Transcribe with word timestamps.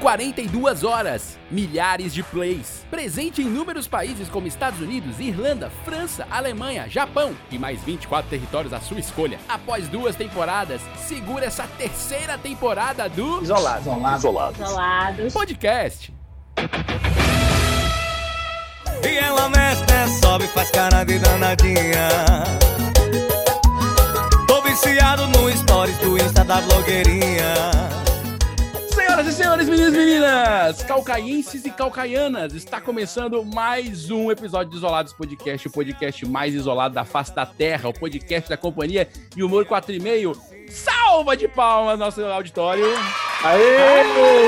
42 0.00 0.82
horas, 0.82 1.38
milhares 1.50 2.14
de 2.14 2.22
plays. 2.22 2.86
Presente 2.90 3.42
em 3.42 3.46
inúmeros 3.46 3.86
países 3.86 4.28
como 4.30 4.46
Estados 4.46 4.80
Unidos, 4.80 5.20
Irlanda, 5.20 5.70
França, 5.84 6.26
Alemanha, 6.30 6.88
Japão 6.88 7.36
e 7.50 7.58
mais 7.58 7.82
24 7.82 8.30
territórios 8.30 8.72
à 8.72 8.80
sua 8.80 8.98
escolha. 8.98 9.38
Após 9.46 9.88
duas 9.88 10.16
temporadas, 10.16 10.80
segura 10.96 11.44
essa 11.44 11.64
terceira 11.78 12.38
temporada 12.38 13.08
do 13.10 13.42
Isolado. 13.42 13.82
Isolado. 14.16 14.62
Isolados. 14.62 15.32
podcast. 15.34 16.14
E 19.04 19.18
ela 19.18 19.48
mexe, 19.50 19.82
né, 19.82 20.06
sobe, 20.22 20.46
faz 20.48 20.70
cara 20.70 21.04
de 21.04 21.18
danadinha. 21.18 22.08
Tô 24.46 24.62
viciado 24.62 25.26
no 25.28 25.54
stories 25.54 25.98
do 25.98 26.16
Insta 26.16 26.42
da 26.42 26.60
blogueirinha. 26.62 28.09
Senhoras 29.10 29.26
e 29.26 29.32
senhores, 29.32 29.68
meninos 29.68 29.92
e 29.92 29.98
meninas, 29.98 30.82
calcaienses 30.84 31.64
e 31.64 31.70
calcaianas, 31.70 32.54
está 32.54 32.80
começando 32.80 33.44
mais 33.44 34.08
um 34.08 34.30
episódio 34.30 34.70
de 34.70 34.76
Isolados 34.76 35.12
Podcast, 35.12 35.66
o 35.66 35.70
podcast 35.72 36.28
mais 36.28 36.54
isolado 36.54 36.94
da 36.94 37.04
face 37.04 37.34
da 37.34 37.44
terra, 37.44 37.88
o 37.88 37.92
podcast 37.92 38.48
da 38.48 38.56
companhia 38.56 39.08
de 39.34 39.42
humor 39.42 39.66
4,5. 39.66 40.38
Salva 40.68 41.36
de 41.36 41.48
palmas, 41.48 41.98
nosso 41.98 42.24
auditório. 42.24 42.84
Aê! 43.42 44.46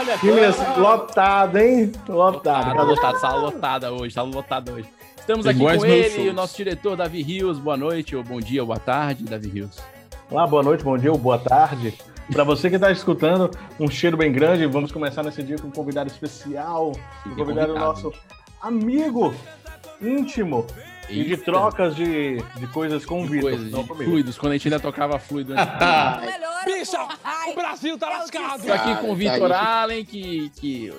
Olha 0.00 0.18
Time 0.18 0.40
assim, 0.40 0.80
lotado, 0.80 1.56
hein? 1.56 1.92
Lotado. 2.08 2.74
Tá 2.74 2.82
lotado, 2.82 3.20
sala 3.20 3.40
lotada 3.40 3.92
hoje, 3.92 4.14
sala 4.14 4.30
lotada 4.34 4.72
hoje. 4.72 4.88
Estamos 5.16 5.46
aqui 5.46 5.60
com 5.60 5.86
ele, 5.86 6.10
shows. 6.10 6.28
o 6.28 6.32
nosso 6.32 6.56
diretor 6.56 6.96
Davi 6.96 7.22
Rios. 7.22 7.60
Boa 7.60 7.76
noite, 7.76 8.16
ou 8.16 8.24
bom 8.24 8.40
dia, 8.40 8.62
ou 8.62 8.66
boa 8.66 8.80
tarde, 8.80 9.22
Davi 9.22 9.48
Rios. 9.48 9.78
Olá, 10.28 10.44
boa 10.44 10.62
noite, 10.64 10.82
bom 10.82 10.98
dia 10.98 11.12
ou 11.12 11.18
boa 11.18 11.38
tarde. 11.38 11.94
Para 12.32 12.44
você 12.44 12.68
que 12.70 12.76
está 12.76 12.90
escutando, 12.90 13.50
um 13.78 13.88
cheiro 13.88 14.16
bem 14.16 14.32
grande. 14.32 14.66
Vamos 14.66 14.90
começar 14.90 15.22
nesse 15.22 15.42
dia 15.42 15.56
com 15.58 15.68
um 15.68 15.70
convidado 15.70 16.10
especial. 16.10 16.92
Um 17.26 17.34
convidado 17.34 17.74
nosso 17.74 18.12
amigo 18.60 19.34
íntimo 20.00 20.66
e 21.08 21.22
de 21.22 21.30
Eita. 21.32 21.44
trocas 21.44 21.94
de, 21.94 22.38
de 22.56 22.66
coisas 22.68 23.04
com 23.04 23.22
o 23.22 23.26
De 23.26 23.32
Vitor. 23.32 23.50
coisas, 23.50 23.70
não 23.70 23.82
de 23.82 23.88
fluidos, 23.88 24.38
quando 24.38 24.52
a 24.52 24.54
gente 24.56 24.68
ainda 24.68 24.80
tocava 24.80 25.18
fluido. 25.18 25.52
antes. 25.52 25.64
Bicha, 26.64 26.98
o 27.50 27.54
Brasil 27.54 27.98
tá 27.98 28.08
lascado. 28.08 28.60
Estou 28.60 28.74
aqui 28.74 28.96
com 28.96 29.10
o 29.10 29.14
Vitor 29.14 29.50
Cara, 29.50 29.82
Allen, 29.82 30.04
que, 30.04 30.50
que 30.56 30.92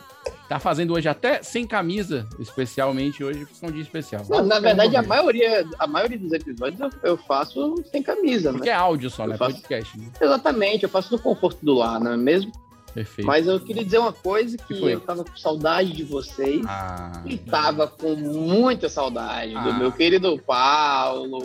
tá 0.47 0.59
fazendo 0.59 0.93
hoje 0.93 1.07
até 1.09 1.41
sem 1.43 1.65
camisa, 1.65 2.27
especialmente 2.39 3.23
hoje, 3.23 3.47
com 3.59 3.67
um 3.67 3.71
dia 3.71 3.81
especial. 3.81 4.23
Não, 4.29 4.43
na 4.45 4.59
verdade, 4.59 4.95
a 4.95 5.01
maioria, 5.01 5.65
a 5.79 5.87
maioria 5.87 6.17
dos 6.19 6.31
episódios 6.31 6.79
eu, 6.79 6.89
eu 7.03 7.17
faço 7.17 7.75
sem 7.91 8.01
camisa, 8.03 8.51
né? 8.51 8.57
Porque 8.57 8.69
é 8.69 8.73
áudio 8.73 9.09
só, 9.09 9.25
né? 9.27 9.33
Eu 9.33 9.37
faço- 9.37 9.55
Podcast. 9.55 9.97
Né? 9.99 10.07
Exatamente, 10.21 10.83
eu 10.83 10.89
faço 10.89 11.11
no 11.11 11.19
conforto 11.19 11.65
do 11.65 11.73
lar, 11.73 11.99
não 11.99 12.11
é 12.13 12.17
mesmo? 12.17 12.51
Perfeito. 12.93 13.27
Mas 13.27 13.45
eu 13.45 13.59
queria 13.59 13.83
dizer 13.83 13.97
uma 13.97 14.13
coisa 14.13 14.57
que 14.57 14.73
Que 14.73 14.79
foi? 14.79 14.93
eu 14.93 15.01
tava 15.01 15.25
com 15.25 15.35
saudade 15.35 15.91
de 15.91 16.03
vocês. 16.05 16.61
Ah. 16.65 17.11
E 17.25 17.37
tava 17.37 17.87
com 17.87 18.15
muita 18.15 18.87
saudade 18.87 19.53
Ah. 19.53 19.59
do 19.63 19.73
meu 19.73 19.91
querido 19.91 20.41
Paulo. 20.47 21.39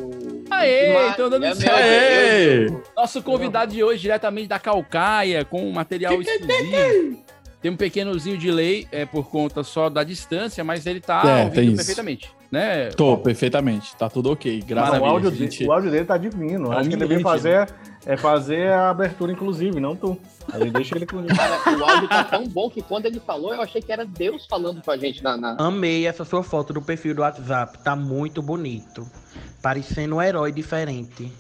Aê, 0.49 0.87
Demais, 0.87 1.13
então 1.15 1.29
dando 1.29 1.47
é 1.47 1.55
certo. 1.57 2.83
Nosso 2.97 3.21
convidado 3.23 3.73
de 3.73 3.83
hoje, 3.83 4.01
diretamente 4.03 4.47
da 4.47 4.61
Calcaia, 4.61 5.45
com 5.45 5.67
um 5.69 5.73
material 5.73 6.21
exclusivo. 6.23 7.25
Tem 7.63 7.71
um 7.71 7.77
pequenozinho 7.77 8.39
delay 8.39 8.89
é, 8.91 9.05
por 9.05 9.29
conta 9.29 9.63
só 9.63 9.91
da 9.91 10.03
distância, 10.03 10.65
mas 10.65 10.87
ele 10.87 11.01
tá 11.01 11.23
É, 11.27 11.37
ouvindo 11.45 11.55
tem 11.55 11.67
isso. 11.69 11.77
perfeitamente. 11.77 12.33
Né? 12.51 12.89
Tô, 12.91 13.17
perfeitamente. 13.19 13.95
Tá 13.97 14.09
tudo 14.09 14.33
ok. 14.33 14.61
Graças 14.67 14.95
Não, 14.95 15.03
o, 15.03 15.05
a 15.05 15.09
áudio 15.11 15.29
a 15.29 15.33
gente- 15.33 15.65
o 15.65 15.71
áudio 15.73 15.91
dele 15.91 16.05
tá 16.05 16.17
divino. 16.17 16.73
É 16.73 16.79
Acho 16.79 16.89
que 16.89 16.95
ele 16.97 17.07
devia 17.07 17.23
fazer, 17.23 17.69
é 18.05 18.17
fazer 18.17 18.73
a 18.73 18.91
abertura, 18.91 19.31
inclusive, 19.31 19.79
não 19.79 19.95
tu. 19.95 20.19
Aí 20.53 20.69
deixa 20.71 20.97
ele 20.97 21.07
com 21.07 21.23
Cara, 21.27 21.79
o 21.79 21.85
áudio 21.85 22.09
tá 22.09 22.25
tão 22.25 22.49
bom 22.49 22.69
que 22.69 22.83
quando 22.83 23.07
ele 23.07 23.21
falou, 23.21 23.55
eu 23.55 23.61
achei 23.63 23.81
que 23.81 23.93
era 23.93 24.05
Deus 24.05 24.47
falando 24.47 24.83
com 24.83 24.91
a 24.91 24.97
gente 24.97 25.23
na. 25.23 25.37
na- 25.37 25.55
Amei 25.61 26.07
essa 26.09 26.25
sua 26.25 26.43
foto 26.43 26.73
do 26.73 26.83
perfil 26.83 27.15
do 27.15 27.23
WhatsApp, 27.23 27.79
tá 27.85 27.95
muito 27.95 28.43
bonito. 28.43 29.07
Parecendo 29.63 30.17
um 30.17 30.23
herói 30.23 30.51
diferente. 30.51 31.31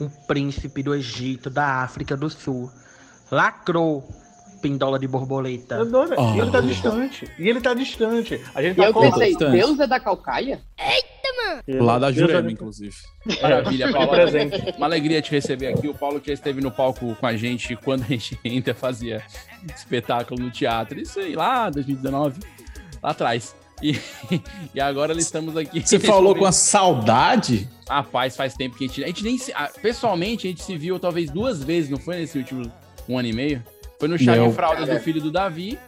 Um 0.00 0.08
príncipe 0.08 0.82
do 0.82 0.92
Egito, 0.94 1.48
da 1.50 1.82
África 1.82 2.16
do 2.16 2.28
Sul. 2.28 2.68
Lacrou, 3.30 4.08
pindola 4.60 4.98
de 4.98 5.06
borboleta. 5.06 5.76
Eu 5.76 5.86
Oh. 6.16 6.34
E 6.34 6.40
ele 6.40 6.50
tá 6.50 6.60
distante. 6.60 7.30
E 7.38 7.48
ele 7.48 7.60
tá 7.60 7.74
distante. 7.74 8.40
A 8.54 8.62
gente 8.62 8.74
E 8.74 8.76
tá 8.76 8.86
eu 8.86 8.92
com- 8.92 9.00
pensei, 9.00 9.32
bastante. 9.32 9.52
Deus 9.52 9.80
é 9.80 9.86
da 9.86 10.00
Calcaia? 10.00 10.60
Lá 11.68 11.98
da 11.98 12.10
Jurema, 12.12 12.48
é- 12.48 12.52
inclusive. 12.52 12.94
Maravilha, 13.42 13.86
de 13.86 13.92
Paulo. 13.92 14.08
presente. 14.10 14.74
Uma 14.76 14.86
alegria 14.86 15.20
te 15.22 15.30
receber 15.30 15.68
aqui. 15.68 15.88
O 15.88 15.94
Paulo 15.94 16.20
que 16.20 16.28
já 16.28 16.34
esteve 16.34 16.60
no 16.60 16.70
palco 16.70 17.14
com 17.14 17.26
a 17.26 17.36
gente 17.36 17.74
quando 17.76 18.02
a 18.02 18.06
gente 18.06 18.38
ainda 18.44 18.74
fazia 18.74 19.22
espetáculo 19.74 20.40
no 20.42 20.50
teatro. 20.50 21.00
Isso 21.00 21.18
aí, 21.20 21.34
lá 21.34 21.68
2019, 21.70 22.40
lá 23.02 23.10
atrás. 23.10 23.54
E, 23.82 23.98
e 24.74 24.80
agora 24.80 25.12
estamos 25.14 25.56
aqui. 25.56 25.80
Você 25.80 25.98
falou 25.98 26.34
com 26.34 26.46
a 26.46 26.52
saudade? 26.52 27.68
Rapaz, 27.88 28.36
faz 28.36 28.54
tempo 28.54 28.76
que 28.76 28.84
a 28.84 28.88
gente. 28.88 29.04
A 29.04 29.06
gente 29.08 29.22
nem 29.24 29.38
se, 29.38 29.52
ah, 29.54 29.70
pessoalmente, 29.82 30.46
a 30.46 30.50
gente 30.50 30.62
se 30.62 30.76
viu 30.76 30.98
talvez 30.98 31.30
duas 31.30 31.62
vezes, 31.62 31.90
não 31.90 31.98
foi 31.98 32.16
nesse 32.16 32.38
último 32.38 32.70
um 33.08 33.18
ano 33.18 33.28
e 33.28 33.32
meio? 33.32 33.62
Foi 33.98 34.08
no 34.08 34.18
chá 34.18 34.36
de 34.36 34.52
fraldas 34.52 34.88
do 34.88 35.00
filho 35.00 35.20
do 35.20 35.30
Davi. 35.30 35.78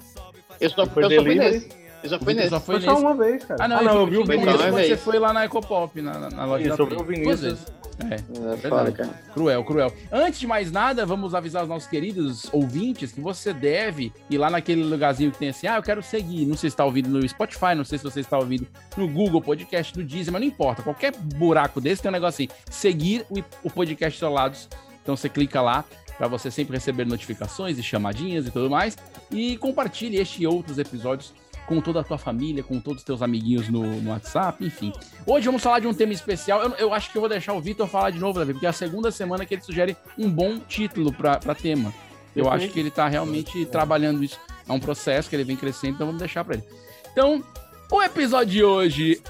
Eu 0.60 0.70
só, 0.70 0.86
Foi 0.86 1.04
eu 1.04 1.10
só 1.10 1.22
fui 1.22 1.34
nesse. 1.34 1.68
Eu 2.02 2.08
só 2.10 2.18
fui 2.18 2.34
nesse. 2.34 2.48
só 2.50 2.60
foi 2.60 2.74
Foi 2.76 2.84
só 2.84 2.90
nesse. 2.92 3.02
uma 3.04 3.14
vez, 3.14 3.44
cara. 3.44 3.64
Ah, 3.64 3.68
não, 3.68 3.80
eu 3.82 4.06
vi 4.06 4.16
o 4.18 4.24
Vinícius. 4.24 4.56
quando 4.56 4.72
você 4.72 4.96
foi 4.96 5.18
lá 5.18 5.32
na 5.32 5.44
Ecopop, 5.44 6.00
na, 6.00 6.18
na- 6.18 6.30
na 6.30 6.44
loja 6.44 6.68
Isso, 6.68 6.76
da 6.76 6.82
eu 6.84 6.88
vi 6.88 6.94
o 6.96 7.04
Vinícius. 7.04 7.40
vezes. 7.40 7.66
É. 8.10 8.14
É 8.14 8.56
Verdade. 8.56 8.92
cara. 8.92 9.10
Cruel, 9.34 9.64
cruel. 9.64 9.92
Antes 10.12 10.38
de 10.38 10.46
mais 10.46 10.70
nada, 10.70 11.04
vamos 11.04 11.34
avisar 11.34 11.64
os 11.64 11.68
nossos 11.68 11.88
queridos 11.88 12.46
ouvintes 12.52 13.10
que 13.10 13.20
você 13.20 13.52
deve 13.52 14.12
ir 14.30 14.38
lá 14.38 14.48
naquele 14.48 14.84
lugarzinho 14.84 15.32
que 15.32 15.38
tem 15.38 15.48
assim, 15.48 15.66
ah, 15.66 15.76
eu 15.76 15.82
quero 15.82 16.00
seguir. 16.00 16.46
Não 16.46 16.56
sei 16.56 16.70
se 16.70 16.74
está 16.74 16.84
ouvindo 16.84 17.08
no 17.08 17.28
Spotify, 17.28 17.74
não 17.76 17.84
sei 17.84 17.98
se 17.98 18.04
você 18.04 18.20
está 18.20 18.38
ouvindo 18.38 18.68
no 18.96 19.08
Google 19.08 19.42
Podcast, 19.42 19.92
do 19.92 20.04
Deezer, 20.04 20.32
mas 20.32 20.40
não 20.40 20.46
importa. 20.48 20.80
Qualquer 20.82 21.12
buraco 21.16 21.80
desse 21.80 22.00
tem 22.00 22.08
um 22.08 22.12
negócio 22.12 22.44
assim, 22.44 22.48
seguir 22.70 23.24
o, 23.28 23.40
o 23.64 23.70
podcast 23.70 24.16
isolados. 24.16 24.68
Então 25.02 25.16
você 25.16 25.28
clica 25.28 25.60
lá 25.60 25.84
para 26.18 26.26
você 26.28 26.50
sempre 26.50 26.74
receber 26.74 27.06
notificações 27.06 27.78
e 27.78 27.82
chamadinhas 27.82 28.46
e 28.46 28.50
tudo 28.50 28.68
mais. 28.68 28.98
E 29.30 29.56
compartilhe 29.56 30.18
este 30.18 30.42
e 30.42 30.46
outros 30.46 30.76
episódios 30.78 31.32
com 31.68 31.80
toda 31.80 32.00
a 32.00 32.04
tua 32.04 32.18
família, 32.18 32.62
com 32.62 32.80
todos 32.80 33.00
os 33.00 33.04
teus 33.04 33.22
amiguinhos 33.22 33.68
no, 33.68 33.84
no 34.00 34.10
WhatsApp, 34.10 34.64
enfim. 34.64 34.90
Hoje 35.26 35.46
vamos 35.46 35.62
falar 35.62 35.80
de 35.80 35.86
um 35.86 35.92
tema 35.94 36.14
especial. 36.14 36.62
Eu, 36.62 36.70
eu 36.76 36.94
acho 36.94 37.12
que 37.12 37.16
eu 37.16 37.20
vou 37.20 37.28
deixar 37.28 37.52
o 37.52 37.60
Vitor 37.60 37.86
falar 37.86 38.10
de 38.10 38.18
novo, 38.18 38.38
Davi, 38.38 38.54
porque 38.54 38.66
é 38.66 38.70
a 38.70 38.72
segunda 38.72 39.10
semana 39.10 39.44
que 39.44 39.54
ele 39.54 39.62
sugere 39.62 39.96
um 40.16 40.30
bom 40.30 40.58
título 40.58 41.12
para 41.12 41.54
tema. 41.54 41.92
Eu 42.34 42.44
Perfeito. 42.44 42.64
acho 42.64 42.72
que 42.72 42.80
ele 42.80 42.90
tá 42.90 43.06
realmente 43.06 43.66
trabalhando 43.66 44.24
isso. 44.24 44.40
É 44.66 44.72
um 44.72 44.80
processo 44.80 45.28
que 45.28 45.36
ele 45.36 45.44
vem 45.44 45.56
crescendo, 45.56 45.94
então 45.94 46.06
vamos 46.06 46.20
deixar 46.20 46.42
para 46.42 46.54
ele. 46.54 46.64
Então, 47.12 47.44
o 47.90 48.02
episódio 48.02 48.52
de 48.52 48.64
hoje 48.64 49.22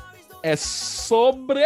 é 0.42 0.54
sobre. 0.54 1.64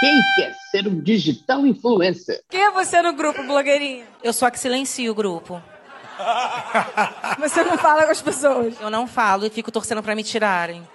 Quem 0.00 0.22
quer 0.36 0.54
ser 0.70 0.86
um 0.88 1.00
digital 1.00 1.66
influencer? 1.66 2.42
Quem 2.50 2.60
é 2.62 2.70
você 2.70 3.00
no 3.00 3.12
grupo, 3.12 3.42
blogueirinha? 3.42 4.04
Eu 4.22 4.32
sou 4.32 4.46
a 4.46 4.50
que 4.50 4.58
silencio 4.58 5.10
o 5.10 5.14
grupo. 5.14 5.62
Você 7.40 7.64
não 7.64 7.76
fala 7.76 8.04
com 8.04 8.12
as 8.12 8.22
pessoas. 8.22 8.80
Eu 8.80 8.88
não 8.88 9.04
falo 9.06 9.46
e 9.46 9.50
fico 9.50 9.72
torcendo 9.72 10.00
pra 10.00 10.14
me 10.14 10.22
tirarem. 10.22 10.86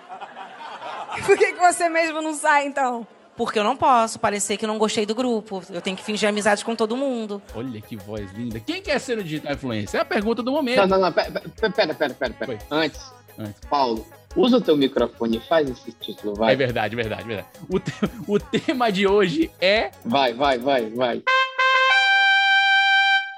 Por 1.26 1.38
que, 1.38 1.52
que 1.54 1.60
você 1.60 1.90
mesmo 1.90 2.22
não 2.22 2.34
sai, 2.34 2.66
então? 2.68 3.06
Porque 3.36 3.60
eu 3.60 3.64
não 3.64 3.76
posso 3.76 4.18
parecer 4.18 4.56
que 4.56 4.64
eu 4.64 4.68
não 4.68 4.78
gostei 4.78 5.06
do 5.06 5.14
grupo. 5.16 5.62
Eu 5.70 5.82
tenho 5.82 5.98
que 5.98 6.04
fingir 6.04 6.30
amizade 6.30 6.64
com 6.64 6.74
todo 6.76 6.96
mundo. 6.96 7.42
Olha 7.54 7.82
que 7.82 7.98
voz 7.98 8.32
linda. 8.32 8.60
Quem 8.62 8.82
quer 8.82 8.98
ser 9.00 9.20
um 9.20 9.24
digital 9.24 9.54
influencer? 9.54 10.00
É 10.00 10.04
a 10.04 10.06
pergunta 10.06 10.42
do 10.42 10.52
Não, 10.52 10.58
momento. 10.58 10.88
não, 10.88 11.00
não, 11.00 11.12
pera, 11.12 11.32
pera, 11.32 11.72
pera, 11.74 11.94
pera, 11.94 12.14
pera, 12.14 12.34
pera. 12.34 12.60
Antes, 12.72 13.02
Antes. 13.38 13.60
Paulo, 13.70 14.06
usa 14.36 14.58
o 14.58 14.62
teu 14.62 14.76
microfone 14.78 15.38
e 15.38 15.40
faz 15.48 15.70
esse 15.70 15.92
título, 15.94 16.34
É 16.34 16.38
vai. 16.38 16.56
verdade, 16.56 16.96
verdade, 16.96 17.24
verdade. 17.28 17.48
O, 17.70 17.80
te- 17.80 17.94
o 18.28 18.40
tema 18.40 18.92
de 18.92 19.08
hoje 19.08 19.52
é. 19.60 19.92
Vai, 20.06 20.34
vai, 20.34 20.58
vai, 20.58 20.90
vai. 20.90 21.24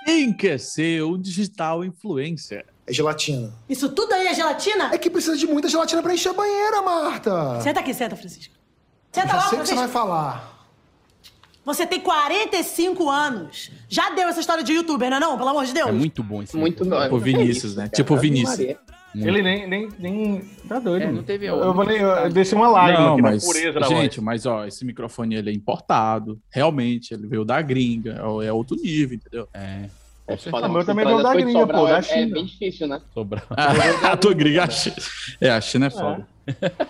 Quem 0.06 0.34
quer 0.34 0.60
ser 0.60 1.04
um 1.04 1.18
digital 1.20 1.84
influencer? 1.86 2.66
É 2.88 2.92
gelatina. 2.94 3.54
Isso 3.70 3.88
tudo 3.90 4.14
aí 4.14 4.28
é 4.28 4.34
gelatina? 4.34 4.90
É 4.94 4.98
que 4.98 5.10
precisa 5.10 5.38
de 5.38 5.46
muita 5.48 5.70
gelatina 5.70 6.02
pra 6.02 6.14
encher 6.14 6.30
a 6.30 6.34
banheira, 6.34 6.82
Marta. 6.82 7.62
Senta 7.62 7.80
aqui, 7.80 7.94
senta, 7.94 8.16
Francisco. 8.16 8.54
Senta 9.12 9.28
Já 9.28 9.36
logo, 9.36 9.50
sei 9.50 9.60
o 9.60 9.62
que 9.62 9.68
você 9.68 9.76
vai 9.76 9.88
falar. 9.88 10.52
Você 11.64 11.86
tem 11.86 12.00
45 12.02 13.08
anos. 13.10 13.70
Já 13.88 14.10
deu 14.10 14.28
essa 14.28 14.40
história 14.40 14.64
de 14.64 14.74
youtuber, 14.74 15.10
não 15.12 15.18
é 15.18 15.20
não? 15.20 15.38
Pelo 15.38 15.50
amor 15.50 15.64
de 15.66 15.74
Deus. 15.74 15.90
É 15.90 15.92
muito 15.92 16.24
bom 16.24 16.42
esse 16.42 16.58
Muito 16.58 16.84
bom. 16.84 17.00
Tipo 17.04 17.20
Vinícius, 17.20 17.76
né? 17.76 17.88
Tipo 17.88 18.18
Vinícius. 18.18 18.76
Muito. 19.14 19.28
Ele 19.28 19.42
nem, 19.42 19.68
nem, 19.68 19.90
nem. 20.00 20.42
Tá 20.68 20.80
doido. 20.80 21.04
É, 21.04 21.12
não 21.12 21.22
teve 21.24 21.46
Eu, 21.46 21.58
eu, 21.58 21.74
vou 21.74 21.86
nem- 21.86 21.98
eu 21.98 22.30
desci 22.30 22.56
uma 22.56 22.70
lágrima 22.70 23.00
Não, 23.08 23.14
aqui 23.14 23.22
mas, 23.22 23.44
na 23.44 23.48
pureza 23.54 23.80
da 23.80 23.88
gente, 23.88 24.16
voz. 24.18 24.26
mas 24.26 24.46
ó, 24.46 24.66
esse 24.66 24.86
microfone 24.86 25.36
ele 25.36 25.50
é 25.50 25.54
importado. 25.54 26.40
Realmente, 26.50 27.14
ele 27.14 27.28
veio 27.28 27.44
da 27.44 27.62
gringa. 27.62 28.22
É 28.42 28.48
é 28.48 28.54
outro 28.54 28.78
nível, 28.78 29.18
entendeu? 29.18 29.48
É. 29.54 29.90
É 30.28 30.36
Ah, 30.54 30.70
meu 30.70 30.86
também 30.86 31.04
veio 31.06 31.22
da 31.22 31.30
as 31.30 31.34
coisas 31.34 31.52
gringa, 31.54 31.68
pô, 31.68 31.86
da 31.88 31.96
é- 31.96 32.00
É 32.00 32.02
China. 32.02 32.34
bem 32.36 32.46
difícil, 32.46 32.88
né? 32.88 33.02
Sobrou. 33.14 33.42
A 34.10 34.16
tua 34.16 34.34
gringa, 34.34 34.64
a 34.64 34.70
China. 34.70 34.96
É, 35.42 35.50
a 35.50 35.60
China 35.60 35.88
é 35.88 35.90
foda. 35.90 36.28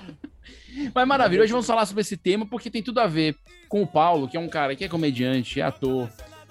Mas 0.95 1.07
maravilha, 1.07 1.43
hoje 1.43 1.51
vamos 1.51 1.67
falar 1.67 1.85
sobre 1.85 2.01
esse 2.01 2.15
tema 2.17 2.45
porque 2.45 2.69
tem 2.69 2.81
tudo 2.83 2.99
a 2.99 3.07
ver 3.07 3.35
com 3.67 3.81
o 3.81 3.87
Paulo, 3.87 4.27
que 4.27 4.37
é 4.37 4.39
um 4.39 4.47
cara 4.47 4.75
que 4.75 4.83
é 4.83 4.87
comediante, 4.89 5.59
é 5.59 5.63
ator, 5.63 6.07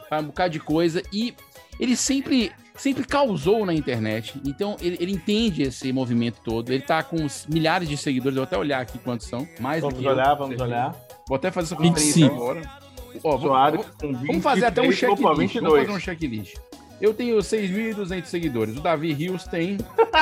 faz 0.09 0.23
um 0.23 0.27
bocado 0.27 0.53
de 0.53 0.61
coisa 0.61 1.03
e 1.13 1.35
ele 1.79 1.97
sempre 1.97 2.53
sempre 2.81 3.05
causou 3.05 3.65
na 3.67 3.75
internet. 3.75 4.41
Então, 4.45 4.77
ele, 4.81 4.97
ele 5.01 5.13
entende 5.13 5.63
esse 5.63 5.93
movimento 5.93 6.41
todo. 6.43 6.73
Ele 6.73 6.83
tá 6.83 7.03
com 7.03 7.17
uns 7.17 7.47
milhares 7.47 7.89
de 7.89 7.97
seguidores. 7.97 8.37
Eu 8.37 8.43
vou 8.43 8.47
até 8.47 8.57
olhar 8.59 8.81
aqui 8.81 8.99
quantos 8.99 9.27
são. 9.27 9.47
Mais 9.61 9.81
Vamos 9.83 9.97
do 9.97 10.01
que 10.01 10.07
eu, 10.07 10.13
olhar, 10.13 10.31
com 10.37 10.45
vamos 10.45 10.61
olhar. 10.61 10.97
Vou 11.29 11.37
até 11.37 11.51
fazer 11.51 11.75
essa 11.75 11.83
25. 11.83 12.29
conferência 12.31 12.63
agora. 12.63 12.81
Ó, 13.23 13.37
vou- 13.37 13.51
vou- 13.51 14.13
vamos 14.27 14.43
fazer 14.43 14.65
até 14.67 14.81
um 14.81 14.89
23, 14.91 15.13
opa, 15.13 15.21
checklist. 15.35 15.39
22. 15.55 15.63
Vamos 15.63 15.79
fazer 15.87 15.97
um 15.97 16.01
checklist. 16.01 16.57
Eu 17.01 17.15
tenho 17.15 17.39
6.200 17.43 18.27
seguidores. 18.27 18.77
O 18.77 18.81
Davi 18.81 19.13
Rios 19.13 19.45
tem. 19.45 19.79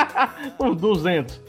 Uns 0.59 0.77
200. 0.77 1.41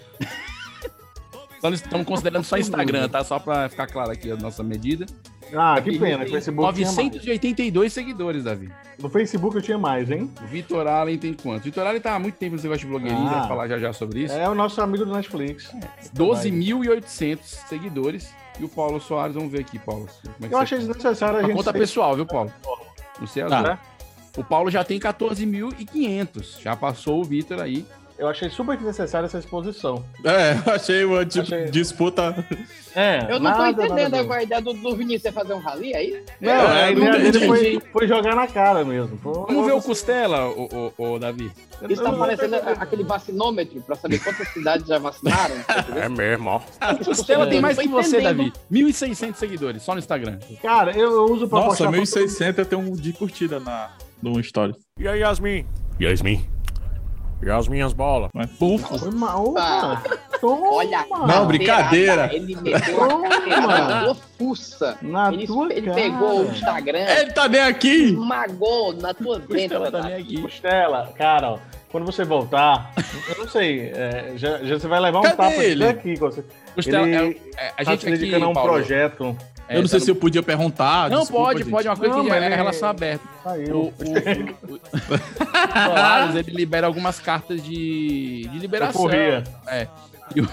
Só 1.60 1.68
Estamos 1.70 2.06
considerando 2.06 2.44
só 2.44 2.56
Instagram, 2.56 3.08
tá? 3.08 3.22
Só 3.22 3.38
pra 3.38 3.68
ficar 3.68 3.86
claro 3.86 4.10
aqui 4.10 4.30
a 4.30 4.36
nossa 4.36 4.62
medida. 4.62 5.06
Ah, 5.54 5.74
que 5.82 5.90
Davi 5.90 5.98
pena, 5.98 6.18
que 6.18 6.22
o 6.22 6.24
tem 6.24 6.32
Facebook 6.32 6.74
tinha 6.74 6.86
mais. 6.86 6.96
982 6.96 7.92
seguidores, 7.92 8.44
Davi. 8.44 8.70
No 8.98 9.08
Facebook 9.08 9.56
eu 9.56 9.62
tinha 9.62 9.78
mais, 9.78 10.10
hein? 10.10 10.30
O 10.42 10.46
Vitor 10.46 10.86
Allen 10.86 11.18
tem 11.18 11.32
quantos? 11.34 11.64
Vitor 11.64 11.86
Allen 11.86 12.00
tá 12.00 12.14
há 12.14 12.18
muito 12.18 12.34
tempo 12.36 12.52
nesse 12.52 12.64
negócio 12.66 12.86
de 12.86 12.90
blogueirinho, 12.90 13.26
Ah. 13.28 13.38
vai 13.40 13.48
falar 13.48 13.68
já 13.68 13.78
já 13.78 13.92
sobre 13.92 14.24
isso. 14.24 14.34
É 14.34 14.48
o 14.48 14.54
nosso 14.54 14.80
amigo 14.80 15.04
do 15.04 15.12
Netflix. 15.12 15.72
12.800 16.14 17.38
seguidores. 17.68 18.32
E 18.58 18.64
o 18.64 18.68
Paulo 18.68 19.00
Soares, 19.00 19.34
vamos 19.34 19.50
ver 19.50 19.60
aqui, 19.60 19.78
Paulo. 19.78 20.06
Como 20.22 20.34
é 20.44 20.48
que 20.48 20.54
Eu 20.54 20.58
achei 20.58 20.78
tá? 20.78 20.84
desnecessário 20.84 21.38
a 21.38 21.42
gente. 21.42 21.52
conta 21.56 21.72
ser- 21.72 21.78
pessoal, 21.78 22.14
viu, 22.14 22.26
Paulo? 22.26 22.52
Não 23.18 23.26
sei 23.26 23.42
as 23.42 23.50
outras. 23.52 23.78
O 24.36 24.44
Paulo 24.44 24.70
já 24.70 24.84
tem 24.84 24.98
14.500. 25.00 26.60
Já 26.60 26.76
passou 26.76 27.20
o 27.20 27.24
Vitor 27.24 27.60
aí. 27.60 27.84
Eu 28.20 28.28
achei 28.28 28.50
super 28.50 28.76
desnecessária 28.76 29.24
essa 29.24 29.38
exposição. 29.38 30.04
É, 30.22 30.52
eu 30.68 30.74
achei 30.74 31.04
uma 31.06 31.24
tipo, 31.24 31.42
Achei- 31.42 31.70
disputa. 31.70 32.44
É, 32.94 33.20
Eu 33.32 33.40
não 33.40 33.50
tô 33.52 33.58
nada, 33.58 33.70
entendendo 33.84 34.10
nada 34.12 34.24
qual 34.24 34.38
a 34.38 34.42
ideia 34.42 34.60
do, 34.60 34.74
do 34.74 34.94
Vinícius 34.94 35.24
é 35.24 35.32
fazer 35.32 35.54
um 35.54 35.58
rally 35.58 35.94
aí. 35.94 36.22
Não, 36.38 36.50
É, 36.50 36.84
a 36.84 36.90
ideia 36.90 37.12
dele 37.12 37.28
entendi. 37.28 37.46
foi, 37.46 37.80
foi 37.92 38.06
jogar 38.08 38.36
na 38.36 38.46
cara 38.46 38.84
mesmo. 38.84 39.14
Um 39.24 39.32
Vamos 39.32 39.48
ver 39.48 39.54
o 39.54 39.64
negócio- 39.64 39.88
Costela, 39.88 40.48
o, 40.50 40.92
o, 40.98 41.18
Davi. 41.18 41.50
Isso 41.88 42.02
tá 42.02 42.10
Eu- 42.10 42.18
parecendo 42.18 42.56
aquele 42.56 43.04
vacinômetro 43.04 43.80
pra 43.80 43.96
saber 43.96 44.18
quantas 44.22 44.48
cidades 44.48 44.86
já 44.86 44.98
vacinaram. 44.98 45.54
É 45.96 46.08
mesmo, 46.08 46.50
ó. 46.50 46.60
O 47.00 47.04
Costela 47.04 47.46
tem 47.46 47.58
mais 47.60 47.76
Tô 47.76 47.82
que 47.82 47.88
você, 47.88 48.18
entendendo. 48.20 48.36
Davi. 48.36 48.52
1.600 48.70 49.34
seguidores, 49.36 49.82
só 49.82 49.92
no 49.94 49.98
Instagram. 49.98 50.38
Cara, 50.60 50.92
eu, 50.92 51.10
eu 51.10 51.24
uso 51.24 51.48
pra 51.48 51.60
Nossa, 51.60 51.84
postar 51.84 51.90
1.600 52.22 52.58
eu 52.58 52.66
tenho 52.66 52.82
um 52.82 52.92
de 52.92 53.14
curtida 53.14 53.58
na, 53.58 53.92
no 54.22 54.38
Story. 54.40 54.74
E 54.98 55.08
aí, 55.08 55.20
Yasmin? 55.20 55.64
Yasmin? 55.98 56.44
E 57.42 57.50
as 57.50 57.68
minhas 57.68 57.92
bolas? 57.92 58.30
Mas. 58.34 58.50
Foi 58.52 59.10
mal, 59.12 59.54
Ah. 59.56 60.02
Toma. 60.40 60.72
Olha, 60.72 61.04
Não, 61.26 61.46
brincadeira. 61.46 62.30
Ele 62.32 62.56
meteu 62.56 63.02
a 63.04 63.20
carteirada 63.28 63.66
na 63.94 64.04
tua 64.04 64.14
fuça. 64.38 64.98
Na 65.02 65.32
Ele, 65.32 65.46
tua 65.46 65.70
ele 65.72 65.82
cara. 65.82 65.94
pegou 65.94 66.40
o 66.40 66.44
Instagram, 66.50 66.98
ele 67.18 67.32
tá 67.32 67.46
bem 67.48 67.60
aqui! 67.60 68.04
esmagou 68.12 68.92
na 68.94 69.12
tua 69.12 69.38
dentro. 69.38 69.84
aqui. 69.84 70.40
Costela, 70.40 71.12
cara, 71.16 71.50
ó, 71.52 71.58
quando 71.92 72.06
você 72.06 72.24
voltar, 72.24 72.92
eu 73.28 73.36
não 73.38 73.48
sei, 73.48 73.90
é, 73.94 74.32
já, 74.36 74.58
já 74.58 74.78
você 74.78 74.88
vai 74.88 75.00
levar 75.00 75.18
um 75.18 75.22
Cadê 75.22 75.36
tapa 75.36 75.64
ele? 75.64 75.84
daqui. 75.84 76.14
Você, 76.16 76.44
Costela, 76.74 77.06
ele 77.08 77.40
é, 77.56 77.64
é, 77.66 77.68
a 77.76 77.84
tá 77.84 77.90
gente 77.90 78.00
se 78.02 78.08
aqui, 78.08 78.18
dedicando 78.18 78.44
a 78.44 78.48
um 78.48 78.54
Paulo, 78.54 78.72
projeto. 78.72 79.36
É, 79.72 79.76
eu 79.76 79.80
não 79.82 79.88
sei 79.88 79.98
tá 80.00 80.04
se 80.04 80.10
eu 80.10 80.16
podia 80.16 80.42
perguntar. 80.42 81.08
Não, 81.10 81.20
desculpa, 81.20 81.44
pode, 81.44 81.58
gente. 81.60 81.70
pode. 81.70 81.86
É 81.86 81.90
uma 81.90 81.96
coisa 81.96 82.16
Não, 82.16 82.24
que 82.24 82.30
é 82.32 82.36
ele- 82.46 82.54
relação 82.56 82.88
aberta. 82.88 83.24
O, 83.24 83.42
Saiu. 83.44 83.76
o, 83.76 83.80
o, 83.86 84.74
o 84.74 84.80
Soares, 85.86 86.34
ele 86.36 86.50
libera 86.52 86.86
algumas 86.86 87.18
cartas 87.20 87.62
de, 87.62 88.48
de 88.50 88.58
liberação. 88.58 89.00
Corria. 89.02 89.44
É. 89.66 89.86
E, 90.34 90.40
o, 90.40 90.48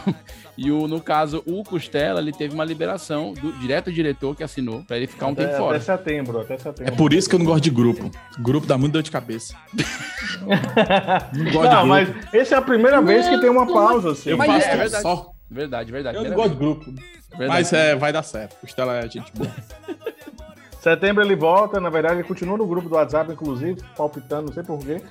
e 0.58 0.72
o, 0.72 0.88
no 0.88 1.00
caso, 1.00 1.44
o 1.46 1.64
Costela, 1.64 2.20
ele 2.20 2.32
teve 2.32 2.54
uma 2.56 2.66
liberação 2.66 3.32
do 3.34 3.52
direto 3.54 3.86
do 3.86 3.92
diretor 3.94 4.36
que 4.36 4.44
assinou 4.44 4.84
pra 4.84 4.98
ele 4.98 5.06
ficar 5.06 5.28
um 5.28 5.32
até, 5.34 5.46
tempo 5.46 5.58
fora. 5.58 5.78
até 5.78 5.86
setembro, 5.86 6.40
até 6.42 6.54
É 6.56 6.58
setembro. 6.58 6.96
por 6.96 7.14
isso 7.14 7.30
que 7.30 7.36
eu 7.36 7.40
não 7.40 7.46
gosto 7.46 7.64
de 7.64 7.70
grupo. 7.70 8.10
Grupo 8.40 8.66
dá 8.66 8.76
muito 8.78 8.94
dor 8.94 9.04
de 9.04 9.12
cabeça. 9.12 9.54
não 10.42 10.48
gosto 10.48 11.34
de 11.34 11.44
Não, 11.44 11.52
grupo. 11.52 11.86
mas 11.88 12.10
essa 12.34 12.56
é 12.56 12.58
a 12.58 12.62
primeira 12.62 13.02
vez 13.02 13.28
que 13.30 13.40
tem 13.40 13.50
uma 13.50 13.68
pausa, 13.72 14.12
assim. 14.12 14.32
eu 14.32 14.38
Mas 14.38 14.48
faço 14.52 14.68
é 14.68 14.78
verdade. 14.78 15.02
só. 15.04 15.32
Verdade, 15.50 15.92
verdade. 15.92 16.18
Eu 16.18 16.24
não 16.26 16.32
gosto 16.36 16.50
de 16.52 16.56
grupo. 16.58 16.86
Verdade. 17.30 17.48
Mas 17.48 17.72
é, 17.74 17.96
vai 17.96 18.12
dar 18.12 18.24
certo. 18.24 18.56
Costela 18.60 18.98
é 18.98 19.10
gente 19.10 19.32
boa. 19.34 19.50
Setembro 20.82 21.24
ele 21.24 21.36
volta, 21.36 21.80
na 21.80 21.90
verdade, 21.90 22.16
ele 22.16 22.24
continua 22.24 22.58
no 22.58 22.66
grupo 22.68 22.88
do 22.88 22.96
WhatsApp, 22.96 23.32
inclusive, 23.32 23.82
palpitando, 23.96 24.48
não 24.48 24.54
sei 24.54 24.64
porquê. 24.64 25.02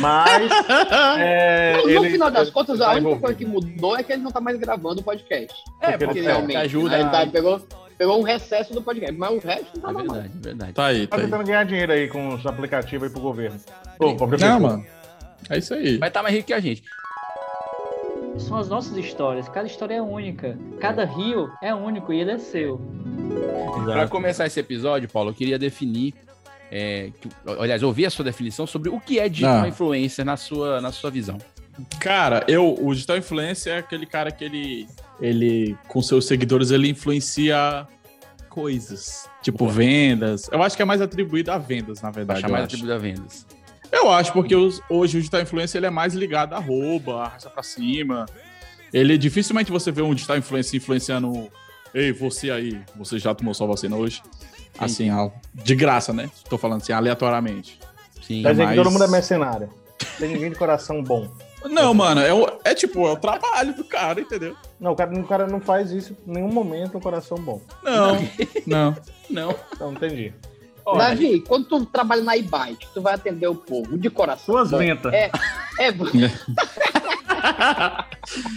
Mas. 0.00 0.50
é, 1.18 1.76
No 1.82 1.88
ele, 1.90 2.10
final 2.10 2.30
das 2.30 2.50
contas, 2.50 2.78
tá 2.78 2.86
a 2.86 2.90
única 2.92 3.00
envolvido. 3.00 3.20
coisa 3.22 3.38
que 3.38 3.46
mudou 3.46 3.96
é 3.96 4.02
que 4.02 4.12
ele 4.12 4.22
não 4.22 4.30
tá 4.30 4.40
mais 4.40 4.58
gravando 4.58 5.00
o 5.00 5.04
podcast. 5.04 5.54
É, 5.80 5.92
porque 5.92 6.04
porque 6.06 6.18
ele 6.20 6.26
Realmente. 6.26 6.56
ajuda. 6.56 6.94
Aí 6.96 7.00
Ele 7.02 7.10
tá- 7.10 7.26
pegou, 7.26 7.60
pegou 7.96 8.18
um 8.20 8.22
recesso 8.22 8.72
do 8.74 8.82
podcast, 8.82 9.16
mas 9.16 9.30
o 9.30 9.46
resto 9.46 9.80
não 9.80 9.90
É 9.90 9.92
tá 9.92 9.92
mais. 9.92 10.10
verdade, 10.12 10.32
verdade. 10.42 10.72
Tá 10.72 10.86
aí, 10.86 11.06
Tá 11.06 11.16
tá 11.16 11.22
aí. 11.22 11.28
tentando 11.28 11.44
ganhar 11.46 11.64
dinheiro 11.64 11.92
aí 11.92 12.08
com 12.08 12.34
os 12.34 12.44
aplicativos 12.46 13.06
aí 13.06 13.10
pro 13.12 13.22
governo. 13.22 13.58
Pô, 13.98 14.14
Não, 14.38 14.60
mano. 14.60 14.86
É 15.48 15.58
isso 15.58 15.74
aí. 15.74 15.98
Vai 15.98 16.08
estar 16.08 16.22
mais 16.22 16.34
rico 16.34 16.46
que 16.48 16.54
a 16.54 16.60
gente. 16.60 16.82
São 18.38 18.56
as 18.58 18.68
nossas 18.68 18.96
histórias, 18.96 19.48
cada 19.48 19.66
história 19.66 19.94
é 19.94 20.02
única. 20.02 20.58
Cada 20.80 21.04
rio 21.04 21.50
é 21.62 21.74
único 21.74 22.12
e 22.12 22.20
ele 22.20 22.32
é 22.32 22.38
seu. 22.38 22.80
Para 23.86 24.08
começar 24.08 24.46
esse 24.46 24.58
episódio, 24.60 25.08
Paulo, 25.08 25.30
eu 25.30 25.34
queria 25.34 25.58
definir. 25.58 26.14
é, 26.76 27.12
que- 27.20 27.28
aliás, 27.60 27.84
ouvir 27.84 28.04
a 28.06 28.10
sua 28.10 28.24
definição 28.24 28.66
sobre 28.66 28.88
o 28.88 28.98
que 28.98 29.20
é 29.20 29.28
digital 29.28 29.62
Ah. 29.62 29.68
influencer 29.68 30.24
na 30.24 30.36
sua, 30.36 30.80
na 30.80 30.90
sua 30.90 31.08
visão. 31.08 31.38
Cara, 32.00 32.44
eu, 32.48 32.74
o 32.80 32.92
digital 32.92 33.16
influencer 33.16 33.74
é 33.74 33.78
aquele 33.78 34.06
cara 34.06 34.32
que 34.32 34.42
ele, 34.44 34.88
ele, 35.20 35.76
com 35.86 36.02
seus 36.02 36.26
seguidores, 36.26 36.72
ele 36.72 36.88
influencia 36.88 37.86
coisas, 38.48 39.28
tipo 39.40 39.68
vendas. 39.68 40.48
Eu 40.50 40.62
acho 40.64 40.74
que 40.74 40.82
é 40.82 40.84
mais 40.84 41.00
atribuído 41.00 41.52
a 41.52 41.58
vendas, 41.58 42.00
na 42.02 42.10
verdade. 42.10 42.40
chamar 42.40 42.60
eu 42.62 42.66
de 42.66 42.74
acho. 42.74 42.84
atribuído 42.84 42.92
a 42.94 42.98
vendas. 42.98 43.46
Eu 43.94 44.10
acho, 44.10 44.32
porque 44.32 44.54
os- 44.56 44.80
hoje 44.88 45.16
o 45.16 45.20
digital 45.20 45.40
influencer 45.40 45.78
ele 45.78 45.86
é 45.86 45.90
mais 45.90 46.14
ligado 46.14 46.54
a 46.54 46.58
rouba, 46.58 47.22
arrasta 47.24 47.48
pra 47.48 47.62
cima. 47.62 48.26
Ele 48.92 49.16
dificilmente 49.16 49.70
você 49.70 49.90
vê 49.92 50.02
um 50.02 50.14
digital 50.14 50.36
influencer 50.36 50.76
influenciando. 50.80 51.48
Ei, 51.92 52.12
você 52.12 52.50
aí, 52.50 52.80
você 52.96 53.18
já 53.18 53.34
tomou 53.34 53.54
sua 53.54 53.66
vacina 53.68 53.96
hoje? 53.96 54.20
Assim, 54.78 55.08
de 55.54 55.74
graça, 55.76 56.12
né? 56.12 56.28
Tô 56.50 56.58
falando 56.58 56.82
assim, 56.82 56.92
aleatoriamente. 56.92 57.78
Sim. 58.20 58.42
Quer 58.42 58.50
dizer 58.52 58.62
que 58.62 58.68
mas- 58.74 58.76
todo 58.76 58.90
mundo 58.90 59.04
é 59.04 59.08
mercenário. 59.08 59.70
Tem 60.18 60.28
ninguém 60.28 60.50
de 60.50 60.56
coração 60.56 61.02
bom. 61.02 61.28
Não, 61.70 61.94
mano, 61.94 62.20
é, 62.20 62.34
o- 62.34 62.58
é 62.64 62.74
tipo, 62.74 63.06
é 63.06 63.12
o 63.12 63.16
trabalho 63.16 63.74
do 63.74 63.84
cara, 63.84 64.20
entendeu? 64.20 64.54
Não, 64.78 64.92
o 64.92 64.96
cara, 64.96 65.18
o 65.18 65.24
cara 65.26 65.46
não 65.46 65.60
faz 65.60 65.92
isso 65.92 66.14
em 66.26 66.32
nenhum 66.32 66.52
momento 66.52 66.98
um 66.98 67.00
coração 67.00 67.38
bom. 67.38 67.60
Não, 67.82 68.16
não. 68.66 68.96
Não. 69.30 69.54
Então, 69.72 69.92
entendi. 69.92 70.34
Davi, 70.84 71.40
quando 71.40 71.66
tu 71.66 71.86
trabalha 71.86 72.22
na 72.22 72.36
e-bike, 72.36 72.86
tu 72.92 73.00
vai 73.00 73.14
atender 73.14 73.46
o 73.46 73.54
povo 73.54 73.96
de 73.96 74.10
coração. 74.10 74.54
Suas 74.54 74.70
ventas. 74.70 75.12
É, 75.12 75.30
é, 75.80 75.90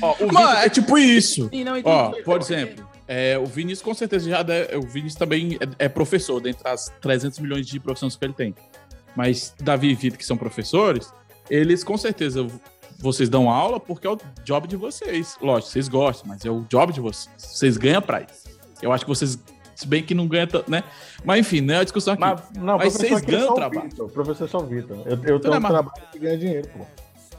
Ó, 0.02 0.16
o 0.20 0.34
Mano, 0.34 0.48
Vitor- 0.48 0.64
é 0.64 0.70
tipo 0.70 0.98
isso. 0.98 1.50
Sim, 1.50 1.64
não. 1.64 1.74
Ó, 1.84 2.12
por 2.24 2.42
exemplo, 2.42 2.88
é, 3.08 3.38
o 3.38 3.46
Vinícius 3.46 3.82
com 3.82 3.94
certeza 3.94 4.30
já 4.30 4.44
deve, 4.44 4.76
o 4.76 4.82
Vinícius 4.82 5.16
também 5.16 5.58
é, 5.80 5.86
é 5.86 5.90
professor, 5.90 6.40
dentre 6.42 6.68
as 6.68 6.92
300 7.02 7.40
milhões 7.40 7.66
de 7.68 7.80
profissões 7.80 8.16
que 8.16 8.26
ele 8.26 8.34
tem. 8.34 8.56
Mas 9.16 9.54
Davi 9.60 9.90
e 9.90 9.96
Vitor, 9.96 10.18
que 10.18 10.26
são 10.26 10.38
professores, 10.38 11.12
eles 11.50 11.84
com 11.84 11.98
certeza 11.98 12.46
vocês 13.00 13.30
dão 13.30 13.50
aula 13.50 13.80
porque 13.80 14.06
é 14.08 14.10
o 14.10 14.18
job 14.44 14.68
de 14.68 14.76
vocês. 14.76 15.38
Lógico, 15.42 15.72
vocês 15.72 15.88
gostam, 15.88 16.28
mas 16.28 16.46
é 16.46 16.50
o 16.52 16.62
job 16.70 16.92
de 16.94 17.00
vocês. 17.00 17.30
Vocês 17.38 17.78
ganham 17.78 18.02
pra 18.02 18.22
isso. 18.22 18.48
Eu 18.82 18.92
acho 18.92 19.06
que 19.06 19.10
vocês, 19.10 19.40
se 19.78 19.88
bem 19.88 20.02
que 20.02 20.16
não 20.16 20.28
ganham 20.28 20.48
tanto, 20.48 20.70
né? 20.72 20.84
Mas 21.24 21.40
enfim, 21.40 21.62
não 21.62 21.76
é 21.76 21.78
a 21.78 21.84
discussão 21.84 22.14
aqui. 22.16 22.22
Mas, 22.22 22.42
não, 22.58 22.78
Mas 22.80 22.94
vocês 22.94 23.22
é 23.22 23.26
ganham 23.26 23.52
o 23.52 23.54
trabalho. 23.54 23.88
Vitor, 23.90 24.10
Professor 24.10 24.46
é 24.46 24.48
só 24.48 24.58
o 24.58 24.66
Vitor. 24.66 24.98
Eu, 25.06 25.12
eu 25.24 25.40
tenho 25.40 25.54
um 25.56 25.60
mais- 25.60 25.74
trabalho 25.74 26.04
que 26.12 26.18
ganha 26.20 26.38
dinheiro, 26.38 26.68
pô. 26.70 26.86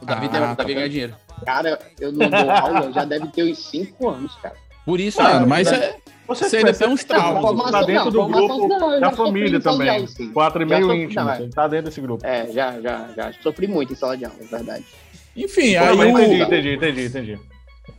O 0.01 0.05
Davi, 0.07 0.27
Ah, 0.27 0.29
tem, 0.29 0.39
o 0.41 0.43
tá 0.45 0.55
Davi 0.55 0.75
ganha 0.75 0.89
dinheiro. 0.89 1.15
cara, 1.45 1.79
eu 1.99 2.13
não 2.13 2.31
dou 2.31 2.51
aula, 2.51 2.93
já 2.93 3.05
deve 3.05 3.27
ter 3.29 3.43
uns 3.51 3.59
5 3.71 4.09
anos, 4.09 4.35
cara. 4.37 4.55
Por 4.87 5.01
isso, 5.01 5.21
Mano, 5.21 5.47
mas 5.49 5.67
é, 5.71 5.97
Você, 6.29 6.49
você 6.49 6.57
ainda 6.59 6.73
tem 6.73 6.89
uns 6.89 7.03
traumas. 7.05 7.43
formação 7.43 7.73
Tá 7.73 7.83
dentro 7.83 8.11
do 8.13 8.27
grupo 8.27 8.69
da 9.01 9.11
família 9.11 9.61
também. 9.61 10.09
Quatro 10.33 10.63
e 10.63 10.65
meio 10.65 10.93
íntimo. 10.95 11.25
Você 11.25 11.49
tá 11.49 11.67
dentro 11.67 11.87
desse 11.87 12.01
grupo. 12.01 12.25
É, 12.25 12.47
já, 12.53 12.81
já, 12.81 13.09
já 13.17 13.33
sofri 13.43 13.67
muito 13.67 13.93
em 13.93 13.97
sala 13.97 14.17
de 14.17 14.25
aula, 14.25 14.37
é 14.41 14.45
verdade. 14.45 14.85
enfim, 15.37 15.75
aí 15.75 15.97
mas 15.97 16.09
entendi, 16.09 16.41
o, 16.41 16.45
entendi, 16.45 16.75
entendi, 16.75 17.05
entendi. 17.07 17.39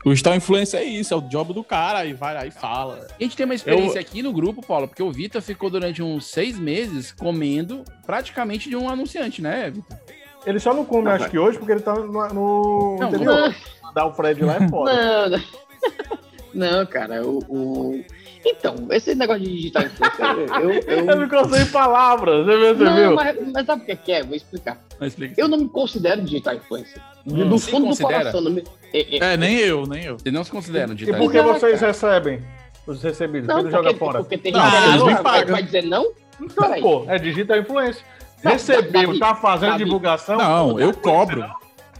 O 0.05 0.09
digital 0.11 0.35
influencer 0.35 0.79
é 0.79 0.83
isso, 0.83 1.13
é 1.13 1.17
o 1.17 1.21
job 1.21 1.53
do 1.53 1.63
cara, 1.63 1.99
aí 1.99 2.13
vai 2.13 2.33
lá 2.33 2.45
e 2.45 2.51
fala. 2.51 3.07
A 3.19 3.23
gente 3.23 3.35
tem 3.35 3.45
uma 3.45 3.55
experiência 3.55 3.99
aqui 3.99 4.21
no 4.23 4.31
grupo, 4.31 4.65
Paulo, 4.65 4.87
porque 4.87 5.03
o 5.03 5.11
Vitor 5.11 5.41
ficou 5.41 5.69
durante 5.69 6.01
uns 6.01 6.25
seis 6.27 6.57
meses 6.57 7.11
comendo 7.11 7.83
praticamente 8.05 8.69
de 8.69 8.75
um 8.75 8.89
anunciante, 8.89 9.41
né, 9.41 9.69
Vitor? 9.69 9.97
Ele 10.45 10.59
só 10.59 10.73
não 10.73 10.85
come, 10.85 11.03
Não, 11.03 11.11
acho 11.11 11.23
mas- 11.23 11.31
que 11.31 11.37
hoje, 11.37 11.57
porque 11.57 11.73
ele 11.73 11.81
tá 11.81 11.93
no, 11.93 12.07
no 12.33 12.97
Não, 12.99 13.07
interior. 13.09 13.53
Dar 13.93 14.05
o 14.05 14.13
Fred 14.13 14.41
lá 14.43 14.55
é 14.55 14.67
foda. 14.69 14.93
Não, 14.93 15.29
não. 15.37 15.43
Não, 16.51 16.83
cara, 16.85 17.21
o, 17.25 17.37
o- 17.47 18.05
Então, 18.45 18.75
esse 18.91 19.13
negócio 19.15 19.43
de 19.43 19.53
digital 19.53 19.83
influencer, 19.83 20.49
eu. 20.61 20.69
eu, 20.71 21.05
Eu 21.09 21.21
ficou 21.23 21.49
sem 21.49 21.65
palavras, 21.67 22.45
você 22.45 22.83
Não, 22.83 23.15
mas, 23.15 23.37
mas 23.53 23.65
sabe 23.65 23.81
o 23.81 23.85
que 23.85 23.91
é 23.91 23.95
que 23.95 24.11
é? 24.13 24.23
Vou 24.23 24.35
explicar. 24.35 24.77
Explica. 25.01 25.33
Eu 25.39 25.47
não 25.47 25.57
me 25.57 25.67
considero 25.69 26.21
digital 26.21 26.55
influencer. 26.55 27.01
Hum, 27.27 27.49
do 27.49 27.59
fundo 27.59 27.89
do 27.93 27.97
coração. 27.97 28.41
Não 28.41 28.51
me... 28.51 28.63
é, 28.93 29.17
é, 29.17 29.33
É, 29.33 29.37
nem 29.37 29.57
eu, 29.57 29.85
nem 29.85 30.05
eu. 30.05 30.17
Vocês 30.17 30.33
não 30.33 30.43
se 30.43 30.51
consideram 30.51 30.93
E 30.93 30.95
digital 30.95 31.19
por 31.19 31.31
que 31.31 31.41
vocês 31.41 31.81
recebem 31.81 32.41
os 32.87 33.03
recebidos? 33.03 33.47
Não, 33.47 33.69
joga 33.69 33.83
porque, 33.89 33.99
fora. 33.99 34.19
porque 34.19 34.37
tem 34.37 34.51
Não, 34.53 34.61
gente 34.69 34.81
que 34.83 34.89
eles 34.89 35.03
me 35.03 35.13
vai- 35.13 35.23
pagam. 35.23 35.51
vai 35.55 35.63
dizer 35.63 35.83
não? 35.83 36.11
Então, 36.41 36.65
Peraí. 36.67 36.81
pô, 36.81 37.03
é 37.07 37.17
digital 37.19 37.57
influência. 37.57 38.03
Recebeu, 38.41 39.19
tá 39.19 39.35
fazendo 39.35 39.71
Davi. 39.71 39.83
divulgação? 39.83 40.37
Não, 40.37 40.79
eu 40.79 40.93
cobro. 40.93 41.41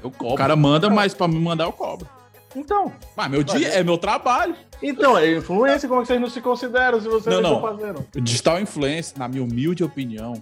Eu 0.02 0.08
O 0.08 0.12
cobro. 0.12 0.36
cara 0.36 0.56
manda, 0.56 0.90
mas 0.90 1.14
pra 1.14 1.28
me 1.28 1.38
mandar 1.38 1.66
eu 1.66 1.74
cobro. 1.74 2.08
Então, 2.56 2.92
Mas 3.16 3.30
meu 3.30 3.44
dia 3.44 3.68
é 3.70 3.84
meu 3.84 3.98
trabalho. 3.98 4.56
então, 4.82 5.18
é 5.18 5.38
influência, 5.38 5.88
como 5.88 6.02
é 6.02 6.04
que 6.04 6.08
vocês 6.08 6.22
não 6.22 6.30
se 6.30 6.42
consideram 6.42 7.00
se 7.00 7.08
vocês 7.08 7.36
Não, 7.36 7.42
não 7.42 7.50
não. 7.50 7.58
estão 7.58 7.78
fazendo? 7.78 8.06
O 8.16 8.22
digital 8.22 8.60
influencer, 8.60 9.18
na 9.18 9.28
minha 9.28 9.44
humilde 9.44 9.84
opinião, 9.84 10.34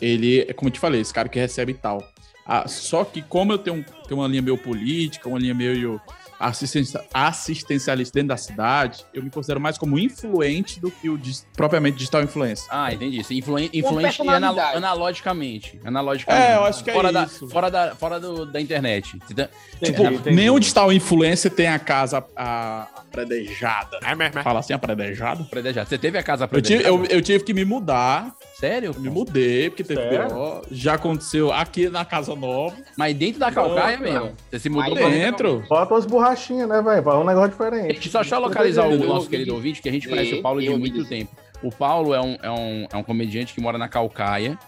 ele 0.00 0.42
é 0.48 0.52
como 0.52 0.68
eu 0.68 0.72
te 0.72 0.78
falei, 0.78 1.00
esse 1.00 1.12
cara 1.12 1.28
que 1.28 1.38
recebe 1.38 1.74
tal. 1.74 2.02
Ah, 2.46 2.66
só 2.66 3.04
que 3.04 3.20
como 3.20 3.52
eu 3.52 3.58
tenho, 3.58 3.84
tenho 4.06 4.20
uma 4.20 4.26
linha 4.28 4.40
meio 4.40 4.56
política, 4.56 5.28
uma 5.28 5.38
linha 5.38 5.54
meio 5.54 6.00
assistencia- 6.38 7.04
assistencialista 7.12 8.14
dentro 8.18 8.28
da 8.28 8.36
cidade, 8.36 9.04
eu 9.12 9.22
me 9.22 9.30
considero 9.30 9.60
mais 9.60 9.76
como 9.78 9.98
influente 9.98 10.80
do 10.80 10.90
que 10.90 11.08
o 11.08 11.16
dis- 11.18 11.46
propriamente 11.56 11.96
digital 11.98 12.22
influencer. 12.22 12.66
Ah, 12.70 12.92
entendi. 12.92 13.22
Você 13.22 13.34
influen- 13.34 13.70
influente 13.72 14.20
anal 14.22 14.54
personalidade. 14.54 14.76
analogicamente. 14.76 15.80
Analogicamente. 15.84 16.46
É, 16.46 16.56
eu 16.56 16.64
acho 16.64 16.84
que 16.84 16.90
é 16.90 16.94
fora 16.94 17.08
isso. 17.24 17.46
Da, 17.46 17.52
fora 17.52 17.70
da, 17.70 17.94
fora 17.96 18.20
do, 18.20 18.46
da 18.46 18.60
internet. 18.60 19.18
Tá- 19.34 19.48
Tipo, 19.82 20.04
entendi. 20.04 20.34
nenhum 20.36 20.58
digital 20.58 20.92
influencer 20.92 21.50
tem 21.52 21.66
a 21.68 21.78
casa 21.78 22.24
a, 22.36 22.82
a 22.82 23.02
predejada. 23.10 23.98
Fala 24.42 24.60
assim, 24.60 24.72
a 24.72 24.78
predejada? 24.78 25.44
Predejado. 25.44 25.88
Você 25.88 25.98
teve 25.98 26.18
a 26.18 26.22
casa 26.22 26.48
Eu 26.50 26.60
tive, 26.62 26.82
predejada? 26.82 26.88
eu, 27.12 27.16
eu 27.18 27.22
tive 27.22 27.44
que 27.44 27.54
me 27.54 27.64
mudar. 27.64 28.34
Sério? 28.58 28.92
Eu 28.92 29.00
me 29.00 29.08
mudei, 29.08 29.70
porque 29.70 29.84
teve 29.84 30.00
Sério? 30.02 30.34
BO. 30.34 30.62
Já 30.68 30.94
aconteceu 30.94 31.52
aqui 31.52 31.88
na 31.88 32.04
casa 32.04 32.34
nova. 32.34 32.74
Mas 32.96 33.14
dentro 33.14 33.38
da 33.38 33.52
calcaia 33.52 33.96
mesmo. 33.98 34.32
Você 34.50 34.58
se 34.58 34.68
mudou 34.68 34.96
Aí 34.96 35.00
pra 35.00 35.08
Dentro. 35.08 35.64
Bota 35.68 35.94
as 35.96 36.04
borrachinhas, 36.04 36.68
né, 36.68 36.82
velho? 36.82 37.20
Um 37.20 37.24
negócio 37.24 37.44
A 37.44 37.48
diferente. 37.48 37.94
gente 37.94 38.10
só 38.10 38.20
deixa 38.20 38.34
eu 38.34 38.40
localizar 38.40 38.88
o 38.88 38.96
nosso 38.98 39.12
ouvi 39.12 39.28
querido 39.28 39.54
ouvinte, 39.54 39.80
que 39.80 39.88
a 39.88 39.92
gente 39.92 40.08
conhece 40.08 40.34
o 40.34 40.42
Paulo 40.42 40.60
de 40.60 40.70
muito 40.70 40.94
disso. 40.94 41.08
tempo. 41.08 41.30
O 41.62 41.70
Paulo 41.70 42.12
é 42.12 42.20
um, 42.20 42.36
é, 42.42 42.50
um, 42.50 42.86
é 42.92 42.96
um 42.96 43.02
comediante 43.04 43.54
que 43.54 43.60
mora 43.60 43.78
na 43.78 43.88
Calcaia, 43.88 44.58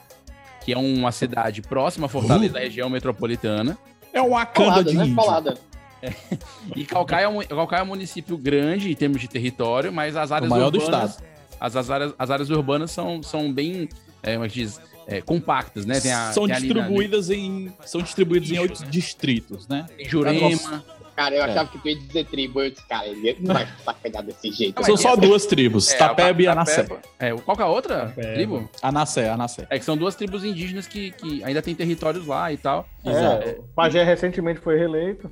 que 0.61 0.73
é 0.73 0.78
uma 0.78 1.11
cidade 1.11 1.61
próxima 1.61 2.06
a 2.06 2.09
Fortaleza, 2.09 2.54
da 2.54 2.61
região 2.61 2.88
metropolitana. 2.88 3.76
É 4.12 4.23
um 4.23 4.30
Colada, 4.54 4.85
de 4.85 4.97
né? 4.97 5.04
índio. 5.04 5.16
Colada. 5.16 5.59
E 6.76 6.85
Calcaia 6.85 7.25
é, 7.25 7.28
um, 7.28 7.40
Calcaia 7.42 7.80
é 7.80 7.82
um 7.82 7.87
município 7.87 8.38
grande 8.38 8.90
em 8.90 8.94
termos 8.94 9.20
de 9.20 9.28
território, 9.28 9.92
mas 9.92 10.16
as 10.16 10.30
áreas 10.32 10.50
O 10.50 10.54
maior 10.54 10.70
do 10.70 10.78
urbanas, 10.78 11.11
estado. 11.11 11.30
As, 11.61 11.76
as, 11.76 11.90
áreas, 11.90 12.14
as 12.19 12.31
áreas 12.31 12.50
urbanas 12.50 12.90
são, 12.90 13.23
são 13.23 13.52
bem, 13.52 13.88
é, 14.23 14.33
como 14.35 14.45
é 14.45 14.49
que 14.49 14.55
diz, 14.55 14.81
É, 15.07 15.21
compactas, 15.21 15.85
né? 15.85 15.99
Tem 16.00 16.12
a, 16.12 16.31
são 16.33 16.47
tem 16.47 16.55
ali 16.55 16.69
na- 16.69 16.75
distribuídas 16.75 17.31
em 17.31 17.73
são 17.85 18.00
distribuídas 18.00 18.49
em 18.50 18.59
oito 18.61 18.85
distritos, 18.87 19.67
né? 19.67 19.87
Tem 19.97 20.09
Jurema. 20.09 20.85
Cara, 21.17 21.35
eu 21.35 21.43
É. 21.43 21.50
achava 21.50 21.69
que 21.69 21.79
tu 21.79 21.88
ia 21.88 21.97
dizer 21.97 22.25
tribo. 22.26 22.61
Eu 22.62 22.71
disse, 22.71 22.87
cara, 22.87 23.07
ele 23.09 23.37
não 23.40 23.52
vai 23.55 23.67
sacanear 23.85 24.23
desse 24.23 24.52
jeito. 24.52 24.83
São 24.85 24.97
só 24.97 25.17
duas 25.17 25.45
tribos, 25.47 25.90
É, 25.93 25.97
Tapeba 25.99 26.40
e 26.43 26.47
a 26.47 26.52
Anassé. 26.52 26.87
É, 27.19 27.33
qual 27.35 27.57
que 27.57 27.62
é 27.62 27.67
a 27.67 27.69
outra 27.69 28.07
Tapeba. 28.07 28.33
tribo? 28.35 28.71
Anassé, 28.81 29.29
Anassé. 29.29 29.67
É 29.69 29.79
que 29.79 29.85
são 29.85 29.97
duas 29.97 30.14
tribos 30.14 30.45
indígenas 30.45 30.87
que, 30.87 31.11
que 31.11 31.43
ainda 31.45 31.61
tem 31.61 31.75
territórios 31.75 32.26
lá 32.26 32.52
e 32.52 32.57
tal. 32.57 32.88
É, 33.05 33.59
o 33.59 33.62
Pajé 33.75 34.02
recentemente 34.05 34.61
foi 34.61 34.79
reeleito. 34.79 35.31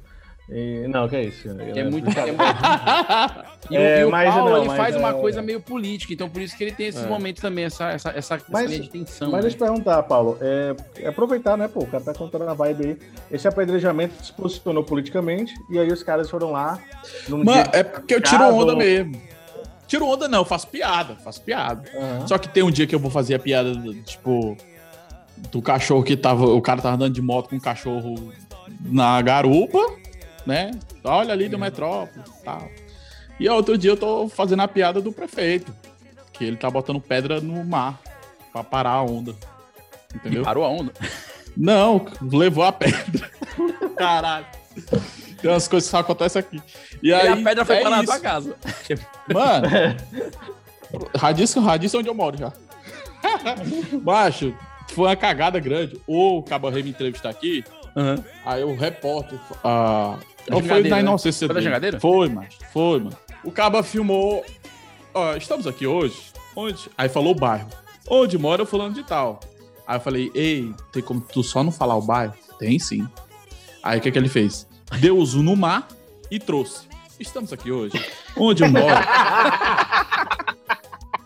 E, 0.50 0.86
não, 0.88 1.06
que 1.08 1.16
é 1.16 1.24
isso. 1.24 1.42
Que 1.42 1.78
é 1.78 1.84
muito. 1.84 2.08
é 2.18 2.26
muito- 2.32 2.42
E, 3.70 3.76
o- 3.76 3.80
É, 3.80 4.00
e 4.00 4.04
o 4.04 4.10
mas 4.10 4.34
Paulo, 4.34 4.50
não, 4.50 4.56
ele 4.58 4.66
mas 4.68 4.76
faz 4.78 4.96
uma 4.96 5.12
coisa 5.12 5.42
meio 5.42 5.60
política, 5.60 6.12
então 6.14 6.28
por 6.30 6.40
isso 6.40 6.56
que 6.56 6.64
ele 6.64 6.72
tem 6.72 6.86
esses 6.86 7.04
É. 7.04 7.06
momentos 7.06 7.42
também, 7.42 7.64
essa, 7.66 7.90
essa, 7.90 8.08
essa, 8.10 8.34
essa 8.36 8.44
Mas- 8.48 8.70
linha 8.70 8.82
de 8.82 8.88
tensão. 8.88 9.28
Mas 9.30 9.36
né? 9.36 9.42
deixa 9.42 9.56
eu 9.56 9.58
te 9.58 9.64
perguntar, 9.68 10.02
Paulo. 10.04 10.38
É, 10.40 10.74
é 11.02 11.08
aproveitar, 11.08 11.56
né, 11.58 11.68
pô? 11.68 11.80
O 11.80 11.86
cara 11.86 12.02
tá 12.02 12.14
contando 12.14 12.48
a 12.48 12.54
vibe 12.54 12.86
aí. 12.86 12.98
Esse 13.30 13.46
apedrejamento 13.46 14.24
se 14.24 14.32
posicionou 14.32 14.82
politicamente 14.84 15.52
e 15.70 15.78
aí 15.78 15.92
os 15.92 16.02
caras 16.02 16.30
foram 16.30 16.52
lá. 16.52 16.78
Num 17.28 17.44
Mano, 17.44 17.62
dia 17.64 17.70
é 17.74 17.82
porque 17.82 18.14
eu 18.14 18.20
tiro 18.22 18.42
onda 18.44 18.74
mesmo. 18.74 19.20
Tiro 19.86 20.06
onda 20.06 20.28
não, 20.28 20.38
eu 20.40 20.44
faço 20.44 20.66
piada, 20.68 21.14
faço 21.16 21.42
piada. 21.42 21.82
Aham. 21.94 22.26
Só 22.26 22.38
que 22.38 22.48
tem 22.48 22.62
um 22.62 22.70
dia 22.70 22.86
que 22.86 22.94
eu 22.94 22.98
vou 22.98 23.10
fazer 23.10 23.34
a 23.34 23.38
piada, 23.38 23.72
tipo, 24.04 24.56
do 25.50 25.60
cachorro 25.62 26.02
que 26.02 26.16
tava. 26.16 26.46
O 26.46 26.60
cara 26.62 26.80
tava 26.80 26.94
andando 26.96 27.12
de 27.14 27.22
moto 27.22 27.48
com 27.50 27.56
um 27.56 27.60
cachorro 27.60 28.32
na 28.82 29.20
garupa, 29.22 29.78
né? 30.48 30.70
Olha 31.04 31.34
ali 31.34 31.46
do 31.46 31.58
metrópole 31.58 32.24
e 32.26 32.42
tal. 32.42 32.70
E 33.38 33.46
outro 33.50 33.76
dia 33.76 33.90
eu 33.90 33.96
tô 33.96 34.28
fazendo 34.30 34.62
a 34.62 34.68
piada 34.68 34.98
do 35.00 35.12
prefeito, 35.12 35.72
que 36.32 36.42
ele 36.42 36.56
tá 36.56 36.70
botando 36.70 36.98
pedra 37.00 37.38
no 37.38 37.62
mar 37.64 38.00
pra 38.50 38.64
parar 38.64 38.92
a 38.92 39.02
onda. 39.02 39.34
Entendeu? 40.14 40.40
E 40.40 40.44
parou 40.44 40.64
a 40.64 40.68
onda. 40.70 40.90
Não, 41.54 42.06
levou 42.22 42.64
a 42.64 42.72
pedra. 42.72 43.30
Caralho. 43.94 44.46
Tem 45.40 45.50
umas 45.50 45.68
coisas 45.68 45.86
que 45.88 45.90
só 45.90 45.98
acontecem 45.98 46.40
aqui. 46.40 46.62
E, 47.02 47.08
E 47.08 47.12
aí, 47.14 47.28
a 47.28 47.36
pedra 47.36 47.64
foi 47.64 47.76
é 47.76 47.82
parar 47.82 47.96
na 47.98 48.04
tua 48.04 48.18
casa. 48.18 48.56
Mano, 49.32 49.68
Radício, 51.14 51.60
Radício 51.60 51.98
é 51.98 52.00
onde 52.00 52.08
eu 52.08 52.14
moro 52.14 52.38
já. 52.38 52.52
Baixo, 54.00 54.54
foi 54.88 55.08
uma 55.08 55.16
cagada 55.16 55.60
grande. 55.60 56.00
O 56.06 56.42
Cabo 56.42 56.70
Rei 56.70 56.82
me 56.82 56.90
entrevistar 56.90 57.28
aqui, 57.28 57.62
Aham. 57.94 58.24
aí 58.46 58.64
o 58.64 58.74
repórter. 58.74 59.38
Ah, 59.62 60.16
Não 60.50 60.62
foi 60.62 60.82
na 60.84 60.96
né? 60.96 61.02
inocência 61.02 61.46
Foi 61.46 61.54
da 61.54 61.60
dele. 61.60 61.64
Jangadeira? 61.64 62.00
Foi, 62.00 62.28
mas 62.28 62.54
foi, 62.72 62.98
mano. 63.00 63.16
O 63.44 63.50
Cabo 63.50 63.82
filmou. 63.82 64.44
Ó, 65.14 65.34
estamos 65.34 65.66
aqui 65.66 65.86
hoje. 65.86 66.16
Onde? 66.54 66.90
Aí 66.96 67.08
falou 67.08 67.32
o 67.32 67.34
bairro. 67.34 67.68
Onde 68.08 68.36
mora 68.38 68.64
fulano 68.66 68.94
de 68.94 69.02
tal. 69.04 69.40
Aí 69.86 69.96
eu 69.96 70.00
falei, 70.00 70.30
ei, 70.34 70.72
tem 70.92 71.02
como 71.02 71.20
tu 71.20 71.42
só 71.42 71.62
não 71.62 71.72
falar 71.72 71.96
o 71.96 72.02
bairro? 72.02 72.34
Tem 72.58 72.78
sim. 72.78 73.08
Aí 73.82 73.98
o 73.98 74.02
que, 74.02 74.10
que 74.10 74.18
ele 74.18 74.28
fez? 74.28 74.66
Deu 75.00 75.18
o 75.18 75.24
zoom 75.24 75.42
no 75.42 75.56
mar 75.56 75.88
e 76.30 76.38
trouxe. 76.38 76.88
Estamos 77.18 77.52
aqui 77.52 77.70
hoje. 77.72 77.94
Onde 78.36 78.62
eu 78.62 78.70
moro? 78.70 78.86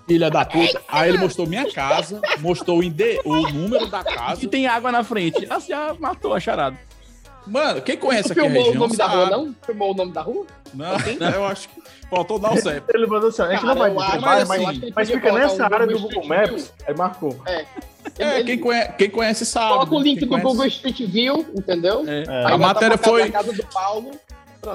Filha 0.07 0.31
da 0.31 0.45
puta. 0.45 0.83
Aí 0.89 1.09
ele 1.09 1.19
mostrou 1.19 1.47
minha 1.47 1.71
casa, 1.73 2.21
mostrou 2.41 2.81
o, 2.81 2.83
o 3.25 3.51
número 3.51 3.87
da 3.87 4.03
casa. 4.03 4.45
E 4.45 4.49
tem 4.49 4.67
água 4.67 4.93
na 4.93 5.05
frente. 5.05 5.47
Ah, 5.49 5.59
já 5.59 5.95
matou 5.99 6.35
a 6.35 6.41
charada. 6.41 6.79
Mano, 7.47 7.83
quem 7.83 7.97
conhece 7.97 8.29
Tu 8.29 8.33
aqui 8.33 8.41
a 8.41 8.45
filmou 8.45 8.63
região 8.65 8.77
o 8.77 8.87
nome 8.87 8.97
da 8.97 9.07
rua, 9.07 9.31
não? 9.31 9.55
Filmou 9.67 9.91
o 9.93 9.95
nome 9.95 10.13
da 10.13 10.23
rua? 10.23 10.47
Não, 10.75 11.31
eu 11.31 11.45
acho 11.45 11.69
que 11.69 11.83
faltou 12.09 12.39
dar 12.39 12.53
o 12.53 12.57
CEP. 12.57 12.83
Ele 12.95 13.07
mandou 13.07 13.29
assim: 13.29 13.43
a 13.43 13.51
gente 13.51 13.65
não 13.67 13.75
vai 13.75 13.91
mas 13.93 14.21
mas, 14.49 14.51
assim, 14.51 14.93
mas 14.95 15.11
fica 15.11 15.33
nessa 15.33 15.65
área 15.65 15.87
do 15.87 15.99
Google 15.99 16.25
Maps. 16.27 16.73
Aí 16.87 16.95
marcou. 16.97 17.37
É. 17.47 17.67
É, 18.19 18.35
Ele- 18.41 18.45
quem 18.45 18.59
conhece, 18.59 18.93
quem 18.99 19.11
conhece 19.11 19.47
sabe. 19.47 19.73
Coloca 19.73 19.95
o 19.95 19.99
né? 19.99 20.05
link 20.05 20.19
Quem 20.21 20.29
do 20.29 20.31
conhece- 20.31 20.47
Google 20.49 20.67
Street 20.67 21.01
View, 21.07 21.47
entendeu? 21.57 22.05
É. 22.07 22.23
É. 22.23 22.47
Aí 22.47 22.53
A 22.53 22.59
matéria 22.59 22.97
pra 22.99 23.09
foi- 23.11 23.31
casa 23.31 23.53
do 23.53 23.65
Paulo. 23.67 24.11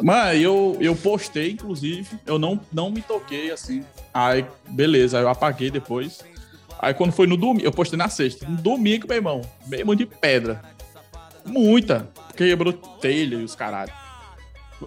Mano, 0.03 0.33
eu, 0.33 0.77
eu 0.81 0.95
postei, 0.95 1.51
inclusive. 1.51 2.07
Eu 2.25 2.37
não, 2.37 2.59
não 2.73 2.89
me 2.91 3.01
toquei 3.01 3.51
assim. 3.51 3.83
Aí, 4.13 4.45
beleza, 4.67 5.17
aí 5.17 5.23
eu 5.23 5.29
apaguei 5.29 5.71
depois. 5.71 6.19
Aí 6.79 6.93
quando 6.93 7.11
foi 7.13 7.25
no 7.27 7.37
domingo, 7.37 7.65
eu 7.65 7.71
postei 7.71 7.97
na 7.97 8.09
sexta. 8.09 8.45
No 8.47 8.57
domingo, 8.57 9.07
meu 9.07 9.15
irmão, 9.17 9.41
mesmo 9.65 9.95
de 9.95 10.05
pedra. 10.05 10.61
Muita. 11.45 12.07
Quebrou 12.37 12.71
telha 12.73 13.35
e 13.35 13.43
os 13.43 13.55
caralho. 13.55 13.91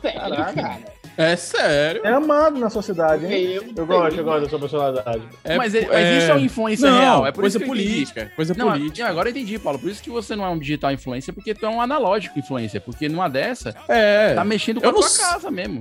Sério, 0.00 0.20
Caraca. 0.20 0.52
cara. 0.54 1.00
É 1.16 1.34
sério. 1.36 2.00
É 2.04 2.12
amado 2.12 2.58
na 2.60 2.70
sua 2.70 2.80
cidade, 2.80 3.26
hein? 3.26 3.42
Eu, 3.52 3.64
Eu 3.76 3.84
gosto, 3.86 4.16
eu 4.18 4.24
gosto 4.24 4.42
da 4.44 4.48
sua 4.48 4.58
personalidade. 4.60 5.22
É, 5.42 5.56
mas 5.56 5.74
ele- 5.74 5.88
mas 5.88 6.22
isso 6.22 6.30
é 6.30 6.34
uma 6.34 6.40
influência 6.40 6.88
não, 6.90 6.98
real, 7.00 7.26
é 7.26 7.32
por 7.32 7.40
coisa 7.40 7.58
entendi. 7.58 7.68
política. 7.70 8.32
Coisa 8.36 8.54
Não, 8.56 8.70
política. 8.70 9.02
não, 9.02 9.10
agora 9.10 9.28
eu 9.28 9.32
entendi, 9.32 9.58
Paulo. 9.58 9.78
Por 9.80 9.90
isso 9.90 10.00
que 10.00 10.08
você 10.08 10.36
não 10.36 10.44
é 10.44 10.48
um 10.48 10.58
digital 10.58 10.92
influencer, 10.92 11.34
porque 11.34 11.52
tu 11.54 11.66
é 11.66 11.68
um 11.68 11.80
analógico 11.82 12.38
influencer. 12.38 12.80
Porque 12.80 13.08
numa 13.08 13.28
dessa, 13.28 13.74
É. 13.88 14.32
tá 14.34 14.44
mexendo 14.44 14.80
com 14.80 14.86
Eu 14.86 14.90
a 14.90 14.92
não 14.92 15.00
tua 15.00 15.08
s- 15.08 15.18
casa 15.18 15.50
mesmo. 15.50 15.80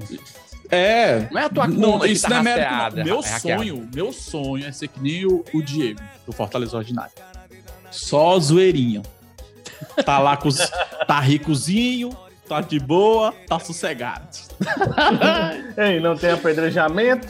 É. 0.71 1.27
Não 1.31 1.39
é 1.39 1.45
a 1.45 1.49
tua 1.49 1.67
Não, 1.67 1.91
conta 1.93 2.05
que 2.07 2.11
isso 2.13 2.23
tá 2.23 2.29
não 2.29 2.37
é 2.37 2.41
mérito, 2.43 2.95
não. 2.97 3.05
Meu 3.05 3.19
é 3.19 3.21
sonho, 3.23 3.89
meu 3.93 4.11
sonho 4.11 4.65
é 4.65 4.71
ser 4.71 4.87
que 4.87 4.99
nem 4.99 5.25
o, 5.27 5.45
o 5.53 5.61
Diego, 5.61 6.01
do 6.25 6.31
Fortaleza 6.31 6.75
Ordinário. 6.75 7.11
Só 7.91 8.39
zoeirinho. 8.39 9.03
Tá 10.05 10.19
lá 10.19 10.37
com 10.37 10.47
os, 10.47 10.57
tá 11.07 11.19
ricozinho, 11.19 12.09
tá 12.47 12.61
de 12.61 12.79
boa, 12.79 13.33
tá 13.47 13.59
sossegado. 13.59 14.27
Ei, 15.77 15.99
não 15.99 16.15
tem 16.15 16.31
apedrejamento, 16.31 17.27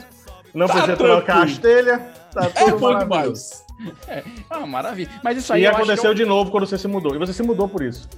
não 0.54 0.66
Tá 0.66 0.74
precisa 0.74 0.96
tranquilo. 0.96 1.16
trocar 1.22 1.44
as 1.44 1.58
telhas, 1.58 2.00
tá 2.32 2.44
É 2.54 2.64
tudo 2.64 2.78
bom 2.78 2.92
maravilhoso. 2.92 3.64
demais. 3.78 4.40
Ah, 4.50 4.66
maravilha. 4.66 5.10
Mas 5.22 5.38
isso 5.38 5.52
aí 5.52 5.62
E 5.62 5.66
aconteceu 5.66 6.10
eu- 6.10 6.14
de 6.14 6.24
novo 6.24 6.50
quando 6.50 6.66
você 6.66 6.76
se 6.78 6.86
mudou. 6.86 7.14
E 7.14 7.18
você 7.18 7.32
se 7.32 7.42
mudou 7.42 7.68
por 7.68 7.82
isso. 7.82 8.08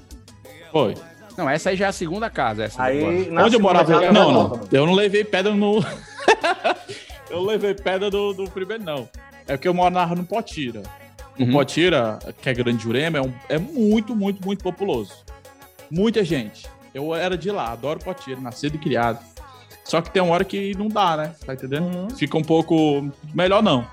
Foi. 0.73 0.95
Não, 1.39 1.49
essa 1.49 1.71
aí 1.71 1.77
já 1.77 1.87
é 1.87 1.89
a 1.89 1.93
segunda 1.93 2.29
casa. 2.29 2.65
Essa 2.65 2.83
Aí, 2.83 3.31
Onde 3.31 3.57
eu 3.57 3.61
morava? 3.61 3.91
casa, 3.93 4.13
Não, 4.13 4.33
não. 4.33 4.61
Eu 4.71 4.87
não 4.87 4.93
levei 4.93 5.25
pedra 5.25 5.55
no. 5.55 5.81
eu 7.31 7.43
levei 7.43 7.75
pedra 7.75 8.11
do, 8.11 8.33
do 8.35 8.45
primeiro, 8.51 8.83
não. 8.85 9.09
É 9.47 9.57
porque 9.57 9.67
eu 9.69 9.73
morava 9.75 10.15
no 10.15 10.25
Potira. 10.25 10.83
O 11.39 11.45
Uhum. 11.45 11.53
Potira, 11.53 12.19
que 12.41 12.49
é 12.49 12.55
Grande 12.55 12.83
Jurema, 12.83 13.19
é, 13.19 13.23
um- 13.23 13.33
é 13.49 13.59
muito, 13.59 14.15
muito, 14.15 14.45
muito 14.45 14.63
populoso. 14.63 15.13
Muita 15.91 16.25
gente. 16.25 16.67
Eu 16.95 17.15
era 17.15 17.37
de 17.39 17.51
lá, 17.51 17.73
adoro 17.73 17.99
Potira, 18.01 18.41
nascido 18.41 18.75
e 18.75 18.79
criado. 18.79 19.19
Só 19.85 20.01
que 20.01 20.11
tem 20.11 20.23
uma 20.23 20.35
hora 20.35 20.45
que 20.45 20.77
não 20.77 20.89
dá, 20.89 21.17
né? 21.17 21.35
Tá 21.45 21.55
entendendo? 21.55 21.85
Uhum. 21.87 22.11
Fica 22.11 22.37
um 22.39 22.43
pouco. 22.43 23.11
Melhor 23.35 23.63
não. 23.63 23.87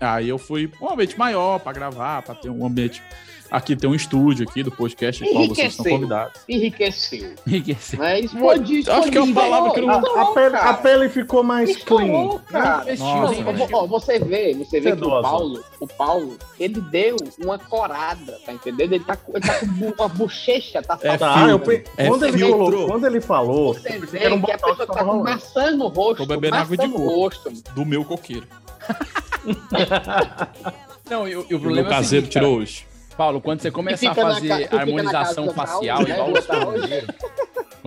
Aí 0.00 0.28
eu 0.28 0.38
fui 0.38 0.68
pra 0.68 0.88
um 0.88 0.92
ambiente 0.92 1.18
maior 1.18 1.58
pra 1.60 1.72
gravar, 1.72 2.22
pra 2.22 2.34
ter 2.34 2.48
um 2.50 2.64
ambiente. 2.66 3.02
Aqui 3.50 3.74
tem 3.74 3.88
um 3.88 3.94
estúdio 3.94 4.46
aqui 4.48 4.62
do 4.62 4.70
podcast, 4.70 5.24
qual 5.32 5.48
vocês 5.48 5.68
estão 5.70 5.86
convidados. 5.86 6.40
Enriqueceu. 6.48 7.32
Enriqueceu. 7.46 7.98
Mas 7.98 8.30
Pô, 8.32 8.38
pode 8.40 8.90
acho 8.90 9.10
que 9.10 9.16
é 9.16 9.22
uma 9.22 9.34
palavra 9.34 9.72
que 9.72 9.80
eu 9.80 9.86
não- 9.86 10.16
A, 10.16 10.22
a 10.22 10.26
pele, 10.34 10.56
a 10.56 10.74
pele 10.74 11.08
ficou 11.08 11.42
mais 11.42 11.76
clean. 11.78 12.38
cara. 12.50 12.82
Investiu, 12.84 13.06
Não, 13.06 13.32
hein, 13.32 13.44
ó, 13.72 13.86
você 13.86 14.18
vê, 14.18 14.54
você 14.54 14.80
vê 14.80 14.94
que 14.94 15.04
o. 15.04 15.22
Paulo, 15.22 15.64
o 15.80 15.86
Paulo, 15.86 16.36
ele 16.60 16.80
deu 16.80 17.16
uma 17.42 17.58
corada, 17.58 18.38
tá 18.44 18.52
entendendo? 18.52 18.92
Ele 18.92 19.04
tá, 19.04 19.16
com- 19.16 19.32
ele 19.36 19.46
tá 19.46 19.58
com 19.60 19.66
uma 19.98 20.08
bochecha, 20.08 20.82
tá 20.82 20.98
É 21.02 21.16
Tá, 21.16 21.32
faltando. 21.32 21.50
eu 21.50 21.58
pe- 21.58 21.84
É 21.96 22.06
quando, 22.08 22.26
ele 22.26 22.38
colocou, 22.50 22.86
quando 22.88 23.06
ele 23.06 23.20
falou, 23.20 23.74
Você 23.74 23.98
vê 23.98 24.18
era 24.18 24.34
um 24.34 24.42
que 24.42 24.52
a 24.52 24.58
pessoa 24.58 24.86
que 24.86 24.92
tá 24.92 25.04
com 25.04 25.22
maçã 25.22 25.70
no 25.70 25.88
rosto. 25.88 26.16
Tô 26.18 26.26
bebendo 26.26 26.56
água 26.56 26.76
de 26.76 26.86
rosto. 26.86 27.50
Do 27.74 27.86
meu 27.86 28.04
coqueiro. 28.04 28.46
Não, 31.08 31.26
e, 31.26 31.36
o- 31.36 31.46
e 31.48 31.54
o 31.54 31.60
problema 31.60 31.74
meu 31.74 31.84
é 31.84 31.86
o 31.86 31.90
caseiro 31.90 32.26
seguinte, 32.26 32.34
cara, 32.34 32.46
tirou 32.46 32.58
hoje. 32.60 32.86
Paulo, 33.18 33.40
quando 33.40 33.60
você 33.60 33.70
começar 33.70 34.12
a 34.12 34.14
fazer 34.14 34.68
ca- 34.68 34.78
harmonização 34.78 35.52
facial, 35.52 35.98
Paulo, 35.98 36.08
igual 36.08 36.28
né, 36.30 36.38
os 36.38 36.46
botar 36.46 36.64
brasileiros, 36.66 37.08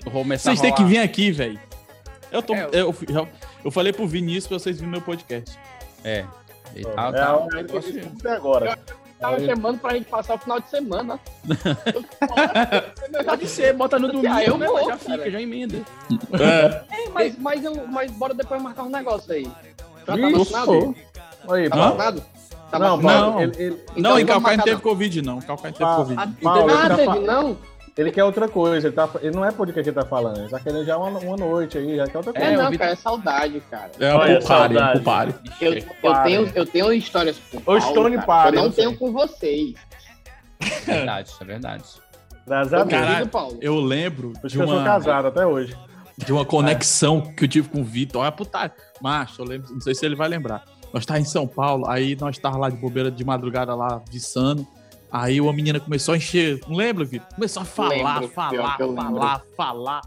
quando 0.04 0.12
começar 0.12 0.50
Vocês 0.52 0.62
têm 0.62 0.76
que 0.76 0.84
vir 0.84 0.98
aqui, 1.00 1.32
velho. 1.32 1.60
Eu, 2.32 2.44
tô, 2.44 2.54
É, 2.54 2.66
eu, 2.74 2.94
eu, 3.10 3.28
eu 3.66 3.72
falei 3.72 3.94
pro 3.94 4.06
Vinícius 4.06 4.48
pra 4.48 4.60
vocês 4.60 4.76
virem 4.76 4.92
no 4.92 4.98
meu 4.98 5.02
podcast. 5.02 5.58
É. 6.04 6.26
E 6.76 6.82
É, 6.82 6.84
tá, 6.92 7.08
é, 7.08 7.12
tá, 7.14 7.38
o 7.38 7.48
eu 8.24 8.32
agora. 8.32 8.78
Tava 9.20 9.40
chamando 9.40 9.80
pra 9.80 9.94
gente 9.94 10.06
passar 10.10 10.34
o 10.36 10.38
final 10.38 10.60
de 10.60 10.70
semana. 10.70 11.20
Pode 13.26 13.48
ser, 13.48 13.74
bota 13.74 14.00
no 14.00 14.08
domingo, 14.12 14.34
Ah, 14.34 14.44
eu 14.44 14.58
né? 14.58 14.66
vou, 14.68 14.80
já 14.80 14.98
cara. 14.98 14.98
fica, 14.98 15.32
já 15.32 15.42
emenda. 15.42 15.78
É. 16.34 16.98
Ei, 16.98 17.10
mas, 17.14 17.38
mas, 17.38 17.64
eu, 17.64 17.88
mas 17.88 18.12
bora 18.12 18.34
depois 18.34 18.62
marcar 18.62 18.84
um 18.84 18.90
negócio 18.90 19.32
aí. 19.34 19.44
Já 20.08 20.18
tá 20.18 20.30
vacinado? 20.38 20.96
Aí, 21.50 21.70
Tá 21.70 21.76
vacinado? 21.76 22.24
Tá 22.72 22.80
Não? 22.80 23.02
Paulo, 23.02 23.42
ele, 23.42 23.52
ele, 23.58 23.84
Então 23.96 24.18
não, 24.18 24.26
Calcaia 24.26 24.26
não 24.26 24.42
marcar, 24.42 24.64
teve 24.64 24.76
não. 24.76 24.82
Covid, 24.82 25.22
não. 25.22 25.36
Não 25.36 25.42
teve 25.58 25.84
Ah, 25.84 25.96
Covid. 25.96 26.16
Paulo, 26.42 26.72
ah, 26.74 26.86
ele 26.98 27.06
tá 27.06 27.16
não? 27.16 27.58
ele 27.98 28.12
quer 28.12 28.24
outra 28.24 28.48
coisa. 28.48 28.88
Ele, 28.88 28.96
tá, 28.96 29.10
ele 29.22 29.36
não 29.36 29.44
é 29.46 29.52
podcast 29.52 29.84
que 29.84 29.90
ele 29.90 30.04
tá 30.04 30.10
falando. 30.10 30.38
Ele 30.40 30.50
tá 30.50 30.60
querendo 30.60 30.86
já 30.86 30.98
uma, 30.98 31.20
uma 31.20 31.36
noite 31.38 31.78
aí, 31.78 31.98
já 31.98 32.08
quer 32.08 32.18
outra 32.18 32.32
É, 32.36 32.40
coisa. 32.48 32.54
o 32.68 32.72
não, 32.72 32.78
cara, 32.78 32.92
é 32.92 32.96
saudade, 32.96 33.62
cara. 33.70 33.92
É 34.00 34.14
Olha, 34.14 34.42
pare, 34.42 34.74
saudade. 34.76 35.00
um 35.00 35.04
pare. 35.04 35.36
Eu, 35.60 35.74
eu, 35.74 36.24
tenho, 36.24 36.52
eu 36.56 36.66
tenho 36.66 36.94
histórias 36.94 37.38
com 37.52 37.58
o 37.58 37.62
Paulo, 37.62 37.82
Stone 37.82 38.18
cara, 38.26 38.52
que 38.52 38.58
eu 38.58 38.62
não 38.62 38.68
eu 38.68 38.72
sei. 38.72 38.86
tenho 38.86 38.98
com 38.98 39.12
vocês. 39.12 39.74
Verdade, 40.86 41.30
isso 41.30 41.44
é 41.44 41.46
verdade. 41.46 41.84
Graças 42.48 42.74
a. 42.74 42.86
Caralho. 42.86 43.28
Paulo. 43.28 43.58
Eu 43.62 43.76
lembro 43.80 44.32
Por 44.40 44.48
isso 44.48 44.50
de 44.50 44.58
que 44.58 44.64
eu 44.64 44.68
sou 44.68 44.78
uma, 44.78 44.86
casado 44.86 45.28
até 45.28 45.46
hoje. 45.46 45.76
de 46.18 46.32
uma 46.34 46.46
conexão 46.46 47.22
que 47.22 47.44
eu 47.46 47.48
tive 47.48 47.70
com 47.70 47.82
o 47.82 47.84
Vitor. 47.84 48.22
Olha, 48.22 48.32
puta, 48.32 48.72
macho, 49.02 49.42
eu 49.42 49.46
lembro, 49.46 49.72
não 49.74 49.82
sei 49.82 49.94
se 49.94 50.06
ele 50.06 50.16
vai 50.16 50.28
lembrar. 50.30 50.64
Nós 50.94 51.06
tava 51.06 51.20
em 51.20 51.26
São 51.26 51.48
Paulo, 51.48 51.88
aí 51.90 52.16
nós 52.20 52.38
tava 52.38 52.58
lá 52.58 52.70
de 52.70 52.76
bobeira 52.78 53.10
de 53.10 53.24
madrugada 53.24 53.74
lá, 53.76 54.02
viçando. 54.10 54.68
Aí 55.12 55.42
uma 55.42 55.52
menina 55.54 55.80
começou 55.80 56.14
a 56.14 56.18
encher, 56.18 56.62
não 56.68 56.76
lembra, 56.76 57.04
Vitor? 57.04 57.28
Começou 57.36 57.62
a 57.64 57.66
falar, 57.66 57.90
Lembro, 57.90 58.30
pior 58.30 58.34
falar, 58.34 58.78
falar, 58.78 59.42
falar. 59.58 60.02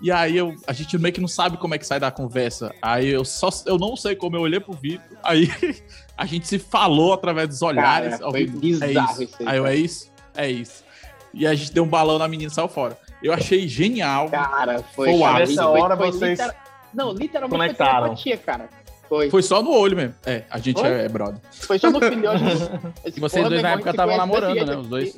E 0.00 0.10
aí 0.10 0.36
eu, 0.36 0.54
a 0.66 0.72
gente 0.72 0.98
meio 0.98 1.14
que 1.14 1.20
não 1.20 1.28
sabe 1.28 1.56
como 1.56 1.74
é 1.74 1.78
que 1.78 1.86
sai 1.86 2.00
da 2.00 2.10
conversa. 2.10 2.74
Aí 2.82 3.08
eu 3.08 3.24
só, 3.24 3.48
eu 3.66 3.78
não 3.78 3.96
sei 3.96 4.16
como 4.16 4.36
eu 4.36 4.40
olhei 4.40 4.58
pro 4.58 4.72
Vitor. 4.72 5.16
Aí 5.22 5.48
a 6.18 6.26
gente 6.26 6.46
se 6.48 6.58
falou 6.58 7.12
através 7.12 7.48
dos 7.48 7.62
olhares. 7.62 8.18
Cara, 8.18 8.30
foi 8.30 8.46
Vitor, 8.46 8.60
bizarro 8.60 8.88
é 8.90 9.12
isso. 9.12 9.22
isso 9.22 9.36
aí, 9.40 9.46
Aí 9.48 9.56
eu, 9.58 9.66
é 9.66 9.76
isso? 9.76 10.10
É 10.34 10.50
isso. 10.50 10.84
E 11.32 11.46
a 11.46 11.54
gente 11.54 11.72
deu 11.72 11.84
um 11.84 11.88
balão 11.88 12.18
na 12.18 12.26
menina 12.26 12.50
e 12.50 12.54
saiu 12.54 12.68
fora. 12.68 12.98
Eu 13.22 13.32
achei 13.32 13.66
genial. 13.68 14.28
Cara, 14.28 14.82
foi. 14.94 15.16
Foi 15.16 15.32
Nessa 15.34 15.68
hora 15.68 15.96
foi 15.96 16.06
vocês 16.12 16.30
litera- 16.32 16.56
Não, 16.92 17.12
literalmente 17.12 17.56
conectaram. 17.56 17.92
foi 17.92 18.16
telepatia, 18.24 18.36
cara. 18.38 18.68
Foi. 19.12 19.28
Foi 19.28 19.42
só 19.42 19.62
no 19.62 19.70
olho 19.72 19.94
mesmo. 19.94 20.14
É, 20.24 20.44
a 20.50 20.58
gente 20.58 20.80
Foi? 20.80 20.88
é 20.88 21.06
brother. 21.06 21.38
Foi 21.52 21.78
só 21.78 21.90
no 21.90 22.00
filhote. 22.00 22.42
E 23.14 23.20
vocês 23.20 23.46
dois 23.46 23.60
na 23.62 23.72
época 23.72 23.90
estavam 23.90 24.16
namorando, 24.16 24.64
né? 24.64 24.74
Os 24.76 24.86
dois. 24.86 25.14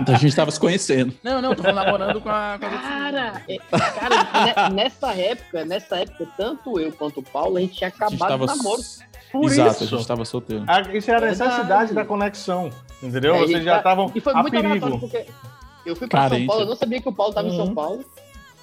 Então 0.00 0.14
a 0.14 0.18
gente 0.18 0.36
tava 0.36 0.52
se 0.52 0.60
conhecendo. 0.60 1.12
Não, 1.20 1.42
não, 1.42 1.52
tô 1.52 1.64
namorando 1.72 2.20
com 2.20 2.28
a. 2.28 2.56
Com 2.60 2.66
a... 2.66 2.68
Cara, 2.78 3.42
é- 3.48 3.58
cara, 3.58 4.68
ne- 4.70 4.74
nessa 4.76 5.12
época, 5.14 5.64
nessa 5.64 5.96
época, 5.96 6.28
tanto 6.36 6.78
eu 6.78 6.92
quanto 6.92 7.18
o 7.18 7.22
Paulo, 7.24 7.56
a 7.56 7.60
gente 7.60 7.74
tinha 7.74 7.88
A 7.88 8.08
gente 8.08 8.22
acabado 8.22 8.28
tava. 8.28 8.44
o 8.44 8.46
namoro. 8.56 8.82
Por 9.32 9.44
Exato, 9.50 9.82
isso. 9.84 9.94
a 9.94 9.98
gente 9.98 10.06
tava 10.06 10.24
solteiro. 10.24 10.64
A- 10.68 10.80
Isso 10.96 11.10
é 11.10 11.14
a 11.16 11.18
Verdade. 11.20 11.40
necessidade 11.50 11.92
da 11.94 12.04
conexão. 12.04 12.70
Entendeu? 13.02 13.34
É, 13.34 13.38
Vocês 13.40 13.64
já 13.64 13.72
tá- 13.72 13.78
estavam 13.78 14.12
E 14.14 14.20
foi 14.20 14.32
a 14.32 14.44
perigo. 14.44 14.98
porque 15.00 15.26
eu 15.84 15.96
fui 15.96 16.06
pra 16.06 16.28
São. 16.28 16.46
Paulo, 16.46 16.62
eu 16.62 16.66
não 16.66 16.76
sabia 16.76 17.02
que 17.02 17.08
o 17.08 17.12
Paulo 17.12 17.34
tava 17.34 17.48
em 17.48 17.56
São 17.56 17.66
Uhum. 17.66 17.74
Paulo. 17.74 18.04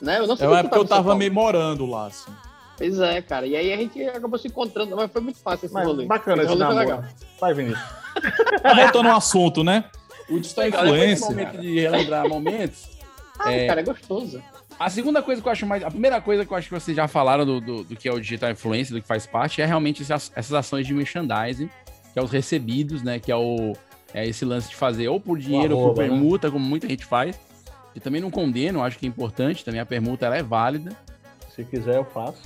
Né? 0.01 0.19
Eu 0.19 0.27
não 0.27 0.35
É 0.35 0.37
sabia 0.37 0.47
uma 0.47 0.53
que 0.55 0.59
época 0.61 0.75
que 0.75 0.79
eu 0.79 0.83
em 0.85 0.87
São 0.87 0.95
tava 0.97 1.03
Paulo. 1.09 1.19
meio 1.19 1.33
morando 1.33 1.85
lá, 1.85 2.05
assim. 2.07 2.31
Pois 2.79 2.99
é, 2.99 3.21
cara. 3.21 3.45
E 3.45 3.55
aí 3.55 3.71
a 3.73 3.77
gente 3.77 4.01
acabou 4.03 4.39
se 4.39 4.47
encontrando, 4.47 4.95
mas 4.95 5.11
foi 5.11 5.21
muito 5.21 5.37
fácil 5.39 5.65
esse 5.65 5.73
Mas 5.75 5.85
rolê. 5.85 6.05
bacana 6.05 6.41
esse 6.43 6.53
esse 6.53 6.63
rolê 6.63 6.75
namoro. 6.75 7.01
legal. 7.01 7.13
Vai, 7.39 7.53
Vinícius. 7.53 7.87
Voltando 8.75 9.09
ao 9.09 9.17
assunto, 9.17 9.63
né? 9.63 9.83
O 10.29 10.39
digital 10.39 10.63
desse 10.65 10.77
influencer. 10.79 11.29
momento 11.29 11.57
de 11.61 11.79
relembrar 11.81 12.27
momentos. 12.29 12.89
Ah, 13.37 13.51
É. 13.53 13.67
cara, 13.67 13.81
é 13.81 13.83
gostoso. 13.83 14.41
A 14.79 14.89
segunda 14.89 15.21
coisa 15.21 15.41
que 15.41 15.47
eu 15.47 15.51
acho 15.51 15.65
mais. 15.65 15.83
A 15.83 15.91
primeira 15.91 16.21
coisa 16.21 16.45
que 16.45 16.51
eu 16.53 16.57
acho 16.57 16.67
que 16.69 16.73
vocês 16.73 16.95
já 16.95 17.07
falaram 17.07 17.45
do, 17.45 17.59
do, 17.59 17.83
do 17.83 17.95
que 17.95 18.07
é 18.07 18.13
o 18.13 18.19
digital 18.19 18.49
influencer, 18.51 18.95
do 18.95 19.01
que 19.01 19.07
faz 19.07 19.25
parte, 19.25 19.61
é 19.61 19.65
realmente 19.65 20.01
essas, 20.03 20.31
essas 20.35 20.53
ações 20.53 20.87
de 20.87 20.93
merchandising, 20.93 21.69
que 22.13 22.19
é 22.19 22.23
os 22.23 22.31
recebidos, 22.31 23.03
né? 23.03 23.19
Que 23.19 23.31
é 23.31 23.35
o. 23.35 23.73
É 24.13 24.25
esse 24.25 24.43
lance 24.45 24.69
de 24.69 24.75
fazer 24.75 25.07
ou 25.09 25.19
por 25.19 25.37
dinheiro 25.37 25.77
ou 25.77 25.93
por 25.93 26.01
né? 26.01 26.07
permuta, 26.07 26.49
como 26.49 26.63
muita 26.65 26.87
gente 26.87 27.05
faz. 27.05 27.37
Que 27.93 27.99
também 27.99 28.21
não 28.21 28.31
condeno, 28.31 28.81
acho 28.83 28.97
que 28.97 29.05
é 29.05 29.09
importante, 29.09 29.65
também 29.65 29.81
a 29.81 29.85
permuta 29.85 30.25
ela 30.25 30.37
é 30.37 30.43
válida. 30.43 30.95
Se 31.55 31.63
quiser, 31.65 31.97
eu 31.97 32.05
faço. 32.05 32.41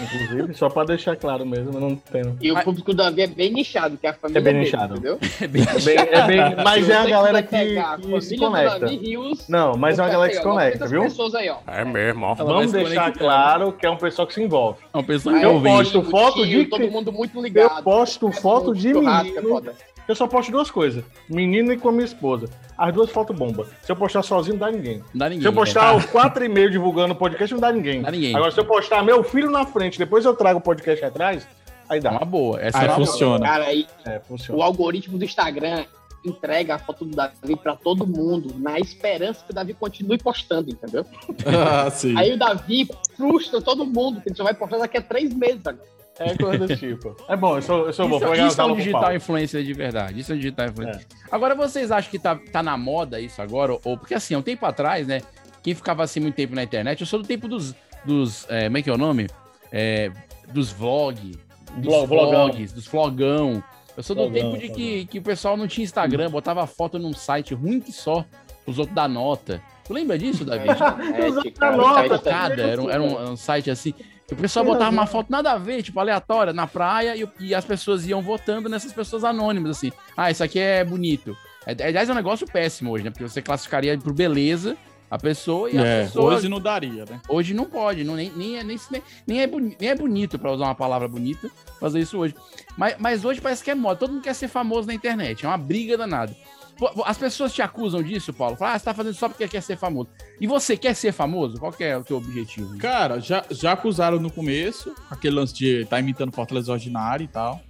Inclusive, 0.00 0.54
só 0.54 0.68
pra 0.68 0.84
deixar 0.84 1.16
claro 1.16 1.46
mesmo, 1.46 1.72
eu 1.72 1.80
não 1.80 1.96
tenho. 1.96 2.36
E 2.40 2.52
o 2.52 2.60
público 2.62 2.92
do 2.92 2.96
Davi 2.98 3.22
é 3.22 3.26
bem 3.26 3.50
nichado, 3.52 3.96
que 3.96 4.06
é 4.06 4.10
a 4.10 4.12
família 4.12 4.38
É 4.38 4.42
bem 4.42 4.54
nichado. 4.54 4.94
entendeu? 4.94 5.18
É 5.40 5.46
bem 5.48 5.62
É 5.62 5.80
bem, 5.80 5.96
é 5.98 6.26
bem- 6.26 6.64
mas 6.64 6.84
Se 6.84 6.92
é 6.92 6.96
a 6.96 7.06
galera 7.06 7.42
que, 7.42 7.48
pegar 7.50 7.98
que 7.98 8.20
se 8.20 8.36
conecta. 8.36 8.86
Rios, 8.86 9.48
Não, 9.48 9.76
mas 9.76 9.98
é 9.98 10.02
uma 10.02 10.08
galera 10.08 10.30
que 10.30 10.36
se 10.36 10.42
conecta, 10.42 10.78
900 10.88 11.16
viu? 11.32 11.38
aí, 11.38 11.48
ó. 11.50 11.56
É 11.66 11.84
mesmo, 11.84 12.26
ó. 12.26 12.34
Vamos 12.34 12.72
deixar 12.72 13.12
claro 13.12 13.72
que 13.72 13.86
é 13.86 13.90
um 13.90 13.96
pessoal 13.96 14.26
que 14.26 14.34
se 14.34 14.42
envolve. 14.42 14.78
É 14.92 14.96
uma 14.96 15.02
pessoa 15.04 15.34
Aí 15.36 15.42
Eu 15.42 15.60
posto 15.62 16.02
foto 16.02 16.42
tio, 16.46 16.64
de- 16.64 16.66
Todo 16.66 16.90
mundo 16.90 17.12
muito 17.12 17.40
ligado. 17.40 17.78
Eu 17.78 17.82
posto 17.82 18.30
foto 18.32 18.74
de 18.74 18.92
menino. 18.92 19.62
Eu 20.08 20.14
só 20.14 20.26
posto 20.26 20.52
duas 20.52 20.70
coisas: 20.70 21.04
menino 21.28 21.72
e 21.72 21.76
com 21.76 21.88
a 21.88 21.92
minha 21.92 22.04
esposa. 22.04 22.48
As 22.78 22.92
duas 22.94 23.10
fotos 23.10 23.36
bomba. 23.36 23.66
Se 23.82 23.90
eu 23.90 23.96
postar 23.96 24.22
sozinho, 24.22 24.54
não 24.58 24.66
dá 24.66 24.70
ninguém. 24.70 24.98
Não 24.98 25.04
dá 25.14 25.28
ninguém. 25.28 25.42
Se 25.42 25.48
eu 25.48 25.52
postar 25.52 25.92
né? 25.92 25.98
os 25.98 26.06
quatro 26.06 26.44
e 26.44 26.48
meio 26.48 26.70
divulgando 26.70 27.14
o 27.14 27.16
podcast, 27.16 27.52
não 27.54 27.60
dá 27.60 27.72
ninguém. 27.72 28.02
Dá 28.02 28.10
ninguém. 28.10 28.34
Agora, 28.36 28.50
se 28.50 28.60
eu 28.60 28.64
postar 28.64 29.02
meu 29.02 29.22
filho 29.24 29.50
na 29.50 29.64
frente, 29.66 29.98
depois 29.98 30.24
eu 30.24 30.34
trago 30.34 30.58
o 30.58 30.62
podcast 30.62 31.04
atrás, 31.04 31.46
aí 31.88 31.98
É 31.98 32.00
dá. 32.02 32.10
uma 32.12 32.24
boa. 32.24 32.60
Essa 32.60 32.78
Aí 32.78 32.84
é 32.86 32.88
uma 32.90 32.96
boa. 32.96 33.06
funciona. 33.06 33.46
Cara, 33.46 33.64
aí 33.64 33.86
É, 34.04 34.18
o 34.18 34.20
funciona. 34.28 34.62
algoritmo 34.64 35.16
do 35.18 35.24
Instagram 35.24 35.84
entrega 36.24 36.74
a 36.74 36.78
foto 36.78 37.04
do 37.04 37.14
Davi 37.14 37.54
pra 37.62 37.76
todo 37.76 38.04
mundo, 38.06 38.52
na 38.58 38.78
esperança 38.80 39.44
que 39.44 39.52
o 39.52 39.54
Davi 39.54 39.74
continue 39.74 40.18
postando, 40.18 40.70
entendeu? 40.70 41.04
ah, 41.46 41.88
sim. 41.90 42.16
Aí 42.18 42.32
o 42.32 42.36
Davi 42.38 42.88
frustra 43.16 43.62
todo 43.62 43.86
mundo, 43.86 44.20
que 44.20 44.28
ele 44.28 44.36
só 44.36 44.42
vai 44.42 44.52
postar 44.52 44.78
daqui 44.78 44.98
a 44.98 45.02
três 45.02 45.32
meses 45.32 45.60
agora. 45.64 45.86
É 46.18 46.34
coisa 46.36 46.66
desse 46.66 46.80
tipo. 46.88 47.14
É 47.28 47.36
bom, 47.36 47.56
eu 47.56 47.62
sou, 47.62 47.86
eu 47.86 47.92
sou 47.92 48.08
bom. 48.08 48.16
Isso, 48.16 48.24
Vou 48.24 48.32
pegar 48.34 48.46
isso 48.46 48.60
é 48.60 48.64
um 48.64 48.76
digital 48.76 49.14
influencer 49.14 49.62
de 49.62 49.72
verdade. 49.72 50.20
Isso 50.20 50.32
é 50.32 50.34
um 50.34 50.38
digital 50.38 50.66
influencer. 50.68 51.06
Agora, 51.30 51.54
vocês 51.54 51.90
acham 51.90 52.10
que 52.10 52.18
tá, 52.18 52.36
tá 52.50 52.62
na 52.62 52.76
moda 52.76 53.20
isso 53.20 53.40
agora? 53.42 53.72
Ou 53.84 53.98
porque 53.98 54.14
assim, 54.14 54.34
há 54.34 54.38
um 54.38 54.42
tempo 54.42 54.64
atrás, 54.64 55.06
né? 55.06 55.20
Quem 55.62 55.74
ficava 55.74 56.02
assim 56.02 56.20
muito 56.20 56.34
tempo 56.34 56.54
na 56.54 56.62
internet, 56.62 57.00
eu 57.00 57.06
sou 57.06 57.20
do 57.20 57.26
tempo 57.28 57.46
dos. 57.48 57.74
dos 58.04 58.46
é, 58.48 58.64
como 58.64 58.78
é 58.78 58.82
que 58.82 58.88
é 58.88 58.92
o 58.92 58.98
nome? 58.98 59.26
É, 59.70 60.10
dos 60.52 60.70
vlog. 60.72 61.32
Dos 61.76 62.06
vlogão. 62.06 62.46
vlogs, 62.46 62.72
dos 62.72 62.86
flogão. 62.86 63.62
Eu 63.96 64.02
sou 64.02 64.14
do 64.14 64.22
Flogão, 64.22 64.52
tempo 64.52 64.58
de 64.58 64.68
que, 64.70 65.06
que 65.06 65.18
o 65.18 65.22
pessoal 65.22 65.56
não 65.56 65.66
tinha 65.66 65.82
Instagram, 65.84 66.30
botava 66.30 66.66
foto 66.66 66.98
num 66.98 67.12
site 67.14 67.54
ruim 67.54 67.80
que 67.80 67.92
só, 67.92 68.24
os 68.66 68.78
outros 68.78 68.94
dar 68.94 69.08
nota. 69.08 69.60
Tu 69.84 69.92
lembra 69.92 70.18
disso, 70.18 70.44
Davi? 70.44 70.66
É, 70.68 71.50
cara, 71.52 71.76
nota, 71.76 72.18
cara, 72.18 72.18
Cada, 72.18 72.62
era, 72.62 72.82
um, 72.82 72.90
era 72.90 73.02
um- 73.02 73.18
era 73.18 73.30
um 73.30 73.36
site 73.36 73.70
assim. 73.70 73.94
O 74.30 74.36
pessoal 74.36 74.64
botava 74.64 74.90
uma 74.90 75.06
foto 75.06 75.30
nada 75.30 75.52
a 75.52 75.58
ver, 75.58 75.82
tipo, 75.82 76.00
aleatória, 76.00 76.52
na 76.52 76.66
praia, 76.66 77.16
e, 77.16 77.28
e 77.40 77.54
as 77.54 77.64
pessoas 77.64 78.06
iam 78.06 78.20
votando 78.20 78.68
nessas 78.68 78.92
pessoas 78.92 79.22
anônimas, 79.22 79.76
assim. 79.78 79.92
Ah, 80.16 80.30
isso 80.30 80.42
aqui 80.42 80.58
é 80.58 80.84
bonito. 80.84 81.36
É, 81.64 81.70
aliás, 81.86 82.08
é 82.08 82.12
um 82.12 82.16
negócio 82.16 82.46
péssimo 82.46 82.90
hoje, 82.90 83.04
né? 83.04 83.10
Porque 83.10 83.22
você 83.28 83.40
classificaria 83.40 83.96
por 83.98 84.12
beleza 84.12 84.76
a 85.08 85.16
pessoa 85.16 85.70
e 85.70 85.78
a 85.78 85.82
É, 85.84 86.02
pessoa. 86.04 86.34
hoje 86.34 86.48
não 86.48 86.60
daria, 86.60 87.04
né? 87.08 87.20
Hoje 87.28 87.54
não 87.54 87.64
pode, 87.66 88.02
não, 88.02 88.16
nem, 88.16 88.32
nem, 88.34 88.56
é, 88.58 88.64
nem, 88.64 88.76
nem, 88.90 89.02
nem 89.24 89.40
é 89.42 89.46
boni- 89.46 89.76
nem 89.78 89.88
é 89.90 89.94
bonito, 89.94 90.36
pra 90.40 90.50
usar 90.52 90.64
uma 90.64 90.74
palavra 90.74 91.06
bonita, 91.06 91.48
fazer 91.78 92.00
isso 92.00 92.18
hoje. 92.18 92.34
Mas, 92.76 92.96
mas 92.98 93.24
hoje 93.24 93.40
parece 93.40 93.62
que 93.62 93.70
é 93.70 93.74
moda, 93.76 93.94
todo 94.00 94.12
mundo 94.12 94.22
quer 94.22 94.34
ser 94.34 94.48
famoso 94.48 94.88
na 94.88 94.94
internet, 94.94 95.44
é 95.44 95.48
uma 95.48 95.56
briga 95.56 95.96
danada. 95.96 96.34
As 97.04 97.16
pessoas 97.16 97.54
te 97.54 97.62
acusam 97.62 98.02
disso, 98.02 98.32
Paulo? 98.32 98.56
Ah, 98.60 98.78
você 98.78 98.84
tá 98.84 98.92
fazendo 98.92 99.14
só 99.14 99.28
porque 99.28 99.48
quer 99.48 99.62
ser 99.62 99.76
famoso. 99.76 100.08
E 100.40 100.46
você 100.46 100.76
quer 100.76 100.94
ser 100.94 101.12
famoso? 101.12 101.58
Qual 101.58 101.74
é 101.78 101.96
o 101.96 102.04
teu 102.04 102.18
objetivo? 102.18 102.76
Cara, 102.78 103.18
já, 103.18 103.44
já 103.50 103.72
acusaram 103.72 104.20
no 104.20 104.30
começo, 104.30 104.94
aquele 105.10 105.36
lance 105.36 105.54
de 105.54 105.82
estar 105.82 105.98
imitando 106.00 106.32
Fortaleza 106.32 106.70
Ordinária 106.72 107.24
e 107.24 107.28
tal. 107.28 107.60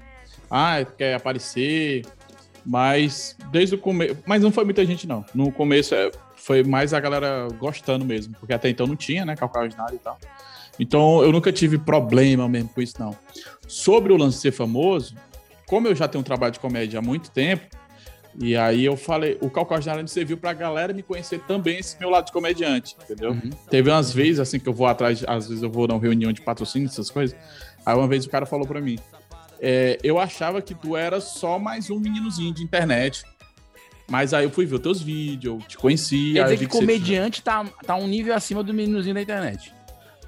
Ah, 0.50 0.84
quer 0.84 1.14
aparecer. 1.14 2.04
Mas 2.64 3.36
desde 3.52 3.76
o 3.76 3.78
começo. 3.78 4.16
Mas 4.26 4.42
não 4.42 4.50
foi 4.50 4.64
muita 4.64 4.84
gente, 4.84 5.06
não. 5.06 5.24
No 5.32 5.52
começo 5.52 5.94
é, 5.94 6.10
foi 6.34 6.64
mais 6.64 6.92
a 6.92 6.98
galera 6.98 7.46
gostando 7.58 8.04
mesmo, 8.04 8.34
porque 8.40 8.52
até 8.52 8.68
então 8.68 8.86
não 8.86 8.96
tinha, 8.96 9.24
né? 9.24 9.36
Calcal 9.36 9.62
Ordinária 9.62 9.94
e 9.94 9.98
tal. 9.98 10.18
Então 10.78 11.22
eu 11.22 11.30
nunca 11.30 11.52
tive 11.52 11.78
problema 11.78 12.48
mesmo 12.48 12.68
com 12.70 12.80
isso, 12.82 12.94
não. 12.98 13.16
Sobre 13.68 14.12
o 14.12 14.16
lance 14.16 14.36
de 14.36 14.42
ser 14.42 14.52
famoso, 14.52 15.14
como 15.66 15.86
eu 15.86 15.94
já 15.94 16.08
tenho 16.08 16.20
um 16.20 16.24
trabalho 16.24 16.52
de 16.52 16.60
comédia 16.60 16.98
há 16.98 17.02
muito 17.02 17.30
tempo, 17.30 17.66
e 18.38 18.56
aí 18.56 18.84
eu 18.84 18.96
falei, 18.96 19.38
o 19.40 19.48
Calcal 19.50 19.80
Generalmente 19.80 20.10
serviu 20.10 20.36
pra 20.36 20.52
galera 20.52 20.92
me 20.92 21.02
conhecer 21.02 21.40
também 21.40 21.78
esse 21.78 21.98
meu 21.98 22.10
lado 22.10 22.26
de 22.26 22.32
comediante, 22.32 22.96
entendeu? 23.02 23.30
Uhum. 23.30 23.50
Teve 23.70 23.90
umas 23.90 24.12
vezes, 24.12 24.40
assim, 24.40 24.58
que 24.58 24.68
eu 24.68 24.72
vou 24.74 24.86
atrás, 24.86 25.24
às 25.26 25.48
vezes 25.48 25.62
eu 25.62 25.70
vou 25.70 25.86
numa 25.88 26.00
reunião 26.00 26.32
de 26.32 26.40
patrocínio, 26.42 26.86
essas 26.88 27.10
coisas. 27.10 27.36
Aí 27.84 27.94
uma 27.96 28.06
vez 28.08 28.24
o 28.26 28.28
cara 28.30 28.44
falou 28.46 28.66
pra 28.66 28.80
mim, 28.80 28.98
é, 29.60 29.98
eu 30.02 30.18
achava 30.18 30.60
que 30.60 30.74
tu 30.74 30.96
era 30.96 31.20
só 31.20 31.58
mais 31.58 31.90
um 31.90 31.98
meninozinho 31.98 32.52
de 32.52 32.62
internet. 32.62 33.24
Mas 34.08 34.32
aí 34.32 34.44
eu 34.44 34.50
fui 34.50 34.64
ver 34.66 34.76
os 34.76 34.80
teus 34.80 35.02
vídeos, 35.02 35.54
eu 35.60 35.66
te 35.66 35.76
conheci. 35.76 36.34
Quer 36.34 36.44
dizer 36.44 36.56
que 36.58 36.72
você- 36.72 36.78
comediante 36.78 37.42
tá, 37.42 37.64
tá 37.84 37.96
um 37.96 38.06
nível 38.06 38.34
acima 38.34 38.62
do 38.62 38.72
meninozinho 38.72 39.14
da 39.14 39.22
internet. 39.22 39.72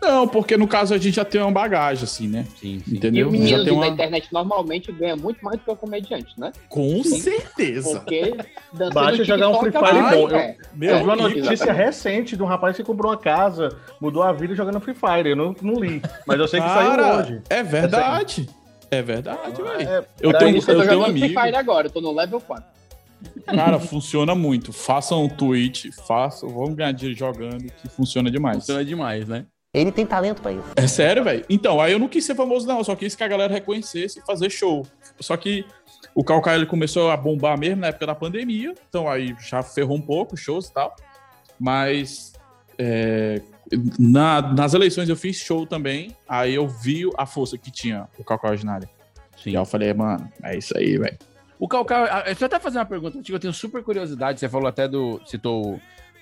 Não, 0.01 0.29
porque 0.29 0.57
no 0.57 0.69
caso 0.69 0.95
a 0.95 0.99
gente 0.99 1.17
já 1.17 1.25
tem 1.25 1.41
uma 1.41 1.51
bagagem, 1.51 2.05
assim, 2.05 2.29
né? 2.29 2.47
Sim, 2.61 2.83
E 2.87 2.97
Entendeu? 2.97 3.29
o 3.29 3.31
Já 3.31 3.39
menino 3.39 3.65
tem 3.65 3.67
da 3.67 3.73
uma... 3.73 3.87
internet 3.89 4.29
normalmente 4.33 4.93
ganha 4.93 5.17
muito 5.17 5.45
mais 5.45 5.59
do 5.59 5.65
que 5.65 5.71
o 5.71 5.77
comediante, 5.77 6.39
né? 6.39 6.53
Com 6.69 7.03
Sim. 7.03 7.21
certeza. 7.21 7.99
Porque 8.01 8.35
no 8.73 9.25
jogar 9.25 9.49
um 9.49 9.59
Free 9.61 9.73
Fire 9.73 10.01
bom. 10.11 10.29
Eu, 10.31 10.37
é. 10.37 10.57
Meu 10.75 10.91
eu 10.91 10.99
vi 10.99 11.05
uma 11.05 11.13
amigo, 11.15 11.29
notícia 11.29 11.53
exatamente. 11.53 11.85
recente 11.85 12.37
de 12.37 12.43
um 12.43 12.47
rapaz 12.47 12.77
que 12.77 12.85
comprou 12.85 13.11
uma 13.11 13.19
casa, 13.19 13.77
mudou 14.01 14.23
a 14.23 14.33
vida 14.33 14.55
jogando 14.55 14.81
Free 14.81 14.95
Fire. 14.95 15.31
Eu 15.31 15.37
não, 15.37 15.55
não 15.61 15.75
li, 15.75 16.01
mas 16.27 16.39
eu 16.39 16.47
sei 16.49 16.61
que 16.61 16.67
Cara, 16.67 17.03
saiu 17.03 17.19
hoje. 17.21 17.43
É 17.51 17.63
verdade. 17.63 18.49
É 18.91 19.03
verdade, 19.03 19.63
velho. 19.63 19.89
É, 19.89 20.05
Eu 20.21 20.33
tenho, 20.39 20.57
isso 20.57 20.71
Eu 20.71 20.81
eu 20.81 20.81
tô 20.81 20.87
tenho 20.87 21.01
um 21.01 21.03
jogando 21.03 21.13
Free 21.13 21.25
amigo. 21.25 21.41
Fire 21.41 21.57
agora, 21.57 21.87
eu 21.89 21.91
tô 21.91 22.01
no 22.01 22.15
level 22.15 22.41
4. 22.41 22.65
Cara, 23.47 23.79
funciona 23.81 24.35
muito. 24.35 24.73
Façam 24.73 25.25
um 25.25 25.29
tweet, 25.29 25.91
façam, 26.07 26.49
vamos 26.49 26.75
ganhar 26.75 26.93
dinheiro 26.93 27.19
jogando, 27.19 27.65
que 27.65 27.89
funciona 27.89 28.31
demais. 28.31 28.59
Funciona 28.59 28.85
demais, 28.85 29.27
né? 29.29 29.45
Ele 29.73 29.93
tem 29.93 30.07
talento 30.07 30.41
pra 30.41 30.53
isso. 30.53 30.65
É 30.77 30.87
sério, 30.87 31.23
velho? 31.25 31.45
Então, 31.49 31.81
aí 31.81 31.93
eu 31.93 31.99
não 31.99 32.09
quis 32.09 32.25
ser 32.25 32.35
famoso, 32.35 32.67
não. 32.67 32.79
Eu 32.79 32.85
só 32.85 32.97
quis 32.97 33.15
que 33.15 33.23
a 33.23 33.29
galera 33.29 33.53
reconhecesse 33.53 34.19
e 34.19 34.23
fazer 34.23 34.49
show. 34.51 34.87
Só 35.21 35.37
que 35.37 35.65
o 36.15 36.25
Calcaia 36.25 36.57
ele 36.57 36.67
começou 36.67 37.11
a 37.11 37.17
bombar 37.17 37.59
mesmo 37.59 37.83
na 37.83 37.89
época 37.89 38.07
da 38.07 38.15
pandemia. 38.15 38.75
Então 38.89 39.09
aí 39.09 39.37
já 39.41 39.63
ferrou 39.63 39.97
um 39.97 40.01
pouco 40.01 40.35
os 40.35 40.41
shows 40.41 40.69
e 40.69 40.73
tal. 40.73 40.97
Mas 41.61 42.33
é, 42.79 43.43
na- 43.99 44.41
nas 44.41 44.73
eleições 44.75 45.09
eu 45.09 45.17
fiz 45.17 45.37
show 45.37 45.67
também. 45.67 46.17
Aí 46.27 46.55
eu 46.55 46.67
vi 46.67 47.09
a 47.19 47.27
força 47.27 47.59
que 47.59 47.71
tinha 47.71 48.09
o 48.19 48.25
Calcaia 48.25 48.53
Ordinário. 48.53 48.89
Sim. 49.37 49.51
E 49.51 49.57
aí 49.57 49.63
eu 49.63 49.67
falei, 49.67 49.93
mano, 49.93 50.31
é 50.43 50.57
isso 50.57 50.77
aí, 50.77 50.97
velho. 50.97 51.19
O 51.59 51.67
Calcal, 51.69 52.05
ah, 52.05 52.23
deixa 52.23 52.45
eu 52.45 52.47
até 52.47 52.59
fazer 52.61 52.79
uma 52.79 52.87
pergunta 52.87 53.19
eu 53.29 53.39
tenho 53.39 53.53
super 53.53 53.83
curiosidade. 53.83 54.39
Você 54.39 54.49
falou 54.49 54.69
até 54.69 54.87
do. 54.87 55.21
citou 55.27 55.79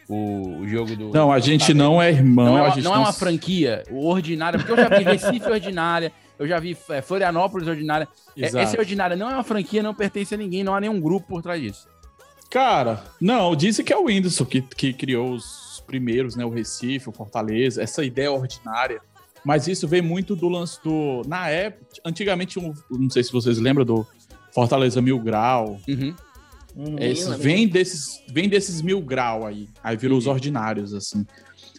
o, 0.09 0.61
o 0.61 0.69
jogo 0.69 0.95
do. 0.97 1.11
Não, 1.11 1.33
a 1.33 1.39
gente 1.39 1.75
não 1.75 2.01
é 2.01 2.11
irmão. 2.11 2.47
Não 2.47 2.59
é 2.59 2.61
a 2.61 2.65
uma, 2.65 2.71
gente 2.71 2.85
não 2.85 2.95
é 2.95 2.99
uma 2.99 3.13
franquia, 3.13 3.83
Ordinária, 3.91 4.59
porque 4.59 4.73
eu 4.73 4.77
já 4.77 4.89
vi 4.89 5.05
Recife 5.05 5.51
Ordinária, 5.51 6.13
eu 6.39 6.47
já 6.47 6.59
vi 6.59 6.77
é, 6.91 7.03
Florianópolis 7.03 7.67
Ordinária. 7.67 8.09
É, 8.37 8.47
Exato. 8.47 8.65
Esse 8.65 8.79
Ordinária 8.79 9.17
não 9.17 9.31
é 9.31 9.35
uma 9.35 9.45
franquia, 9.45 9.83
não 9.83 9.95
pertence 9.95 10.35
a 10.35 10.39
ninguém, 10.39 10.63
não 10.63 10.75
há 10.75 10.81
nenhum 10.81 11.01
grupo 11.01 11.27
por 11.29 11.43
trás 11.43 11.61
disso. 11.61 11.89
Cara, 12.51 13.03
não, 13.21 13.57
disse 13.57 13.83
que 13.83 13.93
é 13.93 13.97
o 13.97 14.05
Whindersson 14.05 14.45
que, 14.45 14.63
que 14.63 14.93
criou 14.93 15.33
os 15.33 15.83
primeiros, 15.87 16.37
né? 16.37 16.45
O 16.45 16.51
Recife, 16.51 17.09
o 17.09 17.13
Fortaleza, 17.13 17.83
essa 17.83 18.05
ideia 18.05 18.31
ordinária. 18.31 19.01
Mas 19.45 19.69
isso 19.69 19.87
vem 19.87 20.03
muito 20.03 20.35
do 20.35 20.49
lance 20.49 20.83
do. 20.83 21.23
Na 21.27 21.49
época, 21.49 21.87
antigamente, 22.05 22.59
um, 22.59 22.75
não 22.91 23.11
sei 23.11 23.23
se 23.23 23.33
vocês 23.33 23.59
lembram 23.59 23.85
do 23.85 24.07
Fortaleza 24.53 25.01
Mil 25.01 25.19
Grau. 25.21 25.79
Uhum. 25.87 26.15
Esse, 27.01 27.35
vem, 27.37 27.67
desses, 27.67 28.23
vem 28.29 28.49
desses 28.49 28.83
mil 28.83 29.01
grau 29.01 29.47
aí. 29.47 29.69
Aí 29.83 29.97
virou 29.97 30.19
os 30.19 30.27
ordinários, 30.27 30.93
assim. 30.93 31.25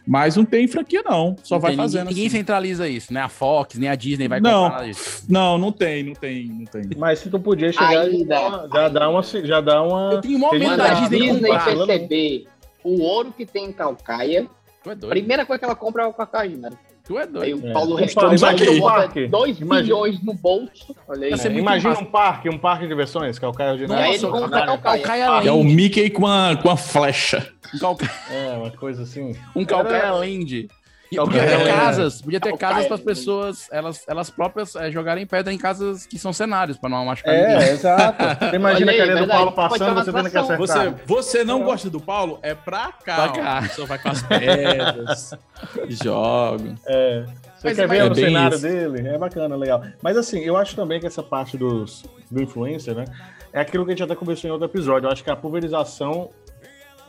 Mas 0.09 0.37
não 0.37 0.45
tem 0.45 0.67
franquia, 0.69 1.03
não. 1.03 1.35
Só 1.43 1.55
Não 1.55 1.61
vai 1.61 1.71
tem 1.71 1.77
fazendo. 1.77 2.07
Ninguém, 2.07 2.27
assim. 2.27 2.37
centraliza 2.37 2.87
isso, 2.87 3.13
né? 3.13 3.19
A 3.21 3.27
Fox, 3.27 3.77
nem 3.77 3.89
a 3.89 3.95
Disney 3.95 4.27
vai 4.29 4.39
Não. 4.39 4.69
comprar 4.69 4.85
disso. 4.85 5.25
Não, 5.27 5.57
não 5.57 5.69
tem, 5.71 6.01
não 6.03 6.13
tem, 6.13 6.47
não 6.47 6.65
tem. 6.65 6.83
Mas 6.97 7.19
se 7.19 7.29
tu 7.29 7.37
podia 7.39 7.71
chegar 7.73 8.07
e 8.09 8.15
Ainda. 8.15 8.35
dar 8.35 8.47
uma- 8.47 8.69
já 8.73 8.87
dá 8.89 9.09
uma. 9.09 9.23
Já 9.23 9.61
dá 9.61 9.83
uma 9.83 10.13
Eu 10.13 10.21
tenho 10.21 10.39
medo 10.39 10.49
Quando 10.63 10.77
da 10.77 10.91
a 10.91 10.93
Disney 11.01 11.19
Disney 11.19 11.49
perceber 11.51 12.45
o 12.85 13.01
ouro 13.01 13.33
que 13.35 13.45
tem 13.45 13.65
em 13.65 13.71
Calcaia, 13.73 14.47
é 14.85 14.95
primeira 14.95 15.45
coisa 15.45 15.59
que 15.59 15.65
ela 15.65 15.75
compra 15.75 16.03
é 16.03 16.07
o 16.07 16.13
né? 16.57 16.69
Tu 17.07 17.17
é 17.17 17.21
Aí 17.21 17.27
doido. 17.27 17.63
o 17.63 17.67
É. 17.69 17.73
Paulo 17.73 17.93
Um 17.93 17.95
Restão 17.95 18.23
parque, 18.35 18.65
bota 18.65 18.71
um 18.71 18.81
parque. 18.81 19.27
2 19.27 19.59
Imagina- 19.61 19.81
bilhões 19.81 20.21
no 20.23 20.33
bolso. 20.33 20.95
Olha 21.07 21.27
aí. 21.27 21.33
É, 21.33 21.47
imagina 21.57 21.97
um 21.99 22.05
parque, 22.05 22.49
um 22.49 22.57
parque 22.57 22.83
de 22.83 22.89
diversões, 22.89 23.39
Calcaia. 23.39 23.71
Aí 23.71 23.79
ele 23.79 23.87
Nossa, 23.87 24.49
Calcaia. 24.49 25.01
Calcaia 25.01 25.47
É 25.47 25.51
o. 25.51 25.63
Mickey 25.63 26.09
com 26.09 26.27
a, 26.27 26.57
com 26.57 26.69
a 26.69 26.75
flecha. 26.75 27.47
Um 27.73 27.79
Calcaia, 27.79 28.11
É, 28.29 28.57
uma 28.57 28.71
coisa 28.71 29.03
assim. 29.03 29.33
um 29.55 29.63
Calcaia 29.63 30.11
Land. 30.11 30.67
E 31.11 31.15
podia 31.15 31.41
ter 31.45 31.57
Land. 31.57 31.69
casas, 31.69 32.21
podia 32.21 32.39
ter 32.39 32.49
Calcaia 32.49 32.73
casas 32.73 32.87
para 32.87 32.95
as 32.95 33.01
pessoas, 33.01 33.67
elas, 33.71 34.03
elas 34.07 34.29
próprias 34.29 34.75
eh, 34.75 34.91
jogarem 34.91 35.25
pedra 35.25 35.53
em 35.53 35.57
casas 35.57 36.05
que 36.05 36.19
são 36.19 36.33
cenários, 36.33 36.77
para 36.77 36.89
não 36.89 37.05
machucar 37.05 37.33
ninguém. 37.33 37.55
É, 37.55 37.71
exato. 37.71 38.45
Você 38.49 38.55
imagina 38.55 38.91
aí, 38.91 39.01
a 39.01 39.05
carinha 39.07 39.25
do. 39.25 39.27
Paulo 39.29 39.51
passando, 39.53 39.95
você 39.95 40.11
tendo 40.11 40.29
que 40.29 40.37
atração. 40.37 40.63
acertar. 40.63 40.93
Você, 41.05 41.05
você 41.05 41.43
não 41.43 41.63
gosta 41.63 41.89
do 41.89 41.99
Paulo? 41.99 42.39
É 42.41 42.53
pra 42.53 42.91
cá. 42.91 43.15
Pra 43.15 43.25
ó. 43.25 43.29
cá. 43.33 43.57
A 43.59 43.61
pessoa 43.61 43.87
vai 43.87 43.99
com 43.99 44.09
as 44.09 44.21
pedras, 44.23 45.33
joga. 45.89 46.75
É. 46.85 47.25
Você 47.57 47.67
Mas- 47.69 47.77
quer 47.77 47.87
ver 47.87 47.97
é 47.97 48.03
o 48.11 48.13
cenário 48.15 48.55
isso. 48.55 48.67
dele? 48.67 49.07
É 49.07 49.17
bacana, 49.17 49.55
legal. 49.55 49.81
Mas 50.01 50.15
assim, 50.17 50.39
eu 50.41 50.55
acho 50.57 50.75
também 50.75 50.99
que 50.99 51.07
essa 51.07 51.23
parte 51.23 51.57
dos, 51.57 52.03
do 52.29 52.41
influencer, 52.41 52.93
né? 52.95 53.05
É 53.51 53.61
aquilo 53.61 53.83
que 53.85 53.91
a 53.91 53.95
gente 53.95 54.03
até 54.03 54.13
conversou 54.15 54.47
em 54.47 54.51
outro 54.51 54.67
episódio. 54.67 55.07
Eu 55.07 55.11
acho 55.11 55.23
que 55.23 55.29
é 55.29 55.33
a 55.33 55.35
pulverização 55.35 56.29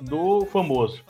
do 0.01 0.47
famoso. 0.47 1.01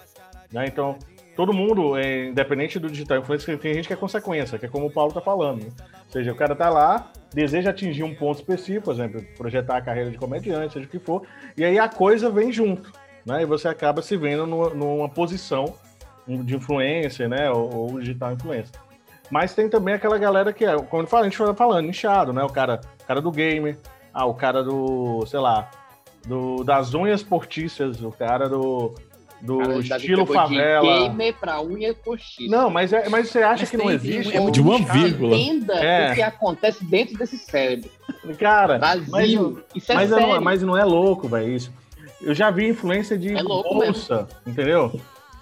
Né? 0.52 0.66
Então, 0.66 0.98
todo 1.38 1.52
mundo, 1.52 1.96
é, 1.96 2.30
independente 2.30 2.80
do 2.80 2.90
digital 2.90 3.18
influencer, 3.18 3.56
tem 3.60 3.72
gente 3.72 3.86
que 3.86 3.92
é 3.92 3.96
consequência, 3.96 4.58
que 4.58 4.66
é 4.66 4.68
como 4.68 4.86
o 4.86 4.90
Paulo 4.90 5.12
tá 5.12 5.20
falando. 5.20 5.62
né? 5.62 5.70
Ou 6.06 6.12
seja, 6.12 6.32
o 6.32 6.34
cara 6.34 6.52
tá 6.56 6.68
lá, 6.68 7.12
deseja 7.32 7.70
atingir 7.70 8.02
um 8.02 8.12
ponto 8.12 8.40
específico, 8.40 8.86
por 8.86 8.94
exemplo, 8.94 9.24
projetar 9.36 9.76
a 9.76 9.80
carreira 9.80 10.10
de 10.10 10.18
comediante, 10.18 10.72
seja 10.72 10.86
o 10.86 10.88
que 10.88 10.98
for, 10.98 11.22
e 11.56 11.64
aí 11.64 11.78
a 11.78 11.88
coisa 11.88 12.28
vem 12.28 12.50
junto. 12.50 12.92
Né? 13.24 13.42
E 13.42 13.46
você 13.46 13.68
acaba 13.68 14.02
se 14.02 14.16
vendo 14.16 14.48
numa, 14.48 14.70
numa 14.70 15.08
posição 15.08 15.74
de 16.26 16.56
influencer, 16.56 17.28
né? 17.28 17.48
Ou, 17.52 17.72
ou 17.72 18.00
digital 18.00 18.32
influencer. 18.32 18.74
Mas 19.30 19.54
tem 19.54 19.68
também 19.68 19.94
aquela 19.94 20.18
galera 20.18 20.52
que 20.52 20.64
é, 20.64 20.76
como 20.76 21.04
eu 21.04 21.06
falo, 21.06 21.22
a 21.22 21.26
gente 21.26 21.36
foi 21.36 21.54
falando, 21.54 21.86
nichado, 21.86 22.32
né? 22.32 22.42
O 22.42 22.50
cara, 22.50 22.80
o 23.00 23.04
cara 23.06 23.20
do 23.20 23.30
gamer, 23.30 23.78
ah, 24.12 24.26
o 24.26 24.34
cara 24.34 24.64
do, 24.64 25.24
sei 25.26 25.38
lá, 25.38 25.70
do, 26.26 26.64
das 26.64 26.94
unhas 26.94 27.22
portícias, 27.22 28.02
o 28.02 28.10
cara 28.10 28.48
do, 28.48 28.92
do 29.40 29.58
Cara, 29.58 29.78
estilo 29.80 30.26
pegou 30.26 30.26
de 30.26 30.32
favela. 30.56 31.08
gamer 31.08 31.34
pra 31.38 31.62
unha 31.62 31.94
postiça. 31.94 32.50
Não, 32.50 32.68
mas, 32.70 32.92
é, 32.92 33.08
mas 33.08 33.28
você 33.30 33.38
acha 33.42 33.62
Mas 33.62 33.70
que 33.70 33.76
não 33.76 33.90
existe? 33.90 34.36
é 34.36 34.40
muito 34.40 34.54
De 34.54 34.60
uma 34.60 34.78
vírgula. 34.78 35.36
Entenda 35.36 35.74
É. 35.74 36.10
o 36.12 36.14
que 36.14 36.22
acontece 36.22 36.84
dentro 36.84 37.16
desse 37.16 37.38
cérebro. 37.38 37.90
Cara, 38.38 38.78
mas, 38.78 39.06
Vazio. 39.08 39.62
Isso 39.74 39.92
é 39.92 39.94
mas, 39.94 40.10
sério. 40.10 40.26
não, 40.26 40.40
mas 40.40 40.62
não 40.62 40.76
é 40.76 40.84
louco, 40.84 41.28
velho, 41.28 41.48
isso. 41.54 41.72
Eu 42.20 42.34
já 42.34 42.50
vi 42.50 42.68
influência 42.68 43.16
de 43.16 43.34
É 43.36 43.42
louco 43.42 43.74
bolsa, 43.74 44.26
entendeu? 44.46 45.00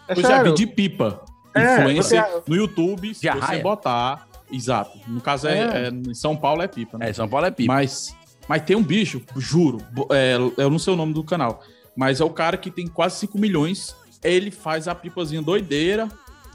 É 0.08 0.12
Eu 0.12 0.16
já 0.22 0.28
sério. 0.28 0.50
vi 0.52 0.56
de 0.58 0.66
pipa. 0.66 1.22
É, 1.54 1.78
Influencer 1.78 2.22
você- 2.22 2.42
no 2.46 2.54
YouTube, 2.54 3.14
se 3.14 3.22
De 3.22 3.28
você 3.32 3.38
arraia. 3.44 3.62
botar. 3.62 4.28
Exato. 4.52 4.98
No 5.08 5.20
caso, 5.22 5.48
é, 5.48 5.58
É. 5.58 5.86
é- 5.86 5.88
em 5.88 6.14
São 6.14 6.36
Paulo 6.36 6.60
é 6.62 6.68
pipa, 6.68 6.98
né? 6.98 7.08
É, 7.08 7.12
São 7.14 7.26
Paulo 7.26 7.46
é 7.46 7.50
pipa. 7.50 7.72
Mas, 7.72 8.14
mas 8.46 8.60
tem 8.62 8.76
um 8.76 8.82
bicho, 8.82 9.22
juro, 9.36 9.78
é, 10.12 10.36
eu 10.58 10.68
não 10.70 10.78
sei 10.78 10.92
o 10.92 10.96
nome 10.96 11.14
do 11.14 11.24
canal, 11.24 11.62
mas 11.96 12.20
é 12.20 12.24
o 12.24 12.30
cara 12.30 12.56
que 12.56 12.70
tem 12.70 12.86
quase 12.86 13.16
5 13.20 13.38
milhões. 13.38 13.96
Ele 14.22 14.50
faz 14.50 14.86
a 14.88 14.94
pipazinha 14.94 15.40
doideira, 15.42 16.08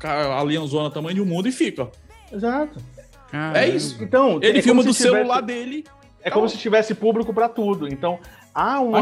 a 0.04 0.41
leãozona 0.43 0.89
tamanho 0.89 1.17
do 1.17 1.25
mundo 1.25 1.47
e 1.47 1.51
fica. 1.51 1.89
Exato. 2.32 2.80
Caramba. 3.30 3.60
É 3.60 3.67
isso. 3.69 4.04
Então, 4.04 4.39
Ele 4.41 4.60
é 4.60 4.62
filma 4.62 4.84
do 4.84 4.93
se 4.93 5.04
tivesse- 5.04 5.15
celular 5.17 5.41
dele. 5.41 5.86
É 6.23 6.30
como 6.30 6.47
se 6.47 6.58
tivesse 6.58 6.93
público 6.93 7.34
pra 7.34 7.49
tudo. 7.49 7.88
Então, 7.88 8.19
há 8.54 8.80
uma, 8.80 9.01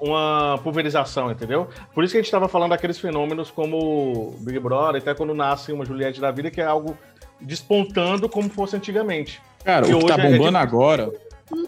uma 0.00 0.58
pulverização, 0.64 1.30
entendeu? 1.30 1.68
Por 1.94 2.02
isso 2.02 2.12
que 2.12 2.18
a 2.18 2.20
gente 2.20 2.26
estava 2.26 2.48
falando 2.48 2.70
daqueles 2.70 2.98
fenômenos 2.98 3.50
como 3.50 4.34
Big 4.40 4.58
Brother, 4.58 5.00
até 5.00 5.14
quando 5.14 5.32
nasce 5.34 5.70
uma 5.72 5.84
Juliette 5.84 6.20
da 6.20 6.30
vida, 6.32 6.50
que 6.50 6.60
é 6.60 6.64
algo 6.64 6.96
despontando 7.40 8.28
como 8.28 8.48
fosse 8.48 8.74
antigamente. 8.76 9.40
Cara, 9.64 9.86
o 9.86 9.98
que 10.00 10.06
tá 10.06 10.14
é 10.14 10.22
bombando 10.30 10.44
tipo- 10.44 10.56
agora 10.58 11.12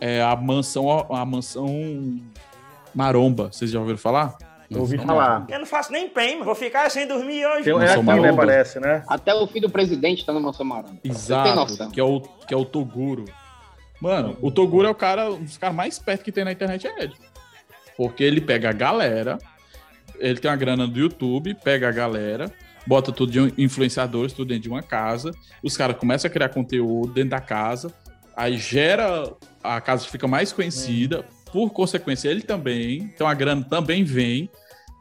é 0.00 0.20
a 0.22 0.35
mansão, 0.35 0.88
a 1.11 1.24
mansão 1.24 2.20
Maromba. 2.98 3.48
Vocês 3.52 3.70
já 3.70 3.78
ouviram 3.78 3.96
falar? 3.96 4.37
Eu 4.68 4.80
ouvi 4.80 4.98
falar. 4.98 5.46
Eu 5.48 5.61
não 5.61 5.66
faço 5.66 5.92
nem 5.92 6.08
prêmio, 6.08 6.44
vou 6.44 6.54
ficar 6.54 6.90
sem 6.90 7.06
dormir 7.06 7.46
hoje. 7.46 7.62
Tem, 7.62 7.72
é 7.72 7.76
aqui, 7.76 7.96
né, 7.96 8.02
Maromba. 8.02 8.37
parece, 8.37 8.80
né? 8.80 9.04
Até 9.06 9.32
o 9.32 9.46
filho 9.46 9.68
do 9.68 9.72
presidente 9.72 10.26
tá 10.26 10.32
no 10.32 10.40
Mansão 10.40 10.66
Maromba. 10.66 10.98
Exato, 11.04 11.54
noção. 11.54 11.90
que 11.92 12.00
é 12.00 12.02
o 12.02 12.20
que 12.20 12.52
é 12.52 12.56
o 12.56 12.64
Toguro. 12.64 13.24
Mano, 14.00 14.37
o 14.42 14.50
Toguro 14.50 14.88
é 14.88 14.90
o 14.90 14.96
cara, 14.96 15.30
um 15.30 15.44
dos 15.44 15.56
caras 15.56 15.76
mais 15.76 15.94
espertos 15.94 16.24
que 16.24 16.32
tem 16.32 16.44
na 16.44 16.50
internet 16.50 16.88
é 16.88 17.04
ele. 17.04 17.14
Porque 17.96 18.24
ele 18.24 18.40
pega 18.40 18.70
a 18.70 18.72
galera, 18.72 19.38
ele 20.18 20.40
tem 20.40 20.50
uma 20.50 20.56
grana 20.56 20.87
do 20.87 20.98
YouTube, 20.98 21.54
pega 21.54 21.88
a 21.88 21.92
galera, 21.92 22.52
bota 22.84 23.12
tudo 23.12 23.30
de 23.30 23.62
influenciadores, 23.62 24.32
tudo 24.32 24.48
dentro 24.48 24.64
de 24.64 24.68
uma 24.68 24.82
casa, 24.82 25.30
os 25.62 25.76
caras 25.76 25.96
começam 25.96 26.28
a 26.28 26.32
criar 26.32 26.48
conteúdo 26.48 27.12
dentro 27.12 27.30
da 27.30 27.40
casa, 27.40 27.92
aí 28.37 28.58
gera 28.58 29.32
a 29.62 29.80
casa 29.80 30.04
fica 30.06 30.26
mais 30.26 30.52
conhecida, 30.52 31.24
por 31.52 31.70
consequência 31.70 32.28
ele 32.28 32.42
também, 32.42 33.11
então 33.14 33.26
a 33.26 33.34
grana 33.34 33.64
também 33.64 34.04
vem, 34.04 34.50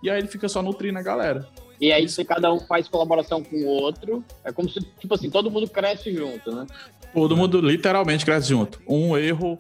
e 0.03 0.10
aí 0.10 0.19
ele 0.19 0.27
fica 0.27 0.47
só 0.47 0.62
nutrindo 0.62 0.97
a 0.99 1.01
galera. 1.01 1.47
E 1.79 1.91
aí, 1.91 2.10
se 2.10 2.25
cada 2.25 2.51
um 2.51 2.60
faz 2.60 2.88
colaboração 2.88 3.43
com 3.43 3.55
o 3.55 3.67
outro, 3.67 4.23
é 4.43 4.51
como 4.51 4.67
se, 4.67 4.79
tipo 4.99 5.13
assim, 5.13 5.29
todo 5.29 5.51
mundo 5.51 5.69
cresce 5.69 6.12
junto, 6.12 6.51
né? 6.51 6.65
Todo 7.13 7.38
mundo 7.38 7.62
literalmente 7.62 8.25
cresce 8.25 8.49
junto. 8.49 8.81
Um 8.88 9.15
erro 9.15 9.60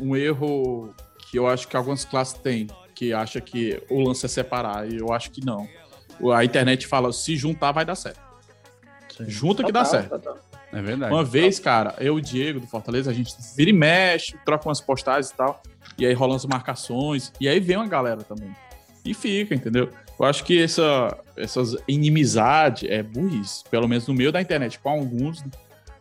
um 0.00 0.16
erro 0.16 0.94
que 1.30 1.38
eu 1.38 1.46
acho 1.46 1.68
que 1.68 1.76
algumas 1.76 2.04
classes 2.04 2.34
têm, 2.34 2.68
que 2.94 3.12
acha 3.12 3.40
que 3.40 3.82
o 3.90 4.00
lance 4.00 4.24
é 4.24 4.28
separar, 4.28 4.90
e 4.90 4.98
eu 4.98 5.12
acho 5.12 5.30
que 5.30 5.44
não. 5.44 5.68
A 6.32 6.44
internet 6.44 6.86
fala, 6.86 7.12
se 7.12 7.36
juntar 7.36 7.72
vai 7.72 7.84
dar 7.84 7.94
certo. 7.94 8.20
Junta 9.26 9.62
que 9.62 9.72
dá 9.72 9.84
Total, 9.84 10.00
certo. 10.00 10.10
total. 10.10 10.38
É 10.74 10.82
verdade. 10.82 11.12
Uma 11.12 11.24
vez, 11.24 11.58
cara, 11.58 11.94
eu 11.98 12.18
e 12.18 12.20
o 12.20 12.20
Diego 12.20 12.60
do 12.60 12.66
Fortaleza, 12.66 13.10
a 13.10 13.14
gente 13.14 13.34
vira 13.56 13.70
e 13.70 13.72
mexe, 13.72 14.36
troca 14.44 14.68
umas 14.68 14.80
postagens 14.80 15.30
e 15.30 15.36
tal. 15.36 15.62
E 15.96 16.04
aí 16.04 16.12
rolam 16.12 16.36
as 16.36 16.44
marcações. 16.44 17.32
E 17.40 17.48
aí 17.48 17.60
vem 17.60 17.76
uma 17.76 17.86
galera 17.86 18.22
também. 18.22 18.50
E 19.04 19.14
fica, 19.14 19.54
entendeu? 19.54 19.90
Eu 20.18 20.26
acho 20.26 20.44
que 20.44 20.62
essa, 20.62 21.16
essas 21.36 21.76
inimizade 21.86 22.88
é 22.88 23.02
burrice. 23.02 23.62
Pelo 23.70 23.86
menos 23.86 24.06
no 24.08 24.14
meio 24.14 24.32
da 24.32 24.40
internet. 24.40 24.78
Com 24.78 24.88
alguns, 24.88 25.44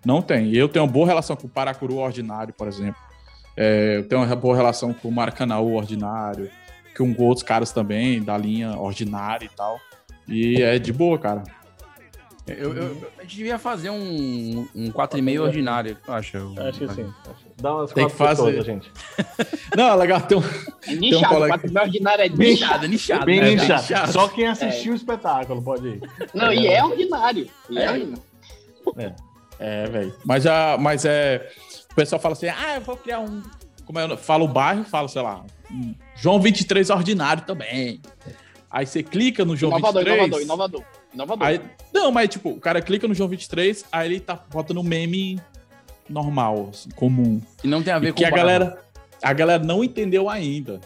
não 0.05 0.21
tem. 0.21 0.53
Eu 0.53 0.67
tenho 0.67 0.85
uma 0.85 0.91
boa 0.91 1.05
relação 1.05 1.35
com 1.35 1.47
o 1.47 1.49
Paracuru 1.49 1.97
Ordinário, 1.97 2.53
por 2.53 2.67
exemplo. 2.67 3.01
É, 3.55 3.97
eu 3.97 4.07
tenho 4.07 4.23
uma 4.23 4.35
boa 4.35 4.55
relação 4.55 4.93
com 4.93 5.07
o 5.07 5.11
Maracanãú 5.11 5.73
Ordinário. 5.73 6.49
Com 6.97 7.13
outros 7.19 7.43
caras 7.43 7.71
também, 7.71 8.21
da 8.21 8.37
linha 8.37 8.77
Ordinária 8.77 9.45
e 9.45 9.49
tal. 9.49 9.79
E 10.27 10.61
é 10.61 10.79
de 10.79 10.93
boa, 10.93 11.19
cara. 11.19 11.43
Eu, 12.45 12.73
eu- 12.75 13.11
a 13.17 13.21
gente 13.21 13.37
devia 13.37 13.57
fazer 13.57 13.89
um, 13.89 14.67
um 14.75 14.91
4,5 14.91 15.41
ordinário, 15.41 15.97
eu 16.05 16.13
acho. 16.13 16.37
Acho 16.59 16.79
que 16.79 16.93
sim. 16.93 17.13
Dá 17.55 17.73
umas 17.73 17.91
Tem 17.93 18.05
que 18.07 18.13
fazer. 18.13 18.43
pessoas, 18.45 18.65
gente. 18.65 18.91
Não, 19.77 19.87
é 19.89 19.95
legal. 19.95 20.19
Tem 20.21 20.37
um, 20.37 20.41
É 20.41 20.85
tem 20.87 20.97
um 20.97 20.99
nichado, 20.99 21.33
colega... 21.33 21.53
quatro 21.53 21.71
mil 21.73 21.81
ordinário 21.83 22.21
é 22.25 22.29
Nichado, 22.29 22.43
nichado. 22.45 22.87
nichado. 22.87 23.25
Bem 23.25 23.39
né? 23.39 23.49
nichado. 23.51 23.81
nichado. 23.81 24.11
Só 24.11 24.27
quem 24.27 24.47
assistiu 24.47 24.91
o 24.91 24.95
espetáculo 24.95 25.61
pode 25.61 25.87
ir. 25.87 26.01
Não, 26.33 26.51
e 26.51 26.67
é 26.67 26.83
ordinário. 26.83 27.47
E 27.69 27.77
é 27.79 27.89
ordinário. 27.91 28.23
É, 29.59 29.85
velho. 29.87 30.13
Mas, 30.25 30.43
já, 30.43 30.77
mas 30.77 31.05
é. 31.05 31.49
O 31.91 31.95
pessoal 31.95 32.19
fala 32.21 32.33
assim: 32.33 32.47
ah, 32.47 32.75
eu 32.75 32.81
vou 32.81 32.97
criar 32.97 33.19
um. 33.21 33.41
Como 33.85 33.99
é? 33.99 34.17
Fala 34.17 34.43
o 34.43 34.47
bairro, 34.47 34.83
fala, 34.83 35.07
sei 35.07 35.21
lá. 35.21 35.45
João 36.15 36.41
23 36.41 36.89
ordinário 36.89 37.43
também. 37.45 38.01
Aí 38.69 38.85
você 38.85 39.01
clica 39.03 39.45
no 39.45 39.55
João 39.55 39.77
Inovador, 39.77 40.03
23. 40.03 40.17
inovador, 40.27 40.41
inovador. 40.41 40.83
Inovador. 41.13 41.45
Aí, 41.47 41.61
não, 41.93 42.11
mas 42.11 42.29
tipo, 42.29 42.49
o 42.49 42.59
cara 42.59 42.81
clica 42.81 43.07
no 43.07 43.13
João 43.13 43.29
23, 43.29 43.85
aí 43.91 44.07
ele 44.09 44.19
tá 44.19 44.39
botando 44.51 44.79
um 44.79 44.83
meme 44.83 45.39
normal, 46.09 46.69
assim, 46.71 46.89
comum. 46.91 47.41
E 47.63 47.67
não 47.67 47.81
tem 47.83 47.93
a 47.93 47.99
ver 47.99 48.07
E 48.09 48.11
com 48.11 48.17
que 48.17 48.25
a 48.25 48.29
galera, 48.31 48.79
a 49.21 49.33
galera 49.33 49.63
não 49.63 49.83
entendeu 49.83 50.29
ainda 50.29 50.81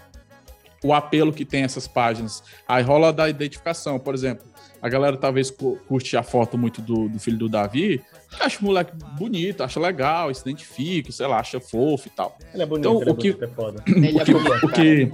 o 0.84 0.94
apelo 0.94 1.34
que 1.34 1.44
tem 1.46 1.64
essas 1.64 1.88
páginas. 1.88 2.44
Aí 2.68 2.84
rola 2.84 3.12
da 3.12 3.28
identificação, 3.30 3.98
por 4.00 4.14
exemplo. 4.14 4.46
A 4.80 4.88
galera 4.90 5.18
talvez 5.18 5.50
cu- 5.50 5.80
curte 5.88 6.16
a 6.16 6.22
foto 6.22 6.56
muito 6.56 6.82
do, 6.84 7.10
do 7.10 7.20
filho 7.20 7.38
do 7.38 7.50
Davi, 7.50 8.00
acha 8.40 8.60
o 8.62 8.64
moleque 8.66 8.92
bonito, 9.18 9.64
acha 9.64 9.80
legal, 9.80 10.32
se 10.32 10.42
identifica, 10.42 11.12
sei 11.12 11.26
lá, 11.26 11.40
acha 11.40 11.60
fofo 11.60 12.08
e 12.08 12.12
tal. 12.12 12.38
Ele 12.54 12.62
é 12.62 12.66
bonito, 12.66 12.88
Então, 12.88 13.02
ele 13.02 13.10
é 13.10 13.14
o 13.14 13.16
que- 13.16 13.32
bonito, 13.34 13.44
é 13.44 13.48
foda. 13.56 13.84
Ele 13.88 14.20
é 14.20 14.22
O 14.22 14.26
que, 14.26 14.34
bonito, 14.34 14.66
o 14.66 14.70
que, 14.70 15.12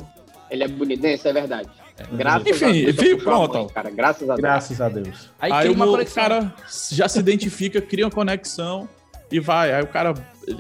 Ele 0.52 0.64
é 0.64 0.68
bonito, 0.68 1.08
isso 1.08 1.28
é 1.30 1.34
verdade. 1.34 1.70
Graças 2.12 2.48
Enfim, 2.48 2.88
a 2.90 2.92
Deus. 2.92 3.24
pronto. 3.24 3.58
mãe, 3.58 3.68
Cara, 3.70 3.90
graças 3.90 4.24
a 4.30 4.34
Deus. 4.34 4.42
Graças 4.42 4.82
a 4.82 4.90
Deus. 4.90 5.30
Aí, 5.40 5.52
Aí, 5.52 5.70
o 5.70 5.76
conexão. 5.76 6.24
cara 6.24 6.54
já 6.92 7.08
se 7.08 7.20
identifica, 7.20 7.82
cria 7.82 8.06
uma 8.06 8.12
conexão 8.12 8.88
e 9.32 9.40
vai. 9.40 9.74
Aí 9.74 9.84
o 9.84 9.88
cara, 9.88 10.14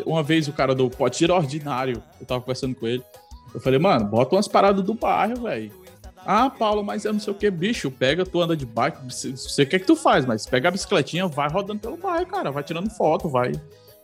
uma 0.05 0.23
vez 0.23 0.47
o 0.47 0.53
cara 0.53 0.73
do 0.73 0.89
Ser 1.11 1.31
Ordinário, 1.31 2.01
eu 2.19 2.25
tava 2.25 2.41
conversando 2.41 2.75
com 2.75 2.87
ele. 2.87 3.03
Eu 3.53 3.61
falei, 3.61 3.77
mano, 3.79 4.05
bota 4.05 4.35
umas 4.35 4.47
paradas 4.47 4.83
do 4.83 4.93
bairro, 4.93 5.43
velho. 5.43 5.71
Ah, 6.25 6.49
Paulo, 6.49 6.83
mas 6.83 7.05
é 7.05 7.11
não 7.11 7.19
sei 7.19 7.33
o 7.33 7.35
que, 7.35 7.51
bicho. 7.51 7.91
Pega, 7.91 8.25
tu 8.25 8.41
anda 8.41 8.55
de 8.55 8.65
bike, 8.65 8.97
você 9.03 9.31
você 9.31 9.65
quer 9.65 9.79
que 9.79 9.85
tu 9.85 9.95
faz, 9.95 10.25
mas 10.25 10.45
pega 10.45 10.69
a 10.69 10.71
bicicletinha, 10.71 11.27
vai 11.27 11.49
rodando 11.49 11.79
pelo 11.81 11.97
bairro, 11.97 12.25
cara. 12.27 12.49
Vai 12.49 12.63
tirando 12.63 12.89
foto, 12.89 13.27
vai. 13.27 13.51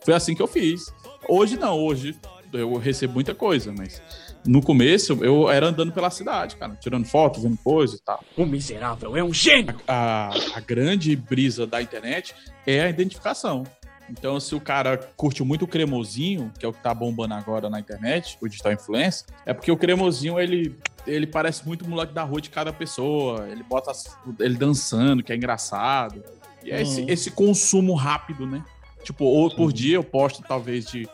Foi 0.04 0.14
assim 0.14 0.34
que 0.34 0.42
eu 0.42 0.46
fiz. 0.46 0.92
Hoje 1.28 1.56
não, 1.56 1.78
hoje 1.78 2.14
eu 2.52 2.76
recebo 2.76 3.14
muita 3.14 3.34
coisa, 3.34 3.72
mas 3.76 4.00
no 4.46 4.62
começo 4.62 5.22
eu 5.24 5.50
era 5.50 5.66
andando 5.68 5.92
pela 5.92 6.10
cidade, 6.10 6.56
cara, 6.56 6.76
tirando 6.80 7.04
foto, 7.06 7.40
vendo 7.40 7.58
coisa 7.58 7.96
e 7.96 8.00
tal. 8.00 8.22
O 8.36 8.46
miserável 8.46 9.16
é 9.16 9.22
um 9.22 9.32
gênio. 9.32 9.76
A, 9.86 10.30
a 10.54 10.60
grande 10.60 11.14
brisa 11.16 11.66
da 11.66 11.80
internet 11.82 12.34
é 12.66 12.82
a 12.82 12.88
identificação. 12.88 13.64
Então, 14.08 14.40
se 14.40 14.56
o 14.56 14.60
cara 14.60 14.96
curte 15.16 15.44
muito 15.44 15.64
o 15.64 15.68
cremosinho, 15.68 16.50
que 16.58 16.66
é 16.66 16.68
o 16.68 16.72
que 16.72 16.82
tá 16.82 16.92
bombando 16.92 17.32
agora 17.34 17.70
na 17.70 17.78
internet, 17.78 18.36
o 18.40 18.48
digital 18.48 18.72
influencer, 18.72 19.24
é 19.46 19.54
porque 19.54 19.70
o 19.70 19.76
cremosinho, 19.76 20.40
ele, 20.40 20.74
ele 21.06 21.28
parece 21.28 21.64
muito 21.64 21.84
o 21.84 21.88
moleque 21.88 22.12
da 22.12 22.24
rua 22.24 22.40
de 22.40 22.50
cada 22.50 22.72
pessoa. 22.72 23.46
Ele 23.48 23.62
bota 23.62 23.92
ele 24.40 24.56
dançando, 24.56 25.22
que 25.22 25.32
é 25.32 25.36
engraçado. 25.36 26.24
E 26.64 26.72
é 26.72 26.82
esse, 26.82 27.02
Uhum. 27.02 27.06
esse 27.08 27.30
consumo 27.30 27.94
rápido, 27.94 28.46
né? 28.48 28.64
Tipo, 29.04 29.24
ou 29.26 29.48
por 29.54 29.72
dia 29.72 29.94
eu 29.94 30.02
posto, 30.02 30.42
talvez, 30.42 30.86
de, 30.86 31.08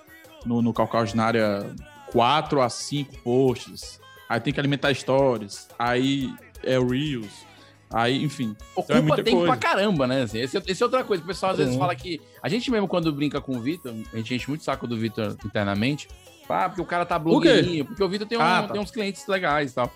no, 0.47 0.62
no 0.62 0.73
Calcal 0.73 1.05
4 2.16 2.62
a 2.62 2.68
5 2.70 3.18
posts. 3.18 4.00
Aí 4.26 4.40
tem 4.40 4.50
que 4.50 4.59
alimentar 4.59 4.94
stories. 4.94 5.68
Aí 5.79 6.33
é 6.64 6.79
Reels. 6.79 7.44
Aí, 7.92 8.24
enfim. 8.24 8.57
Então 8.72 8.85
Ocupa 8.85 8.94
é 8.94 9.00
muita 9.02 9.22
tempo 9.22 9.37
coisa. 9.37 9.52
pra 9.52 9.61
caramba, 9.70 10.07
né? 10.07 10.22
Assim, 10.22 10.38
esse, 10.40 10.57
esse 10.66 10.83
é 10.83 10.87
outra 10.87 11.05
coisa. 11.05 11.22
O 11.22 11.26
pessoal 11.26 11.52
às 11.52 11.59
vezes 11.59 11.74
Sim. 11.74 11.79
fala 11.79 11.94
que. 11.94 12.20
A 12.42 12.48
gente 12.48 12.70
mesmo, 12.70 12.88
quando 12.88 13.12
brinca 13.12 13.38
com 13.38 13.55
o 13.57 13.61
Vitor, 13.61 13.94
a 14.12 14.16
gente 14.16 14.35
enche 14.35 14.48
muito 14.48 14.62
o 14.62 14.64
saco 14.64 14.87
do 14.87 14.96
Vitor 14.96 15.37
internamente. 15.44 16.09
Ah, 16.48 16.68
porque 16.70 16.81
o 16.81 16.87
cara 16.87 17.05
tá 17.05 17.18
blogueirinho. 17.18 17.85
Porque 17.85 18.02
o 18.02 18.09
Vitor 18.09 18.26
tem, 18.26 18.38
um- 18.38 18.40
Ah, 18.40 18.62
tá. 18.62 18.72
tem 18.72 18.81
uns 18.81 18.90
clientes 18.90 19.26
legais 19.26 19.72
e 19.72 19.74
tal. 19.74 19.92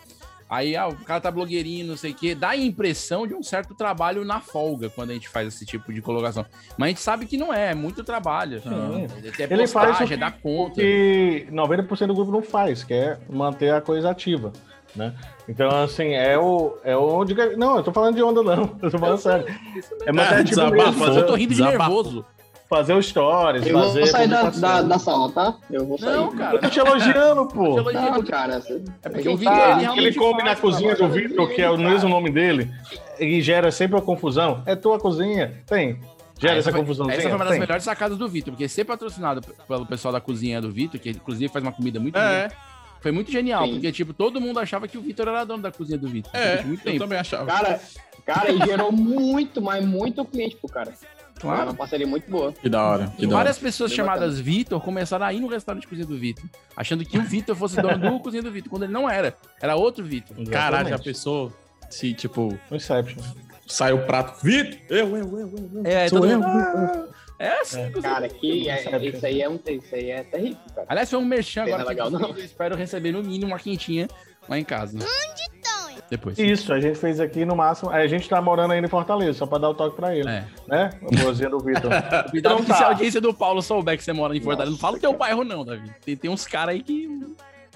Aí, 0.50 0.74
ah, 0.76 0.88
o 0.88 0.96
cara 0.96 1.20
tá 1.20 1.30
blogueirinho, 1.30 1.86
não 1.86 1.96
sei 1.96 2.10
o 2.10 2.14
quê. 2.14 2.34
Dá 2.34 2.48
a 2.50 2.56
impressão 2.56 3.24
de 3.24 3.34
um 3.34 3.42
certo 3.42 3.72
trabalho 3.72 4.24
na 4.24 4.40
folga 4.40 4.90
quando 4.90 5.10
a 5.10 5.14
gente 5.14 5.28
faz 5.28 5.46
esse 5.46 5.64
tipo 5.64 5.92
de 5.92 6.02
colocação. 6.02 6.44
Mas 6.76 6.86
a 6.86 6.88
gente 6.88 7.00
sabe 7.00 7.24
que 7.26 7.36
não 7.36 7.54
é, 7.54 7.70
é 7.70 7.74
muito 7.74 8.02
trabalho. 8.02 8.60
Sim. 8.60 9.06
É 9.38 9.42
Ele 9.44 9.66
faz 9.68 9.90
o 9.90 9.90
postagem, 9.92 10.08
que- 10.08 10.14
é 10.14 10.16
dar 10.16 10.32
conta. 10.32 10.74
que 10.80 11.46
90% 11.52 12.08
do 12.08 12.14
grupo 12.16 12.32
não 12.32 12.42
faz, 12.42 12.82
que 12.82 12.92
é 12.92 13.16
manter 13.30 13.72
a 13.72 13.80
coisa 13.80 14.10
ativa, 14.10 14.52
né? 14.96 15.14
Então, 15.48 15.68
assim, 15.70 16.14
é 16.14 16.36
o 16.36 16.76
é 16.82 16.96
onde... 16.96 17.32
Não, 17.56 17.76
eu 17.76 17.82
tô 17.84 17.92
falando 17.92 18.16
de 18.16 18.22
onda, 18.22 18.42
não. 18.42 18.76
Eu 18.82 18.90
tô 18.90 18.98
falando 18.98 19.18
sério. 19.18 19.46
É 20.04 20.10
manter 20.12 20.34
ativo 20.40 20.60
mesmo, 20.62 20.70
desabafou. 20.76 21.06
fazer, 21.06 21.20
Eu 21.20 21.26
tô 21.26 21.34
rindo 21.36 21.54
de 21.54 21.62
Desabafou. 21.62 21.96
nervoso. 22.02 22.26
Fazer 22.70 22.94
os 22.94 23.06
stories, 23.08 23.66
Eu 23.66 23.72
vou 23.76 23.82
fazer... 23.88 24.06
sair 24.06 24.28
da, 24.28 24.48
da, 24.48 24.80
da 24.82 24.98
sala, 24.98 25.30
tá? 25.32 25.56
Eu 25.68 25.84
vou 25.86 25.98
sair. 25.98 26.14
Não, 26.14 26.30
cara. 26.36 26.54
Eu 26.54 26.60
tô 26.60 26.68
te 26.70 26.78
elogiando, 26.78 27.46
pô. 27.48 27.72
Te 27.74 27.78
elogiando. 27.80 28.10
Não, 28.12 28.22
cara. 28.22 28.62
É 29.02 29.08
porque 29.08 29.28
o 29.28 29.36
Vitor, 29.36 29.54
tá- 29.56 29.96
ele 29.96 30.14
come 30.14 30.42
na 30.44 30.54
cozinha 30.54 30.94
do. 30.94 31.08
Vitor, 31.08 31.48
que 31.50 31.60
é 31.60 31.68
o 31.68 31.76
mesmo 31.76 32.08
nome 32.08 32.30
dele, 32.30 32.70
e 33.18 33.42
gera 33.42 33.72
sempre 33.72 33.96
uma 33.96 34.02
confusão. 34.02 34.62
É 34.64 34.76
tua 34.76 34.98
cozinha? 35.00 35.60
Tem. 35.66 35.98
Gera 36.38 36.54
Ah, 36.54 36.58
essa 36.58 36.70
foi- 36.70 36.80
confusãozinha? 36.80 37.18
Essa 37.18 37.28
foi 37.28 37.36
uma 37.36 37.44
das 37.44 37.52
Tem. 37.52 37.60
melhores 37.60 37.84
sacadas 37.84 38.16
do 38.16 38.26
Vitor, 38.28 38.52
porque 38.54 38.66
ser 38.68 38.84
patrocinado 38.84 39.42
pelo 39.68 39.84
pessoal 39.84 40.12
da 40.12 40.20
cozinha 40.22 40.58
do 40.60 40.70
Vitor, 40.70 40.98
que 40.98 41.10
inclusive 41.10 41.52
faz 41.52 41.62
uma 41.62 41.72
comida 41.72 42.00
muito 42.00 42.16
É. 42.16 42.46
boa, 42.48 42.58
foi 43.02 43.10
muito 43.12 43.30
genial, 43.30 43.66
Sim. 43.66 43.72
porque, 43.72 43.92
tipo, 43.92 44.14
todo 44.14 44.40
mundo 44.40 44.58
achava 44.58 44.86
que 44.88 44.96
o 44.96 45.02
Vitor 45.02 45.28
era 45.28 45.44
dono 45.44 45.62
da 45.62 45.70
cozinha 45.72 45.98
do 45.98 46.08
Vitor. 46.08 46.30
É, 46.34 46.62
muito 46.62 46.80
eu 46.86 46.92
tempo. 46.92 46.98
também 47.04 47.18
achava. 47.18 47.44
Cara, 47.46 47.80
cara, 48.24 48.50
e 48.52 48.58
gerou 48.58 48.90
muito, 48.90 49.60
mas 49.60 49.84
muito 49.84 50.24
cliente 50.24 50.56
pro 50.56 50.68
cara. 50.70 50.94
Claro. 51.40 51.60
Era 51.62 51.70
uma 51.70 51.76
parceria 51.76 52.06
muito 52.06 52.30
boa. 52.30 52.52
Que 52.52 52.68
da 52.68 52.82
hora. 52.82 53.06
Que 53.16 53.24
E 53.24 53.26
da 53.26 53.28
hora. 53.28 53.36
várias 53.44 53.58
pessoas 53.58 53.90
Bem 53.90 53.96
chamadas 53.96 54.38
Vitor 54.38 54.80
começaram 54.80 55.24
a 55.26 55.32
ir 55.32 55.40
no 55.40 55.48
restaurante 55.48 55.82
de 55.82 55.88
cozinha 55.88 56.06
do 56.06 56.18
Vitor, 56.18 56.44
achando 56.76 57.04
que 57.04 57.18
o 57.18 57.22
Vitor 57.22 57.56
fosse 57.56 57.80
dono 57.80 57.98
do 57.98 58.18
cozinha 58.20 58.42
do 58.42 58.50
Vitor, 58.52 58.70
quando 58.70 58.82
ele 58.84 58.92
não 58.92 59.08
era. 59.08 59.34
Era 59.60 59.76
outro 59.76 60.04
Vitor. 60.04 60.36
Caralho, 60.50 60.88
já 60.88 60.94
Exatamente. 60.96 61.04
pensou 61.04 61.52
se, 61.88 62.12
tipo, 62.14 62.58
Inception. 62.70 63.22
sai 63.66 63.92
o 63.92 64.04
prato. 64.06 64.42
Vitor! 64.44 64.78
Eu, 64.88 65.16
eu, 65.16 65.16
eu, 65.16 65.38
eu, 65.38 65.70
eu. 65.74 65.82
É, 65.86 66.08
Sou 66.08 66.20
todo 66.20 66.30
eu. 66.30 66.38
mundo. 66.40 66.48
"Ah". 66.58 67.08
É 67.38 67.60
assim, 67.60 67.90
cozinha 67.90 68.12
Cara, 68.12 68.28
que 68.28 68.52
Vitor. 68.52 68.70
é, 68.72 69.06
isso 69.06 69.26
aí 69.26 69.40
é 69.40 69.48
um 69.48 69.58
isso 69.66 69.94
aí 69.94 70.10
é 70.10 70.22
terrível, 70.24 70.58
cara. 70.74 70.86
Aliás, 70.90 71.08
foi 71.08 71.18
um 71.18 71.24
merchan 71.24 71.62
Não 71.62 71.68
é 71.68 71.72
agora. 71.72 71.88
legal, 71.88 72.10
não. 72.10 72.20
Eu 72.36 72.44
espero 72.44 72.76
receber 72.76 73.12
no 73.12 73.22
mínimo 73.22 73.52
uma 73.52 73.58
quentinha 73.58 74.08
lá 74.46 74.58
em 74.58 74.64
casa. 74.64 74.98
Depois. 76.10 76.36
Isso, 76.38 76.72
a 76.72 76.80
gente 76.80 76.98
fez 76.98 77.20
aqui 77.20 77.44
no 77.44 77.54
máximo. 77.54 77.90
A 77.90 78.06
gente 78.06 78.28
tá 78.28 78.42
morando 78.42 78.72
ainda 78.72 78.86
em 78.86 78.90
Fortaleza, 78.90 79.38
só 79.38 79.46
pra 79.46 79.58
dar 79.58 79.70
o 79.70 79.74
toque 79.74 79.94
pra 79.96 80.14
ele. 80.16 80.28
É. 80.28 80.44
Né? 80.66 80.90
A 81.00 81.22
boazinha 81.22 81.48
do 81.48 81.60
Vitor. 81.60 81.90
Cuidado 81.90 82.30
Então 82.34 82.56
que 82.58 82.64
se 82.66 82.72
a 82.72 82.76
tá. 82.76 82.86
audiência 82.88 83.20
do 83.20 83.32
Paulo 83.32 83.62
souber 83.62 83.96
que 83.96 84.02
você 84.02 84.12
mora 84.12 84.36
em 84.36 84.40
Fortaleza, 84.40 84.72
não 84.72 84.78
fala 84.78 84.96
o 84.96 85.00
teu 85.00 85.12
bairro, 85.16 85.44
não, 85.44 85.64
Davi. 85.64 85.88
Tem, 86.04 86.16
tem 86.16 86.30
uns 86.30 86.46
caras 86.46 86.74
aí 86.74 86.82
que 86.82 87.08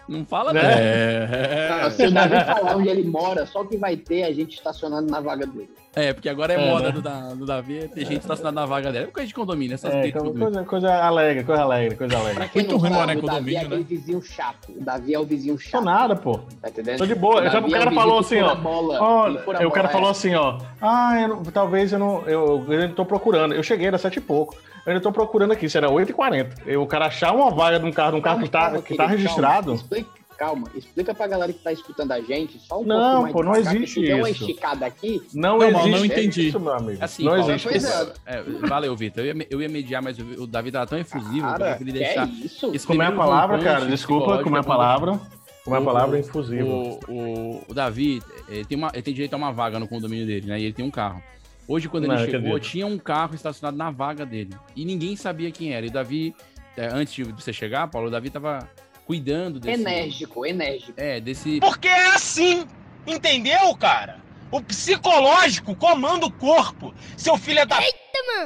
não 0.09 0.25
fala, 0.25 0.53
Né? 0.53 0.62
não. 0.62 0.68
É. 0.70 1.68
Cara, 1.68 1.90
se 1.92 2.07
o 2.07 2.11
Davi 2.11 2.44
falar 2.44 2.77
onde 2.77 2.88
ele 2.88 3.05
mora, 3.05 3.47
só 3.47 3.64
que 3.64 3.77
vai 3.77 3.97
ter 3.97 4.25
a 4.25 4.33
gente 4.33 4.55
estacionando 4.57 5.09
na 5.11 5.20
vaga 5.20 5.47
dele. 5.47 5.70
É, 5.96 6.12
porque 6.12 6.28
agora 6.28 6.52
é, 6.52 6.57
É, 6.57 6.70
moda 6.70 6.87
né? 6.87 6.92
do, 6.92 7.00
da, 7.02 7.35
do 7.35 7.46
Davi, 7.46 7.88
tem 7.94 8.04
gente 8.04 8.20
estacionada 8.22 8.54
na 8.61 8.66
vaga 8.66 8.90
dela. 8.90 9.07
É 9.07 9.11
coisa 9.11 9.28
de 9.28 9.35
condomínio, 9.35 9.74
essas 9.74 9.92
É, 9.94 10.00
tem 10.00 10.11
então, 10.11 10.35
coisa, 10.35 10.64
coisa 10.64 10.92
alegre, 10.94 11.44
coisa 11.44 11.62
alegre, 11.62 11.96
coisa 11.96 12.18
alegre. 12.18 12.48
Quem 12.48 12.62
Muito 12.62 12.76
ruim 12.78 12.90
morar 12.90 13.14
em 13.14 13.18
o 13.18 13.22
Davi 13.22 13.54
condomínio, 13.54 13.74
é 13.74 13.78
né? 13.78 13.85
vizinho 13.88 14.22
chato. 14.22 14.72
O 14.76 14.83
Davi 14.85 15.14
é 15.14 15.18
o 15.20 15.24
vizinho 15.24 15.54
Tô 15.57 15.61
chato. 15.62 15.85
nada, 15.85 16.16
pô. 16.16 16.40
Tá 16.61 16.68
entendendo? 16.68 16.98
Tô 16.98 17.07
de 17.07 17.14
boa. 17.14 17.37
O 17.37 17.38
Eu 17.38 17.44
já- 17.44 17.61
Davi 17.61 17.66
o 17.72 17.76
é 17.76 17.78
cara 17.78 17.90
vizinho 17.90 18.00
falou 18.07 18.18
assim, 18.20 18.40
ó. 18.40 18.50
a 18.50 18.54
bola, 18.57 19.00
Ó, 19.00 19.28
ele 19.28 19.38
fura 19.38 19.62
a 19.64 19.68
o 19.68 19.70
cara 19.70 19.88
falou 19.88 20.09
é. 20.09 20.11
assim, 20.11 20.35
ó. 20.35 20.59
Ah, 20.80 21.20
eu 21.20 21.28
não- 21.28 21.42
talvez 21.44 21.92
eu 21.92 21.98
não. 21.98 22.22
Eu, 22.26 22.64
eu 22.68 22.80
ainda 22.80 22.88
tô 22.94 23.04
procurando. 23.04 23.54
Eu 23.54 23.62
cheguei, 23.62 23.87
era 23.87 23.96
sete 23.98 24.16
e 24.16 24.20
pouco. 24.20 24.57
Eu 24.85 24.92
ainda 24.92 25.00
tô 25.00 25.12
procurando 25.12 25.52
aqui, 25.52 25.66
isso 25.66 25.78
era 25.78 25.88
8h40. 25.88 26.57
Eu, 26.66 26.83
o 26.83 26.87
cara 26.87 27.07
achar 27.07 27.33
uma 27.35 27.50
vaga 27.50 27.78
de 27.78 27.87
um 27.87 27.92
carro, 27.92 28.12
de 28.12 28.16
um 28.18 28.20
carro 28.20 28.40
que 28.42 28.48
tá, 28.50 28.83
que 28.83 28.94
tá 28.96 29.07
registrado. 29.07 29.76
calma. 29.88 30.07
Calma, 30.37 30.68
explica 30.75 31.14
pra 31.14 31.27
galera 31.27 31.53
que 31.53 31.59
tá 31.61 31.73
escutando 31.73 32.12
a 32.12 32.20
gente, 32.20 32.59
só 32.59 32.81
um 32.81 32.85
Não, 32.85 32.97
pouquinho 32.97 33.23
mais 33.23 33.33
pô, 33.33 33.42
não 33.44 33.53
devagar, 33.53 33.73
que 33.73 33.79
existe 33.83 34.01
der 34.03 34.14
uma 34.16 34.31
isso. 34.31 34.40
esticada 34.42 34.87
aqui... 34.87 35.23
Não, 35.33 35.59
Não, 35.59 35.64
existe 35.68 35.90
não 35.90 36.05
entendi. 36.05 36.49
isso, 36.49 36.61
meu 36.61 36.73
amigo. 36.73 36.99
Assim, 37.05 37.25
não 37.25 37.33
Paulo, 37.33 37.51
existe 37.51 37.68
pois 37.68 37.85
isso. 37.85 38.12
é. 38.27 38.37
É, 38.38 38.42
valeu, 38.66 38.97
Vitor. 38.97 39.25
Eu 39.25 39.37
ia, 39.37 39.47
eu 39.51 39.62
ia 39.62 39.68
mediar, 39.68 40.03
mas 40.03 40.18
o, 40.18 40.23
o 40.42 40.47
Davi 40.47 40.73
tava 40.73 40.87
tão 40.87 40.99
efusivo 40.99 41.31
que 41.33 41.38
eu 41.38 41.42
Cara, 41.42 41.64
preferi 41.77 41.92
que 41.92 41.99
deixar. 41.99 42.29
isso? 42.29 42.87
Como 42.87 43.03
é 43.03 43.07
a 43.07 43.12
palavra, 43.12 43.59
cara? 43.59 43.87
Desculpa, 43.87 44.42
como 44.42 44.57
é 44.57 44.61
a 44.61 44.62
quando- 44.62 44.66
palavra? 44.66 45.20
Como 45.64 45.77
é 45.77 45.79
a 45.79 45.83
O- 45.83 45.85
palavra 45.85 46.18
infusiva. 46.18 46.64
O, 46.68 46.99
o, 47.09 47.64
o 47.68 47.75
Davi, 47.75 48.20
ele 48.49 48.64
tem, 48.66 48.77
uma, 48.77 48.90
ele 48.92 49.03
tem 49.03 49.14
direito 49.14 49.33
a 49.35 49.37
uma 49.37 49.51
vaga 49.53 49.79
no 49.79 49.88
condomínio 49.88 50.27
dele, 50.27 50.47
né? 50.47 50.61
E 50.61 50.64
ele 50.64 50.73
tem 50.75 50.85
um 50.85 50.90
carro. 50.90 51.23
Hoje, 51.66 51.88
quando 51.88 52.07
Não, 52.07 52.14
ele 52.16 52.25
chegou, 52.31 52.49
acredito. 52.51 52.70
tinha 52.70 52.87
um 52.87 52.99
carro 52.99 53.35
estacionado 53.35 53.75
na 53.77 53.90
vaga 53.90 54.27
dele. 54.27 54.51
E 54.77 54.85
ninguém 54.85 55.16
sabia 55.16 55.51
quem 55.51 55.73
era. 55.73 55.87
E 55.87 55.88
o 55.88 55.92
Davi, 55.92 56.35
é, 56.77 56.88
antes 56.92 57.14
de 57.14 57.25
você 57.25 57.51
chegar, 57.55 57.88
Paulo, 57.88 58.09
o 58.09 58.11
Davi 58.11 58.29
tava 58.29 58.68
cuidando 59.07 59.61
desse. 59.61 59.81
Enérgico, 59.83 60.47
enérgico. 60.47 60.93
É, 60.97 61.21
desse. 61.21 61.61
Porque 61.61 61.88
é 61.88 62.14
assim, 62.14 62.67
entendeu, 63.07 63.75
cara? 63.77 64.23
O 64.51 64.61
psicológico 64.62 65.75
comanda 65.75 66.27
o 66.27 66.33
corpo. 66.33 66.95
Seu 67.17 67.37
filho 67.37 67.61
é 67.61 67.67
da. 67.67 67.79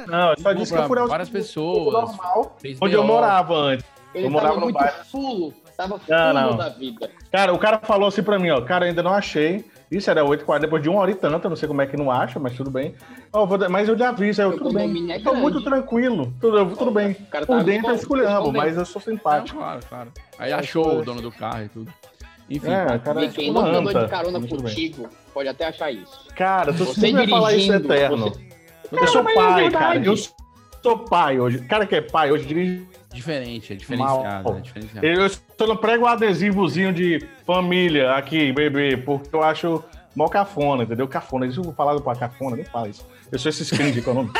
Não, 0.07 0.31
eu 0.31 0.39
só 0.39 0.49
Ligou 0.49 0.55
disse 0.55 0.73
que 0.73 0.79
eu 0.79 1.03
os 1.03 1.09
várias 1.09 1.29
pessoas. 1.29 1.93
normal, 1.93 2.57
onde 2.81 2.93
eu 2.95 3.03
morava 3.03 3.53
antes. 3.55 3.85
Ele 4.13 4.25
Eu 4.25 4.31
morava 4.31 4.55
tava 4.55 4.59
no 4.59 4.65
muito 4.65 4.79
bairro. 4.79 5.05
fulo, 5.05 5.53
tava 5.77 5.99
fulo 5.99 6.17
Não, 6.17 6.33
não. 6.33 6.57
da 6.57 6.69
vida. 6.69 7.11
Cara, 7.31 7.53
o 7.53 7.59
cara 7.59 7.77
falou 7.79 8.07
assim 8.07 8.23
pra 8.23 8.39
mim, 8.39 8.49
ó, 8.49 8.59
cara, 8.61 8.85
ainda 8.85 9.03
não 9.03 9.13
achei. 9.13 9.63
Isso 9.91 10.09
era 10.09 10.23
8 10.23 10.43
h 10.51 10.59
depois 10.59 10.83
de 10.83 10.89
uma 10.89 10.99
hora 11.01 11.09
e 11.09 11.15
tanta, 11.15 11.49
não 11.49 11.55
sei 11.55 11.67
como 11.67 11.81
é 11.81 11.87
que 11.87 11.97
não 11.97 12.11
acha, 12.11 12.39
mas 12.39 12.55
tudo 12.55 12.69
bem. 12.69 12.93
Vou 13.33 13.47
mas 13.69 13.89
eu 13.89 13.97
já 13.97 14.09
aviso, 14.09 14.41
aí 14.41 14.47
eu, 14.47 14.55
tudo 14.57 14.71
bem. 14.71 15.11
é 15.11 15.19
Tô 15.19 15.33
muito 15.33 15.61
tranquilo, 15.63 16.31
tudo, 16.39 16.75
tudo 16.75 16.91
bem. 16.91 17.15
cara 17.31 17.45
Por 17.45 17.57
tá 17.57 17.63
dentro 17.63 17.89
é 17.91 17.95
esculhambo, 17.95 18.29
escondendo. 18.49 18.57
mas 18.57 18.77
eu 18.77 18.85
sou 18.85 19.01
Não, 19.05 19.11
simpático. 19.13 19.57
claro, 19.57 19.79
claro. 19.89 20.11
Aí 20.37 20.51
É, 20.51 20.53
achou 20.53 20.99
o 20.99 21.03
dono 21.03 21.21
do 21.21 21.31
carro 21.31 21.63
e 21.63 21.69
tudo. 21.69 21.93
Enfim. 22.47 22.69
É, 22.71 22.99
cara, 22.99 23.21
é 23.21 23.25
E 23.25 23.29
quem 23.29 23.49
andou 23.49 23.63
anta. 23.63 24.03
de 24.05 24.09
carona 24.09 24.39
contigo, 24.39 25.07
pode 25.33 25.49
até 25.49 25.67
achar 25.67 25.91
isso. 25.91 26.27
Cara, 26.35 26.71
tu 26.71 26.85
Você 26.85 26.99
sempre 27.01 27.17
vai 27.21 27.27
falar 27.27 27.53
isso 27.53 27.65
dirigindo, 27.71 27.93
eterno. 27.93 28.29
você- 28.29 28.49
Eu 28.91 29.07
sou 29.07 29.21
é 29.21 29.33
pai, 29.33 29.61
verdade. 29.63 29.71
cara. 29.85 30.05
Eu 30.05 30.15
sou 30.83 30.97
pai 30.99 31.39
hoje. 31.39 31.59
Cara 31.65 31.85
que 31.85 31.95
é 31.95 32.01
pai 32.01 32.31
hoje 32.31 32.45
dirige 32.45 32.87
Diferente, 33.13 33.73
é 33.73 33.75
diferenciado. 33.75 34.43
Mal. 34.43 34.57
É 34.57 34.61
diferenciado. 34.61 35.05
Eu 35.05 35.29
só 35.29 35.67
não 35.67 35.77
prego 35.77 36.05
um 36.05 36.07
adesivozinho 36.07 36.93
de 36.93 37.25
família 37.45 38.13
aqui, 38.13 38.51
bebê, 38.51 38.97
porque 38.97 39.35
eu 39.35 39.43
acho 39.43 39.83
mó 40.15 40.27
cafona, 40.27 40.83
entendeu? 40.83 41.07
Cafona. 41.07 41.47
Isso 41.47 41.59
eu 41.59 41.63
vou 41.63 41.73
falar 41.73 41.99
pra 42.01 42.15
cafona, 42.15 42.55
nem 42.55 42.65
fala 42.65 42.89
isso. 42.89 43.05
Eu 43.31 43.39
sou 43.39 43.49
esse 43.49 43.65
cringe, 43.75 44.01
que 44.01 44.07
é 44.09 44.11
o 44.11 44.15
nome. 44.15 44.31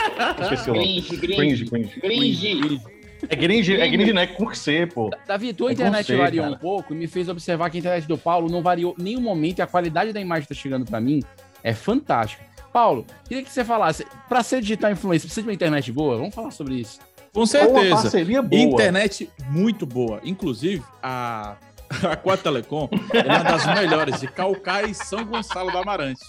Esqueci 0.41 0.69
o 0.69 0.73
nome. 0.73 0.85
Gringe, 0.85 1.17
gringe. 1.17 1.65
Cringe, 1.65 1.65
cringe. 1.65 1.99
Gringe. 1.99 2.81
É 3.27 3.35
gringe, 3.35 3.75
é 3.75 3.87
gringe, 3.87 4.13
né? 4.13 4.27
Com 4.27 4.53
C, 4.53 4.85
pô. 4.87 5.09
Davi, 5.27 5.51
tua 5.53 5.71
É 5.71 5.73
internet 5.73 6.05
você, 6.05 6.15
variou 6.15 6.45
cara. 6.45 6.55
um 6.55 6.59
pouco 6.59 6.93
e 6.93 6.97
me 6.97 7.05
fez 7.05 7.27
observar 7.27 7.69
que 7.69 7.77
a 7.77 7.79
internet 7.79 8.07
do 8.07 8.17
Paulo 8.17 8.49
não 8.49 8.61
variou 8.61 8.95
em 8.97 9.03
nenhum 9.03 9.19
momento 9.21 9.59
e 9.59 9.61
a 9.61 9.67
qualidade 9.67 10.13
da 10.13 10.21
imagem 10.21 10.43
que 10.43 10.49
tá 10.49 10.55
chegando 10.55 10.85
pra 10.85 11.01
mim 11.01 11.21
é 11.61 11.73
fantástica. 11.73 12.43
Paulo, 12.71 13.05
queria 13.27 13.43
que 13.43 13.51
você 13.51 13.65
falasse, 13.65 14.05
pra 14.29 14.41
ser 14.43 14.61
digital 14.61 14.91
influencer, 14.91 15.25
precisa 15.27 15.41
de 15.41 15.47
uma 15.49 15.53
internet 15.53 15.91
boa? 15.91 16.17
Vamos 16.17 16.33
falar 16.33 16.51
sobre 16.51 16.75
isso. 16.75 16.99
Com 17.33 17.41
Uma 17.41 17.47
certeza. 17.47 17.95
parceria 17.95 18.41
boa. 18.41 18.61
Internet 18.61 19.29
muito 19.49 19.85
boa. 19.85 20.19
Inclusive, 20.23 20.83
a, 21.01 21.55
a 22.09 22.15
Quad 22.15 22.41
Telecom 22.41 22.89
é 23.13 23.23
uma 23.25 23.43
das 23.43 23.65
melhores 23.67 24.19
de 24.19 24.27
Calcaia 24.27 24.87
e 24.87 24.93
São 24.93 25.23
Gonçalo 25.25 25.71
do 25.71 25.77
Amarante. 25.77 26.21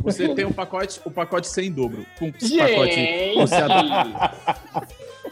Você 0.00 0.28
tem 0.34 0.44
o 0.44 0.52
pacote, 0.52 1.00
o 1.04 1.10
pacote 1.10 1.48
sem 1.48 1.70
dobro. 1.72 2.04
Com 2.18 2.30
pacote. 2.32 2.48
Gente! 2.48 3.34
Você 3.36 3.54
adora- 3.54 4.32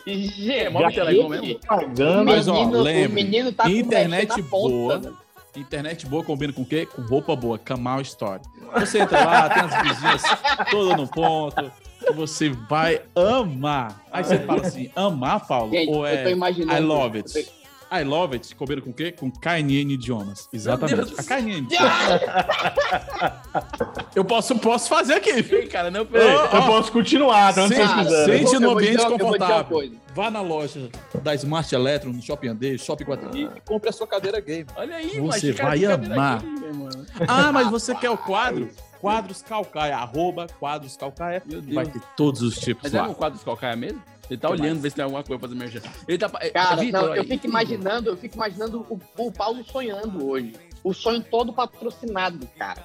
Gente! 0.06 0.50
É 0.52 0.70
mó 0.70 0.90
telecom 0.90 1.28
mesmo? 1.28 1.58
Pagando. 1.66 2.24
Mas, 2.24 2.48
ó, 2.48 2.64
menino 3.10 3.52
tá 3.52 3.68
internet 3.70 4.42
ponta, 4.44 4.48
boa. 4.68 4.98
né? 4.98 5.12
Internet 5.56 6.06
boa 6.06 6.22
combina 6.22 6.52
com 6.52 6.62
o 6.62 6.64
quê? 6.64 6.86
Com 6.86 7.02
roupa 7.02 7.34
boa, 7.34 7.58
Kamal 7.58 8.00
Story. 8.02 8.40
Você 8.78 9.00
entra 9.00 9.24
lá, 9.24 9.48
tem 9.50 9.62
as 9.64 9.82
vizinhas 9.82 10.22
todas 10.70 10.96
no 10.96 11.08
ponto. 11.08 11.70
Que 12.12 12.18
Você 12.18 12.50
vai 12.50 13.00
amar. 13.14 14.02
Aí 14.12 14.24
você 14.24 14.38
fala 14.40 14.60
assim: 14.66 14.90
amar, 14.94 15.46
Paulo? 15.46 15.72
Gente, 15.72 15.88
ou 15.90 16.06
eu 16.06 16.18
é 16.18 16.22
tô 16.24 16.28
imaginando- 16.30 16.78
I 16.78 16.84
love 16.84 17.18
it? 17.18 17.36
eu 17.38 17.44
tô- 17.44 17.60
I 17.92 18.04
love 18.04 18.34
it 18.36 18.54
combina 18.54 18.80
com 18.80 18.90
o 18.90 18.94
quê? 18.94 19.10
Com 19.10 19.28
KNN 19.32 19.94
Idiomas. 19.94 20.48
Exatamente. 20.52 21.12
A 21.18 21.24
KNN 21.24 21.66
Eu 24.14 24.24
posso, 24.24 24.56
posso 24.58 24.88
fazer 24.88 25.14
aqui. 25.14 25.40
viu? 25.42 25.68
Cara, 25.68 25.90
não, 25.90 26.04
peraí. 26.06 26.28
Eu 26.32 26.40
ó, 26.40 26.66
posso 26.66 26.92
continuar, 26.92 27.54
Cara, 27.54 27.68
quiserem. 27.68 28.42
eu 28.42 28.46
Sente 28.48 28.58
no 28.60 28.68
eu 28.68 28.72
ambiente 28.78 29.02
eu 29.02 29.18
confortável. 29.18 29.92
Vá 30.14 30.30
na 30.30 30.40
loja 30.40 30.88
da 31.22 31.34
Smart 31.34 31.72
Electron, 31.74 32.12
no 32.12 32.22
Shopping 32.22 32.48
Andei, 32.48 32.78
Shopping 32.78 33.04
4 33.04 33.36
e 33.36 33.48
compre 33.64 33.88
a 33.88 33.92
sua 33.92 34.06
cadeira 34.06 34.40
game. 34.40 34.66
Olha 34.76 34.96
aí, 34.96 35.18
Você 35.20 35.52
vai 35.52 35.84
amar. 35.84 36.42
mano. 36.44 37.06
Ah, 37.26 37.52
mas 37.52 37.70
você 37.70 37.94
quer 37.94 38.10
o 38.10 38.18
quadro? 38.18 38.68
Quadros 39.00 39.42
Calcaia, 39.42 39.96
arroba 39.96 40.46
Quadros 40.58 40.96
Calcaia. 40.96 41.42
Meu 41.46 41.60
Deus. 41.60 41.74
Vai 41.74 41.86
ter 41.86 42.00
todos 42.16 42.42
os 42.42 42.58
tipos 42.58 42.84
Mas 42.84 42.94
é 42.94 43.00
lá. 43.00 43.08
no 43.08 43.14
quadro 43.14 43.36
dos 43.36 43.44
calcaia 43.44 43.74
mesmo? 43.76 44.02
Ele 44.28 44.38
tá 44.38 44.48
olhando, 44.48 44.80
ver 44.80 44.90
se 44.90 44.96
tem 44.96 45.02
alguma 45.02 45.24
coisa 45.24 45.38
pra 45.40 45.48
fazer 45.48 45.58
merchan. 45.58 45.80
Ele 46.06 46.18
tá. 46.18 46.28
Cara, 46.28 46.76
Vitor, 46.76 47.02
não, 47.02 47.16
eu 47.16 47.24
fico 47.24 47.46
imaginando, 47.46 48.10
eu 48.10 48.16
fico 48.16 48.36
imaginando 48.36 48.86
o, 48.88 49.00
o 49.18 49.32
Paulo 49.32 49.64
sonhando 49.64 50.24
hoje. 50.28 50.52
O 50.84 50.94
sonho 50.94 51.22
todo 51.22 51.52
patrocinado, 51.52 52.46
cara. 52.56 52.84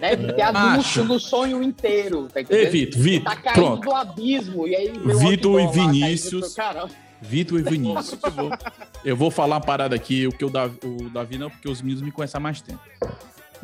Deve 0.00 0.32
ter 0.32 0.52
Macho. 0.52 0.56
anúncio 0.56 1.04
no 1.04 1.18
sonho 1.18 1.62
inteiro, 1.62 2.28
tá 2.32 2.40
Ei? 2.48 2.66
Vitor, 2.66 3.00
Vitor, 3.02 3.34
Tá 3.34 3.36
caindo 3.40 3.54
pronto. 3.54 3.80
do 3.82 3.92
abismo, 3.92 4.68
e 4.68 4.76
aí... 4.76 4.92
o 4.92 5.18
Vitor 5.18 5.60
e 5.60 5.64
lá, 5.64 5.70
Vinícius. 5.72 6.54
Cara, 6.54 6.88
Vitor 7.20 7.58
e 7.58 7.62
Vinícius. 7.62 8.18
Eu 8.22 8.30
vou, 8.30 8.50
eu 9.04 9.16
vou 9.16 9.30
falar 9.30 9.56
uma 9.56 9.60
parada 9.60 9.96
aqui, 9.96 10.26
o 10.26 10.30
que 10.32 10.44
o 10.44 10.48
Davi, 10.48 10.78
o 10.84 11.10
Davi 11.10 11.36
não, 11.36 11.50
porque 11.50 11.68
os 11.68 11.82
meninos 11.82 12.02
me 12.02 12.12
conhecem 12.12 12.38
há 12.38 12.40
mais 12.40 12.60
tempo. 12.62 12.80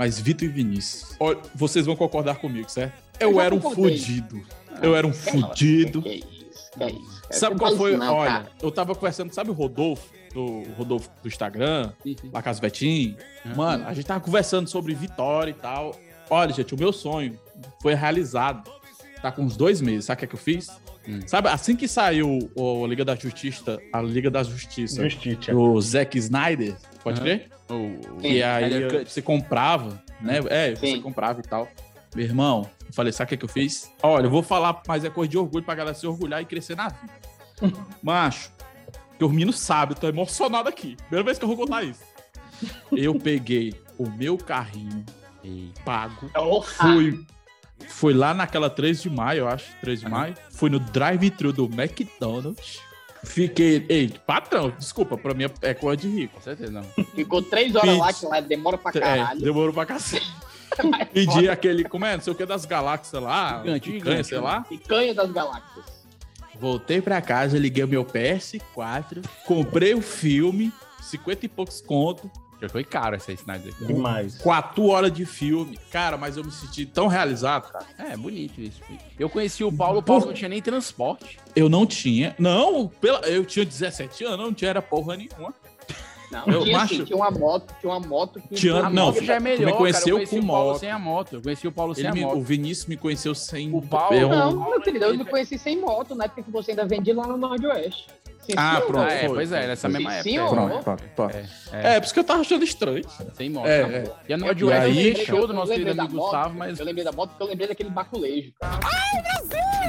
Mas 0.00 0.18
Vitor 0.18 0.48
e 0.48 0.50
Vinícius, 0.50 1.14
olha, 1.20 1.38
vocês 1.54 1.84
vão 1.84 1.94
concordar 1.94 2.36
comigo, 2.36 2.70
certo? 2.70 2.94
Eu, 3.20 3.32
Eu 3.32 3.40
era 3.42 3.54
um 3.54 3.60
fudido. 3.60 4.40
Eu 4.80 4.96
era 4.96 5.06
um 5.06 5.12
fudido. 5.12 6.00
que 6.00 6.08
é 6.08 6.14
isso, 6.14 6.70
que 6.74 6.82
é 6.84 6.90
isso. 6.90 7.20
cara. 7.20 7.32
Sabe 7.34 7.58
qual 7.58 7.76
foi? 7.76 7.98
não, 7.98 8.14
Olha, 8.14 8.30
cara. 8.30 8.50
eu 8.62 8.70
tava 8.70 8.94
conversando, 8.94 9.30
sabe 9.34 9.50
o 9.50 9.52
Rodolfo? 9.52 10.08
Do 10.32 10.62
Rodolfo 10.78 11.10
do 11.22 11.28
Instagram, 11.28 11.92
Sim, 12.02 12.16
Casa 12.42 12.62
Betim. 12.62 13.14
Mano, 13.54 13.86
a 13.86 13.92
gente 13.92 14.06
tava 14.06 14.20
conversando 14.20 14.70
sobre 14.70 14.94
vitória 14.94 15.50
e 15.50 15.54
tal. 15.54 15.94
Olha, 16.30 16.50
gente, 16.50 16.74
o 16.74 16.78
meu 16.78 16.94
sonho 16.94 17.38
foi 17.82 17.92
realizado. 17.92 18.70
Tá 19.20 19.30
com 19.30 19.42
uns 19.42 19.54
dois 19.54 19.82
meses. 19.82 20.06
Sabe 20.06 20.16
o 20.16 20.18
que, 20.20 20.24
é 20.24 20.28
que 20.28 20.34
eu 20.34 20.38
fiz? 20.38 20.70
Hum. 21.06 21.20
Sabe, 21.26 21.48
assim 21.50 21.76
que 21.76 21.86
saiu 21.86 22.50
o 22.54 22.86
Liga 22.86 23.04
da 23.04 23.14
Justiça, 23.14 23.78
a 23.92 24.00
Liga 24.00 24.30
da 24.30 24.42
Justiça 24.42 25.02
Justiça. 25.02 25.52
do 25.52 25.78
Zack 25.78 26.16
Snyder, 26.16 26.74
pode 27.04 27.18
Aham. 27.20 27.24
crer? 27.26 27.50
O- 27.70 28.00
E 28.22 28.42
aí 28.42 28.88
Cut. 28.88 29.10
você 29.12 29.22
comprava, 29.22 30.02
né? 30.20 30.40
É, 30.48 30.74
você 30.74 30.86
Sim. 30.88 31.00
comprava 31.02 31.40
e 31.40 31.42
tal. 31.42 31.68
Meu 32.14 32.24
irmão, 32.24 32.68
eu 32.86 32.92
falei, 32.92 33.12
sabe 33.12 33.26
o 33.26 33.28
que, 33.30 33.36
que 33.36 33.44
eu 33.44 33.48
fiz? 33.48 33.90
Olha, 34.02 34.26
eu 34.26 34.30
vou 34.30 34.42
falar, 34.42 34.82
mas 34.88 35.04
é 35.04 35.10
coisa 35.10 35.30
de 35.30 35.38
orgulho 35.38 35.64
pra 35.64 35.74
galera 35.74 35.94
se 35.94 36.06
orgulhar 36.06 36.42
e 36.42 36.44
crescer 36.44 36.76
na 36.76 36.88
vida. 36.88 37.12
Macho, 38.02 38.50
que 39.18 39.24
os 39.24 39.30
meninos 39.30 39.58
sabem, 39.60 39.94
eu 39.94 40.00
tô 40.00 40.08
emocionado 40.08 40.68
aqui. 40.68 40.96
Primeira 40.96 41.24
vez 41.24 41.38
que 41.38 41.44
eu 41.44 41.48
vou 41.48 41.56
contar 41.56 41.84
isso. 41.84 42.02
Eu 42.92 43.14
peguei 43.18 43.74
o 43.96 44.08
meu 44.10 44.36
carrinho 44.36 45.04
pago, 45.84 46.30
fui, 46.62 47.24
fui 47.88 48.12
lá 48.12 48.34
naquela 48.34 48.68
3 48.68 49.00
de 49.02 49.08
maio, 49.08 49.40
eu 49.40 49.48
acho, 49.48 49.72
3 49.80 50.00
de 50.00 50.08
maio, 50.08 50.34
fui 50.50 50.68
no 50.68 50.78
drive-thru 50.78 51.52
do 51.52 51.64
McDonald's, 51.64 52.80
fiquei, 53.24 53.84
ei, 53.88 54.08
patrão, 54.26 54.70
desculpa, 54.78 55.16
pra 55.16 55.34
mim 55.34 55.44
é 55.62 55.74
coisa 55.74 56.00
de 56.02 56.08
rico. 56.08 56.34
Com 56.34 56.40
certeza, 56.42 56.70
não. 56.72 56.82
Ficou 57.14 57.42
três 57.42 57.74
horas 57.74 57.96
lá, 57.98 58.06
Pizza. 58.08 58.20
que 58.20 58.26
lá 58.32 58.40
demora 58.40 58.78
pra 58.78 58.90
É, 58.94 59.00
caralho. 59.00 59.40
demorou 59.40 59.72
pra 59.72 59.86
cacete. 59.86 60.30
Pedi 61.12 61.48
aquele, 61.48 61.84
como 61.84 62.04
é, 62.06 62.14
não 62.16 62.22
sei 62.22 62.32
o 62.32 62.36
que 62.36 62.46
das 62.46 62.64
galáxias 62.64 63.20
lá, 63.22 63.58
Gigante, 63.62 63.90
picanha, 63.90 64.04
gigante. 64.22 64.28
sei 64.28 64.38
lá. 64.38 64.60
Picanha 64.62 65.14
das 65.14 65.30
galáxias. 65.32 65.84
Voltei 66.60 67.00
pra 67.00 67.20
casa, 67.22 67.58
liguei 67.58 67.82
o 67.84 67.88
meu 67.88 68.04
PS4, 68.04 69.24
comprei 69.46 69.94
o 69.94 70.02
filme, 70.02 70.72
50 71.00 71.46
e 71.46 71.48
poucos 71.48 71.80
conto, 71.80 72.30
Já 72.60 72.68
foi 72.68 72.84
caro 72.84 73.16
essa 73.16 73.32
Snyder. 73.32 73.74
Cut. 73.74 73.86
Demais. 73.86 74.36
4 74.38 74.86
horas 74.86 75.12
de 75.12 75.24
filme. 75.24 75.78
Cara, 75.90 76.16
mas 76.18 76.36
eu 76.36 76.44
me 76.44 76.50
senti 76.50 76.84
tão 76.84 77.06
realizado, 77.06 77.70
cara. 77.72 77.86
É, 77.98 78.16
bonito 78.16 78.60
isso. 78.60 78.80
Eu 79.18 79.30
conheci 79.30 79.64
o 79.64 79.72
Paulo, 79.72 80.00
o 80.00 80.02
Paulo 80.02 80.26
não 80.26 80.32
tinha 80.34 80.48
nem 80.48 80.60
transporte. 80.60 81.38
Eu 81.56 81.68
não 81.68 81.86
tinha. 81.86 82.34
Não, 82.38 82.86
pela, 82.88 83.20
eu 83.20 83.44
tinha 83.44 83.64
17 83.64 84.24
anos, 84.24 84.38
não 84.46 84.52
tinha 84.52 84.70
era 84.70 84.82
porra 84.82 85.16
nenhuma. 85.16 85.54
Não, 86.30 86.44
Eu, 86.46 86.62
tinha, 86.62 86.78
macho- 86.78 86.94
assim, 86.94 87.04
tinha 87.04 87.16
uma 87.16 87.30
moto, 87.30 87.74
tinha 87.80 87.92
uma 87.92 87.98
moto 88.06 88.40
que... 88.40 88.54
Tinha- 88.54 88.74
A 88.76 88.88
não, 88.90 89.06
moto 89.06 89.24
já 89.24 89.34
é 89.34 89.38
tu 89.38 89.42
melhor, 89.42 89.66
me 89.66 89.72
conheceu 89.72 90.00
cara. 90.00 90.10
Eu 90.10 90.14
conheci 90.28 90.36
com 90.38 90.44
o 90.44 90.46
Paulo 90.46 90.68
moto. 90.70 90.78
sem 90.78 90.90
a 90.92 90.98
moto. 90.98 91.32
Eu 91.34 91.42
conheci 91.42 91.66
o 91.66 91.72
Paulo 91.72 91.94
sem 91.96 92.02
Ele 92.04 92.08
a 92.08 92.14
me- 92.14 92.20
moto. 92.20 92.36
o 92.38 92.42
Vinícius 92.42 92.86
me 92.86 92.96
conheceu 92.96 93.34
sem 93.34 93.74
O 93.74 93.82
Paulo- 93.82 94.14
eu- 94.16 94.28
Não, 94.28 94.70
meu 94.70 94.80
querido, 94.80 95.06
eu 95.06 95.18
me 95.18 95.24
conheci 95.24 95.58
sem 95.58 95.80
moto, 95.80 96.14
na 96.14 96.26
época 96.26 96.44
que 96.44 96.50
você 96.52 96.70
ainda 96.70 96.86
vendia 96.86 97.16
lá 97.16 97.26
no 97.26 97.36
Nordeste. 97.36 98.06
Sim, 98.50 98.56
Ah, 98.58 98.80
pronto. 98.86 98.98
Ah, 99.08 99.12
é, 99.12 99.18
foi, 99.26 99.28
pois 99.34 99.52
é, 99.52 99.66
nessa 99.66 99.88
foi. 99.88 99.98
mesma 99.98 100.10
Sim, 100.10 100.16
época. 100.16 100.30
senhor. 100.30 100.46
é. 100.46 100.50
Pronto, 100.68 100.84
pronto, 100.84 101.02
pronto. 101.16 101.36
É, 101.72 101.96
É, 101.96 102.00
por 102.00 102.04
isso 102.04 102.14
que 102.14 102.20
eu 102.20 102.24
tava 102.24 102.40
achando 102.40 102.64
estranho. 102.64 103.04
sem 103.34 103.50
moto. 103.50 103.66
É, 103.66 103.80
é. 103.82 104.04
E 104.28 104.32
a 104.32 104.36
E 104.36 104.40
Nordwest 104.40 104.80
aí- 104.82 105.14
fechou 105.14 105.46
do 105.46 105.52
nosso 105.52 105.72
querido 105.72 105.90
amigo 106.00 106.18
Gustavo, 106.20 106.54
mas 106.56 106.78
Eu 106.78 106.84
lembrei 106.86 107.04
da 107.04 107.12
moto 107.12 107.30
porque 107.30 107.42
eu 107.42 107.48
lembrei 107.48 107.68
daquele 107.68 107.90
baculejo, 107.90 108.52
cara. 108.60 108.80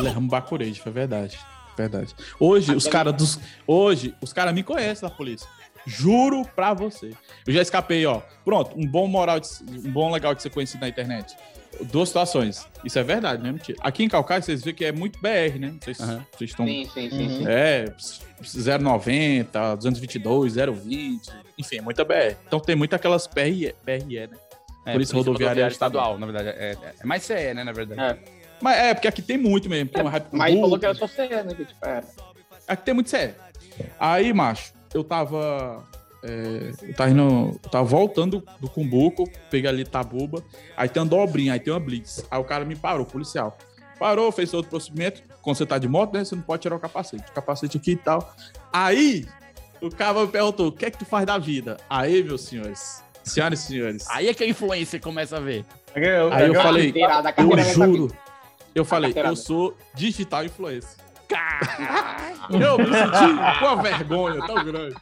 Lerramos 0.01 0.29
Bacurejo, 0.29 0.81
foi 0.81 0.91
verdade. 0.91 1.37
Verdade. 1.77 2.13
Hoje, 2.39 2.73
os 2.75 2.87
caras 2.87 3.13
dos. 3.13 3.39
Hoje, 3.65 4.13
os 4.21 4.33
caras 4.33 4.53
me 4.53 4.63
conhecem 4.63 5.07
da 5.07 5.13
polícia. 5.13 5.47
Juro 5.85 6.43
pra 6.55 6.73
você. 6.73 7.11
Eu 7.47 7.53
já 7.53 7.61
escapei, 7.61 8.05
ó. 8.05 8.21
Pronto, 8.45 8.77
um 8.77 8.85
bom 8.85 9.07
moral, 9.07 9.39
de- 9.39 9.47
um 9.87 9.91
bom 9.91 10.11
legal 10.11 10.35
de 10.35 10.41
ser 10.41 10.49
conhecido 10.51 10.81
na 10.81 10.89
internet. 10.89 11.35
Duas 11.85 12.09
situações. 12.09 12.67
Isso 12.83 12.99
é 12.99 13.03
verdade, 13.03 13.41
não 13.41 13.49
é 13.49 13.53
mentira. 13.53 13.77
Aqui 13.81 14.03
em 14.03 14.09
Calcaia, 14.09 14.41
vocês 14.41 14.63
veem 14.63 14.75
que 14.75 14.85
é 14.85 14.91
muito 14.91 15.19
BR, 15.19 15.59
né? 15.59 15.71
Não 15.71 15.81
sei 15.81 15.93
se 15.93 16.03
Aham. 16.03 16.25
vocês 16.31 16.49
estão. 16.49 16.65
Sim, 16.65 16.89
sim, 16.93 17.09
sim, 17.09 17.37
sim. 17.37 17.45
É, 17.47 17.85
090, 18.79 19.75
222, 19.75 20.55
020, 20.55 21.29
enfim, 21.57 21.77
é 21.77 21.81
muita 21.81 22.03
BR. 22.03 22.35
Então 22.47 22.59
tem 22.59 22.75
muito 22.75 22.95
aquelas 22.95 23.27
PRE, 23.27 23.73
PRE 23.83 24.27
né? 24.27 24.29
É, 24.85 24.93
Polícia 24.93 25.15
Rodoviária 25.15 25.67
Estadual. 25.67 26.17
na 26.17 26.25
verdade. 26.25 26.49
É, 26.49 26.77
é 26.99 27.05
mais 27.05 27.23
CE, 27.23 27.53
né, 27.53 27.63
na 27.63 27.71
verdade. 27.71 28.19
Mas 28.59 28.77
é, 28.77 28.93
porque 28.93 29.07
aqui 29.07 29.21
tem 29.21 29.37
muito 29.37 29.69
mesmo. 29.69 29.89
Tem 29.89 30.01
uma 30.01 30.11
hype 30.11 30.27
Mas 30.31 30.53
falou 30.59 30.79
que 30.79 30.85
era 30.85 30.95
só 30.95 31.07
CE, 31.07 31.27
né? 31.27 31.53
Que, 31.55 31.65
tipo, 31.65 31.85
era. 31.85 32.03
Aqui 32.67 32.83
tem 32.83 32.93
muito 32.93 33.09
sério. 33.09 33.35
Aí, 33.99 34.31
macho, 34.33 34.73
eu 34.93 35.03
tava. 35.03 35.83
É, 36.23 36.71
eu 36.83 36.93
tava 36.93 37.09
indo. 37.09 37.59
Eu 37.63 37.69
tava 37.69 37.83
voltando 37.83 38.43
do 38.59 38.69
Cumbuco, 38.69 39.29
peguei 39.49 39.69
ali 39.69 39.85
Tabuba. 39.85 40.43
Aí 40.77 40.87
tem 40.87 41.01
uma 41.01 41.09
dobrinha, 41.09 41.53
aí 41.53 41.59
tem 41.59 41.73
uma 41.73 41.79
blitz. 41.79 42.23
Aí 42.29 42.39
o 42.39 42.43
cara 42.43 42.63
me 42.63 42.75
parou, 42.75 43.05
policial. 43.05 43.57
Parou, 43.97 44.31
fez 44.31 44.53
outro 44.53 44.69
procedimento. 44.69 45.21
Quando 45.41 45.57
você 45.57 45.65
tá 45.65 45.77
de 45.77 45.87
moto, 45.87 46.13
né? 46.13 46.23
Você 46.23 46.35
não 46.35 46.43
pode 46.43 46.61
tirar 46.61 46.75
o 46.75 46.79
capacete. 46.79 47.23
O 47.29 47.33
capacete 47.33 47.77
aqui 47.77 47.91
e 47.91 47.95
tal. 47.95 48.33
Aí, 48.71 49.25
o 49.81 49.89
cara 49.89 50.21
me 50.21 50.27
perguntou: 50.27 50.67
o 50.67 50.71
que 50.71 50.85
é 50.85 50.91
que 50.91 50.97
tu 50.97 51.05
faz 51.05 51.25
da 51.25 51.37
vida? 51.37 51.77
Aí, 51.89 52.23
meus 52.23 52.41
senhores. 52.41 53.03
Senhoras 53.23 53.59
e 53.59 53.67
senhores. 53.67 54.07
Aí 54.09 54.27
é 54.27 54.33
que 54.33 54.43
a 54.43 54.47
influência 54.47 54.99
começa 54.99 55.37
a 55.37 55.39
ver. 55.39 55.65
Aí 55.93 56.47
eu 56.47 56.55
falei, 56.55 56.85
carteirada, 56.85 57.29
a 57.29 57.31
eu 57.31 57.35
carteirada 57.35 57.79
tá 57.79 57.85
juro. 57.85 58.15
Eu 58.73 58.85
falei, 58.85 59.09
carteirada. 59.09 59.33
eu 59.33 59.35
sou 59.35 59.77
digital 59.93 60.45
influencer. 60.45 60.97
Eu 62.49 62.77
me 62.77 62.85
senti 62.85 63.59
com 63.59 63.65
uma 63.65 63.81
vergonha 63.81 64.45
tão 64.45 64.63
grande. 64.65 64.95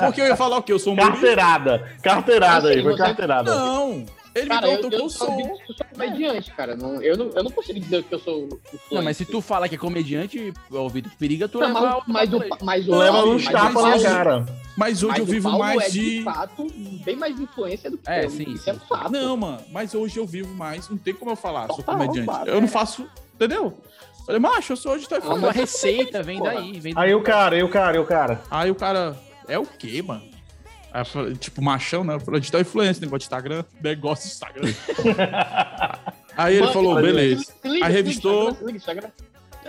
Porque 0.00 0.20
eu 0.20 0.26
ia 0.26 0.36
falar 0.36 0.58
o 0.58 0.62
quê? 0.62 0.72
Eu 0.72 0.78
sou 0.78 0.92
um 0.92 0.96
Carteirada. 0.96 1.90
Carteirada 2.02 2.68
aí, 2.68 2.74
Assim, 2.74 2.82
foi 2.82 2.96
carteirada. 2.96 3.54
Não! 3.54 4.04
Ele 4.34 4.48
Cara, 4.50 4.66
me 4.66 4.74
eu, 4.74 4.78
perguntou 4.80 4.90
que 4.90 4.96
eu, 4.96 5.00
eu 5.00 5.08
sou, 5.08 5.40
eu 5.40 5.74
sou 5.74 5.86
comediante, 5.94 6.50
cara. 6.50 6.76
Não, 6.76 7.00
eu, 7.00 7.16
não, 7.16 7.30
eu 7.30 7.42
não 7.42 7.50
consigo 7.50 7.80
dizer 7.80 8.02
que 8.02 8.14
eu 8.14 8.18
sou. 8.18 8.60
Não, 8.92 9.02
mas 9.02 9.16
se 9.16 9.24
tu 9.24 9.40
fala 9.40 9.66
que 9.66 9.76
é 9.76 9.78
comediante, 9.78 10.52
ô 10.70 10.88
Vitor, 10.90 11.10
periga 11.18 11.48
tu 11.48 11.58
Não, 11.58 11.68
levar 11.68 12.02
mas, 12.06 12.30
o- 12.30 12.38
mas, 12.38 12.50
o, 12.60 12.64
mas 12.64 12.88
o 12.88 12.96
Leva 12.96 13.24
uns 13.24 13.44
tapas 13.46 13.82
na 13.82 13.98
cara. 14.02 14.46
Mas 14.76 15.02
hoje 15.02 15.12
mas 15.12 15.18
eu 15.20 15.24
o 15.24 15.26
vivo 15.26 15.48
Paulo 15.48 15.64
mais 15.64 15.82
é, 15.84 15.88
de. 15.88 16.22
fato, 16.22 16.66
bem 17.02 17.16
mais 17.16 17.40
influência 17.40 17.90
do 17.90 17.96
que 17.96 18.10
É, 18.10 18.26
eu. 18.26 18.30
sim, 18.30 18.50
Isso 18.52 18.68
é 18.68 18.74
fato. 18.74 19.10
Não, 19.10 19.38
mano, 19.38 19.62
mas 19.72 19.94
hoje 19.94 20.18
eu 20.18 20.26
vivo 20.26 20.54
mais. 20.54 20.86
Não 20.90 20.98
tem 20.98 21.14
como 21.14 21.30
eu 21.30 21.36
falar, 21.36 21.68
sou 21.68 21.82
comediante. 21.82 22.28
Eu 22.44 22.60
não 22.60 22.68
é. 22.68 22.70
faço. 22.70 23.08
Entendeu? 23.34 23.72
Falei, 24.26 24.38
macho, 24.40 24.72
eu 24.72 24.76
sou 24.76 24.92
hoje 24.92 25.08
tá 25.08 25.16
A 25.16 25.20
tua 25.20 25.50
receita 25.52 26.22
vem 26.22 26.42
daí. 26.42 26.78
Vem 26.78 26.92
Aí 26.94 27.14
o 27.14 27.22
cara, 27.22 27.56
aí 27.56 27.62
o 27.62 27.70
cara, 27.70 27.92
aí 27.92 27.98
o 28.00 28.04
cara. 28.04 28.42
Aí 28.50 28.70
o 28.70 28.74
cara, 28.74 29.16
é 29.48 29.58
o 29.58 29.66
quê, 29.66 30.02
mano? 30.02 30.22
Aí 30.92 31.00
eu 31.02 31.04
falei, 31.04 31.34
tipo, 31.36 31.60
machão, 31.62 32.02
né? 32.04 32.14
Eu 32.14 32.20
falei, 32.20 32.40
digital 32.40 32.60
influencer, 32.60 33.02
negócio 33.02 33.18
de 33.20 33.24
Instagram, 33.26 33.64
negócio 33.82 34.26
de 34.28 34.32
Instagram. 34.34 34.72
Aí 36.36 36.54
ele 36.54 36.62
Mano, 36.62 36.72
falou, 36.72 36.94
beleza. 36.96 37.40
liga, 37.42 37.54
Aí 37.64 37.72
liga, 37.72 37.86
revistou. 37.88 38.54
se 38.54 38.64
liga, 38.64 38.76
Instagram. 38.78 39.08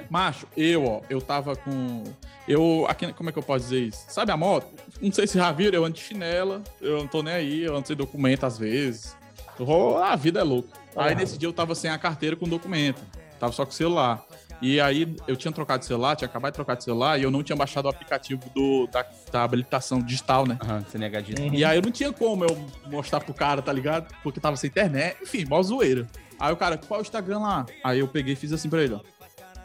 Macho, 0.09 0.47
eu, 0.55 0.85
ó, 0.85 1.01
eu 1.09 1.19
tava 1.21 1.55
com. 1.55 2.03
Eu. 2.47 2.85
Aqui, 2.87 3.11
como 3.13 3.29
é 3.29 3.33
que 3.33 3.39
eu 3.39 3.43
posso 3.43 3.63
dizer 3.65 3.79
isso? 3.87 4.05
Sabe 4.09 4.31
a 4.31 4.37
moto? 4.37 4.67
Não 5.01 5.11
sei 5.11 5.25
se 5.27 5.37
já 5.37 5.51
viram, 5.51 5.79
eu 5.79 5.85
ando 5.85 5.95
de 5.95 6.01
chinela, 6.03 6.61
eu 6.79 6.99
não 6.99 7.07
tô 7.07 7.23
nem 7.23 7.33
aí, 7.33 7.63
eu 7.63 7.75
ando 7.75 7.87
sem 7.87 7.95
documento 7.95 8.45
às 8.45 8.57
vezes. 8.57 9.15
Eu- 9.59 9.97
a 9.97 10.15
vida 10.15 10.39
é 10.39 10.43
louca. 10.43 10.69
Aí 10.95 11.15
nesse 11.15 11.37
dia 11.37 11.47
eu 11.49 11.53
tava 11.53 11.73
sem 11.73 11.89
a 11.89 11.97
carteira 11.97 12.35
com 12.35 12.47
documento. 12.47 13.01
Tava 13.39 13.51
só 13.53 13.65
com 13.65 13.71
o 13.71 13.73
celular. 13.73 14.23
E 14.61 14.81
aí 14.81 15.15
eu 15.27 15.35
tinha 15.35 15.51
trocado 15.51 15.79
de 15.81 15.85
celular, 15.85 16.15
tinha 16.15 16.27
acabado 16.27 16.51
de 16.53 16.55
trocar 16.55 16.75
de 16.75 16.83
celular 16.83 17.19
e 17.19 17.23
eu 17.23 17.29
não 17.29 17.43
tinha 17.43 17.55
baixado 17.55 17.85
o 17.85 17.89
aplicativo 17.89 18.41
do, 18.55 18.87
da, 18.87 19.05
da 19.31 19.43
habilitação 19.43 20.01
digital, 20.01 20.47
né? 20.47 20.57
Aham, 20.63 20.83
CNH 20.89 21.23
E 21.53 21.63
aí 21.63 21.77
eu 21.77 21.81
não 21.81 21.91
tinha 21.91 22.11
como 22.11 22.43
eu 22.43 22.57
mostrar 22.89 23.19
pro 23.19 23.33
cara, 23.33 23.61
tá 23.61 23.71
ligado? 23.71 24.11
Porque 24.23 24.39
tava 24.39 24.57
sem 24.57 24.67
internet. 24.69 25.17
Enfim, 25.21 25.45
mó 25.45 25.61
zoeira. 25.61 26.07
Aí 26.39 26.51
o 26.51 26.57
cara, 26.57 26.77
qual 26.77 26.99
é 26.99 27.01
o 27.01 27.05
Instagram 27.05 27.39
lá? 27.39 27.65
Aí 27.83 27.99
eu 27.99 28.07
peguei 28.07 28.33
e 28.33 28.35
fiz 28.35 28.51
assim 28.51 28.69
pra 28.69 28.81
ele, 28.83 28.95
ó. 28.95 28.99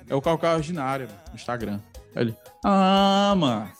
É 0.09 0.15
o 0.15 0.21
Calcal 0.21 0.57
Ordinário, 0.57 1.07
mano, 1.07 1.21
no 1.31 1.35
Instagram. 1.37 1.81
Aí 2.15 2.23
ele, 2.25 2.37
ah, 2.65 3.35
mano, 3.37 3.71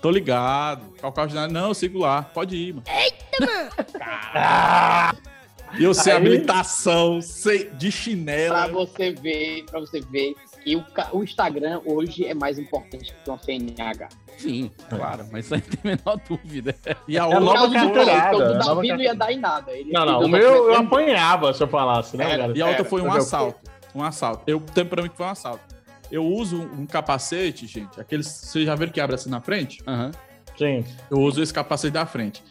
tô 0.00 0.10
ligado. 0.10 0.84
Calcal 1.00 1.24
Ordinário, 1.24 1.52
não, 1.52 1.68
eu 1.68 1.74
sigo 1.74 1.98
lá. 1.98 2.22
Pode 2.22 2.56
ir, 2.56 2.72
mano. 2.74 2.84
Eita, 2.88 3.46
mano! 3.46 5.18
E 5.78 5.84
eu 5.84 5.94
sem 5.94 6.12
Aí- 6.12 6.18
habilitação, 6.18 7.22
sem, 7.22 7.70
de 7.76 7.88
Pra 7.88 7.90
chinela. 7.90 8.68
você 8.68 9.10
ver, 9.12 9.64
pra 9.70 9.80
você 9.80 10.00
ver 10.02 10.34
que 10.62 10.76
o, 10.76 10.84
o 11.12 11.22
Instagram 11.24 11.80
hoje 11.84 12.26
é 12.26 12.34
mais 12.34 12.58
importante 12.58 13.14
que 13.24 13.30
uma 13.30 13.38
CNH. 13.38 14.08
Sim, 14.38 14.70
claro, 14.88 15.26
mas 15.30 15.44
isso 15.44 15.54
aí 15.54 15.62
não 15.62 15.70
tem 15.70 15.92
a 15.92 15.96
menor 15.96 16.20
dúvida. 16.28 16.74
E 17.06 17.18
a 17.18 17.22
É 17.22 17.24
outra 17.24 17.40
nova 17.40 17.72
carteirada, 17.74 18.36
então, 18.36 18.54
nova 18.54 18.74
Davi 18.74 18.88
não 18.88 19.00
ia 19.00 19.14
dar 19.14 19.32
em 19.32 19.38
nada. 19.38 19.72
Ele 19.72 19.92
Não, 19.92 20.06
não, 20.06 20.20
o 20.20 20.28
meu 20.28 20.40
eu 20.70 20.74
apanhava 20.74 21.52
se 21.52 21.62
eu 21.62 21.68
falasse, 21.68 22.16
né, 22.16 22.24
Era. 22.24 22.42
cara? 22.44 22.58
E 22.58 22.62
a 22.62 22.66
outra 22.66 22.80
Era, 22.82 22.88
foi 22.88 23.02
um 23.02 23.12
assalto. 23.12 23.70
Um 23.94 24.02
assalto. 24.02 24.42
Eu 24.46 24.60
tenho 24.60 24.86
pra 24.86 25.02
mim 25.02 25.08
que 25.08 25.16
foi 25.16 25.26
um 25.26 25.30
assalto. 25.30 25.62
Eu 26.10 26.24
uso 26.26 26.60
um 26.60 26.86
capacete, 26.86 27.66
gente. 27.66 28.00
Aqueles. 28.00 28.26
Vocês 28.26 28.66
já 28.66 28.74
viram 28.74 28.92
que 28.92 29.00
abre 29.00 29.14
assim 29.14 29.30
na 29.30 29.40
frente? 29.40 29.82
Aham. 29.86 30.10
Sim. 30.58 30.84
Eu 31.10 31.18
uso 31.18 31.42
esse 31.42 31.52
capacete 31.52 31.92
da 31.92 32.04
frente. 32.04 32.42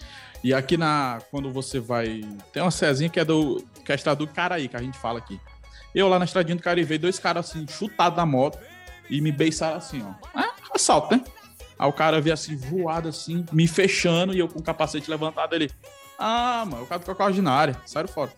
E 0.43 0.53
aqui 0.53 0.77
na. 0.77 1.19
Quando 1.29 1.51
você 1.51 1.79
vai. 1.79 2.21
Tem 2.51 2.61
uma 2.61 2.71
Cezinha 2.71 3.09
que 3.09 3.19
é 3.19 3.25
do. 3.25 3.63
Que 3.85 3.91
é 3.91 3.93
a 3.93 3.95
estrada 3.95 4.17
do 4.17 4.27
Caraí, 4.27 4.67
que 4.67 4.75
a 4.75 4.81
gente 4.81 4.97
fala 4.97 5.19
aqui. 5.19 5.39
Eu 5.93 6.07
lá 6.07 6.17
na 6.19 6.25
estradinha 6.25 6.55
do 6.55 6.61
Caraí, 6.63 6.83
veio 6.83 6.99
dois 6.99 7.19
caras 7.19 7.49
assim, 7.49 7.65
chutados 7.67 8.15
da 8.15 8.25
moto 8.25 8.57
e 9.09 9.19
me 9.21 9.31
beiçaram 9.31 9.77
assim, 9.77 10.03
ó. 10.03 10.39
É, 10.39 10.49
assalto, 10.73 11.15
né? 11.15 11.23
Aí 11.77 11.89
o 11.89 11.93
cara 11.93 12.21
veio 12.21 12.33
assim, 12.33 12.55
voado 12.55 13.09
assim, 13.09 13.45
me 13.51 13.67
fechando 13.67 14.33
e 14.33 14.39
eu 14.39 14.47
com 14.47 14.59
o 14.59 14.63
capacete 14.63 15.09
levantado 15.09 15.53
ali. 15.55 15.69
Ah, 16.17 16.63
mano, 16.67 16.83
o 16.83 16.87
cara 16.87 16.99
ficou 16.99 17.15
com 17.15 17.23
a 17.23 17.25
ordinária. 17.25 17.75
Saíram 17.85 18.07
fora. 18.07 18.31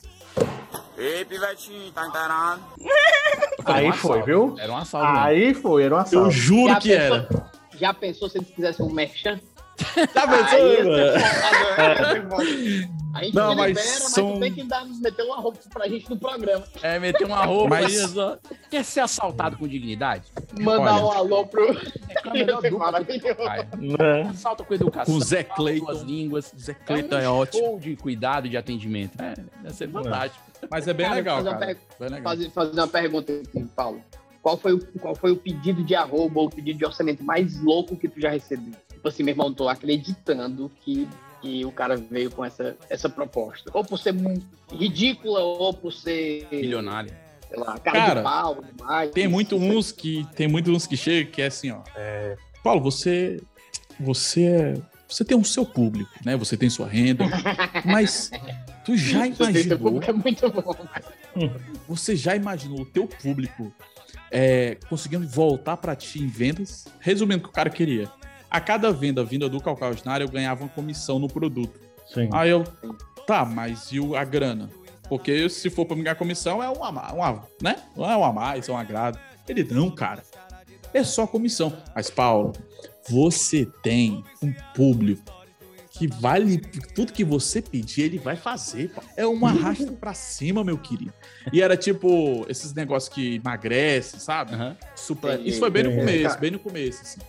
Ei, 0.98 1.26
pivetinho, 1.26 1.92
tá 1.92 2.08
inteirado? 2.08 2.62
Aí 3.66 3.90
um 3.90 3.94
foi, 3.94 4.22
viu? 4.24 4.56
Era 4.60 4.72
um 4.72 4.78
assalto. 4.78 5.08
mesmo. 5.12 5.20
Aí 5.26 5.54
foi, 5.54 5.84
era 5.84 5.96
um 5.96 5.98
Eu 5.98 6.02
assalto. 6.02 6.32
juro 6.32 6.74
Já 6.74 6.80
que 6.80 6.90
pensou- 6.90 7.16
era. 7.18 7.52
Já 7.76 7.94
pensou 7.94 8.30
se 8.30 8.38
eles 8.38 8.50
fizessem 8.52 8.86
um 8.86 8.92
merchan? 8.94 9.40
Tá 10.14 10.22
foda, 10.22 10.84
né? 10.84 11.14
A 13.16 13.24
gente 13.24 13.36
Não, 13.36 13.56
mas 13.56 13.68
libera, 13.68 13.90
mas 13.90 14.12
são- 14.12 14.34
tu 14.34 14.40
tem 14.40 14.52
que 14.54 14.64
dar, 14.64 14.86
meter 14.86 15.22
uma 15.24 15.36
roupa 15.38 15.60
pra 15.72 15.88
gente 15.88 16.10
no 16.10 16.18
programa. 16.18 16.64
É, 16.82 16.98
meter 16.98 17.26
uma 17.26 17.46
roupa 17.46 17.70
Mas- 17.70 17.86
aí, 17.86 18.08
só. 18.10 18.38
Quer 18.72 18.84
ser 18.84 19.02
assaltado 19.02 19.56
com 19.58 19.68
dignidade? 19.68 20.24
Mandar 20.60 20.96
Olha. 20.96 21.04
um 21.06 21.12
alô 21.12 21.46
pro. 21.46 21.64
É 22.34 22.72
maravilhoso. 22.72 23.38
Né? 23.78 24.22
Assalta 24.32 24.64
com 24.64 24.74
educação. 24.74 25.14
Com 25.14 25.20
o 25.20 25.24
Zé 25.24 25.44
Cleiton. 25.44 25.86
Duas 25.86 26.02
línguas. 26.02 26.52
Zé 26.60 26.72
É 26.72 26.76
Cleiton 26.76 27.16
um 27.16 27.20
é 27.20 27.30
ótimo. 27.30 27.80
de 27.80 27.96
cuidado 27.96 28.48
e 28.48 28.50
de 28.50 28.58
atendimento. 28.58 29.22
É, 29.22 29.36
deve 29.62 29.76
ser 29.76 29.90
fantástico. 29.90 30.44
Mas 30.72 30.88
é 30.88 30.94
bem 30.94 31.06
Cara, 31.06 31.16
legal, 31.16 31.38
fazer 31.38 31.50
uma 31.50 31.58
cara. 31.60 31.76
per- 31.76 32.10
legal. 32.12 32.24
Fazer, 32.24 32.50
fazer 32.50 32.80
uma 32.80 32.88
pergunta 32.88 33.32
aqui, 33.34 33.64
Paulo. 33.76 34.02
Qual 34.42 34.58
foi, 34.58 34.74
o, 34.74 34.80
qual 35.00 35.16
foi 35.16 35.32
o 35.32 35.36
pedido 35.38 35.84
de 35.84 35.94
arroba 35.96 36.40
ou 36.42 36.48
o 36.48 36.50
pedido 36.50 36.80
de 36.80 36.86
orçamento 36.86 37.24
mais 37.24 37.62
louco 37.62 37.96
que 37.96 38.08
tu 38.10 38.20
já 38.20 38.30
recebeu? 38.30 38.74
Tipo 39.04 39.10
assim, 39.10 39.24
meu 39.24 39.34
irmão, 39.34 39.54
tô 39.54 39.68
acreditando 39.68 40.72
que, 40.80 41.06
que 41.42 41.66
o 41.66 41.74
cara 41.74 41.98
veio 41.98 42.32
com 42.32 42.46
essa, 42.46 42.78
essa 42.90 43.10
proposta. 43.10 43.70
Ou 43.74 43.84
por 43.84 44.00
ser 44.00 44.16
ridícula, 44.72 45.42
ou 45.42 45.74
por 45.74 45.92
ser, 45.92 46.48
Milionário. 46.50 47.14
sei 47.50 47.60
lá, 47.60 47.78
cara, 47.80 47.98
Cara, 48.00 48.16
de 48.22 48.24
pau 48.24 48.64
demais. 48.64 49.12
Tem 49.12 49.28
muito 49.28 49.58
uns 49.58 49.92
que 49.92 50.26
tem 50.38 50.48
muito 50.48 50.72
uns 50.72 50.88
que 50.88 50.96
chegam 50.96 51.30
que 51.34 51.42
é 51.42 51.48
assim, 51.48 51.70
ó. 51.72 51.82
é, 51.98 52.38
Paulo, 52.64 52.80
você 52.80 53.42
você 54.00 54.44
é- 54.46 54.82
você 55.06 55.26
tem 55.26 55.38
o 55.38 55.44
seu 55.44 55.66
público, 55.66 56.10
né? 56.24 56.38
Você 56.38 56.56
tem 56.56 56.70
sua 56.70 56.88
renda, 56.88 57.26
mas 57.84 58.32
tu 58.86 58.96
já 58.96 59.28
imaginou? 59.28 59.78
público 59.78 60.10
é 60.10 60.14
muito 60.14 60.50
bom. 60.50 60.76
Você 61.90 62.16
já 62.16 62.38
imaginou 62.38 62.80
o 62.80 62.86
teu 62.86 63.06
público 63.06 63.70
é, 64.32 64.78
conseguindo 64.90 65.28
voltar 65.28 65.76
pra 65.76 65.94
ti 65.94 66.20
em 66.24 66.28
vendas? 66.28 66.88
Resumindo 67.02 67.40
o 67.40 67.44
que 67.44 67.50
o 67.50 67.52
cara 67.52 67.70
queria. 67.70 68.10
A 68.54 68.62
cada 68.62 68.92
venda 68.92 69.24
vinda 69.24 69.50
do 69.50 69.60
Calcal 69.60 69.90
Ordinário, 69.90 70.24
eu 70.26 70.30
ganhava 70.30 70.64
uma 70.64 70.70
comissão 70.70 71.18
no 71.20 71.28
produto. 71.28 71.80
Sim. 72.14 72.30
Aí 72.32 72.52
eu, 72.52 72.64
tá, 73.26 73.44
mas 73.44 73.92
e 73.92 74.00
o- 74.00 74.16
a 74.16 74.24
grana? 74.24 74.70
Porque 75.10 75.50
se 75.50 75.70
for 75.70 75.86
pra 75.86 75.96
me 75.96 76.04
ganhar 76.04 76.16
comissão, 76.16 76.62
é 76.62 76.70
um 76.70 76.84
a 76.84 76.92
mais, 76.92 77.14
um 77.14 77.24
a- 77.24 77.44
né? 77.62 77.78
Não 77.98 78.10
é 78.10 78.16
um 78.16 78.24
a 78.24 78.32
mais, 78.32 78.70
é 78.70 78.72
um 78.72 78.78
agrado. 78.78 79.18
Ele, 79.48 79.64
não, 79.64 79.90
cara. 79.90 80.24
É 80.94 81.04
só 81.04 81.26
comissão. 81.26 81.74
Mas, 81.96 82.10
Paulo, 82.12 82.54
você 83.10 83.66
tem 83.82 84.24
um 84.42 84.54
público 84.76 85.24
que 85.90 86.08
vale 86.08 86.58
tudo 86.96 87.12
que 87.12 87.24
você 87.24 87.62
pedir, 87.62 88.04
ele 88.04 88.20
vai 88.20 88.36
fazer. 88.36 88.90
Paulo. 88.92 89.10
É 89.18 89.26
uma 89.26 89.50
arrasta 89.50 89.92
pra 89.94 90.14
cima, 90.14 90.64
meu 90.64 90.78
querido. 90.78 91.14
E 91.52 91.62
era 91.62 91.76
tipo 91.76 92.46
esses 92.48 92.74
negócios 92.74 93.14
que 93.14 93.36
emagrece, 93.36 94.20
sabe? 94.20 94.52
Supla- 94.96 95.34
Entendi. 95.36 95.50
Isso 95.50 95.60
foi 95.60 95.70
bem 95.72 95.84
no 95.84 95.92
É. 95.92 95.96
começo, 95.98 96.40
bem 96.40 96.52
no 96.52 96.60
começo, 96.60 97.02
assim. 97.02 97.20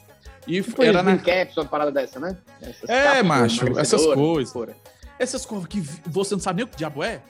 E 0.46 0.62
Tipo 0.62 0.82
era 0.82 1.02
na 1.02 1.16
Caps, 1.18 1.56
uma 1.56 1.64
parada 1.64 1.90
dessa, 1.90 2.20
né? 2.20 2.36
Essas 2.60 2.88
É, 2.88 3.22
macho, 3.22 3.78
essas 3.78 4.04
coisas. 4.06 4.52
fora. 4.52 4.76
Essas 5.18 5.46
coisas 5.46 5.66
que 5.68 5.80
você 6.06 6.34
não 6.34 6.40
sabe 6.40 6.56
nem 6.58 6.64
o 6.64 6.68
que 6.68 6.76
diabo 6.76 7.02
é. 7.02 7.20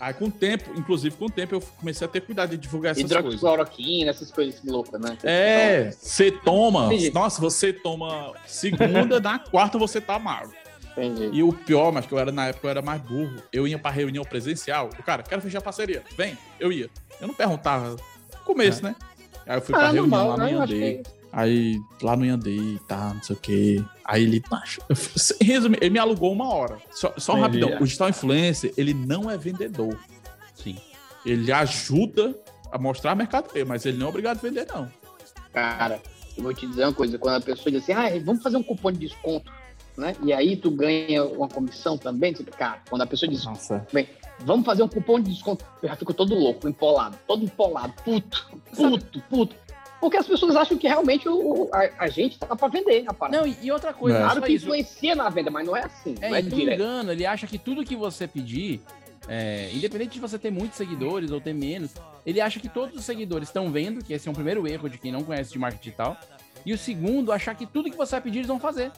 Aí 0.00 0.12
com 0.14 0.24
o 0.24 0.30
tempo, 0.30 0.70
inclusive 0.76 1.14
com 1.16 1.26
o 1.26 1.30
tempo, 1.30 1.54
eu 1.54 1.60
comecei 1.78 2.04
a 2.04 2.10
ter 2.10 2.20
cuidado 2.22 2.50
de 2.50 2.56
divulgar 2.56 2.90
essas 2.90 3.04
coisas. 3.04 3.18
Hidroxicloroquina, 3.20 4.10
essas 4.10 4.30
coisas 4.32 4.60
loucas, 4.64 5.00
né? 5.00 5.16
É, 5.22 5.92
você 5.92 6.32
toma. 6.32 6.86
Entendi. 6.86 7.12
Nossa, 7.14 7.40
você 7.40 7.72
toma 7.72 8.32
segunda, 8.46 9.20
na 9.20 9.38
quarta 9.38 9.78
você 9.78 10.00
tá 10.00 10.18
magro. 10.18 10.50
Entendi. 10.96 11.30
E 11.32 11.42
o 11.44 11.52
pior, 11.52 11.92
mas 11.92 12.04
que 12.04 12.12
eu 12.12 12.18
era 12.18 12.32
na 12.32 12.48
época 12.48 12.66
eu 12.66 12.70
era 12.72 12.82
mais 12.82 13.00
burro. 13.00 13.36
Eu 13.52 13.66
ia 13.68 13.78
pra 13.78 13.92
reunião 13.92 14.24
presencial. 14.24 14.90
O 14.98 15.02
cara, 15.04 15.22
quero 15.22 15.40
fechar 15.40 15.62
parceria. 15.62 16.02
Vem, 16.16 16.36
eu 16.58 16.72
ia. 16.72 16.90
Eu 17.20 17.28
não 17.28 17.34
perguntava. 17.34 17.90
No 17.90 18.44
começo, 18.44 18.82
né? 18.82 18.96
Aí 19.46 19.56
eu 19.56 19.62
fui 19.62 19.72
pra 19.72 19.84
Ah, 19.84 19.92
reunião 19.92 20.06
normal, 20.08 20.28
lá 20.30 20.36
né? 20.36 20.44
acho 20.60 20.72
Yandê. 20.74 20.94
que- 21.04 21.19
Aí 21.32 21.80
lá 22.02 22.16
no 22.16 22.24
Yandê, 22.24 22.78
tá, 22.88 23.14
não 23.14 23.22
sei 23.22 23.36
o 23.36 23.38
quê. 23.38 23.84
Aí 24.04 24.24
ele, 24.24 24.42
resumindo, 25.40 25.82
ele 25.82 25.90
me 25.90 25.98
alugou 25.98 26.32
uma 26.32 26.52
hora. 26.52 26.78
Só, 26.90 27.12
só 27.16 27.32
Entendi. 27.32 27.60
rapidão, 27.60 27.80
o 27.80 27.84
digital 27.84 28.08
influencer, 28.08 28.74
ele 28.76 28.92
não 28.92 29.30
é 29.30 29.36
vendedor. 29.36 29.96
Sim. 30.54 30.76
Ele 31.24 31.52
ajuda 31.52 32.34
a 32.72 32.78
mostrar 32.78 33.12
a 33.12 33.14
mercadoria, 33.14 33.64
mas 33.64 33.86
ele 33.86 33.98
não 33.98 34.06
é 34.06 34.08
obrigado 34.08 34.38
a 34.38 34.40
vender, 34.40 34.66
não. 34.66 34.90
Cara, 35.52 36.00
eu 36.36 36.42
vou 36.42 36.54
te 36.54 36.66
dizer 36.66 36.84
uma 36.84 36.92
coisa, 36.92 37.18
quando 37.18 37.36
a 37.36 37.40
pessoa 37.40 37.70
diz 37.70 37.82
assim, 37.82 37.92
ah, 37.92 38.08
vamos 38.24 38.42
fazer 38.42 38.56
um 38.56 38.62
cupom 38.62 38.90
de 38.90 38.98
desconto, 38.98 39.52
né? 39.96 40.16
E 40.24 40.32
aí 40.32 40.56
tu 40.56 40.70
ganha 40.70 41.24
uma 41.24 41.48
comissão 41.48 41.98
também, 41.98 42.32
cara, 42.32 42.82
quando 42.88 43.02
a 43.02 43.06
pessoa 43.06 43.30
diz, 43.30 43.44
Nossa. 43.44 43.86
bem, 43.92 44.08
vamos 44.40 44.64
fazer 44.64 44.82
um 44.82 44.88
cupom 44.88 45.20
de 45.20 45.30
desconto, 45.30 45.64
eu 45.82 45.88
já 45.88 45.96
fico 45.96 46.14
todo 46.14 46.34
louco, 46.34 46.68
empolado, 46.68 47.18
todo 47.26 47.44
empolado, 47.44 47.92
puto, 48.04 48.50
puto, 48.74 49.22
puto. 49.28 49.56
Porque 50.00 50.16
as 50.16 50.26
pessoas 50.26 50.56
acham 50.56 50.78
que 50.78 50.88
realmente 50.88 51.28
o, 51.28 51.68
a, 51.72 52.04
a 52.04 52.08
gente 52.08 52.38
tá 52.38 52.56
pra 52.56 52.68
vender 52.68 53.04
a 53.06 53.12
parada. 53.12 53.38
Não, 53.38 53.46
e, 53.46 53.56
e 53.62 53.70
outra 53.70 53.92
coisa, 53.92 54.18
Claro 54.18 54.40
só 54.40 54.46
que 54.46 54.52
isso. 54.52 54.64
influencia 54.64 55.14
na 55.14 55.28
venda, 55.28 55.50
mas 55.50 55.66
não 55.66 55.76
é 55.76 55.84
assim, 55.84 56.14
É, 56.20 56.28
não 56.30 56.36
é 56.36 56.42
direto. 56.42 56.74
engano, 56.80 57.12
ele 57.12 57.26
acha 57.26 57.46
que 57.46 57.58
tudo 57.58 57.84
que 57.84 57.94
você 57.94 58.26
pedir, 58.26 58.80
é, 59.28 59.70
independente 59.74 60.12
de 60.14 60.20
você 60.20 60.38
ter 60.38 60.50
muitos 60.50 60.78
seguidores 60.78 61.30
ou 61.30 61.40
ter 61.40 61.52
menos, 61.52 61.90
ele 62.24 62.40
acha 62.40 62.58
que 62.58 62.68
todos 62.68 62.96
os 62.96 63.04
seguidores 63.04 63.48
estão 63.48 63.70
vendo, 63.70 64.02
que 64.02 64.12
esse 64.14 64.26
é 64.26 64.30
um 64.30 64.34
primeiro 64.34 64.66
erro 64.66 64.88
de 64.88 64.96
quem 64.98 65.12
não 65.12 65.22
conhece 65.22 65.52
de 65.52 65.58
marketing 65.58 65.82
digital. 65.84 66.16
E 66.64 66.72
o 66.72 66.78
segundo, 66.78 67.30
achar 67.32 67.54
que 67.54 67.66
tudo 67.66 67.90
que 67.90 67.96
você 67.96 68.12
vai 68.12 68.20
pedir, 68.22 68.38
eles 68.38 68.48
vão 68.48 68.58
fazer. 68.60 68.90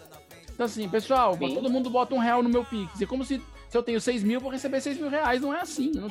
Então, 0.53 0.67
assim, 0.67 0.89
pessoal, 0.89 1.37
Sim. 1.37 1.55
todo 1.55 1.71
mundo 1.71 1.89
bota 1.91 2.15
um 2.15 2.19
real 2.19 2.43
no 2.43 2.49
meu 2.49 2.65
Pix. 2.65 3.01
É 3.01 3.07
como 3.07 3.25
se, 3.25 3.41
se 3.69 3.77
eu 3.77 3.83
tenho 3.83 4.01
6 4.01 4.23
mil, 4.23 4.39
vou 4.41 4.51
receber 4.51 4.81
6 4.81 4.99
mil 4.99 5.09
reais. 5.09 5.41
Não 5.41 5.55
é 5.55 5.61
assim. 5.61 5.91
Não, 5.95 6.09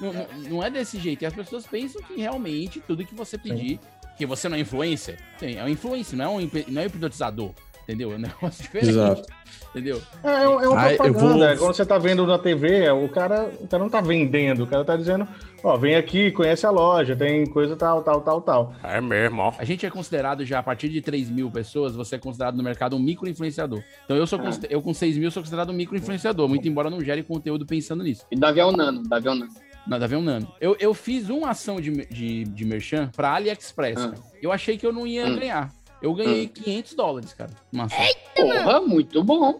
não, 0.00 0.12
não- 0.12 0.26
não 0.50 0.62
é 0.64 0.70
desse 0.70 0.98
jeito. 0.98 1.22
E 1.22 1.26
as 1.26 1.34
pessoas 1.34 1.66
pensam 1.66 2.00
que 2.02 2.14
realmente 2.20 2.80
tudo 2.80 3.04
que 3.04 3.14
você 3.14 3.36
pedir, 3.36 3.78
que 4.16 4.26
você 4.26 4.48
não 4.48 4.56
é 4.56 4.60
influencer, 4.60 5.18
sim, 5.38 5.56
é 5.56 5.64
um 5.64 5.68
influencer, 5.68 6.16
não 6.18 6.24
é 6.24 6.28
um, 6.28 6.50
não 6.68 6.80
é 6.82 6.84
um 6.84 6.86
hipnotizador. 6.86 7.50
Entendeu? 7.86 8.12
É 8.12 8.14
um 8.14 8.18
negócio 8.18 8.62
diferente. 8.64 8.88
Exato. 8.88 9.22
Entendeu? 9.70 10.00
É, 10.22 10.44
é 10.44 10.48
uma 10.48 10.80
Ah, 10.80 10.92
eu 10.92 10.96
propaganda. 10.96 11.18
vou- 11.34 11.44
é 11.44 11.56
Quando 11.56 11.74
você 11.76 11.84
tá 11.84 11.98
vendo 11.98 12.26
na 12.26 12.38
TV, 12.38 12.78
é, 12.84 12.90
o 12.92 13.06
cara, 13.10 13.50
o 13.60 13.68
cara 13.68 13.82
não 13.82 13.90
tá 13.90 14.00
vendendo, 14.00 14.62
o 14.64 14.66
cara 14.66 14.82
tá 14.86 14.96
dizendo, 14.96 15.28
ó, 15.62 15.76
vem 15.76 15.94
aqui, 15.94 16.30
conhece 16.30 16.64
a 16.64 16.70
loja, 16.70 17.14
tem 17.14 17.44
coisa 17.44 17.76
tal, 17.76 18.02
tal, 18.02 18.22
tal, 18.22 18.40
tal. 18.40 18.74
É 18.82 19.02
mesmo, 19.02 19.42
ó. 19.42 19.52
A 19.58 19.64
gente 19.66 19.84
é 19.84 19.90
considerado 19.90 20.46
já, 20.46 20.60
a 20.60 20.62
partir 20.62 20.88
de 20.88 21.02
3 21.02 21.28
mil 21.28 21.50
pessoas, 21.50 21.94
você 21.94 22.14
é 22.14 22.18
considerado 22.18 22.56
no 22.56 22.62
mercado 22.62 22.96
um 22.96 23.00
micro-influenciador. 23.00 23.82
Então 24.06 24.16
eu 24.16 24.26
sou 24.26 24.38
consider- 24.38 24.68
eu 24.70 24.80
com 24.80 24.94
6 24.94 25.18
mil 25.18 25.30
sou 25.30 25.42
considerado 25.42 25.68
um 25.68 25.74
micro-influenciador, 25.74 26.48
muito 26.48 26.66
embora 26.66 26.88
não 26.88 27.02
gere 27.02 27.22
conteúdo 27.22 27.66
pensando 27.66 28.02
nisso. 28.02 28.24
E 28.30 28.36
Davi 28.36 28.60
é 28.60 28.64
o 28.64 28.72
nano, 28.72 29.02
Davi 29.02 29.28
é 29.28 29.30
o 29.30 29.34
nano. 29.34 29.52
Nada 29.86 30.04
a 30.06 30.08
ver 30.08 30.16
um 30.16 30.22
nano. 30.22 30.50
Eu, 30.60 30.76
eu 30.80 30.94
fiz 30.94 31.28
uma 31.28 31.50
ação 31.50 31.80
de, 31.80 31.90
de, 32.06 32.44
de 32.44 32.64
merchan 32.64 33.10
pra 33.14 33.34
AliExpress. 33.34 33.98
Ah. 34.00 34.14
Eu 34.40 34.50
achei 34.52 34.78
que 34.78 34.86
eu 34.86 34.92
não 34.92 35.06
ia 35.06 35.26
Hum. 35.26 35.36
ganhar. 35.36 35.70
Eu 36.00 36.14
ganhei 36.14 36.46
500 36.48 36.94
dólares, 36.94 37.32
cara. 37.34 37.50
Uma 37.72 37.84
ação. 37.84 37.98
Porra, 38.34 38.80
muito 38.80 39.22
bom. 39.22 39.58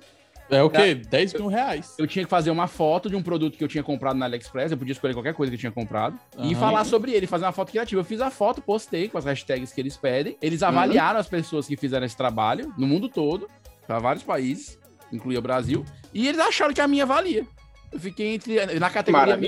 É 0.51 0.63
o 0.63 0.69
quê? 0.69 0.95
10 0.95 1.33
mil 1.35 1.47
reais. 1.47 1.95
Eu 1.99 2.07
tinha 2.07 2.23
que 2.25 2.31
fazer 2.31 2.51
uma 2.51 2.67
foto 2.67 3.09
de 3.09 3.17
um 3.17 3.23
produto 3.23 3.57
que 3.57 3.65
eu 3.65 3.69
tinha 3.69 3.83
comprado 3.83 4.17
na 4.19 4.27
AliExpress. 4.27 4.73
Eu 4.73 4.77
podia 4.79 4.93
escolher 4.93 5.15
qualquer 5.15 5.33
coisa 5.35 5.51
que 5.51 5.57
eu 5.57 5.61
tinha 5.61 5.73
comprado. 5.73 6.19
E 6.39 6.53
Aham. 6.53 6.55
falar 6.61 6.85
sobre 6.85 7.13
ele, 7.13 7.27
fazer 7.27 7.45
uma 7.47 7.53
foto 7.53 7.71
criativa. 7.71 8.01
Eu 8.01 8.05
fiz 8.05 8.21
a 8.21 8.31
foto, 8.31 8.61
postei 8.61 9.09
com 9.09 9.17
as 9.17 9.25
hashtags 9.25 9.73
que 9.73 9.81
eles 9.81 9.97
pedem. 9.97 10.37
Eles 10.43 10.63
avaliaram 10.63 11.19
as 11.19 11.27
pessoas 11.29 11.67
que 11.67 11.77
fizeram 11.79 12.05
esse 12.05 12.17
trabalho 12.17 12.73
no 12.77 12.87
mundo 12.87 13.09
todo, 13.09 13.49
para 13.87 13.99
vários 13.99 14.23
países, 14.23 14.79
incluía 15.11 15.39
o 15.39 15.43
Brasil. 15.43 15.83
E 16.13 16.29
eles 16.29 16.41
acharam 16.41 16.75
que 16.75 16.81
a 16.81 16.89
minha 16.89 17.07
valia. 17.07 17.47
Eu 17.95 18.01
fiquei 18.01 18.35
entre. 18.35 18.79
Na 18.79 18.91
categoria 18.91 19.39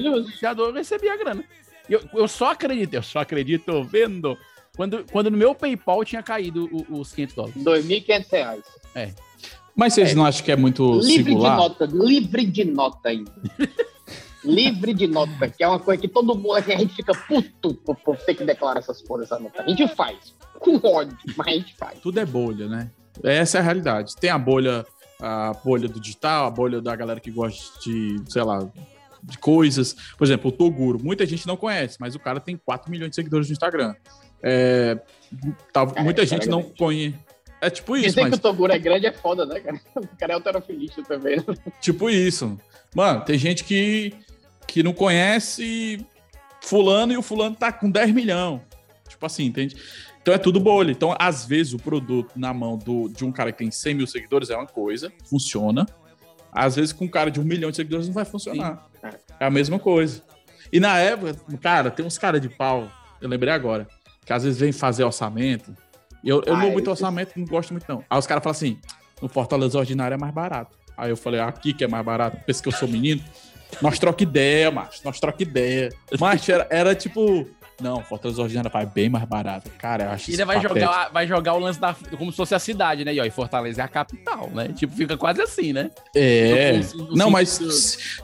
eu 0.57 0.73
recebi 0.73 1.09
a 1.09 1.17
grana. 1.17 1.45
Eu, 1.91 2.01
eu 2.15 2.29
só 2.29 2.53
acredito, 2.53 2.95
eu 2.95 3.03
só 3.03 3.19
acredito 3.19 3.83
vendo. 3.85 4.39
Quando, 4.77 5.05
quando 5.11 5.31
no 5.31 5.37
meu 5.37 5.55
PayPal 5.55 6.05
tinha 6.05 6.23
caído 6.23 6.69
os 6.91 7.13
500 7.13 7.35
dólares. 7.35 7.65
2.500 7.65 8.27
reais. 8.31 8.65
É. 8.95 9.11
Mas 9.75 9.95
vocês 9.95 10.15
não 10.15 10.25
acham 10.25 10.45
que 10.45 10.53
é 10.53 10.57
muito 10.57 11.01
Livre 11.01 11.25
de 11.25 11.31
singular? 11.31 11.57
nota, 11.57 11.87
livre 11.87 12.47
de 12.47 12.65
nota 12.65 13.09
ainda. 13.09 13.33
livre 14.45 14.95
de 14.95 15.07
nota, 15.07 15.49
que 15.49 15.65
é 15.65 15.69
uma 15.69 15.81
coisa 15.81 16.01
que 16.01 16.09
todo 16.09 16.35
mundo 16.35 16.55
aqui, 16.55 16.73
a 16.73 16.79
gente 16.79 16.95
fica 16.95 17.13
puto 17.13 17.75
por, 17.75 17.97
por 17.97 18.17
ter 18.19 18.35
que 18.35 18.45
declarar 18.45 18.79
essas 18.79 19.03
porras 19.03 19.27
essa 19.27 19.41
nota. 19.41 19.63
A 19.63 19.69
gente 19.69 19.87
faz, 19.89 20.35
com 20.61 20.77
ódio, 20.77 21.17
mas 21.37 21.47
a 21.49 21.51
gente 21.51 21.75
faz. 21.75 21.99
Tudo 22.01 22.21
é 22.21 22.25
bolha, 22.25 22.69
né? 22.69 22.91
Essa 23.23 23.59
é 23.59 23.61
a 23.61 23.65
realidade. 23.65 24.15
Tem 24.17 24.31
a 24.31 24.39
bolha, 24.39 24.87
a 25.21 25.53
bolha 25.65 25.89
do 25.89 25.99
digital, 26.01 26.47
a 26.47 26.51
bolha 26.51 26.81
da 26.81 26.95
galera 26.95 27.21
que 27.21 27.31
gosta 27.31 27.79
de, 27.81 28.17
sei 28.29 28.43
lá, 28.43 28.59
de 29.23 29.39
coisas. 29.39 29.95
Por 30.17 30.25
exemplo, 30.25 30.49
o 30.51 30.53
Toguro. 30.53 30.99
Muita 31.03 31.25
gente 31.27 31.47
não 31.47 31.57
conhece, 31.57 31.97
mas 32.01 32.15
o 32.15 32.19
cara 32.19 32.39
tem 32.41 32.57
4 32.57 32.91
milhões 32.91 33.11
de 33.11 33.17
seguidores 33.17 33.49
no 33.49 33.53
Instagram. 33.53 33.95
É, 34.43 34.99
tá- 35.73 35.87
É, 35.97 36.03
muita 36.03 36.25
gente 36.27 36.49
não 36.49 36.63
conhece. 36.63 37.15
É 37.61 37.71
tipo 37.71 37.97
isso, 37.97 38.09
Dizer 38.09 38.21
mas 38.23 38.31
que 38.35 38.37
o 38.39 38.43
Toguro 38.43 38.73
é 38.73 38.79
grande 38.79 39.07
é 39.07 39.13
foda, 39.13 39.47
né, 39.47 39.59
cara? 39.61 39.81
O 39.97 40.17
cara 40.19 40.33
é 40.33 40.35
alterofilista 40.35 41.03
também. 41.03 41.37
né? 41.37 41.45
tipo 41.81 42.11
isso. 42.11 42.59
Mano, 42.95 43.23
tem 43.25 43.39
gente 43.39 43.65
que, 43.65 44.13
que 44.67 44.83
não 44.83 44.93
conhece 44.93 46.05
fulano 46.61 47.13
e 47.15 47.17
o 47.17 47.23
fulano 47.23 47.57
tá 47.57 47.73
com 47.73 47.91
10 47.91 48.13
milhões. 48.13 48.61
Tipo 49.09 49.25
assim, 49.25 49.45
entende? 49.47 49.75
Então 50.27 50.35
é 50.35 50.39
tudo 50.39 50.59
bolha. 50.59 50.91
Então, 50.91 51.15
às 51.21 51.45
vezes, 51.45 51.73
o 51.73 51.79
produto 51.79 52.33
na 52.35 52.53
mão 52.53 52.77
do, 52.77 53.09
de 53.09 53.25
um 53.25 53.31
cara 53.31 53.53
que 53.53 53.59
tem 53.59 53.71
100 53.71 53.95
mil 53.95 54.09
seguidores 54.09 54.51
é 54.51 54.57
uma 54.57 54.67
coisa, 54.67 55.13
funciona. 55.31 55.87
Às 56.51 56.75
vezes, 56.75 56.93
com 56.93 57.05
um 57.05 57.09
cara 57.09 57.31
de 57.31 57.39
um 57.39 57.45
milhão 57.45 57.71
de 57.71 57.77
seguidores 57.77 58.09
não 58.09 58.13
vai 58.15 58.25
funcionar. 58.25 58.89
É 59.39 59.47
a 59.47 59.51
mesma 59.51 59.79
coisa. 59.79 60.23
E 60.73 60.81
na 60.81 60.99
época, 60.99 61.37
cara, 61.63 61.93
tem 61.93 62.05
uns 62.05 62.19
caras 62.19 62.41
de 62.41 62.49
pau, 62.49 62.91
eu 63.21 63.29
lembrei 63.29 63.53
agora, 63.53 63.87
que 64.25 64.33
às 64.33 64.43
vezes 64.43 64.59
vem 64.59 64.73
fazer 64.73 65.05
orçamento. 65.05 65.73
E 66.25 66.29
eu, 66.29 66.43
eu 66.45 66.55
Ah, 66.55 66.59
não 66.59 66.71
muito 66.73 66.81
esse- 66.91 66.91
orçamento, 66.91 67.31
não 67.37 67.47
gosto 67.47 67.71
muito, 67.71 67.85
não. 67.89 68.03
Aí 68.11 68.19
os 68.19 68.27
caras 68.27 68.43
falam 68.43 68.57
assim: 68.57 68.81
no 69.23 69.29
Fortaleza 69.29 69.79
Ordinário 69.79 70.17
é 70.17 70.19
mais 70.19 70.35
barato. 70.35 70.77
Aí 70.97 71.09
eu 71.11 71.17
falei, 71.17 71.39
aqui 71.39 71.73
que 71.73 71.85
é 71.85 71.87
mais 71.87 72.05
barato, 72.05 72.37
pensa 72.45 72.61
que 72.61 72.69
eu 72.69 72.73
sou 72.73 72.89
menino. 72.89 73.23
Nós 73.81 73.97
troca 74.01 74.25
ideia, 74.25 74.73
macho. 74.73 75.01
Nós 75.05 75.21
troca 75.21 75.41
ideia. 75.41 75.91
Mas 76.19 76.49
era, 76.49 76.67
era 76.69 76.95
tipo. 76.97 77.47
Não, 77.81 78.03
Fortaleza 78.03 78.41
Ordinário 78.41 78.71
vai 78.71 78.87
bem 78.87 79.09
mais 79.09 79.25
barato. 79.27 79.71
Cara, 79.79 80.05
eu 80.05 80.11
acho 80.11 80.31
E 80.31 80.33
ainda 80.33 80.47
vai 80.47 80.61
jogar, 80.61 81.11
vai 81.11 81.27
jogar 81.27 81.55
o 81.55 81.59
lance 81.59 81.79
da. 81.79 81.95
Como 82.17 82.31
se 82.31 82.37
fosse 82.37 82.55
a 82.55 82.59
cidade, 82.59 83.05
né? 83.05 83.13
E, 83.15 83.21
ó, 83.21 83.25
e 83.25 83.31
Fortaleza 83.31 83.83
é 83.83 83.85
a 83.85 83.89
capital, 83.89 84.49
né? 84.55 84.69
Tipo, 84.69 84.95
fica 84.97 85.17
quase 85.17 85.43
assim, 85.43 85.73
né? 85.73 85.91
É. 86.15 86.73
No- 86.95 86.99
no- 87.05 87.11
no 87.11 87.17
Não, 87.17 87.31
mas 87.31 87.51
sentido- 87.51 87.73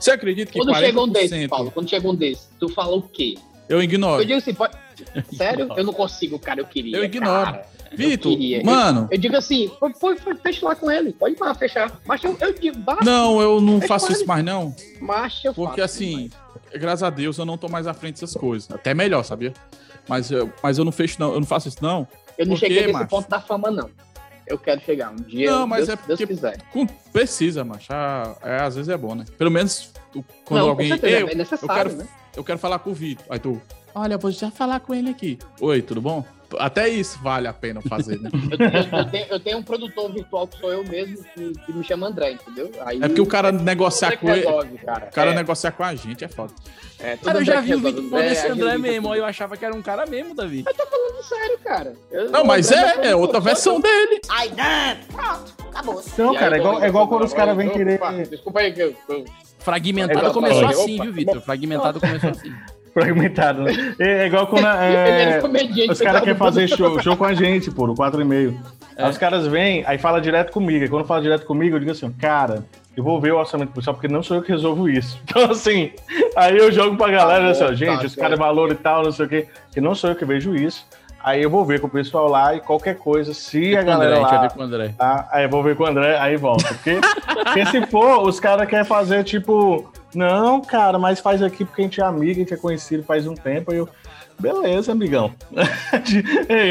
você 0.01 0.11
acredita 0.11 0.51
que 0.51 0.57
Quando 0.59 0.75
chega 0.75 0.99
um 0.99 1.07
40%, 1.07 1.13
desses, 1.13 1.47
Paulo, 1.47 1.71
quando 1.71 1.89
chega 1.89 2.09
um 2.09 2.15
desses, 2.15 2.49
tu 2.59 2.67
fala 2.69 2.95
o 2.95 3.01
quê? 3.03 3.35
eu 3.69 3.81
ignoro. 3.81 4.21
Eu 4.21 4.25
digo 4.25 4.37
assim, 4.39 4.53
pode... 4.53 4.73
Sério? 5.35 5.69
Eu 5.75 5.83
não 5.83 5.93
consigo, 5.93 6.37
cara, 6.37 6.59
eu 6.59 6.65
queria. 6.65 6.97
Eu 6.97 7.03
ignoro. 7.03 7.45
cara. 7.45 7.65
Eu 7.91 7.97
Vitor, 7.97 8.31
queria. 8.31 8.63
mano. 8.63 9.01
Eu, 9.11 9.15
eu 9.15 9.17
digo 9.19 9.37
assim, 9.37 9.71
foi, 9.99 10.15
fecha 10.41 10.65
lá 10.65 10.75
com 10.75 10.89
ele. 10.89 11.13
Pode 11.13 11.35
lá 11.39 11.53
fechar. 11.53 11.99
Mas 12.05 12.23
eu, 12.23 12.35
eu 12.41 12.53
digo, 12.53 12.77
basta. 12.79 13.05
Não, 13.05 13.39
eu 13.39 13.61
não 13.61 13.79
faço 13.81 14.11
isso 14.11 14.25
mais, 14.25 14.43
não. 14.43 14.75
Mas 14.99 15.41
eu 15.43 15.53
Porque 15.53 15.81
faço, 15.81 15.95
assim, 15.95 16.29
graças 16.79 17.03
a 17.03 17.09
Deus 17.09 17.37
eu 17.37 17.45
não 17.45 17.57
tô 17.57 17.67
mais 17.69 17.87
à 17.87 17.93
frente 17.93 18.19
dessas 18.21 18.35
coisas. 18.35 18.69
Até 18.71 18.93
melhor, 18.93 19.23
sabia? 19.23 19.53
Mas 20.07 20.29
eu, 20.31 20.51
mas 20.61 20.77
eu 20.77 20.85
não 20.85 20.91
fecho, 20.91 21.17
não. 21.19 21.33
Eu 21.33 21.39
não 21.39 21.47
faço 21.47 21.67
isso, 21.67 21.77
não. 21.81 22.07
Eu 22.37 22.45
não 22.45 22.53
Por 22.55 22.59
quê, 22.59 22.65
cheguei 22.67 22.81
nesse 22.81 22.93
macho? 22.93 23.07
ponto 23.07 23.29
da 23.29 23.39
fama, 23.39 23.69
não. 23.71 23.89
Eu 24.45 24.57
quero 24.57 24.81
chegar 24.81 25.11
um 25.11 25.15
dia. 25.15 25.49
Não, 25.51 25.65
mas 25.65 25.87
Deus, 25.87 25.89
é 25.89 25.95
porque- 25.95 26.25
Deus 26.25 26.29
quiser. 26.29 26.57
Com- 26.73 26.85
precisa, 26.85 27.63
macho. 27.63 27.87
Ah, 27.91 28.35
é, 28.43 28.61
às 28.61 28.75
vezes 28.75 28.89
é 28.89 28.97
bom, 28.97 29.15
né? 29.15 29.23
Pelo 29.37 29.49
menos 29.49 29.91
quando 30.45 30.61
Não, 30.61 30.69
alguém. 30.69 30.89
certeza, 30.89 31.19
eu, 31.19 31.27
é 31.29 31.35
necessário, 31.35 31.71
eu, 31.71 31.75
quero, 31.95 31.95
né? 31.95 32.07
eu 32.35 32.43
quero 32.43 32.59
falar 32.59 32.79
com 32.79 32.89
o 32.89 32.93
Vitor. 32.93 33.25
Aí 33.29 33.39
tu. 33.39 33.61
Olha, 33.95 34.15
eu 34.15 34.19
vou 34.19 34.31
já 34.31 34.51
falar 34.51 34.79
com 34.81 34.93
ele 34.93 35.09
aqui. 35.09 35.39
Oi, 35.61 35.81
tudo 35.81 36.01
bom? 36.01 36.25
Até 36.59 36.87
isso 36.89 37.19
vale 37.21 37.47
a 37.47 37.53
pena 37.53 37.81
fazer, 37.81 38.19
né? 38.19 38.29
Eu, 38.93 39.05
tenho, 39.09 39.25
eu 39.29 39.39
tenho 39.39 39.57
um 39.57 39.63
produtor 39.63 40.11
virtual 40.11 40.47
que 40.47 40.57
sou 40.59 40.71
eu 40.71 40.83
mesmo, 40.83 41.23
que, 41.33 41.53
que 41.65 41.73
me 41.73 41.83
chama 41.83 42.07
André, 42.07 42.31
entendeu? 42.33 42.71
Aí, 42.85 42.97
É 43.01 43.07
porque 43.07 43.21
o 43.21 43.25
cara 43.25 43.51
negociar 43.51 44.07
André 44.09 44.17
que 44.17 44.25
com 44.25 44.31
ele. 44.33 44.77
cara. 44.79 45.07
O 45.09 45.13
cara 45.13 45.31
É. 45.31 45.35
negociar 45.35 45.71
com 45.71 45.83
a 45.83 45.95
gente 45.95 46.23
é 46.23 46.27
foda. 46.27 46.53
É, 46.99 47.17
Cara, 47.17 47.37
eu 47.37 47.41
André 47.41 47.45
já 47.55 47.61
vi 47.61 47.75
o. 47.75 47.79
Vitor 47.79 48.03
falando 48.09 48.29
desse 48.29 48.47
André 48.47 48.67
agiliza 48.69 48.77
mesmo, 48.77 49.11
aí 49.11 49.19
eu 49.19 49.25
achava 49.25 49.57
que 49.57 49.65
era 49.65 49.75
um 49.75 49.81
cara 49.81 50.05
mesmo, 50.05 50.33
Davi. 50.35 50.63
Eu 50.65 50.73
tô 50.73 50.85
falando 50.85 51.23
sério, 51.23 51.59
cara. 51.63 51.93
Eu- 52.11 52.31
Não, 52.31 52.45
mas 52.45 52.71
André 52.71 52.99
é, 53.01 53.07
é 53.11 53.15
outra 53.15 53.39
versão 53.39 53.79
dele. 53.81 54.21
Ai, 54.29 54.49
dentro. 54.49 55.13
Pronto, 55.13 55.53
acabou. 55.69 56.03
Não, 56.17 56.33
E 56.33 56.37
aí, 56.37 56.39
cara, 56.39 56.55
é 56.55 56.59
igual, 56.59 56.83
é 56.83 56.87
igual 56.87 57.07
quando 57.07 57.23
os 57.25 57.33
caras 57.33 57.57
vêm 57.57 57.69
querer 57.69 57.99
Desculpa 58.29 58.59
aí, 58.61 58.71
que 58.73 58.81
eu. 58.81 58.95
Fragmentado 59.59 60.27
É, 60.27 60.33
começou 60.33 60.65
assim, 60.65 60.99
viu, 61.01 61.11
Vitor? 61.13 61.41
Fragmentado 61.41 61.99
começou 61.99 62.29
assim. 62.29 62.53
Fragmentado. 62.93 63.63
né? 63.63 63.95
É, 63.99 64.23
é 64.23 64.27
igual 64.27 64.47
quando 64.47 64.67
é, 64.79 65.39
é 65.39 65.91
os 65.91 65.99
caras 65.99 66.21
querem 66.21 66.37
fazer 66.37 66.67
show, 66.67 67.01
show 67.01 67.17
com 67.17 67.25
a 67.25 67.33
gente, 67.33 67.71
pô, 67.71 67.87
no 67.87 67.95
4,5. 67.95 68.53
Aí 68.95 69.09
os 69.09 69.17
caras 69.17 69.47
vêm, 69.47 69.83
aí 69.87 69.97
fala 69.97 70.21
direto 70.21 70.51
comigo. 70.51 70.83
Aí 70.83 70.89
quando 70.89 71.05
fala 71.05 71.21
direto 71.21 71.45
comigo, 71.45 71.75
eu 71.75 71.79
digo 71.79 71.91
assim, 71.91 72.11
cara, 72.11 72.63
eu 72.95 73.03
vou 73.03 73.19
ver 73.19 73.33
o 73.33 73.37
orçamento 73.37 73.71
policial, 73.71 73.95
porque 73.95 74.07
não 74.07 74.21
sou 74.21 74.37
eu 74.37 74.43
que 74.43 74.51
resolvo 74.51 74.87
isso. 74.87 75.19
Então, 75.25 75.49
assim, 75.49 75.91
aí 76.35 76.55
eu 76.55 76.71
jogo 76.71 76.95
pra 76.95 77.09
galera, 77.09 77.49
assim, 77.49 77.63
ó, 77.63 77.73
gente, 77.73 78.05
os 78.05 78.15
caras 78.15 78.37
valor 78.37 78.71
e 78.71 78.75
tal, 78.75 79.03
não 79.03 79.11
sei 79.11 79.25
o 79.25 79.29
quê, 79.29 79.47
que 79.71 79.81
não 79.81 79.95
sou 79.95 80.11
eu 80.11 80.15
que 80.15 80.25
vejo 80.25 80.55
isso. 80.55 80.85
Aí 81.23 81.41
eu 81.41 81.49
vou 81.49 81.63
ver 81.63 81.79
com 81.79 81.87
o 81.87 81.89
pessoal 81.89 82.27
lá 82.27 82.53
e 82.53 82.59
qualquer 82.59 82.97
coisa, 82.97 83.33
se 83.33 83.75
a 83.77 83.81
galera 83.81 84.17
André, 84.17 84.19
a 84.19 84.23
gente 84.23 84.35
lá... 84.35 84.41
ver 84.41 84.51
com 84.51 84.59
o 84.59 84.63
André. 84.63 84.93
tá, 84.97 85.29
aí 85.31 85.45
eu 85.45 85.49
vou 85.49 85.63
ver 85.63 85.75
com 85.77 85.83
o 85.83 85.87
André, 85.87 86.17
aí 86.19 86.35
volta. 86.35 86.67
Porque, 86.67 86.99
porque 87.33 87.65
se 87.67 87.85
for, 87.87 88.27
os 88.27 88.39
caras 88.41 88.67
querem 88.67 88.83
fazer, 88.85 89.23
tipo... 89.23 89.89
Não, 90.13 90.61
cara, 90.61 90.99
mas 90.99 91.19
faz 91.21 91.41
aqui 91.41 91.63
porque 91.65 91.81
a 91.81 91.85
gente 91.85 92.01
é 92.01 92.03
amigo, 92.03 92.31
a 92.31 92.43
gente 92.43 92.53
é 92.53 92.57
conhecido 92.57 93.03
faz 93.03 93.25
um 93.25 93.33
tempo. 93.35 93.71
Aí 93.71 93.77
eu... 93.77 93.87
Beleza, 94.39 94.91
amigão. 94.91 95.31
a 95.55 95.97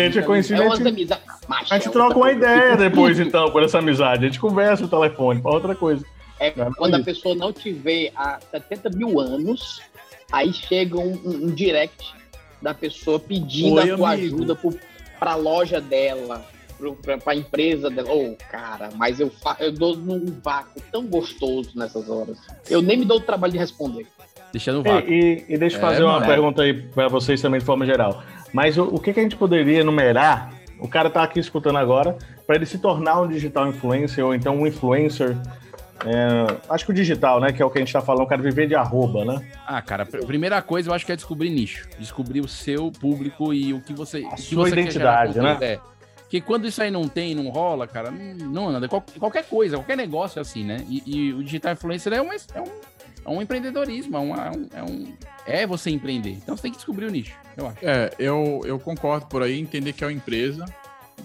gente 0.06 0.18
é 0.18 0.22
conhecido, 0.22 0.62
É 0.62 0.66
a 0.66 0.74
gente... 0.76 1.12
A 1.48 1.74
gente 1.74 1.88
é 1.88 1.90
troca 1.90 2.14
outra 2.14 2.18
uma 2.18 2.32
ideia 2.32 2.76
depois, 2.76 3.18
então, 3.18 3.50
por 3.50 3.62
essa 3.62 3.78
amizade. 3.78 4.24
A 4.24 4.28
gente 4.28 4.38
conversa 4.38 4.82
no 4.82 4.88
telefone, 4.88 5.40
pra 5.40 5.50
outra 5.52 5.74
coisa. 5.74 6.04
É 6.38 6.52
não 6.56 6.72
quando 6.72 6.96
a 6.96 7.00
pessoa 7.00 7.34
não 7.34 7.52
te 7.52 7.72
vê 7.72 8.12
há 8.14 8.38
70 8.50 8.90
mil 8.90 9.18
anos, 9.20 9.80
aí 10.30 10.52
chega 10.52 10.98
um, 10.98 11.12
um- 11.24 11.46
um 11.46 11.54
direct 11.54 12.14
da 12.62 12.72
pessoa 12.72 13.18
pedindo 13.18 13.74
Oi, 13.76 13.90
a 13.90 13.96
tua 13.96 14.12
amigo. 14.12 14.36
ajuda 14.36 14.54
pro, 14.54 14.78
pra 15.18 15.34
loja 15.34 15.80
dela, 15.80 16.44
pro, 16.78 16.94
pra, 16.94 17.18
pra 17.18 17.34
empresa 17.34 17.90
dela. 17.90 18.12
Ô, 18.12 18.36
cara, 18.50 18.90
mas 18.96 19.18
eu, 19.20 19.30
eu 19.58 19.72
dou 19.72 19.96
num 19.96 20.24
vácuo 20.42 20.80
tão 20.92 21.06
gostoso 21.06 21.70
nessas 21.74 22.08
horas. 22.08 22.38
Eu 22.70 22.80
nem 22.80 22.96
me 22.96 23.04
dou 23.04 23.18
o 23.18 23.20
trabalho 23.20 23.52
de 23.52 23.58
responder. 23.58 24.06
Deixando 24.52 24.78
o 24.82 24.86
E, 24.86 24.90
vácuo. 24.92 25.10
e- 25.12 25.44
e 25.48 25.58
deixa 25.58 25.76
eu 25.76 25.80
É, 25.80 25.82
fazer 25.82 26.02
uma 26.04 26.14
mano. 26.14 26.26
pergunta 26.26 26.62
aí 26.62 26.74
pra 26.74 27.08
vocês 27.08 27.40
também 27.40 27.58
de 27.60 27.66
forma 27.66 27.84
geral. 27.86 28.22
Mas 28.52 28.76
o, 28.78 28.84
o 28.84 29.00
que, 29.00 29.12
que 29.12 29.20
a 29.20 29.22
gente 29.22 29.36
poderia 29.36 29.80
enumerar? 29.80 30.52
O 30.78 30.86
cara 30.88 31.08
tá 31.08 31.22
aqui 31.22 31.38
escutando 31.40 31.78
agora, 31.78 32.16
para 32.46 32.56
ele 32.56 32.66
se 32.66 32.76
tornar 32.78 33.20
um 33.20 33.28
digital 33.28 33.68
influencer 33.68 34.24
ou 34.24 34.34
então 34.34 34.56
um 34.56 34.66
influencer. 34.66 35.36
É, 36.04 36.56
acho 36.68 36.84
que 36.84 36.90
o 36.90 36.94
digital, 36.94 37.40
né? 37.40 37.52
Que 37.52 37.62
é 37.62 37.64
o 37.64 37.70
que 37.70 37.78
a 37.78 37.80
gente 37.80 37.92
tá 37.92 38.00
falando, 38.00 38.24
o 38.24 38.26
cara 38.26 38.42
viver 38.42 38.66
de 38.66 38.74
arroba, 38.74 39.24
né? 39.24 39.46
Ah, 39.66 39.80
cara, 39.82 40.04
pr- 40.04 40.24
primeira 40.26 40.60
coisa 40.62 40.90
eu 40.90 40.94
acho 40.94 41.04
que 41.06 41.12
é 41.12 41.16
descobrir 41.16 41.50
nicho. 41.50 41.88
Descobrir 41.98 42.40
o 42.40 42.48
seu 42.48 42.90
público 42.90 43.52
e 43.54 43.72
o 43.72 43.80
que 43.80 43.92
você. 43.92 44.22
que 44.22 44.40
sua 44.42 44.66
você 44.68 44.72
identidade, 44.80 45.38
né? 45.38 45.56
É. 45.60 45.78
Porque 46.22 46.40
quando 46.40 46.66
isso 46.66 46.82
aí 46.82 46.90
não 46.90 47.06
tem, 47.08 47.34
não 47.34 47.48
rola, 47.50 47.86
cara, 47.86 48.10
não, 48.10 48.48
não 48.48 48.68
anda. 48.70 48.88
Qual- 48.88 49.04
qualquer 49.18 49.44
coisa, 49.44 49.76
qualquer 49.76 49.96
negócio 49.96 50.38
é 50.38 50.42
assim, 50.42 50.64
né? 50.64 50.78
E, 50.88 51.02
e 51.06 51.32
o 51.34 51.44
digital 51.44 51.72
influencer 51.74 52.12
é, 52.12 52.20
uma, 52.22 52.34
é, 52.34 52.60
um, 52.60 52.64
é 53.26 53.28
um 53.28 53.42
empreendedorismo, 53.42 54.16
é, 54.16 54.20
uma- 54.20 54.46
é 54.46 54.50
um, 54.50 54.68
é 54.78 54.82
um- 54.82 55.12
É 55.46 55.66
você 55.66 55.90
empreender. 55.90 56.30
Então 56.30 56.56
você 56.56 56.62
tem 56.62 56.70
que 56.70 56.78
descobrir 56.78 57.04
o 57.06 57.10
nicho, 57.10 57.36
eu 57.56 57.66
acho. 57.66 57.78
É, 57.82 58.10
eu, 58.18 58.62
eu 58.64 58.78
concordo 58.78 59.26
por 59.26 59.42
aí, 59.42 59.60
entender 59.60 59.92
que 59.92 60.02
é 60.04 60.06
uma 60.06 60.12
empresa, 60.12 60.64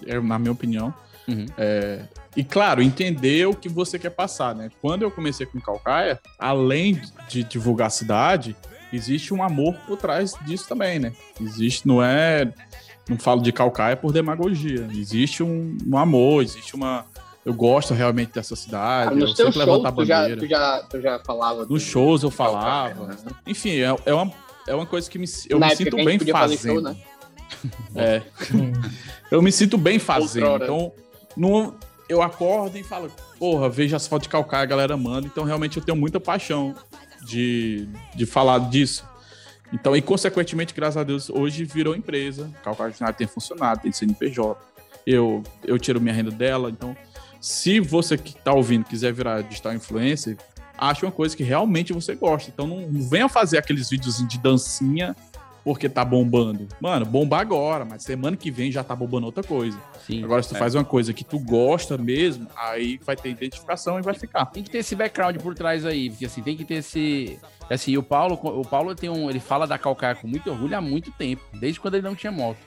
é, 0.06 0.20
na 0.20 0.38
minha 0.38 0.52
opinião. 0.52 0.92
Uhum. 1.26 1.46
É, 1.56 2.02
e 2.38 2.44
claro, 2.44 2.80
entender 2.80 3.48
o 3.48 3.52
que 3.52 3.68
você 3.68 3.98
quer 3.98 4.10
passar, 4.10 4.54
né? 4.54 4.70
Quando 4.80 5.02
eu 5.02 5.10
comecei 5.10 5.44
com 5.44 5.60
Calcaia, 5.60 6.20
além 6.38 7.02
de 7.28 7.42
divulgar 7.42 7.88
a 7.88 7.90
cidade, 7.90 8.54
existe 8.92 9.34
um 9.34 9.42
amor 9.42 9.74
por 9.88 9.96
trás 9.96 10.36
disso 10.46 10.68
também, 10.68 11.00
né? 11.00 11.12
Existe, 11.40 11.88
não 11.88 12.00
é. 12.00 12.54
Não 13.08 13.18
falo 13.18 13.42
de 13.42 13.50
Calcaia 13.50 13.96
por 13.96 14.12
demagogia. 14.12 14.86
Existe 14.94 15.42
um, 15.42 15.76
um 15.84 15.98
amor, 15.98 16.44
existe 16.44 16.76
uma. 16.76 17.06
Eu 17.44 17.52
gosto 17.52 17.92
realmente 17.92 18.34
dessa 18.34 18.54
cidade. 18.54 19.16
Nos 19.16 19.30
eu 19.30 19.46
sempre 19.46 19.58
levanto 19.58 19.86
a 19.86 19.90
shows, 19.90 19.96
tu 19.96 20.04
já, 20.04 20.20
bandeira. 20.20 20.40
tu, 20.40 20.46
já, 20.46 20.82
tu 20.88 21.00
já 21.00 21.18
falava. 21.18 21.66
Nos 21.66 21.82
shows 21.82 22.22
eu 22.22 22.30
falava. 22.30 23.16
Enfim, 23.48 23.80
é, 23.80 23.96
é 24.06 24.14
uma, 24.14 24.32
é 24.68 24.74
uma 24.76 24.86
coisa 24.86 25.10
que 25.10 25.18
me, 25.18 25.26
eu 25.50 25.58
Na 25.58 25.70
me 25.70 25.76
sinto 25.76 25.96
bem 25.96 26.20
fazendo. 26.20 26.60
show, 26.60 26.80
né? 26.80 26.96
É. 27.96 28.22
eu 29.28 29.42
me 29.42 29.50
sinto 29.50 29.76
bem 29.76 29.98
fazendo. 29.98 30.46
Outrora. 30.46 30.64
Então, 30.64 30.92
não, 31.36 31.74
eu 32.08 32.22
acordo 32.22 32.76
e 32.78 32.82
falo, 32.82 33.10
porra, 33.38 33.68
vejo 33.68 33.98
fotos 34.00 34.24
de 34.24 34.28
calcaia, 34.30 34.62
a 34.62 34.66
galera 34.66 34.96
manda. 34.96 35.26
Então, 35.26 35.44
realmente, 35.44 35.76
eu 35.76 35.82
tenho 35.82 35.96
muita 35.96 36.18
paixão 36.18 36.74
de, 37.24 37.88
de 38.14 38.24
falar 38.26 38.58
disso. 38.70 39.06
Então, 39.72 39.94
e 39.94 40.00
consequentemente, 40.00 40.72
graças 40.74 40.96
a 40.96 41.04
Deus, 41.04 41.28
hoje 41.28 41.64
virou 41.64 41.94
empresa. 41.94 42.50
Calcaia 42.62 42.90
Jornal 42.90 43.12
tem 43.12 43.26
funcionado, 43.26 43.82
tem 43.82 43.92
CNPJ. 43.92 44.58
Eu, 45.06 45.42
eu 45.64 45.78
tiro 45.78 46.00
minha 46.00 46.14
renda 46.14 46.30
dela. 46.30 46.70
Então, 46.70 46.96
se 47.40 47.78
você 47.80 48.16
que 48.16 48.34
tá 48.34 48.52
ouvindo 48.52 48.84
quiser 48.84 49.12
virar 49.12 49.42
digital 49.42 49.74
influencer, 49.74 50.36
ache 50.76 51.04
uma 51.04 51.12
coisa 51.12 51.36
que 51.36 51.42
realmente 51.42 51.92
você 51.92 52.14
gosta. 52.14 52.50
Então, 52.50 52.66
não, 52.66 52.80
não 52.80 53.02
venha 53.08 53.28
fazer 53.28 53.58
aqueles 53.58 53.90
vídeos 53.90 54.26
de 54.26 54.38
dancinha 54.38 55.14
porque 55.64 55.88
tá 55.88 56.04
bombando. 56.04 56.68
Mano, 56.80 57.04
bomba 57.04 57.38
agora, 57.38 57.84
mas 57.84 58.02
semana 58.02 58.36
que 58.36 58.50
vem 58.50 58.70
já 58.70 58.82
tá 58.82 58.94
bombando 58.94 59.26
outra 59.26 59.42
coisa. 59.42 59.78
Sim, 60.06 60.24
Agora, 60.24 60.42
se 60.42 60.50
tu 60.50 60.56
é. 60.56 60.58
faz 60.58 60.74
uma 60.74 60.84
coisa 60.84 61.12
que 61.12 61.24
tu 61.24 61.38
gosta 61.38 61.98
mesmo, 61.98 62.46
aí 62.56 62.98
vai 63.04 63.16
ter 63.16 63.30
identificação 63.30 63.98
e 63.98 64.02
vai 64.02 64.14
ficar. 64.14 64.46
Tem 64.46 64.62
que 64.62 64.70
ter 64.70 64.78
esse 64.78 64.94
background 64.94 65.36
por 65.36 65.54
trás 65.54 65.84
aí, 65.84 66.10
porque 66.10 66.26
assim, 66.26 66.42
tem 66.42 66.56
que 66.56 66.64
ter 66.64 66.76
esse. 66.76 67.38
Assim, 67.68 67.96
o 67.96 68.02
Paulo, 68.02 68.38
o 68.42 68.64
Paulo 68.64 68.94
tem 68.94 69.10
um. 69.10 69.28
Ele 69.28 69.40
fala 69.40 69.66
da 69.66 69.78
Calcaia 69.78 70.14
com 70.14 70.26
muito 70.26 70.50
orgulho 70.50 70.76
há 70.76 70.80
muito 70.80 71.12
tempo, 71.12 71.42
desde 71.58 71.78
quando 71.80 71.94
ele 71.94 72.06
não 72.06 72.14
tinha 72.14 72.32
moto. 72.32 72.58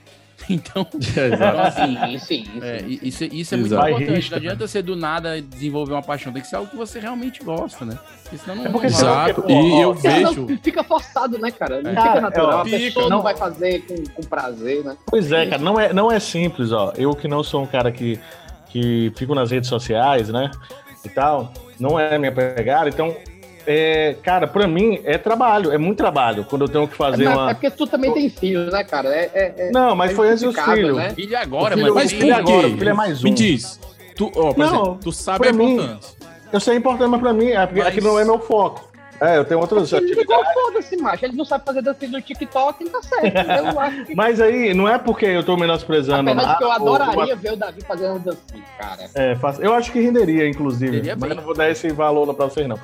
Então, 0.50 0.86
então, 0.92 1.60
assim, 1.60 1.96
Sim, 1.96 2.18
sim, 2.18 2.44
sim. 2.44 2.60
é, 2.62 2.82
isso, 2.86 3.24
isso 3.24 3.54
é 3.54 3.58
muito 3.58 3.72
Exato. 3.74 3.90
importante. 3.90 4.30
Não 4.30 4.36
adianta 4.38 4.66
você 4.66 4.82
do 4.82 4.96
nada 4.96 5.40
desenvolver 5.40 5.92
uma 5.92 6.02
paixão, 6.02 6.32
tem 6.32 6.42
que 6.42 6.48
ser 6.48 6.56
algo 6.56 6.70
que 6.70 6.76
você 6.76 6.98
realmente 7.00 7.42
gosta, 7.42 7.84
né? 7.84 7.98
Porque 8.22 8.38
senão 8.38 8.56
não. 8.56 8.66
É 8.66 8.68
porque. 8.68 8.86
Exato. 8.86 9.44
E 9.48 9.80
eu 9.80 9.94
vejo. 9.94 10.46
fica 10.62 10.82
forçado, 10.84 11.38
né, 11.38 11.50
cara? 11.50 11.80
Não 11.80 11.94
Cara, 11.94 12.08
fica 12.08 12.20
natural. 12.20 12.58
é, 12.58 12.60
a 12.60 12.64
pessoa 12.64 13.08
não, 13.08 13.16
não. 13.16 13.22
vai 13.22 13.36
fazer 13.36 13.80
com, 13.86 14.04
com 14.14 14.22
prazer, 14.22 14.84
né? 14.84 14.96
Pois 15.06 15.30
é, 15.32 15.46
cara, 15.46 15.62
não 15.62 15.78
é, 15.78 15.92
não 15.92 16.10
é 16.10 16.18
simples, 16.20 16.72
ó. 16.72 16.92
Eu 16.96 17.14
que 17.14 17.28
não 17.28 17.42
sou 17.42 17.62
um 17.62 17.66
cara 17.66 17.90
que, 17.92 18.18
que 18.68 19.12
fico 19.16 19.34
nas 19.34 19.50
redes 19.50 19.68
sociais, 19.68 20.28
né? 20.28 20.50
E 21.04 21.08
tal, 21.08 21.52
não 21.78 21.98
é 21.98 22.16
a 22.16 22.18
minha 22.18 22.32
pegada, 22.32 22.88
então. 22.88 23.14
É, 23.66 24.16
cara, 24.22 24.46
pra 24.46 24.66
mim 24.66 25.00
é 25.04 25.16
trabalho, 25.16 25.70
é 25.70 25.78
muito 25.78 25.98
trabalho 25.98 26.44
quando 26.44 26.62
eu 26.62 26.68
tenho 26.68 26.88
que 26.88 26.96
fazer 26.96 27.24
Mas 27.26 27.34
uma. 27.36 27.50
É 27.50 27.54
porque 27.54 27.70
tu 27.70 27.86
também 27.86 28.12
tem 28.12 28.28
filho, 28.28 28.70
né, 28.70 28.82
cara? 28.82 29.08
É, 29.08 29.30
é- 29.32 29.54
é- 29.68 29.70
Não, 29.70 29.94
mas 29.94 30.10
é 30.10 30.14
foi 30.14 30.28
antes 30.30 30.42
dos 30.42 30.58
filhos. 30.58 30.96
né? 30.96 31.10
Filho 31.10 31.38
agora, 31.38 31.74
filho- 31.76 31.94
mas, 31.94 32.04
Mas 32.04 32.12
filho 32.12 32.34
agora, 32.34 32.68
filho 32.68 32.88
é 32.88 32.92
mais 32.92 33.22
Me 33.22 33.30
um. 33.30 33.34
diz. 33.34 33.78
Tu, 34.16 34.30
por 34.30 34.58
Não, 34.58 34.66
exemplo, 34.66 34.98
tu 35.02 35.12
sabe 35.12 35.48
a 35.48 35.52
mim- 35.52 35.74
importância. 35.74 36.16
Eu 36.52 36.60
sei 36.60 36.74
é 36.74 36.76
importante, 36.76 37.08
mas 37.08 37.20
pra 37.20 37.32
mim, 37.32 37.46
é 37.50 37.64
porque 37.66 37.78
Mas- 37.80 37.88
aquilo 37.88 38.08
não 38.08 38.18
é 38.18 38.24
meu 38.24 38.38
foco. 38.38 38.91
É, 39.22 39.38
eu 39.38 39.44
tenho 39.44 39.60
outras 39.60 39.92
Ele 39.92 40.04
atividades. 40.06 40.46
ficou 40.48 40.64
foda-se, 40.64 40.96
macho. 40.96 41.24
Ele 41.24 41.36
não 41.36 41.44
sabe 41.44 41.64
fazer 41.64 41.80
dança 41.82 42.06
do 42.08 42.20
TikTok, 42.20 42.82
ele 42.82 42.90
tá 42.90 43.02
certo. 43.02 43.50
Eu 43.72 43.80
acho 43.80 44.04
que. 44.04 44.14
Mas 44.16 44.40
aí, 44.40 44.74
não 44.74 44.88
é 44.88 44.98
porque 44.98 45.26
eu 45.26 45.44
tô 45.44 45.56
menosprezando 45.56 46.28
Apesar 46.30 46.52
de 46.52 46.58
que 46.58 46.64
eu 46.64 46.68
ou- 46.68 46.74
adoraria 46.74 47.36
ver 47.36 47.52
o 47.52 47.56
Davi 47.56 47.80
fazendo 47.86 48.18
dancinha, 48.18 48.64
cara. 48.78 49.08
É, 49.14 49.36
faço- 49.36 49.62
eu 49.62 49.72
acho 49.74 49.92
que 49.92 50.00
renderia, 50.00 50.48
inclusive. 50.48 50.90
Renderia 50.96 51.16
mas 51.16 51.28
bem. 51.28 51.36
não 51.38 51.44
vou 51.44 51.54
dar 51.54 51.70
esse 51.70 51.88
valor 51.92 52.34
pra 52.34 52.46
vocês, 52.46 52.66
não. 52.66 52.78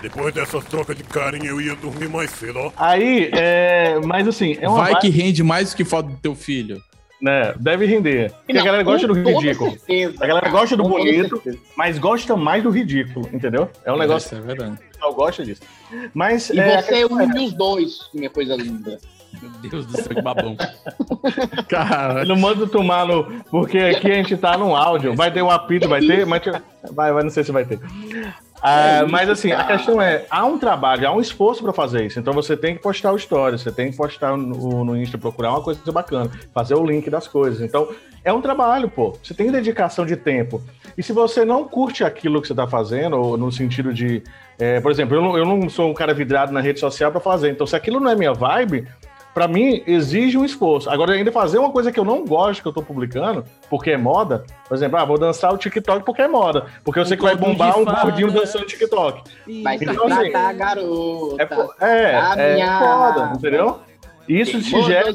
Depois 0.00 0.32
dessas 0.32 0.64
trocas 0.64 0.96
de 0.96 1.02
carinha, 1.02 1.46
eu 1.50 1.60
ia 1.60 1.74
dormir 1.74 2.08
mais 2.08 2.30
cedo, 2.30 2.58
ó. 2.58 2.72
Aí, 2.76 3.28
é, 3.34 3.98
mas 4.04 4.28
assim, 4.28 4.56
é 4.60 4.68
uma 4.68 4.78
Vai 4.78 4.94
que 5.00 5.08
rende 5.08 5.42
mais 5.42 5.70
do 5.70 5.76
que 5.76 5.84
foto 5.84 6.06
do 6.10 6.16
teu 6.16 6.34
filho. 6.34 6.80
Né, 7.20 7.54
deve 7.58 7.86
render. 7.86 8.32
Porque 8.32 8.52
Não, 8.54 8.60
a 8.60 8.64
galera 8.64 8.82
gosta 8.82 9.06
do 9.06 9.12
ridículo. 9.14 9.70
certeza, 9.70 10.14
A 10.22 10.26
galera 10.26 10.46
cara, 10.46 10.58
gosta 10.60 10.76
do 10.76 10.82
bonito, 10.84 11.36
certeza. 11.36 11.58
mas 11.76 11.98
gosta 11.98 12.36
mais 12.36 12.62
do 12.62 12.70
ridículo, 12.70 13.28
entendeu? 13.32 13.68
É 13.84 13.92
um 13.92 13.98
negócio 13.98 14.26
Isso 14.26 14.34
é 14.36 14.40
verdade. 14.46 14.72
o 14.72 14.92
pessoal 14.92 15.14
gosta 15.14 15.44
disso. 15.44 15.62
Mas 16.14 16.50
E 16.50 16.58
é, 16.58 16.80
você 16.82 17.04
une 17.04 17.44
os 17.46 17.52
dois, 17.52 17.98
minha 18.14 18.30
coisa 18.30 18.56
linda. 18.56 18.98
Meu 19.40 19.50
Deus 19.70 19.86
do 19.86 19.96
céu, 19.96 20.12
que 20.14 20.20
babão. 20.22 20.56
Cara, 21.68 22.24
não 22.24 22.36
manda 22.36 22.66
tomar 22.66 23.06
no. 23.06 23.24
Porque 23.50 23.78
aqui 23.78 24.10
a 24.10 24.14
gente 24.14 24.36
tá 24.36 24.58
no 24.58 24.74
áudio. 24.74 25.14
Vai 25.14 25.32
ter 25.32 25.40
um 25.40 25.50
apito, 25.50 25.88
vai 25.88 26.00
ter, 26.00 26.26
mas. 26.26 26.42
Vai, 26.90 27.12
vai, 27.12 27.22
não 27.22 27.30
sei 27.30 27.44
se 27.44 27.52
vai 27.52 27.64
ter. 27.64 27.78
Ah, 28.62 29.06
mas 29.08 29.28
assim, 29.28 29.52
a 29.52 29.64
questão 29.64 30.00
é, 30.00 30.26
há 30.30 30.44
um 30.44 30.58
trabalho, 30.58 31.08
há 31.08 31.12
um 31.12 31.20
esforço 31.20 31.62
para 31.62 31.72
fazer 31.72 32.06
isso. 32.06 32.18
Então 32.18 32.32
você 32.32 32.56
tem 32.56 32.74
que 32.74 32.82
postar 32.82 33.12
o 33.12 33.16
story, 33.16 33.58
você 33.58 33.72
tem 33.72 33.90
que 33.90 33.96
postar 33.96 34.36
no, 34.36 34.84
no 34.84 34.96
Insta, 34.96 35.16
procurar 35.16 35.50
uma 35.50 35.62
coisa 35.62 35.80
bacana, 35.90 36.30
fazer 36.52 36.74
o 36.74 36.84
link 36.84 37.08
das 37.08 37.26
coisas. 37.26 37.60
Então, 37.60 37.88
é 38.24 38.32
um 38.32 38.40
trabalho, 38.40 38.88
pô. 38.90 39.16
Você 39.22 39.32
tem 39.32 39.50
dedicação 39.50 40.04
de 40.04 40.16
tempo. 40.16 40.62
E 40.96 41.02
se 41.02 41.12
você 41.12 41.44
não 41.44 41.64
curte 41.64 42.04
aquilo 42.04 42.40
que 42.40 42.48
você 42.48 42.54
tá 42.54 42.66
fazendo, 42.66 43.16
ou 43.16 43.38
no 43.38 43.50
sentido 43.50 43.94
de. 43.94 44.22
é, 44.58 44.80
por 44.80 44.90
exemplo, 44.90 45.16
eu 45.16 45.22
não, 45.22 45.38
eu 45.38 45.44
não 45.44 45.68
sou 45.68 45.90
um 45.90 45.94
cara 45.94 46.12
vidrado 46.12 46.52
na 46.52 46.60
rede 46.60 46.80
social 46.80 47.10
para 47.10 47.20
fazer. 47.20 47.50
Então, 47.50 47.66
se 47.66 47.74
aquilo 47.74 47.98
não 47.98 48.10
é 48.10 48.14
minha 48.14 48.34
vibe, 48.34 48.86
Pra 49.32 49.46
mim, 49.46 49.82
exige 49.86 50.36
um 50.36 50.44
esforço. 50.44 50.90
Agora, 50.90 51.12
ainda 51.12 51.30
fazer 51.30 51.58
uma 51.58 51.70
coisa 51.70 51.92
que 51.92 52.00
eu 52.00 52.04
não 52.04 52.24
gosto 52.24 52.62
que 52.62 52.68
eu 52.68 52.72
tô 52.72 52.82
publicando, 52.82 53.44
porque 53.68 53.90
é 53.92 53.96
moda, 53.96 54.44
por 54.68 54.74
exemplo, 54.74 54.98
ah, 54.98 55.04
vou 55.04 55.16
dançar 55.18 55.54
o 55.54 55.56
TikTok 55.56 56.04
porque 56.04 56.22
é 56.22 56.26
moda. 56.28 56.66
Porque 56.84 56.98
eu 56.98 57.06
sei 57.06 57.16
que 57.16 57.22
vai 57.22 57.36
bombar 57.36 57.78
um 57.78 57.84
gordinho 57.84 58.32
dançando 58.32 58.66
TikTok. 58.66 59.22
Vai 59.62 59.76
Então, 59.76 60.06
assim, 60.08 60.30
tratar, 60.30 60.52
garota. 60.54 61.74
É, 61.80 62.14
é, 62.36 62.60
é 62.60 62.78
foda, 62.78 63.32
entendeu? 63.36 63.78
Isso 64.28 64.60
te 64.60 64.82
gera. 64.82 65.12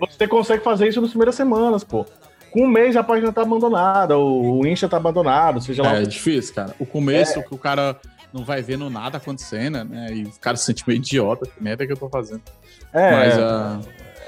Você 0.00 0.28
consegue 0.28 0.62
fazer 0.62 0.88
isso 0.88 1.00
nas 1.00 1.10
primeiras 1.10 1.34
semanas, 1.34 1.82
pô. 1.84 2.04
Com 2.50 2.62
um 2.62 2.68
mês 2.68 2.96
a 2.96 3.02
página 3.02 3.30
tá 3.32 3.42
abandonada, 3.42 4.16
o, 4.18 4.66
Insta 4.66 4.88
tá 4.88 4.96
abandonado, 4.96 5.60
seja 5.60 5.82
lá. 5.82 5.96
é 5.96 6.00
que- 6.02 6.08
difícil, 6.08 6.54
cara. 6.54 6.74
O 6.78 6.86
começo, 6.86 7.42
que 7.42 7.54
o 7.54 7.58
cara 7.58 7.96
não 8.32 8.44
vai 8.44 8.60
vendo 8.62 8.88
nada 8.90 9.16
acontecendo, 9.18 9.84
né? 9.84 10.08
E 10.12 10.22
o 10.24 10.32
cara 10.40 10.56
se 10.56 10.64
sente 10.64 10.84
meio 10.86 10.98
idiota. 10.98 11.46
Que 11.46 11.62
merda 11.62 11.86
que 11.86 11.92
eu 11.92 11.96
tô 11.96 12.08
fazendo. 12.08 12.42
É, 12.92 13.10
Mas, 13.12 13.38
ah, 13.38 13.80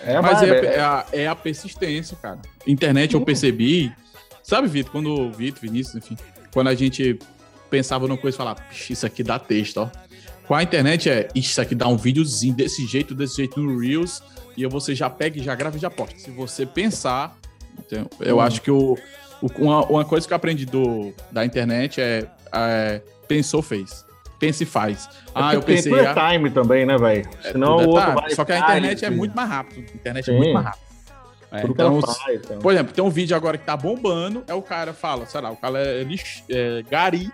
é 0.04 0.16
a 0.16 0.22
mas 0.22 0.40
vibe, 0.40 0.50
é, 0.52 0.58
é- 0.66 0.74
é 0.76 0.80
a, 0.80 1.06
é 1.12 1.28
a 1.28 1.34
persistência, 1.36 2.16
cara. 2.20 2.38
Internet 2.66 3.14
eu 3.14 3.20
percebi. 3.20 3.92
Sabe, 4.42 4.68
Vitor, 4.68 4.90
quando 4.92 5.10
o 5.12 5.30
Vitor, 5.32 5.60
Vinícius, 5.62 5.96
enfim, 5.96 6.16
quando 6.52 6.68
a 6.68 6.74
gente 6.74 7.18
pensava 7.68 8.08
numa 8.08 8.16
coisa 8.18 8.36
e 8.36 8.38
falava, 8.38 8.60
"Pixe, 8.62 8.92
isso 8.94 9.06
aqui 9.06 9.22
dá 9.22 9.38
texto, 9.38 9.76
ó. 9.78 9.88
Com 10.46 10.54
a 10.56 10.62
internet 10.62 11.08
é, 11.08 11.28
"Ixi, 11.34 11.50
isso 11.50 11.60
aqui 11.60 11.74
dá 11.74 11.86
um 11.86 11.96
videozinho 11.96 12.54
desse 12.54 12.84
jeito, 12.86 13.14
desse 13.14 13.36
jeito 13.36 13.60
no 13.60 13.78
Reels, 13.78 14.20
e 14.56 14.66
você 14.66 14.94
já 14.94 15.08
pega, 15.08 15.38
e 15.38 15.42
já 15.44 15.54
grava 15.54 15.76
e 15.76 15.80
já 15.80 15.88
posta. 15.88 16.18
Se 16.18 16.30
você 16.32 16.66
pensar, 16.66 17.36
entendeu? 17.78 18.10
eu 18.18 18.38
Hum. 18.38 18.40
acho 18.40 18.60
que 18.60 18.70
o, 18.70 18.96
o- 19.40 19.46
uma, 19.58 19.84
uma 19.86 20.04
coisa 20.04 20.26
que 20.26 20.32
eu 20.32 20.36
aprendi 20.36 20.66
do, 20.66 21.12
da 21.30 21.44
internet 21.44 22.00
é, 22.00 22.26
é 22.52 23.00
pensou, 23.28 23.62
fez. 23.62 24.04
Pensa 24.38 24.62
e 24.62 24.66
faz. 24.66 25.08
Ah, 25.34 25.52
É 25.52 25.56
eu 25.56 25.60
porque 25.60 25.74
pensei. 25.74 25.92
tudo 25.92 26.02
é 26.02 26.06
ah, 26.08 26.30
time 26.32 26.50
também, 26.50 26.86
né, 26.86 26.96
velho? 26.96 27.28
é, 27.44 27.52
Senão 27.52 27.80
é 27.80 27.84
o 27.86 27.88
outro 27.90 28.12
vai. 28.14 28.30
Só 28.30 28.44
que 28.44 28.52
a 28.52 28.58
internet 28.58 29.04
é 29.04 29.10
muito 29.10 29.36
mais 29.36 29.48
rápido. 29.48 29.86
A 29.92 29.94
internet 29.94 30.24
Sim. 30.24 30.32
é 30.32 30.36
muito 30.38 30.52
mais 30.54 30.66
rápido. 30.66 30.82
É, 31.52 31.62
então, 31.66 32.00
faz, 32.00 32.18
então. 32.36 32.58
por 32.60 32.72
exemplo, 32.72 32.92
tem 32.94 33.02
um 33.04 33.10
vídeo 33.10 33.36
agora 33.36 33.58
que 33.58 33.64
tá 33.66 33.76
bombando, 33.76 34.44
é 34.46 34.54
o 34.54 34.62
cara 34.62 34.92
fala, 34.94 35.26
sei 35.26 35.40
lá, 35.40 35.50
o 35.50 35.56
cara 35.56 35.78
é, 35.80 36.04
lix- 36.04 36.44
é 36.48 36.80
gari, 36.88 37.28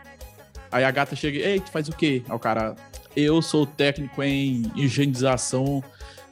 aí 0.73 0.85
a 0.85 0.91
gata 0.91 1.15
chega, 1.15 1.39
ei, 1.39 1.61
tu 1.61 1.71
faz 1.71 1.87
o 1.87 1.93
quê? 1.93 2.23
Aí 2.27 2.35
o 2.35 2.39
cara, 2.39 2.75
eu 3.15 3.43
sou 3.43 3.67
técnico 3.67 4.23
em 4.23 4.73
higienização 4.75 5.85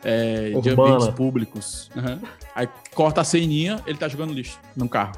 é, 0.02 0.50
de 0.62 0.70
ambientes 0.70 1.08
públicos. 1.08 1.90
Aí 2.54 2.66
corta 2.94 3.20
a 3.20 3.24
ceninha, 3.24 3.78
ele 3.86 3.98
tá 3.98 4.08
jogando 4.08 4.32
lixo 4.32 4.58
num 4.74 4.88
carro. 4.88 5.12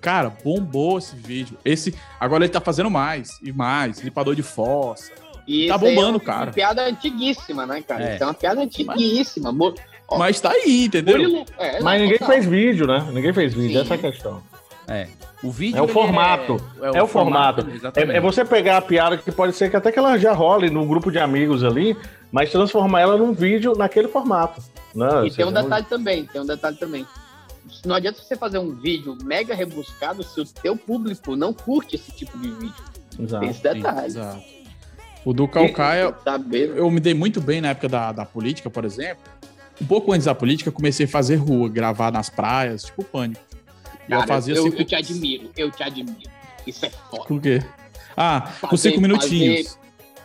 Cara, 0.00 0.30
bombou 0.42 0.98
esse 0.98 1.14
vídeo. 1.14 1.56
Esse, 1.64 1.94
agora 2.18 2.44
ele 2.44 2.52
tá 2.52 2.60
fazendo 2.60 2.90
mais 2.90 3.38
e 3.42 3.52
mais, 3.52 4.00
limpador 4.00 4.34
de 4.34 4.42
fossa. 4.42 5.12
E 5.46 5.68
tá 5.68 5.74
é 5.74 5.78
bombando, 5.78 6.18
uma, 6.18 6.20
cara. 6.20 6.44
Uma 6.46 6.52
piada 6.52 6.82
antiguíssima, 6.86 7.66
né, 7.66 7.82
cara? 7.82 8.04
É. 8.10 8.14
Isso 8.14 8.22
é 8.22 8.26
uma 8.26 8.34
piada 8.34 8.60
antiguíssima. 8.62 9.52
Mo- 9.52 9.74
ó, 10.08 10.18
Mas 10.18 10.40
tá 10.40 10.50
aí, 10.50 10.84
entendeu? 10.86 11.18
Murilo- 11.18 11.44
é, 11.58 11.80
Mas 11.80 11.98
não, 11.98 12.04
ninguém 12.04 12.18
total. 12.18 12.34
fez 12.34 12.46
vídeo, 12.46 12.86
né? 12.86 13.06
Ninguém 13.12 13.32
fez 13.32 13.52
vídeo, 13.52 13.72
Sim. 13.76 13.80
essa 13.80 13.94
é 13.94 13.96
a 13.96 14.00
questão. 14.10 14.42
É. 14.86 15.08
O 15.42 15.50
vídeo. 15.50 15.78
É 15.78 15.82
o 15.82 15.88
formato. 15.88 16.56
É, 16.82 17.02
o 17.02 17.06
formato. 17.06 17.66
É, 17.70 17.74
exatamente. 17.74 18.16
é 18.16 18.20
você 18.20 18.44
pegar 18.44 18.76
a 18.76 18.82
piada 18.82 19.16
que 19.16 19.30
pode 19.32 19.54
ser 19.54 19.70
que 19.70 19.76
até 19.76 19.90
que 19.90 19.98
ela 19.98 20.18
já 20.18 20.32
role 20.32 20.68
no 20.68 20.84
grupo 20.86 21.10
de 21.10 21.18
amigos 21.18 21.64
ali, 21.64 21.96
mas 22.30 22.50
transformar 22.50 23.00
ela 23.00 23.16
num 23.16 23.32
vídeo 23.32 23.74
naquele 23.76 24.08
formato. 24.08 24.60
Né? 24.94 25.26
E 25.26 25.30
tem 25.30 25.46
um 25.46 25.52
detalhe 25.52 25.86
também, 25.86 26.26
tem 26.26 26.40
um 26.40 26.46
detalhe 26.46 26.76
também. 26.76 27.06
Não 27.84 27.94
adianta 27.94 28.20
você 28.22 28.36
fazer 28.36 28.58
um 28.58 28.74
vídeo 28.74 29.16
mega 29.24 29.54
rebuscado 29.54 30.22
se 30.22 30.40
o 30.40 30.44
teu 30.44 30.76
público 30.76 31.36
não 31.36 31.52
curte 31.52 31.96
esse 31.96 32.10
tipo 32.12 32.36
de 32.38 32.50
vídeo. 32.50 32.74
Exato. 33.18 33.40
Tem 33.40 33.50
esse 33.50 33.62
detalhe. 33.62 34.06
Exato. 34.06 34.42
O 35.24 35.32
do 35.34 35.46
Calcaia, 35.46 36.14
Saber. 36.24 36.76
eu 36.76 36.90
me 36.90 36.98
dei 36.98 37.12
muito 37.14 37.40
bem 37.40 37.60
na 37.60 37.68
época 37.68 37.88
da, 37.88 38.10
da 38.12 38.24
política, 38.24 38.70
por 38.70 38.84
exemplo. 38.84 39.22
Um 39.80 39.86
pouco 39.86 40.12
antes 40.12 40.24
da 40.26 40.34
política, 40.34 40.68
eu 40.68 40.72
comecei 40.72 41.06
a 41.06 41.08
fazer 41.08 41.36
rua, 41.36 41.68
gravar 41.68 42.10
nas 42.10 42.28
praias, 42.30 42.84
tipo 42.84 43.02
pânico. 43.04 43.40
E 44.08 44.12
eu 44.12 44.18
Cara, 44.18 44.26
fazia 44.26 44.54
eu, 44.54 44.62
cinco... 44.64 44.76
eu 44.78 44.84
te 44.84 44.94
admiro, 44.94 45.50
eu 45.56 45.70
te 45.70 45.82
admiro. 45.82 46.30
Isso 46.66 46.84
é 46.86 46.90
foda. 46.90 47.24
Com 47.24 47.36
o 47.36 47.40
quê? 47.40 47.62
Ah, 48.16 48.50
com 48.60 48.68
Fazer- 48.68 48.90
cinco 48.90 49.00
minutinhos. 49.02 49.78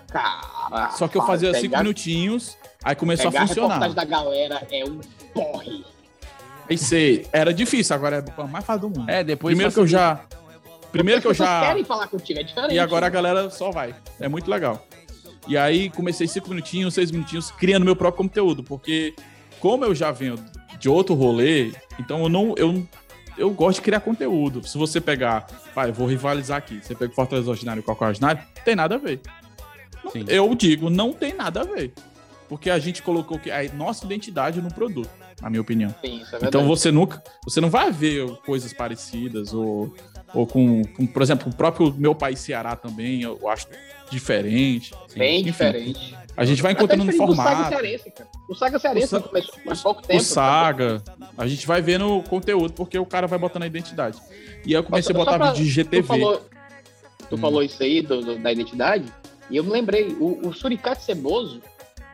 Cara, 0.07 0.91
Só 0.91 1.07
que 1.07 1.17
eu 1.17 1.25
fazia 1.25 1.49
pegar- 1.51 1.61
cinco 1.61 1.77
minutinhos, 1.77 2.57
aí 2.83 2.95
começou 2.95 3.31
pegar 3.31 3.43
a 3.43 3.47
funcionar. 3.47 3.79
reportagem 3.79 3.95
da 3.95 4.05
galera 4.05 4.67
é 4.71 4.85
um 4.85 4.99
porre. 5.33 5.85
Aí 6.69 6.77
sei, 6.77 7.27
era 7.31 7.53
difícil, 7.53 7.95
agora 7.95 8.23
é 8.25 8.41
a 8.41 8.47
mais 8.47 8.65
fácil 8.65 8.89
do 8.89 8.99
mundo. 8.99 9.09
É, 9.09 9.23
depois 9.23 9.53
Primeiro 9.53 9.73
que 9.73 9.79
eu 9.79 9.87
já. 9.87 10.21
Primeiro 10.91 11.21
que 11.21 11.27
eu 11.27 11.33
já. 11.33 11.61
querem 11.67 11.83
falar 11.83 12.07
contigo, 12.07 12.39
é 12.39 12.43
diferente. 12.43 12.73
E 12.73 12.79
agora 12.79 13.05
a 13.05 13.09
galera 13.09 13.49
só 13.49 13.69
vai. 13.71 13.93
É 14.19 14.27
muito 14.27 14.49
legal. 14.49 14.85
E 15.47 15.57
aí 15.57 15.89
comecei 15.89 16.27
cinco 16.27 16.49
minutinhos, 16.49 16.93
seis 16.93 17.11
minutinhos, 17.11 17.51
criando 17.51 17.85
meu 17.85 17.95
próprio 17.95 18.23
conteúdo, 18.23 18.63
porque 18.63 19.13
como 19.59 19.85
eu 19.85 19.93
já 19.93 20.11
venho 20.11 20.35
de 20.79 20.89
outro 20.89 21.13
rolê, 21.13 21.71
então 21.99 22.23
eu 22.23 22.29
não. 22.29 22.55
Eu, 22.57 22.87
eu 23.37 23.51
gosto 23.51 23.77
de 23.77 23.83
criar 23.83 23.99
conteúdo. 23.99 24.65
Se 24.67 24.77
você 24.77 24.99
pegar, 24.99 25.45
vai, 25.73 25.89
eu 25.89 25.93
vou 25.93 26.07
rivalizar 26.07 26.57
aqui. 26.57 26.79
Você 26.81 26.95
pega 26.95 27.11
o 27.11 27.15
Fortaleza 27.15 27.49
Ordinário 27.49 27.79
e 27.79 27.81
o 27.81 27.83
Coca 27.83 28.05
Ordinário, 28.05 28.41
tem 28.63 28.75
nada 28.75 28.95
a 28.95 28.97
ver. 28.97 29.21
Sim. 30.11 30.25
Eu 30.27 30.53
digo, 30.55 30.89
não 30.89 31.13
tem 31.13 31.33
nada 31.33 31.61
a 31.61 31.63
ver. 31.63 31.93
Porque 32.47 32.69
a 32.69 32.79
gente 32.79 33.01
colocou 33.01 33.39
que 33.39 33.51
a 33.51 33.63
nossa 33.73 34.05
identidade 34.05 34.61
no 34.61 34.73
produto, 34.73 35.09
na 35.45 35.49
minha 35.51 35.61
opinião. 35.61 35.93
Sim, 36.03 36.15
isso 36.17 36.27
é 36.35 36.39
verdade. 36.39 36.47
Então 36.47 36.65
você 36.67 36.91
nunca, 36.91 37.23
você 37.43 37.61
não 37.61 37.69
vai 37.69 37.91
ver 37.91 38.27
coisas 38.45 38.73
parecidas 38.73 39.53
ou, 39.53 39.93
ou 40.33 40.47
com, 40.47 40.83
com, 40.85 41.05
por 41.05 41.21
exemplo, 41.21 41.51
o 41.51 41.55
próprio 41.55 41.93
meu 41.93 42.15
país 42.15 42.39
Ceará 42.39 42.75
também, 42.75 43.21
eu 43.21 43.47
acho 43.47 43.67
diferente. 44.09 44.91
Bem 45.15 45.41
Enfim, 45.41 45.45
diferente. 45.51 46.15
A 46.35 46.43
gente 46.45 46.61
vai 46.63 46.71
encontrando 46.73 47.03
no 47.05 47.11
do 47.11 47.17
Saga 47.17 47.27
formato. 47.35 47.69
Cearense, 47.69 48.11
cara. 48.11 48.29
O 48.49 48.55
Saga 48.55 48.79
Cearense 48.79 49.05
O 49.05 49.09
Sa- 49.09 49.21
começou 49.21 49.53
há 49.71 49.75
pouco 49.75 50.01
tempo. 50.01 50.19
O 50.19 50.23
Saga, 50.25 51.03
a 51.37 51.47
gente 51.47 51.65
vai 51.67 51.79
vendo 51.81 52.17
o 52.17 52.23
conteúdo 52.23 52.73
porque 52.73 52.97
o 52.97 53.05
cara 53.05 53.27
vai 53.27 53.37
botando 53.37 53.63
a 53.63 53.67
identidade. 53.67 54.17
E 54.65 54.69
aí 54.69 54.73
eu 54.73 54.83
comecei 54.83 55.13
Só- 55.15 55.21
a 55.21 55.25
botar 55.25 55.37
pra- 55.37 55.51
vídeo 55.51 55.63
de 55.63 55.69
GTV. 55.69 56.01
Tu 56.01 56.07
falou, 56.07 56.45
tu 57.29 57.35
Hum. 57.35 57.37
falou 57.37 57.61
isso 57.63 57.81
aí 57.83 58.01
do- 58.01 58.21
do- 58.21 58.39
da 58.39 58.51
identidade, 58.51 59.05
e 59.49 59.55
eu 59.57 59.63
me 59.63 59.69
lembrei, 59.69 60.07
o, 60.19 60.47
o 60.47 60.53
Suricate 60.53 61.03
Ceboso 61.03 61.61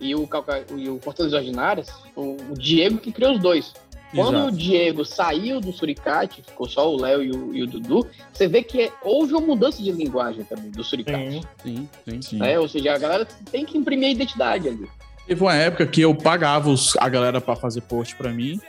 e 0.01 0.13
o, 0.15 0.27
Calca, 0.27 0.65
e 0.75 0.89
o 0.89 0.99
Fortaleza 0.99 1.37
Ordinárias, 1.37 1.87
o, 2.15 2.35
o 2.49 2.53
Diego 2.57 2.97
que 2.97 3.11
criou 3.11 3.33
os 3.33 3.39
dois. 3.39 3.73
Quando 4.13 4.35
Exato. 4.35 4.47
o 4.53 4.57
Diego 4.57 5.05
saiu 5.05 5.61
do 5.61 5.71
Suricate, 5.71 6.41
ficou 6.45 6.67
só 6.67 6.91
o 6.93 6.99
Léo 6.99 7.23
e 7.23 7.31
o, 7.31 7.55
e 7.55 7.63
o 7.63 7.67
Dudu, 7.67 8.05
você 8.33 8.45
vê 8.45 8.61
que 8.61 8.81
é- 8.81 8.91
houve 9.01 9.31
uma 9.33 9.39
mudança 9.39 9.81
de 9.81 9.89
linguagem 9.89 10.43
também 10.43 10.69
do 10.69 10.83
Suricate. 10.83 11.41
Sim, 11.63 11.87
sim. 12.05 12.21
Sim. 12.21 12.37
né? 12.39 12.59
Ou 12.59 12.67
seja, 12.67 12.93
a 12.93 12.97
galera 12.97 13.25
tem 13.49 13.63
que 13.65 13.77
imprimir 13.77 14.09
a 14.09 14.11
identidade 14.11 14.67
ali. 14.67 14.89
Teve 15.25 15.41
uma 15.41 15.55
época 15.55 15.85
que 15.85 16.01
eu 16.01 16.13
pagava 16.13 16.69
os- 16.69 16.97
a 16.97 17.07
galera 17.07 17.39
pra 17.39 17.55
fazer 17.55 17.79
post 17.83 18.13
pra 18.17 18.31
mim, 18.33 18.59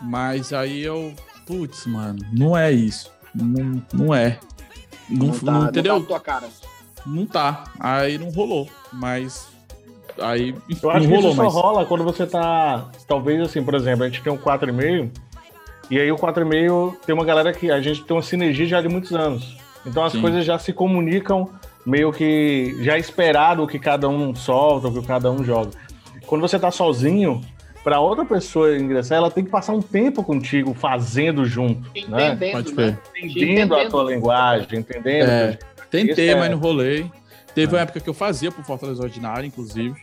mas 0.00 0.52
aí 0.52 0.82
eu, 0.82 1.14
putz, 1.46 1.86
mano, 1.86 2.18
não 2.32 2.56
é 2.56 2.72
isso. 2.72 3.08
Não, 3.32 3.80
não 3.92 4.12
é. 4.14 4.40
Não, 5.08 5.30
tá, 5.30 5.52
não- 5.52 5.68
entendeu? 5.68 5.94
tá 5.94 6.00
na 6.00 6.06
tua 6.06 6.20
cara. 6.20 6.48
Não 7.06 7.24
tá. 7.24 7.64
Aí 7.78 8.18
não 8.18 8.30
rolou. 8.30 8.68
Mas. 8.92 9.46
Aí 10.20 10.54
Eu 10.82 10.90
acho 10.90 11.06
que 11.08 11.14
isso 11.14 11.32
só 11.34 11.44
mas. 11.44 11.52
rola 11.52 11.84
quando 11.84 12.04
você 12.04 12.26
tá. 12.26 12.86
Talvez 13.06 13.40
assim, 13.40 13.62
por 13.62 13.74
exemplo, 13.74 14.04
a 14.04 14.08
gente 14.08 14.22
tem 14.22 14.32
um 14.32 14.38
4,5. 14.38 15.10
E 15.90 16.00
aí 16.00 16.10
o 16.10 16.16
4,5 16.16 16.96
tem 17.06 17.14
uma 17.14 17.24
galera 17.24 17.52
que 17.52 17.70
a 17.70 17.80
gente 17.80 18.02
tem 18.04 18.16
uma 18.16 18.22
sinergia 18.22 18.66
já 18.66 18.80
de 18.80 18.88
muitos 18.88 19.12
anos. 19.12 19.56
Então 19.84 20.02
as 20.04 20.12
Sim. 20.12 20.20
coisas 20.20 20.44
já 20.44 20.58
se 20.58 20.72
comunicam 20.72 21.48
meio 21.84 22.12
que 22.12 22.76
já 22.80 22.96
é 22.96 22.98
esperado 22.98 23.62
o 23.62 23.66
que 23.68 23.78
cada 23.78 24.08
um 24.08 24.34
solta, 24.34 24.88
o 24.88 24.92
que 25.00 25.06
cada 25.06 25.30
um 25.30 25.44
joga. 25.44 25.70
Quando 26.26 26.40
você 26.40 26.58
tá 26.58 26.72
sozinho, 26.72 27.40
para 27.84 28.00
outra 28.00 28.24
pessoa 28.24 28.76
ingressar, 28.76 29.18
ela 29.18 29.30
tem 29.30 29.44
que 29.44 29.50
passar 29.50 29.72
um 29.74 29.80
tempo 29.80 30.24
contigo 30.24 30.74
fazendo 30.74 31.44
junto, 31.44 31.82
né? 32.08 32.32
Entendendo, 32.32 32.52
Pode 32.52 32.74
né? 32.74 32.98
ver. 33.14 33.24
Entendendo 33.24 33.76
a 33.76 33.88
tua 33.88 34.02
linguagem, 34.12 34.80
entendendo. 34.80 35.28
É, 35.28 35.58
tentei, 35.88 36.30
é- 36.30 36.34
mas 36.34 36.50
não 36.50 36.58
rolei. 36.58 37.06
Teve 37.56 37.74
uma 37.74 37.80
época 37.80 38.00
que 38.00 38.08
eu 38.10 38.12
fazia 38.12 38.52
pro 38.52 38.62
Fortaleza 38.62 39.02
Ordinário, 39.02 39.46
inclusive. 39.46 39.98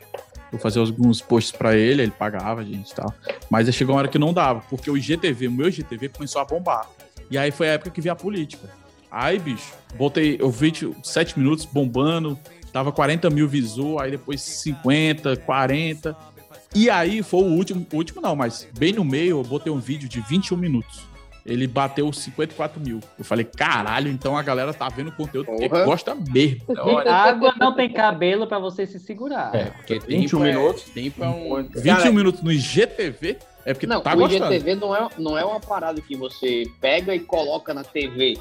Eu 0.51 0.57
fazia 0.57 0.81
alguns 0.81 1.21
posts 1.21 1.51
pra 1.51 1.77
ele, 1.77 2.01
ele 2.01 2.11
pagava 2.11 2.61
a 2.61 2.63
gente 2.63 2.89
e 2.89 2.95
tal. 2.95 3.13
Mas 3.47 3.67
aí 3.67 3.73
chegou 3.73 3.93
uma 3.93 3.99
hora 3.99 4.07
que 4.07 4.17
não 4.17 4.33
dava, 4.33 4.63
porque 4.71 4.89
o 4.89 4.97
IGTV, 4.97 5.49
o 5.49 5.51
meu 5.51 5.67
IGTV 5.67 6.09
começou 6.09 6.41
a 6.41 6.45
bombar. 6.45 6.89
E 7.29 7.37
aí 7.37 7.51
foi 7.51 7.69
a 7.69 7.73
época 7.73 7.91
que 7.91 8.01
vi 8.01 8.09
a 8.09 8.15
política. 8.15 8.67
Aí, 9.11 9.37
bicho, 9.37 9.71
botei 9.95 10.39
o 10.41 10.49
vídeo 10.49 10.95
7 11.03 11.37
minutos 11.37 11.63
bombando, 11.63 12.39
tava 12.71 12.91
40 12.91 13.29
mil 13.29 13.47
visual, 13.47 13.99
aí 13.99 14.09
depois 14.09 14.41
50, 14.41 15.37
40. 15.37 16.17
E 16.73 16.89
aí 16.89 17.21
foi 17.21 17.43
o 17.43 17.51
último, 17.51 17.85
o 17.93 17.97
último 17.97 18.19
não, 18.19 18.35
mas 18.35 18.67
bem 18.75 18.93
no 18.93 19.05
meio 19.05 19.37
eu 19.37 19.43
botei 19.43 19.71
um 19.71 19.79
vídeo 19.79 20.09
de 20.09 20.21
21 20.21 20.57
minutos. 20.57 21.01
Ele 21.45 21.67
bateu 21.67 22.11
54 22.13 22.79
mil. 22.79 23.01
Eu 23.19 23.25
falei, 23.25 23.43
caralho, 23.43 24.09
então 24.09 24.37
a 24.37 24.41
galera 24.41 24.73
tá 24.73 24.87
vendo 24.87 25.09
o 25.09 25.11
conteúdo 25.11 25.47
porque 25.47 25.67
Porra. 25.67 25.83
gosta 25.83 26.15
mesmo. 26.15 26.61
Água 27.05 27.53
não 27.59 27.75
tem 27.75 27.91
cabelo 27.91 28.47
pra 28.47 28.59
você 28.59 28.87
se 28.87 28.97
segurar. 28.97 29.53
É, 29.53 29.65
Porque 29.65 29.99
21 29.99 30.39
tempo 30.39 30.45
é- 30.45 30.51
minutos. 30.53 30.83
Tempo 30.83 31.23
é 31.23 31.27
um. 31.27 31.63
21 31.63 31.83
Cara, 31.97 32.11
minutos 32.13 32.41
no 32.41 32.49
IGTV 32.51 33.37
é 33.65 33.73
porque 33.73 33.85
Não, 33.85 33.99
tá 33.99 34.13
o 34.13 34.17
gostando. 34.19 34.53
IGTV 34.53 34.75
não 34.75 34.95
é, 34.95 35.07
não 35.17 35.37
é 35.37 35.43
uma 35.43 35.59
parada 35.59 35.99
que 35.99 36.15
você 36.15 36.63
pega 36.79 37.13
e 37.13 37.19
coloca 37.19 37.73
na 37.73 37.83
TV. 37.83 38.37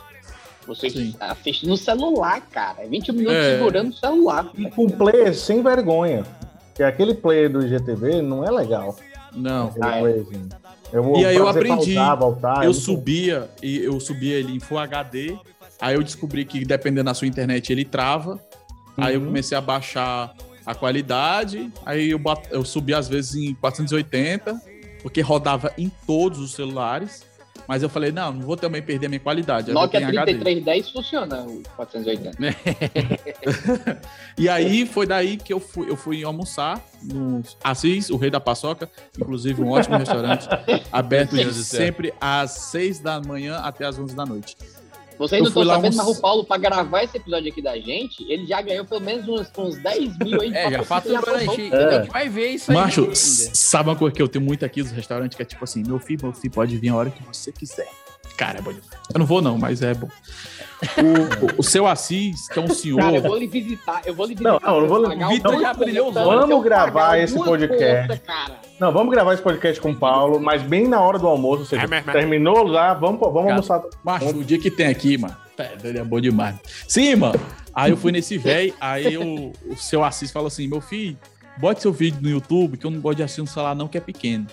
Você 0.69 0.89
Sim. 0.89 1.17
assiste 1.19 1.67
no 1.67 1.77
celular, 1.77 2.41
cara. 2.53 2.85
É 2.85 2.87
20 2.87 3.11
minutos 3.11 3.35
É. 3.37 3.57
segurando 3.59 3.91
o 3.91 3.95
celular. 3.95 4.49
E 4.57 4.71
com 4.71 4.89
player 4.89 5.35
sem 5.35 5.61
vergonha. 5.61 6.25
Que 6.73 6.85
aquele 6.85 7.15
player 7.15 7.51
do 7.51 7.67
IGTV 7.67 8.23
não 8.23 8.45
é 8.45 8.51
legal. 8.53 8.97
Não. 9.35 9.75
Ah, 9.81 9.99
é. 9.99 10.23
Eu 10.93 11.17
E 11.17 11.25
aí 11.25 11.37
eu 11.37 11.49
aprendi. 11.49 11.95
Pausar, 11.95 12.19
voltar, 12.19 12.65
é 12.65 12.67
eu 12.67 12.75
subia 12.75 13.49
e 13.63 13.79
eu 13.79 13.99
subia 14.01 14.35
ele 14.37 14.53
em 14.55 14.61
Full 14.61 14.79
HD. 14.79 15.37
Aí 15.81 15.95
eu 15.95 16.03
descobri 16.03 16.45
que 16.45 16.65
dependendo 16.65 17.05
da 17.05 17.15
sua 17.15 17.27
internet 17.27 17.73
ele 17.73 17.85
trava. 17.85 18.39
Aí 18.97 19.15
eu 19.15 19.21
Uhum. 19.21 19.27
comecei 19.27 19.57
a 19.57 19.61
baixar 19.61 20.35
a 20.67 20.75
qualidade. 20.75 21.73
Aí 21.85 22.11
eu, 22.11 22.19
bat- 22.19 22.47
eu 22.51 22.65
subi 22.65 22.93
às 22.95 23.09
vezes 23.09 23.35
em 23.35 23.55
480, 23.55 24.61
porque 25.03 25.21
rodava 25.21 25.73
em 25.79 25.91
todos 26.07 26.39
os 26.39 26.53
celulares. 26.53 27.25
Mas 27.67 27.83
eu 27.83 27.89
falei, 27.89 28.13
não, 28.13 28.33
não 28.33 28.43
vou 28.43 28.57
também 28.57 28.83
perder 28.83 29.07
a 29.07 29.09
minha 29.09 29.21
qualidade. 29.21 29.69
Eu 29.69 29.75
Nokia 29.75 30.01
botei 30.01 30.17
em 30.17 30.19
HD. 30.19 30.35
3310 30.35 30.91
funciona, 30.91 31.43
o 31.43 31.63
480. 31.77 32.33
E 34.39 34.49
aí 34.49 34.87
foi 34.87 35.07
daí 35.07 35.37
que 35.37 35.53
eu 35.53 35.61
fui, 35.61 35.91
eu 35.91 35.97
fui 35.97 36.25
almoçar 36.25 36.81
no 37.03 37.43
Assis, 37.63 38.09
o 38.11 38.17
Rei 38.17 38.31
da 38.31 38.41
Paçoca, 38.41 38.89
inclusive 39.19 39.63
um 39.63 39.71
ótimo 39.71 39.99
restaurante, 39.99 40.49
aberto 40.91 41.37
sempre 41.53 42.15
às 42.21 42.51
6 42.53 43.01
da 43.01 43.21
manhã 43.21 43.57
até 43.59 43.85
às 43.85 43.99
11 43.99 44.17
da 44.17 44.25
noite. 44.25 44.57
Vocês 45.19 45.41
não 45.43 45.49
Eu 45.49 45.53
fui 45.53 45.63
estão 45.63 45.65
lá 45.65 45.75
sabendo, 45.75 45.93
uns- 45.93 45.97
mas 45.97 46.19
o 46.19 46.21
Paulo, 46.21 46.45
pra 46.45 46.57
gravar 46.57 47.03
esse 47.05 47.17
episódio 47.17 47.51
aqui 47.51 47.63
da 47.63 47.77
gente, 47.79 48.25
ele 48.31 48.47
já 48.47 48.61
ganhou 48.61 48.85
pelo 48.85 49.01
menos 49.01 49.29
uns, 49.29 49.51
uns 49.59 49.77
10 49.83 50.19
mil 50.19 50.41
aí 50.41 50.51
de 50.51 50.57
É, 50.59 50.71
já 50.71 50.83
faturou, 50.83 51.19
a 51.19 51.39
a 51.39 51.39
gente 51.45 51.71
vai 52.11 52.29
ver 52.29 52.49
isso 52.51 52.71
aí. 52.71 52.77
Macho, 52.77 53.01
ainda. 53.03 53.13
s- 53.13 53.51
sabe 53.55 53.89
uma 53.91 53.97
coisa 53.97 54.15
que 54.15 54.23
eu 54.23 54.29
tenho 54.29 54.45
muito 54.45 54.65
aqui 54.65 54.83
nos 54.83 54.91
restaurantes, 54.93 55.37
que 55.37 55.43
é 55.43 55.47
tipo 55.47 55.63
assim, 55.65 55.83
meu 55.87 55.99
filho, 55.99 56.21
meu 56.23 56.33
filho 56.33 56.53
pode 56.53 56.77
vir 56.77 56.89
a 56.91 56.97
hora 56.97 57.11
que 57.11 57.23
você 57.25 57.53
quiser. 57.53 57.89
Cara, 58.37 58.59
é 58.59 58.63
bom 58.63 58.71
demais. 58.73 58.91
Eu 59.15 59.19
não 59.19 59.27
vou 59.27 59.43
não, 59.43 59.59
mas 59.59 59.83
é 59.83 59.95
bom. 59.95 60.09
O, 60.99 61.61
o- 61.61 61.63
seu 61.63 61.87
Assis, 61.87 62.49
que 62.49 62.59
é 62.59 62.63
um 62.63 62.69
senhor... 62.69 62.99
Cara, 63.01 63.17
eu 63.17 63.23
vou 63.23 63.37
lhe 63.39 63.47
visitar, 63.47 64.03
eu 64.05 64.15
vou 64.15 64.27
lhe 64.27 64.35
visitar. 64.35 64.53
Não, 64.53 64.59
não, 64.61 64.75
eu 64.77 64.81
não 64.81 64.89
vou- 64.89 65.27
o 65.27 65.29
Vitor 65.29 65.61
já 65.61 65.73
brilhou 65.75 66.11
os 66.11 66.17
olhos. 66.17 66.41
Vamos 66.49 66.65
gravar 66.65 67.19
esse 67.19 67.35
podcast. 67.35 68.09
conta, 68.09 68.19
cara. 68.19 68.61
Não, 68.81 68.91
vamos 68.93 69.13
gravar 69.13 69.35
esse 69.35 69.43
podcast 69.43 69.81
com 69.81 69.91
o 69.93 69.97
Paulo, 69.97 70.41
mas 70.41 70.61
bem 70.63 70.89
na 70.89 71.01
hora 71.01 71.19
do 71.19 71.29
almoço. 71.29 71.61
Ou 71.61 71.67
seja, 71.67 71.83
É 71.83 71.87
mesmo. 71.87 72.11
terminou 72.11 72.65
lá, 72.67 72.95
vamos, 72.95 73.21
vamos 73.21 73.43
Cara, 73.43 73.53
almoçar. 73.53 73.83
Macho, 74.03 74.29
o 74.31 74.43
dia 74.45 74.59
que 74.59 74.71
tem 74.71 74.87
aqui, 74.89 75.17
mano. 75.17 75.37
Ele 75.85 75.99
é 76.01 76.05
bom 76.05 76.21
demais. 76.21 76.57
Sim, 76.89 77.15
mano. 77.17 77.41
Aí 77.73 77.91
eu 77.93 77.97
fui 77.97 78.11
nesse 78.11 78.37
velho, 78.37 78.75
aí 78.81 79.17
o, 79.17 79.53
o 79.71 79.77
seu 79.77 80.03
Assis 80.03 80.33
falou 80.33 80.49
assim: 80.49 80.67
meu 80.67 80.81
filho, 80.81 81.17
bote 81.59 81.81
seu 81.81 81.93
vídeo 81.93 82.19
no 82.21 82.29
YouTube, 82.29 82.77
que 82.77 82.85
eu 82.85 82.91
não 82.91 83.01
gosto 83.01 83.19
de 83.19 83.23
assistir 83.23 83.43
um 83.43 83.47
celular, 83.47 83.77
não, 83.77 83.87
que 83.87 83.97
é 83.97 84.01
pequeno. 84.01 84.47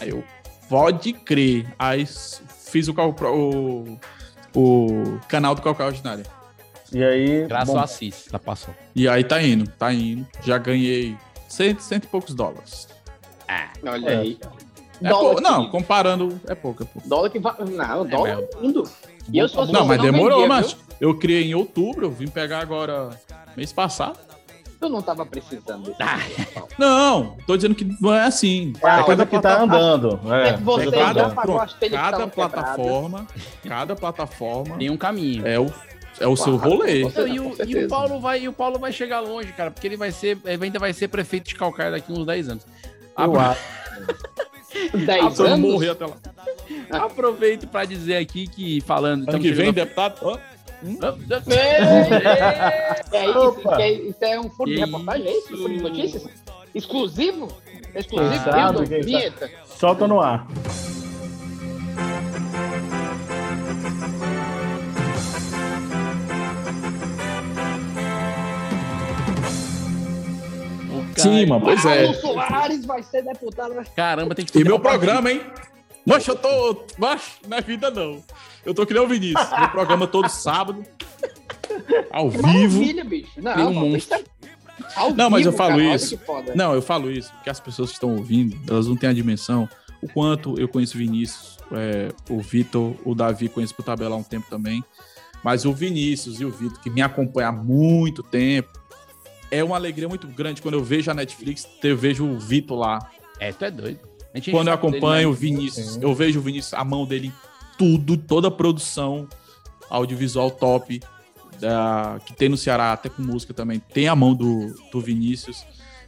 Aí 0.00 0.10
eu, 0.10 0.22
pode 0.68 1.12
crer. 1.12 1.66
Aí 1.78 2.06
fiz 2.72 2.88
o, 2.88 2.94
cal- 2.94 3.14
o, 3.14 3.98
o 4.56 5.18
canal 5.28 5.54
do 5.54 5.60
Calcal 5.62 5.88
Ordinária. 5.88 6.24
E 6.92 7.02
aí. 7.04 7.46
Graças 7.46 7.74
ao 7.74 7.82
Assis, 7.82 8.24
tá 8.30 8.38
passou. 8.38 8.74
E 8.94 9.06
aí 9.08 9.22
tá 9.22 9.42
indo, 9.42 9.70
tá 9.70 9.92
indo. 9.92 10.26
Já 10.42 10.56
ganhei 10.58 11.16
cento, 11.48 11.80
cento 11.80 12.04
e 12.04 12.06
poucos 12.08 12.34
dólares. 12.34 12.88
Olha 13.84 14.08
É. 14.10 14.16
aí. 14.18 14.38
É 15.02 15.08
Dólar 15.08 15.32
pou- 15.32 15.40
não, 15.42 15.64
que- 15.64 15.70
comparando, 15.72 16.40
é 16.46 16.54
pouco, 16.54 16.82
é 16.84 16.86
pouco. 16.86 17.08
Dólar 17.08 17.28
que 17.30 17.38
vai. 17.38 17.54
Não, 17.58 18.06
dólar 18.06 18.36
mesmo. 18.36 18.48
indo. 18.62 18.90
E 19.32 19.38
eu 19.38 19.48
fosse 19.48 19.72
Não, 19.72 19.84
mas 19.86 20.00
demorou, 20.00 20.40
vendia, 20.42 20.48
mas 20.48 20.72
viu? 20.72 20.82
eu 21.00 21.18
criei 21.18 21.44
em 21.50 21.54
outubro, 21.54 22.06
eu 22.06 22.10
vim 22.10 22.28
pegar 22.28 22.60
agora 22.60 23.10
mês 23.56 23.72
passado. 23.72 24.18
Eu 24.82 24.88
não 24.88 25.00
tava 25.00 25.24
precisando 25.24 25.84
desse. 25.86 25.96
Ah. 26.02 26.18
Não, 26.76 27.36
tô 27.46 27.56
dizendo 27.56 27.74
que 27.74 27.84
não 28.00 28.12
é 28.12 28.24
assim. 28.24 28.72
É 28.82 29.02
coisa 29.04 29.24
que 29.24 29.38
tá 29.40 29.62
andando. 29.62 30.18
É 30.32 30.48
É, 30.48 30.52
que 30.54 30.62
você 30.62 30.90
tá 30.90 31.30
pronto, 31.30 31.76
cada 31.78 31.86
estavam 31.86 32.28
plataforma, 32.28 33.26
cada 33.66 33.94
plataforma 33.94 34.76
Tem 34.78 34.90
um 34.90 34.96
caminho. 34.96 35.46
é 35.46 35.58
o, 35.60 35.72
é 36.18 36.26
o 36.26 36.36
seu 36.36 36.56
rolê. 36.56 37.04
Não, 37.04 37.28
e, 37.28 37.38
o, 37.40 37.54
e 37.66 37.84
o 37.84 37.88
Paulo 37.88 38.18
vai, 38.20 38.40
e 38.42 38.48
o 38.48 38.52
Paulo 38.52 38.78
vai 38.78 38.92
chegar 38.92 39.20
longe, 39.20 39.52
cara, 39.52 39.70
porque 39.70 39.86
ele 39.86 39.96
vai 39.96 40.10
ser, 40.10 40.36
ele 40.44 40.64
ainda 40.64 40.78
vai 40.80 40.92
ser 40.92 41.06
prefeito 41.08 41.48
de 41.48 41.54
Calcaia 41.54 41.92
daqui 41.92 42.12
uns 42.12 42.26
10 42.26 42.48
anos. 42.48 42.66
Apro- 43.14 43.38
acho. 43.38 43.60
10 45.04 45.34
Se 45.34 45.40
eu 45.42 45.46
não 45.48 45.54
anos. 45.54 45.70
morrer 45.72 45.90
até 45.90 46.06
lá. 46.06 46.16
Aproveito 46.90 47.66
pra 47.68 47.84
dizer 47.84 48.16
aqui 48.16 48.46
que 48.46 48.80
falando. 48.80 49.28
Ano 49.28 49.38
que 49.38 49.52
vem, 49.52 49.72
deputado. 49.72 50.16
ó, 50.22 50.38
É 53.12 53.28
isso, 53.28 53.70
é, 53.78 53.92
isso 53.92 54.24
é 54.24 54.40
um 54.40 54.50
furo 54.50 54.70
de 54.70 54.80
reportagem, 54.80 55.26
é 55.26 55.38
isso? 55.38 55.48
Furo 55.48 55.68
de 55.68 55.82
notícias? 55.82 56.28
Exclusivo? 56.74 57.48
Exclusivo, 57.94 58.44
quem 58.44 58.52
sabe. 58.52 59.02
Vinheta. 59.02 59.50
Solta 59.66 60.08
no 60.08 60.20
ar. 60.20 60.46
Sim, 71.16 71.46
mano, 71.46 71.64
pois 71.64 71.84
é. 71.84 72.04
Paulo 72.04 72.20
Soares 72.20 72.84
vai 72.84 73.02
ser 73.02 73.22
deputado. 73.22 73.74
Caramba, 73.94 74.34
tem 74.34 74.44
que 74.44 74.58
E 74.58 74.64
meu 74.64 74.80
programa, 74.80 75.30
hein? 75.30 75.40
Mas 76.06 76.26
eu 76.26 76.36
tô. 76.36 76.84
Mas 76.98 77.38
é 77.50 77.60
vida, 77.60 77.90
não. 77.90 78.22
Eu 78.64 78.74
tô 78.74 78.84
que 78.86 78.92
nem 78.92 79.02
o 79.02 79.08
Vinícius. 79.08 79.48
Meu 79.58 79.68
programa 79.68 80.06
todo 80.06 80.28
sábado. 80.28 80.84
Ao 82.10 82.30
vivo. 82.30 82.46
Maravilha, 82.46 83.04
bicho. 83.04 83.30
Não, 83.40 83.54
Tem 83.54 83.64
um 83.64 83.72
monstro. 83.72 84.18
é 84.18 84.24
ao 84.96 85.14
Não, 85.14 85.30
mas 85.30 85.46
eu 85.46 85.52
vivo, 85.52 85.62
falo 85.62 85.78
cara, 85.78 85.94
isso. 85.94 86.18
que. 86.18 86.56
Não, 86.56 86.74
eu 86.74 86.82
falo 86.82 87.10
isso 87.10 87.32
porque 87.32 87.50
as 87.50 87.60
pessoas 87.60 87.90
que 87.90 87.94
estão 87.94 88.14
ouvindo, 88.16 88.56
elas 88.68 88.86
não 88.86 88.96
têm 88.96 89.08
a 89.08 89.12
dimensão. 89.12 89.68
O 90.00 90.08
quanto 90.08 90.58
eu 90.58 90.68
conheço 90.68 90.96
o 90.96 90.98
Vinícius, 90.98 91.58
é, 91.70 92.12
o 92.28 92.40
Vitor, 92.40 92.94
o 93.04 93.14
Davi 93.14 93.48
conheço 93.48 93.74
por 93.74 93.84
tabela 93.84 94.16
há 94.16 94.18
um 94.18 94.22
tempo 94.22 94.46
também. 94.50 94.82
Mas 95.44 95.64
o 95.64 95.72
Vinícius 95.72 96.40
e 96.40 96.44
o 96.44 96.50
Vitor, 96.50 96.80
que 96.80 96.90
me 96.90 97.00
acompanham 97.02 97.50
há 97.50 97.52
muito 97.52 98.22
tempo, 98.22 98.70
é 99.50 99.62
uma 99.62 99.76
alegria 99.76 100.08
muito 100.08 100.26
grande 100.26 100.62
quando 100.62 100.74
eu 100.74 100.82
vejo 100.82 101.10
a 101.10 101.14
Netflix, 101.14 101.68
eu 101.82 101.96
vejo 101.96 102.24
o 102.24 102.38
Vitor 102.38 102.78
lá. 102.78 103.10
É, 103.38 103.52
tu 103.52 103.64
é 103.64 103.70
doido. 103.70 104.11
Quando 104.50 104.68
eu 104.68 104.74
acompanho 104.74 105.28
o 105.28 105.32
né? 105.32 105.38
Vinícius, 105.38 105.96
eu 106.00 106.14
vejo 106.14 106.38
o 106.38 106.42
Vinícius, 106.42 106.74
a 106.74 106.84
mão 106.84 107.04
dele 107.04 107.28
em 107.28 107.32
tudo, 107.76 108.16
toda 108.16 108.48
a 108.48 108.50
produção 108.50 109.28
audiovisual 109.90 110.50
top 110.50 111.00
da, 111.60 112.18
que 112.24 112.32
tem 112.32 112.48
no 112.48 112.56
Ceará, 112.56 112.92
até 112.92 113.08
com 113.08 113.22
música 113.22 113.52
também, 113.52 113.78
tem 113.92 114.08
a 114.08 114.16
mão 114.16 114.34
do, 114.34 114.74
do 114.90 115.00
Vinícius. 115.00 115.64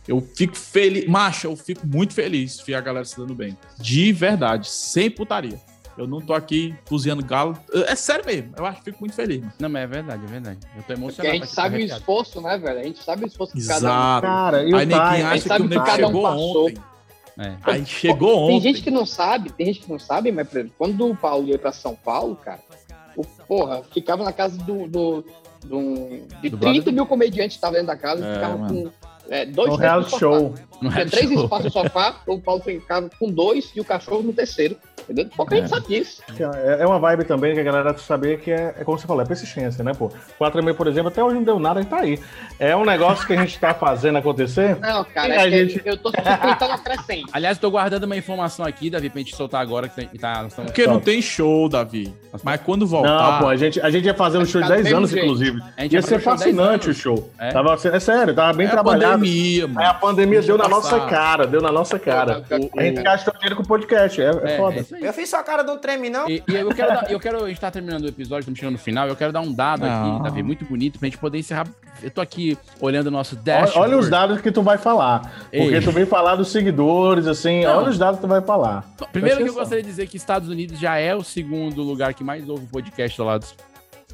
Eu 0.07 0.21
fico 0.37 0.57
feliz, 0.57 1.07
macho, 1.09 1.47
eu 1.47 1.57
fico 1.57 1.87
muito 1.87 2.13
feliz 2.13 2.59
de 2.59 2.65
ver 2.65 2.75
a 2.75 2.81
galera 2.81 3.05
se 3.05 3.17
dando 3.17 3.35
bem. 3.35 3.57
De 3.79 4.13
verdade, 4.13 4.69
sem 4.69 5.11
putaria. 5.11 5.59
Eu 5.97 6.09
não 6.09 6.21
tô 6.21 6.35
aqui 6.35 6.75
cozinhando 6.89 7.25
galo. 7.25 7.57
É 7.87 7.95
sério 7.95 8.25
mesmo, 8.27 8.53
eu 8.57 8.67
acho 8.67 8.79
que 8.79 8.85
fico 8.87 8.99
muito 9.01 9.15
feliz. 9.15 9.41
mano. 9.41 9.53
Não, 9.61 9.69
mas 9.69 9.83
é 9.83 9.87
verdade, 9.87 10.25
é 10.25 10.27
verdade. 10.27 10.59
Eu 10.63 10.69
tô 10.69 10.79
Porque 10.79 10.93
emocionado. 10.93 11.37
a 11.37 11.39
gente 11.39 11.51
sabe 11.55 11.77
o 11.77 11.81
esforço, 11.81 12.41
né, 12.41 12.59
velho? 12.59 12.81
A 12.81 12.83
gente 12.83 13.03
sabe 13.03 13.25
o 13.25 13.27
esforço 13.29 13.53
que 13.53 13.65
cada 13.67 13.87
um 13.87 13.91
Exato. 13.91 14.27
Cara, 14.27 14.63
e 14.65 14.73
o 14.73 14.77
Aí 14.77 14.87
ninguém 14.87 15.23
acha 15.23 15.43
que 15.43 15.49
sabe 15.49 15.61
o 15.65 15.69
que 15.69 15.75
nego 15.75 15.87
cada 15.87 16.03
um 16.03 16.07
chegou 16.07 16.23
passou. 16.23 16.67
ontem. 16.67 16.94
É. 17.39 17.57
Aí 17.65 17.85
chegou 17.87 18.47
Tem 18.47 18.57
ontem. 18.57 18.61
gente 18.61 18.83
que 18.83 18.91
não 18.91 19.05
sabe, 19.05 19.51
tem 19.53 19.67
gente 19.67 19.81
que 19.81 19.91
não 19.91 19.99
sabe, 19.99 20.31
mas, 20.31 20.49
por 20.49 20.59
exemplo, 20.59 20.75
quando 20.79 21.07
o 21.11 21.17
Paulo 21.17 21.49
ia 21.49 21.59
pra 21.59 21.73
São 21.73 21.95
Paulo, 21.97 22.37
cara, 22.37 22.61
o, 23.17 23.25
porra, 23.25 23.83
ficava 23.93 24.23
na 24.23 24.33
casa 24.33 24.57
do, 24.59 24.87
do, 24.89 25.25
do- 25.65 26.27
de 26.41 26.49
Do 26.51 26.57
30 26.59 26.59
brother? 26.59 26.93
mil 26.93 27.07
comediantes 27.07 27.57
que 27.57 27.59
estavam 27.59 27.75
dentro 27.75 27.89
da 27.89 27.97
casa, 27.97 28.25
É, 28.25 28.35
ficava 28.35 28.57
mano. 28.57 28.93
com 28.93 29.33
é, 29.33 29.47
dois, 29.47 29.71
No 29.71 29.77
reality 29.77 30.13
no 30.13 30.19
show. 30.19 30.55
sofá. 30.57 30.63
Não 30.85 30.91
Tinha 30.91 31.03
é 31.05 31.07
três 31.07 31.31
show. 31.31 31.45
espaços 31.45 31.65
no 31.67 31.71
sofá, 31.71 32.15
o 32.27 32.39
Paulo 32.41 32.63
ficava 32.63 33.11
com 33.19 33.31
dois 33.31 33.71
e 33.75 33.81
o 33.81 33.85
cachorro 33.85 34.23
no 34.23 34.33
terceiro. 34.33 34.77
Entendeu? 35.05 35.27
Pouca 35.37 35.55
gente 35.55 35.67
É. 35.67 35.69
sabe 35.69 35.87
disso. 35.89 36.23
É 36.41 36.83
é 36.83 36.87
uma 36.87 36.99
vibe 36.99 37.25
também 37.25 37.53
que 37.53 37.61
a 37.61 37.63
galera 37.63 37.91
tem 37.91 37.95
que 38.01 38.07
saber 38.07 38.41
que 38.41 38.51
é, 38.51 38.75
é 38.79 38.85
como 38.85 38.99
você 38.99 39.07
falou, 39.07 39.23
é 39.23 39.27
persistência, 39.27 39.85
né, 39.85 39.93
pô? 39.93 40.11
4 40.39 40.59
e 40.59 40.65
meio, 40.65 40.75
por 40.75 40.87
exemplo, 40.87 41.09
até 41.09 41.23
hoje 41.23 41.35
não 41.37 41.43
deu 41.43 41.59
nada 41.59 41.81
e 41.83 41.85
tá 41.85 41.99
aí. 42.01 42.19
É 42.59 42.75
um 42.75 42.87
negócio 42.87 43.27
que 43.27 43.35
a 43.35 43.37
gente 43.37 43.59
tá 43.59 43.75
fazendo 43.75 44.17
acontecer. 44.17 44.79
Não, 44.81 45.05
cara, 45.05 45.35
é 45.35 45.39
a 45.41 45.45
que 45.45 45.51
gente- 45.69 45.83
eu 45.85 45.97
tô 45.99 46.09
suspeitando 46.11 46.73
a 46.73 46.79
crescente. 46.79 47.27
Aliás, 47.35 47.59
eu 47.59 47.61
tô 47.61 47.71
guardando 47.71 48.05
uma 48.05 48.17
informação 48.17 48.65
aqui, 48.65 48.89
Davi, 48.89 49.11
pra 49.11 49.19
gente 49.21 49.37
soltar 49.37 49.61
agora. 49.61 49.89
Que 49.91 49.95
tem- 50.07 50.09
tá, 50.19 50.47
Porque 50.57 50.87
não 50.87 50.99
tem 51.01 51.21
show, 51.21 51.69
Davi. 51.69 52.15
Mas 52.43 52.61
quando 52.63 52.87
voltar. 52.87 53.33
Não, 53.33 53.39
pô, 53.41 53.49
a 53.49 53.57
gente, 53.57 53.79
a 53.83 53.91
gente 53.91 54.07
ia 54.07 54.15
fazer 54.15 54.39
um 54.39 54.47
show 54.47 54.63
de 54.63 54.67
ficar 54.69 54.69
do 54.69 54.75
10 54.77 54.85
mesmo 54.85 54.97
anos, 54.99 55.11
jeito. 55.11 55.25
inclusive. 55.25 55.61
A 55.77 55.83
gente 55.83 55.93
Ia 55.93 56.01
ser 56.03 56.19
fazer 56.19 56.45
show 56.45 56.55
10 56.55 56.57
fascinante 56.57 56.89
o 56.91 56.95
show. 56.95 57.31
É. 57.39 57.51
Tava, 57.51 57.75
é 57.75 58.01
sério, 58.01 58.35
tava 58.35 58.55
bem 58.55 58.67
é 58.67 58.71
a 58.71 58.73
trabalhado. 58.73 59.13
pandemia, 59.19 59.67
mano. 59.69 59.81
Aí 59.81 59.87
a 59.87 59.95
pandemia 59.95 60.41
deu 60.41 60.57
na. 60.57 60.65
Nossa 60.75 61.01
cara, 61.07 61.47
deu 61.47 61.61
na 61.61 61.71
nossa 61.73 61.99
cara. 61.99 62.43
O- 62.51 62.79
A 62.81 62.83
gente 62.85 63.03
gastou 63.03 63.33
dinheiro 63.35 63.57
com 63.57 63.63
o 63.63 63.67
podcast, 63.67 64.21
é, 64.21 64.25
é 64.25 64.55
É, 64.55 64.57
foda. 64.57 64.87
é. 65.01 65.09
Eu 65.09 65.13
fiz 65.13 65.29
sua 65.31 65.43
cara 65.43 65.63
não 65.63 65.79
treme, 65.79 66.09
não? 66.11 66.29
E, 66.29 66.43
e 66.49 66.55
eu 66.55 66.69
quero, 66.71 66.89
dar- 66.95 67.11
eu 67.11 67.21
quero, 67.21 67.45
a 67.45 67.49
gente 67.49 67.61
tá 67.61 67.71
terminando 67.71 68.05
o 68.05 68.09
episódio, 68.09 68.41
estamos 68.41 68.59
chegando 68.59 68.73
no 68.75 68.79
final, 68.79 69.09
eu 69.09 69.17
quero 69.17 69.33
dar 69.33 69.41
um 69.41 69.53
dado 69.53 69.87
Não. 69.87 70.17
aqui, 70.17 70.25
Davi, 70.25 70.43
muito 70.43 70.65
bonito, 70.65 70.99
pra 70.99 71.07
gente 71.09 71.19
poder 71.19 71.39
encerrar. 71.39 71.67
Eu 72.03 72.11
tô 72.11 72.21
aqui 72.21 72.59
olhando 72.81 73.07
o 73.07 73.11
nosso 73.11 73.37
dash. 73.37 73.77
olha 73.77 73.97
os 73.97 74.09
dados 74.11 74.41
que 74.41 74.51
tu 74.51 74.63
vai 74.63 74.77
falar. 74.79 75.21
Porque 75.51 75.57
Ei. 75.77 75.81
tu 75.81 75.93
vem 75.93 76.05
falar 76.05 76.35
dos 76.37 76.49
seguidores, 76.51 77.27
assim, 77.27 77.65
Não. 77.65 77.79
olha 77.79 77.89
os 77.91 77.99
dados 77.99 78.17
que 78.17 78.27
tu 78.27 78.29
vai 78.29 78.41
falar. 78.41 78.85
Primeiro 79.13 79.43
que 79.43 79.49
eu 79.49 79.55
gostaria 79.55 79.83
de 79.83 79.89
dizer 79.89 80.07
que 80.09 80.17
Estados 80.17 80.49
Unidos 80.49 80.79
já 80.79 80.97
é 80.99 81.15
o 81.15 81.23
segundo 81.23 81.83
lugar 81.83 82.13
que 82.15 82.25
mais 82.25 82.49
ouve 82.49 82.67
podcast 82.67 83.17
do 83.17 83.25
lado. 83.25 83.47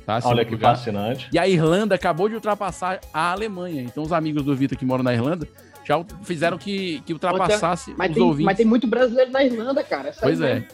Tá? 0.07 0.19
Olha 0.25 0.45
que 0.45 0.53
lugar. 0.53 0.77
fascinante. 0.77 1.29
E 1.33 1.39
a 1.39 1.47
Irlanda 1.47 1.95
acabou 1.95 2.29
de 2.29 2.35
ultrapassar 2.35 3.01
a 3.13 3.33
Alemanha. 3.33 3.83
Então 3.83 4.03
os 4.03 4.13
amigos 4.13 4.43
do 4.43 4.55
Vitor 4.57 4.77
que 4.77 4.85
moram 4.85 5.05
na 5.05 5.13
Irlanda 5.13 5.47
já 5.91 6.05
fizeram 6.23 6.57
que, 6.59 7.01
que 7.05 7.13
ultrapassasse 7.13 7.95
Mas 7.97 8.11
os 8.11 8.15
tem, 8.15 8.23
ouvintes. 8.23 8.45
mas 8.47 8.57
tem 8.57 8.67
muito 8.67 8.87
brasileiro 8.87 9.31
na 9.31 9.45
Irlanda, 9.45 9.83
cara. 9.83 10.09
Essa 10.11 10.21
Pois 10.23 10.41
é. 10.41 10.55
mesmo. 10.55 10.69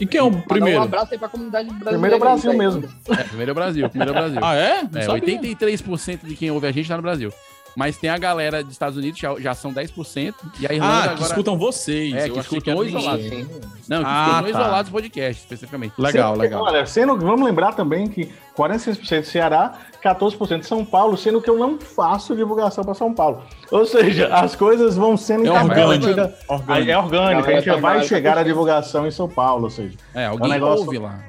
E 0.00 0.06
quem 0.06 0.20
é 0.20 0.22
o 0.22 0.26
Mandar 0.30 0.38
Um 0.44 0.46
primeiro? 0.48 0.82
abraço 0.82 1.08
aí 1.12 1.18
pra 1.18 1.28
comunidade 1.28 1.68
brasileira. 1.70 1.90
Primeiro 1.98 2.14
é 2.14 2.16
o 2.16 2.20
Brasil 2.20 2.52
mesmo. 2.54 2.88
É, 3.08 3.24
primeiro 3.24 3.50
é 3.50 3.52
o 3.52 3.54
Brasil, 3.54 3.88
primeiro 3.90 4.12
é 4.12 4.16
o 4.16 4.16
Brasil. 4.22 4.40
Ah, 4.44 4.54
é? 4.54 4.82
Não 4.84 5.00
É, 5.00 5.02
sabia. 5.02 5.40
83% 5.40 6.20
de 6.24 6.36
quem 6.36 6.50
ouve 6.52 6.66
a 6.68 6.72
gente 6.72 6.88
tá 6.88 6.96
no 6.96 7.02
Brasil. 7.02 7.32
Mas 7.76 7.96
tem 7.96 8.10
a 8.10 8.18
galera 8.18 8.62
dos 8.62 8.72
Estados 8.72 8.96
Unidos, 8.98 9.20
já, 9.20 9.38
já 9.38 9.54
são 9.54 9.72
10%, 9.72 10.34
e 10.58 10.66
a 10.66 10.72
Irlanda 10.72 10.94
Ah, 10.98 11.02
que 11.02 11.08
agora... 11.10 11.22
escutam 11.26 11.56
vocês. 11.56 12.12
É, 12.14 12.28
Eu 12.28 12.32
que 12.34 12.40
escutam 12.40 12.76
os 12.78 12.88
isolados. 12.88 13.22
ninguém. 13.24 13.46
Não, 13.88 13.98
que 14.00 14.04
Ah, 14.08 14.26
escutam 14.32 14.42
tá. 14.42 14.48
isolados 14.50 14.90
podcast, 14.90 15.42
especificamente. 15.42 15.92
Legal, 15.96 16.32
Sendo- 16.32 16.42
legal. 16.42 16.62
Olha, 16.64 16.86
sendo, 16.86 17.16
vamos 17.16 17.46
lembrar 17.46 17.72
também 17.74 18.08
que 18.08 18.32
46% 18.56 19.24
Ceará, 19.24 19.74
14% 20.02 20.64
São 20.64 20.84
Paulo, 20.84 21.16
sendo 21.16 21.40
que 21.40 21.48
eu 21.48 21.56
não 21.56 21.78
faço 21.78 22.34
divulgação 22.34 22.82
para 22.84 22.94
São 22.94 23.14
Paulo. 23.14 23.42
Ou 23.70 23.86
seja, 23.86 24.26
as 24.34 24.56
coisas 24.56 24.96
vão 24.96 25.16
sendo 25.16 25.46
É 25.46 25.50
orgânico. 25.52 26.06
Orgânico. 26.48 26.90
É 26.90 26.98
orgânico, 26.98 27.48
a 27.48 27.52
gente 27.54 27.64
já 27.66 27.74
tá 27.74 27.80
vai 27.80 28.02
chegar 28.02 28.36
a 28.38 28.42
divulgação 28.42 29.06
em 29.06 29.10
São 29.12 29.28
Paulo, 29.28 29.64
ou 29.64 29.70
seja. 29.70 29.96
É, 30.14 30.24
É 30.24 30.28
um 30.28 30.32
alguém 30.32 30.50
negócio- 30.50 30.84
ouve 30.84 30.98
lá. 30.98 31.20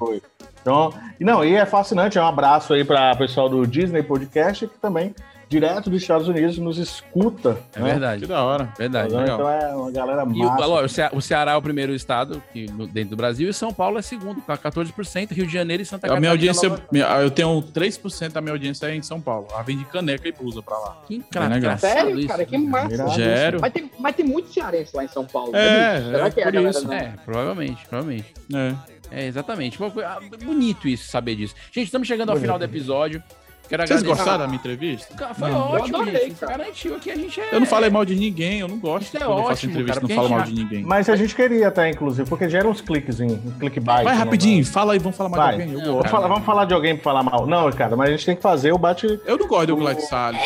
Então, 0.62 0.94
e 1.20 1.24
não, 1.24 1.44
e 1.46 1.56
é 1.56 1.66
fascinante, 1.66 2.18
é 2.18 2.22
um 2.22 2.28
abraço 2.28 2.74
aí 2.74 2.84
para 2.84 3.14
o 3.14 3.18
pessoal 3.18 3.48
do 3.48 3.66
Disney 3.66 4.04
Podcast, 4.04 4.68
que 4.68 4.78
também 4.78 5.16
direto 5.50 5.90
dos 5.90 6.02
Estados 6.04 6.28
Unidos, 6.28 6.58
nos 6.60 6.78
escuta. 6.78 7.58
É 7.76 7.80
né? 7.80 7.90
verdade. 7.92 8.22
Que 8.22 8.28
da 8.28 8.44
hora. 8.44 8.72
Verdade. 8.78 9.08
Então 9.08 9.20
legal. 9.22 9.50
é 9.50 9.76
uma 9.76 9.92
galera 9.92 10.22
E 10.22 10.42
o, 10.42 10.46
massa. 10.46 10.68
ó, 10.68 11.16
o 11.16 11.18
o 11.18 11.22
Ceará 11.22 11.52
é 11.54 11.56
o 11.56 11.62
primeiro 11.62 11.94
estado 11.94 12.42
que, 12.54 12.68
dentro 12.94 13.10
do 13.12 13.16
Brasil 13.18 13.50
e 13.50 13.54
São 13.54 13.74
Paulo 13.74 13.98
é 13.98 14.02
segundo, 14.02 14.42
com 14.42 14.52
14%. 14.54 15.32
Rio 15.32 15.48
de 15.48 15.52
Janeiro 15.54 15.82
e 15.82 15.86
Santa 15.86 16.06
A 16.06 16.10
Catarina. 16.10 16.20
minha 16.20 16.32
audiência, 16.32 16.80
minha- 16.92 17.08
eu 17.22 17.32
tenho 17.32 17.62
3% 17.64 18.32
da 18.34 18.42
minha 18.42 18.54
audiência 18.54 18.86
é 18.86 18.96
em 18.96 19.02
São 19.02 19.20
Paulo. 19.20 19.48
Ela 19.52 19.64
vem 19.64 19.78
de 19.78 19.86
caneca 19.86 20.28
e 20.28 20.32
blusa 20.32 20.62
pra 20.62 20.78
lá. 20.78 21.02
Que 21.08 21.16
legal. 21.34 21.58
engraçado 21.58 21.92
Sério, 21.94 22.20
isso. 22.20 22.28
cara, 22.28 22.46
que 22.46 22.58
massa. 22.58 22.94
Irado. 22.94 23.14
Sério? 23.16 23.60
Mas 23.62 23.74
tem, 23.74 23.92
mas 23.98 24.16
tem 24.16 24.26
muito 24.26 24.54
cearense 24.54 24.96
lá 24.96 25.04
em 25.04 25.08
São 25.08 25.26
Paulo. 25.26 25.56
É, 25.56 26.00
né? 26.00 26.12
Será 26.12 26.28
é 26.28 26.32
que 26.32 26.42
a 26.42 26.44
por 26.46 26.52
galera 26.54 26.70
isso. 26.78 26.88
não- 26.88 26.94
É, 26.94 27.14
provavelmente, 27.26 27.88
provavelmente. 27.88 28.34
É. 28.54 28.76
É, 29.12 29.26
exatamente. 29.26 29.80
Ah, 30.06 30.20
Bonito 30.46 30.88
isso, 30.88 31.10
saber 31.10 31.36
disso. 31.36 31.56
Gente, 31.72 31.86
estamos 31.86 32.08
chegando 32.08 32.30
ao 32.30 32.38
final 32.38 32.60
do 32.60 32.64
episódio. 32.66 33.24
Quero 33.70 33.86
Vocês 33.86 34.00
agradecer- 34.00 34.08
gostaram 34.24 34.40
da 34.40 34.48
minha 34.48 34.58
entrevista? 34.58 35.14
Cara, 35.16 35.34
Foi 35.36 35.52
Não. 35.52 35.60
ótimo, 35.60 35.98
Eu 35.98 36.02
adorei, 36.02 36.30
cara. 36.32 36.58
Garantiu 36.58 36.96
aqui, 36.96 37.12
a 37.12 37.16
gente 37.16 37.40
é... 37.40 37.50
Eu 37.54 37.60
não 37.60 37.68
falei 37.68 37.90
mal 37.92 38.04
de 38.04 38.16
ninguém, 38.16 38.60
eu 38.62 38.68
não 38.68 38.80
gosto 38.80 39.04
Isso 39.04 39.18
é 39.18 39.20
quando 39.20 39.38
eu 39.40 39.46
faço 39.46 39.66
entrevista 39.68 40.02
cara, 40.02 40.12
e 40.12 40.16
não 40.16 40.24
falo 40.24 40.30
mal 40.36 40.42
de 40.42 40.54
ninguém. 40.54 40.84
Mas 40.84 41.08
a 41.08 41.16
gente 41.16 41.36
queria 41.36 41.68
até, 41.68 41.88
inclusive, 41.88 42.28
porque 42.28 42.50
gera 42.50 42.68
uns 42.68 42.82
cliquezinhos, 42.82 43.40
um 43.46 43.52
clickbait. 43.60 44.04
Vai 44.04 44.14
né, 44.16 44.20
rapidinho, 44.20 44.58
mano? 44.64 44.66
fala 44.74 44.94
aí, 44.94 45.00
vamos 45.00 45.16
falar 45.16 45.30
mais 45.30 45.44
Vai. 45.44 45.56
de 45.58 45.62
alguém. 45.62 45.74
Eu, 45.74 45.86
Não, 45.86 45.94
gosto. 45.94 45.96
Vamos 45.98 46.12
falar, 46.12 46.28
vamos 46.28 46.46
falar 46.46 46.66
de 46.66 46.74
alguém 46.74 46.96
pra 46.96 47.04
falar 47.04 47.24
mal. 47.24 47.46
Não, 47.46 47.72
cara, 47.72 47.96
mas 47.96 48.10
a 48.10 48.12
gente 48.12 48.26
tem 48.26 48.36
que 48.36 48.42
fazer 48.42 48.72
o 48.74 48.78
bate. 48.80 49.20
eu 49.26 49.38
não 49.38 49.48
gosto 49.48 49.68
do 49.68 49.76
Black 49.78 50.02
Salles. 50.02 50.42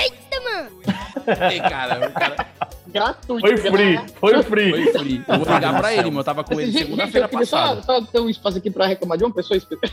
Ei, 1.49 1.59
cara, 1.61 2.09
o 2.09 2.11
cara 2.11 2.35
Gratuito. 2.93 3.47
Foi 3.47 3.57
free, 3.57 3.99
foi 4.19 4.43
free. 4.43 4.69
foi 4.71 4.93
free. 4.93 5.23
Eu 5.27 5.39
vou 5.39 5.53
ligar 5.53 5.77
pra 5.79 5.93
ele, 5.93 6.03
mano. 6.03 6.19
Eu 6.19 6.23
tava 6.23 6.43
com 6.43 6.59
ele 6.59 6.71
segunda-feira 6.71 7.27
queria 7.27 7.45
só, 7.45 7.57
passada. 7.75 7.81
só 7.81 8.01
ter 8.01 8.19
um 8.19 8.29
espaço 8.29 8.57
aqui 8.57 8.69
pra 8.69 8.85
reclamar 8.85 9.17
de 9.17 9.23
uma 9.23 9.33
pessoa 9.33 9.57
específica. 9.57 9.91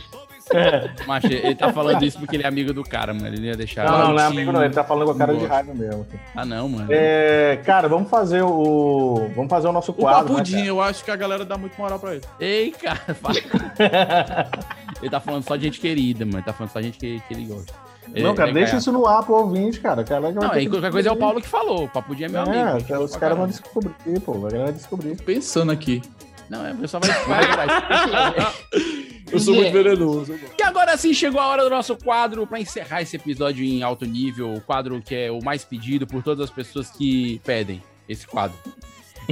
Macho, 1.07 1.27
ele 1.27 1.55
tá 1.55 1.71
falando 1.71 2.03
isso 2.03 2.19
porque 2.19 2.35
ele 2.35 2.43
é 2.43 2.47
amigo 2.47 2.73
do 2.73 2.83
cara, 2.83 3.13
mano. 3.13 3.27
Ele 3.27 3.37
não 3.37 3.45
ia 3.45 3.55
deixar. 3.55 3.85
Não, 3.85 3.97
não, 3.97 4.13
não 4.13 4.19
é 4.19 4.25
amigo, 4.25 4.51
não. 4.51 4.63
Ele 4.63 4.73
tá 4.73 4.83
falando 4.83 5.05
com 5.05 5.11
a 5.11 5.17
cara 5.17 5.33
de 5.33 5.39
Gosto. 5.39 5.51
raiva 5.51 5.73
mesmo. 5.73 6.05
Ah, 6.35 6.45
não, 6.45 6.69
mano. 6.69 6.87
É, 6.89 7.59
cara, 7.65 7.87
vamos 7.87 8.09
fazer 8.09 8.41
o. 8.43 9.29
Vamos 9.35 9.49
fazer 9.49 9.67
o 9.67 9.71
nosso 9.71 9.91
O 9.91 9.95
quadro. 9.95 10.23
né, 10.23 10.29
Papudinho, 10.29 10.65
eu 10.67 10.81
acho 10.81 11.03
que 11.03 11.11
a 11.11 11.15
galera 11.15 11.45
dá 11.45 11.57
muito 11.57 11.77
moral 11.77 11.99
pra 11.99 12.15
ele. 12.15 12.21
Ei, 12.39 12.71
cara. 12.71 12.99
fala. 13.15 13.35
ele 15.01 15.09
tá 15.09 15.19
falando 15.19 15.43
só 15.43 15.55
de 15.55 15.63
gente 15.63 15.79
querida, 15.79 16.25
mano. 16.25 16.37
Ele 16.37 16.45
tá 16.45 16.53
falando 16.53 16.71
só 16.71 16.79
de 16.79 16.87
gente 16.87 16.97
que, 16.99 17.19
que 17.27 17.33
ele 17.33 17.45
gosta. 17.45 17.73
Não, 18.15 18.35
cara, 18.35 18.49
É, 18.49 18.53
deixa 18.53 18.75
é, 18.75 18.79
isso 18.79 18.91
no 18.91 19.05
ar 19.05 19.23
pro 19.23 19.35
ouvinte, 19.35 19.79
cara. 19.79 20.03
cara 20.03 20.31
Não, 20.31 20.51
aí 20.51 20.67
qualquer 20.67 20.91
coisa 20.91 21.09
é 21.09 21.11
o 21.11 21.15
Paulo 21.15 21.41
que 21.41 21.47
falou. 21.47 21.85
O 21.85 21.89
Papudinho 21.89 22.27
é 22.27 22.29
meu 22.29 22.41
amigo. 22.41 22.57
É, 22.57 22.79
gente, 22.79 22.87
cara, 22.87 23.01
os 23.01 23.15
caras 23.15 23.37
vão 23.37 23.47
descobrir, 23.47 24.19
pô. 24.23 24.33
A 24.33 24.49
galera 24.49 24.63
vai 24.65 24.73
descobrir. 24.73 25.15
Pensando 25.21 25.71
aqui. 25.71 26.01
Não, 26.49 26.65
é, 26.65 26.73
o 26.73 26.77
pessoal 26.77 27.01
vai, 27.01 27.25
vai 27.25 27.45
atrás. 27.45 28.55
Eu 29.31 29.39
sou 29.39 29.55
muito 29.55 29.71
venenoso. 29.71 30.35
E 30.59 30.63
agora 30.63 30.97
sim 30.97 31.13
chegou 31.13 31.39
a 31.39 31.47
hora 31.47 31.63
do 31.63 31.69
nosso 31.69 31.95
quadro 31.95 32.45
para 32.45 32.59
encerrar 32.59 33.01
esse 33.01 33.15
episódio 33.15 33.63
em 33.63 33.81
alto 33.81 34.05
nível, 34.05 34.53
o 34.53 34.59
quadro 34.59 35.01
que 35.01 35.15
é 35.15 35.31
o 35.31 35.41
mais 35.41 35.63
pedido 35.63 36.05
por 36.05 36.21
todas 36.21 36.43
as 36.43 36.49
pessoas 36.49 36.89
que 36.89 37.39
pedem 37.45 37.81
esse 38.09 38.27
quadro. 38.27 38.57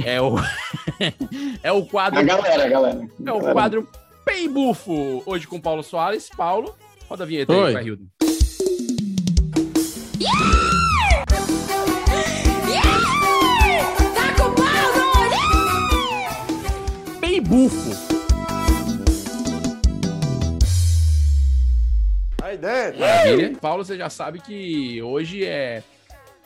É 0.02 0.18
o 0.20 0.36
é 1.62 1.70
o 1.70 1.84
quadro 1.84 2.18
A 2.18 2.22
galera, 2.22 2.64
a 2.64 2.68
galera. 2.68 3.08
é 3.26 3.32
o 3.32 3.40
quadro 3.52 3.86
Pei 4.24 4.48
Bufo, 4.48 5.22
hoje 5.26 5.46
com 5.46 5.60
Paulo 5.60 5.82
Soares. 5.82 6.30
Paulo, 6.34 6.74
roda 7.08 7.24
a 7.24 7.26
vinheta 7.26 7.52
aí, 7.52 7.58
Oi. 7.58 7.72
vai, 7.74 7.84
Hilton. 7.84 8.19
Tá 10.20 10.30
Pei 17.20 17.40
Bufo. 17.40 17.90
A 22.42 22.52
ideia. 22.54 22.94
Maravilha. 22.98 23.56
Paulo, 23.60 23.84
você 23.84 23.96
já 23.96 24.10
sabe 24.10 24.40
que 24.40 25.00
hoje 25.02 25.44
é 25.44 25.82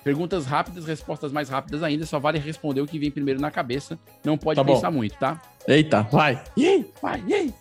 perguntas 0.02 0.44
rápidas, 0.44 0.84
respostas 0.86 1.32
mais 1.32 1.48
rápidas 1.48 1.82
ainda, 1.82 2.04
só 2.04 2.18
vale 2.18 2.38
responder 2.38 2.80
o 2.82 2.86
que 2.86 2.98
vem 2.98 3.10
primeiro 3.10 3.40
na 3.40 3.50
cabeça. 3.50 3.98
Não 4.24 4.36
pode 4.36 4.56
Tá 4.56 4.64
bom. 4.64 4.74
pensar 4.74 4.90
muito, 4.90 5.16
tá? 5.18 5.40
Eita, 5.66 6.02
vai. 6.02 6.42
Aí? 6.58 6.86
Vai, 7.00 7.22
aí? 7.32 7.54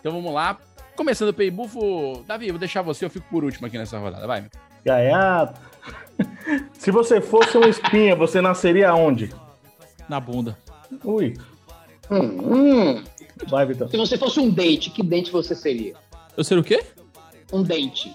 Então 0.00 0.12
vamos 0.12 0.32
lá. 0.32 0.56
Começando 0.94 1.30
o 1.30 1.34
Pei 1.34 1.50
Bufo. 1.50 2.22
Davi, 2.26 2.46
eu 2.48 2.54
vou 2.54 2.58
deixar 2.60 2.82
você, 2.82 3.04
eu 3.04 3.10
fico 3.10 3.26
por 3.30 3.44
último 3.44 3.66
aqui 3.66 3.76
nessa 3.78 3.98
rodada. 3.98 4.26
Vai. 4.26 4.44
Gaiato. 4.84 5.60
Se 6.78 6.90
você 6.90 7.20
fosse 7.20 7.56
uma 7.56 7.68
espinha, 7.68 8.14
você 8.16 8.40
nasceria 8.40 8.94
onde? 8.94 9.32
Na 10.08 10.18
bunda. 10.18 10.58
Ui. 11.04 11.34
Hum, 12.10 12.18
hum. 12.20 13.04
Vai, 13.48 13.66
Vitor. 13.66 13.88
Se 13.90 13.96
você 13.96 14.16
fosse 14.18 14.40
um 14.40 14.50
dente, 14.50 14.90
que 14.90 15.02
dente 15.02 15.30
você 15.30 15.54
seria? 15.54 15.94
Eu 16.36 16.42
ser 16.42 16.58
o 16.58 16.64
quê? 16.64 16.82
Um 17.52 17.62
dente. 17.62 18.14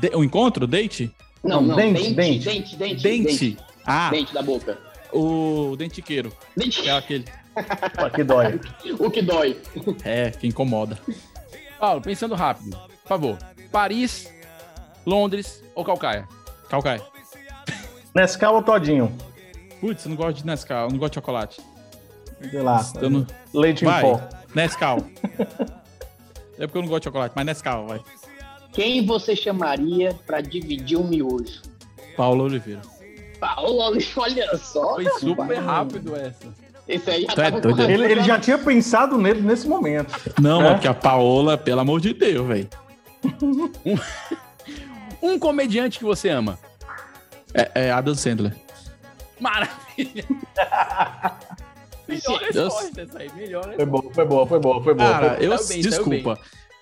De- 0.00 0.14
um 0.16 0.24
encontro? 0.24 0.66
Date? 0.66 1.10
Não, 1.42 1.60
Não, 1.60 1.68
não. 1.68 1.76
dente, 1.76 2.12
Dente, 2.12 2.44
dente. 2.44 2.76
dente, 2.76 3.02
dente. 3.02 3.02
Dente. 3.02 3.56
Ah, 3.86 4.10
Dente 4.10 4.34
da 4.34 4.42
boca. 4.42 4.76
o 5.12 5.76
dentiqueiro. 5.78 6.32
Dente. 6.56 6.88
É 6.88 6.92
aquele. 6.92 7.24
Pô, 7.96 8.10
que 8.10 8.24
dói. 8.24 8.60
O 8.98 9.10
que 9.10 9.22
dói. 9.22 9.56
É, 10.04 10.30
que 10.30 10.46
incomoda. 10.48 10.98
Paulo, 11.78 12.00
pensando 12.02 12.34
rápido. 12.34 12.76
Por 12.76 13.08
favor. 13.08 13.38
Paris, 13.70 14.28
Londres 15.06 15.62
ou 15.74 15.84
Calcaia? 15.84 16.26
Calcai. 16.68 17.00
Nescau 18.14 18.56
ou 18.56 18.62
Todinho? 18.62 19.16
Putz, 19.80 20.04
eu 20.04 20.10
não 20.10 20.16
gosto 20.16 20.38
de 20.38 20.46
Nescau, 20.46 20.86
eu 20.86 20.90
não 20.90 20.98
gosto 20.98 21.12
de 21.12 21.14
chocolate. 21.16 21.60
Sei 22.50 22.60
lá. 22.60 22.84
Eu 23.00 23.10
não... 23.10 23.26
Leite 23.54 23.84
em 23.84 23.88
Vai, 23.88 24.02
pó. 24.02 24.20
Nescau. 24.54 24.98
É 26.58 26.66
porque 26.66 26.78
eu 26.78 26.82
não 26.82 26.88
gosto 26.88 27.02
de 27.02 27.04
chocolate, 27.04 27.34
mas 27.36 27.44
Nescau, 27.44 27.86
vai. 27.86 28.00
Quem 28.72 29.04
você 29.04 29.36
chamaria 29.36 30.16
pra 30.26 30.40
dividir 30.40 30.96
um 30.98 31.06
miojo? 31.06 31.60
Paulo 32.16 32.44
Oliveira. 32.44 32.80
Paulo, 33.38 33.78
olha 33.78 34.56
só. 34.56 34.94
Foi 34.94 35.04
super 35.18 35.58
rápido 35.58 36.16
essa. 36.16 36.48
Esse 36.88 37.10
aí 37.10 37.26
já 37.26 37.44
é 37.44 37.50
tava 37.50 37.82
Ele, 37.92 38.04
ele 38.10 38.22
já 38.22 38.38
tinha 38.38 38.56
pensado 38.56 39.18
nele 39.18 39.42
nesse 39.42 39.68
momento. 39.68 40.14
Não, 40.40 40.60
É? 40.60 40.64
mano, 40.64 40.74
porque 40.76 40.88
a 40.88 40.94
Paola, 40.94 41.58
pelo 41.58 41.80
amor 41.80 42.00
de 42.00 42.14
Deus, 42.14 42.46
velho. 42.46 42.68
Um 45.26 45.38
comediante 45.38 45.98
que 45.98 46.04
você 46.04 46.28
ama. 46.28 46.58
É, 47.52 47.86
é 47.86 47.90
Adam 47.90 48.14
Sandler. 48.14 48.54
Maravilha. 49.40 50.24
Melhor 52.08 52.38
resposta 52.40 53.00
essa 53.02 53.18
aí. 53.18 53.30
Melhor 53.34 53.74
Foi 53.74 53.84
boa, 53.86 54.14
foi 54.14 54.24
boa, 54.24 54.46
foi 54.46 54.60
boa, 54.60 54.82
foi 54.84 54.94
boa. 54.94 55.10
Cara, 55.10 55.34
Foi- 55.36 55.46
eu. 55.46 55.66
Bem, 55.66 55.80
desculpa. 55.80 56.38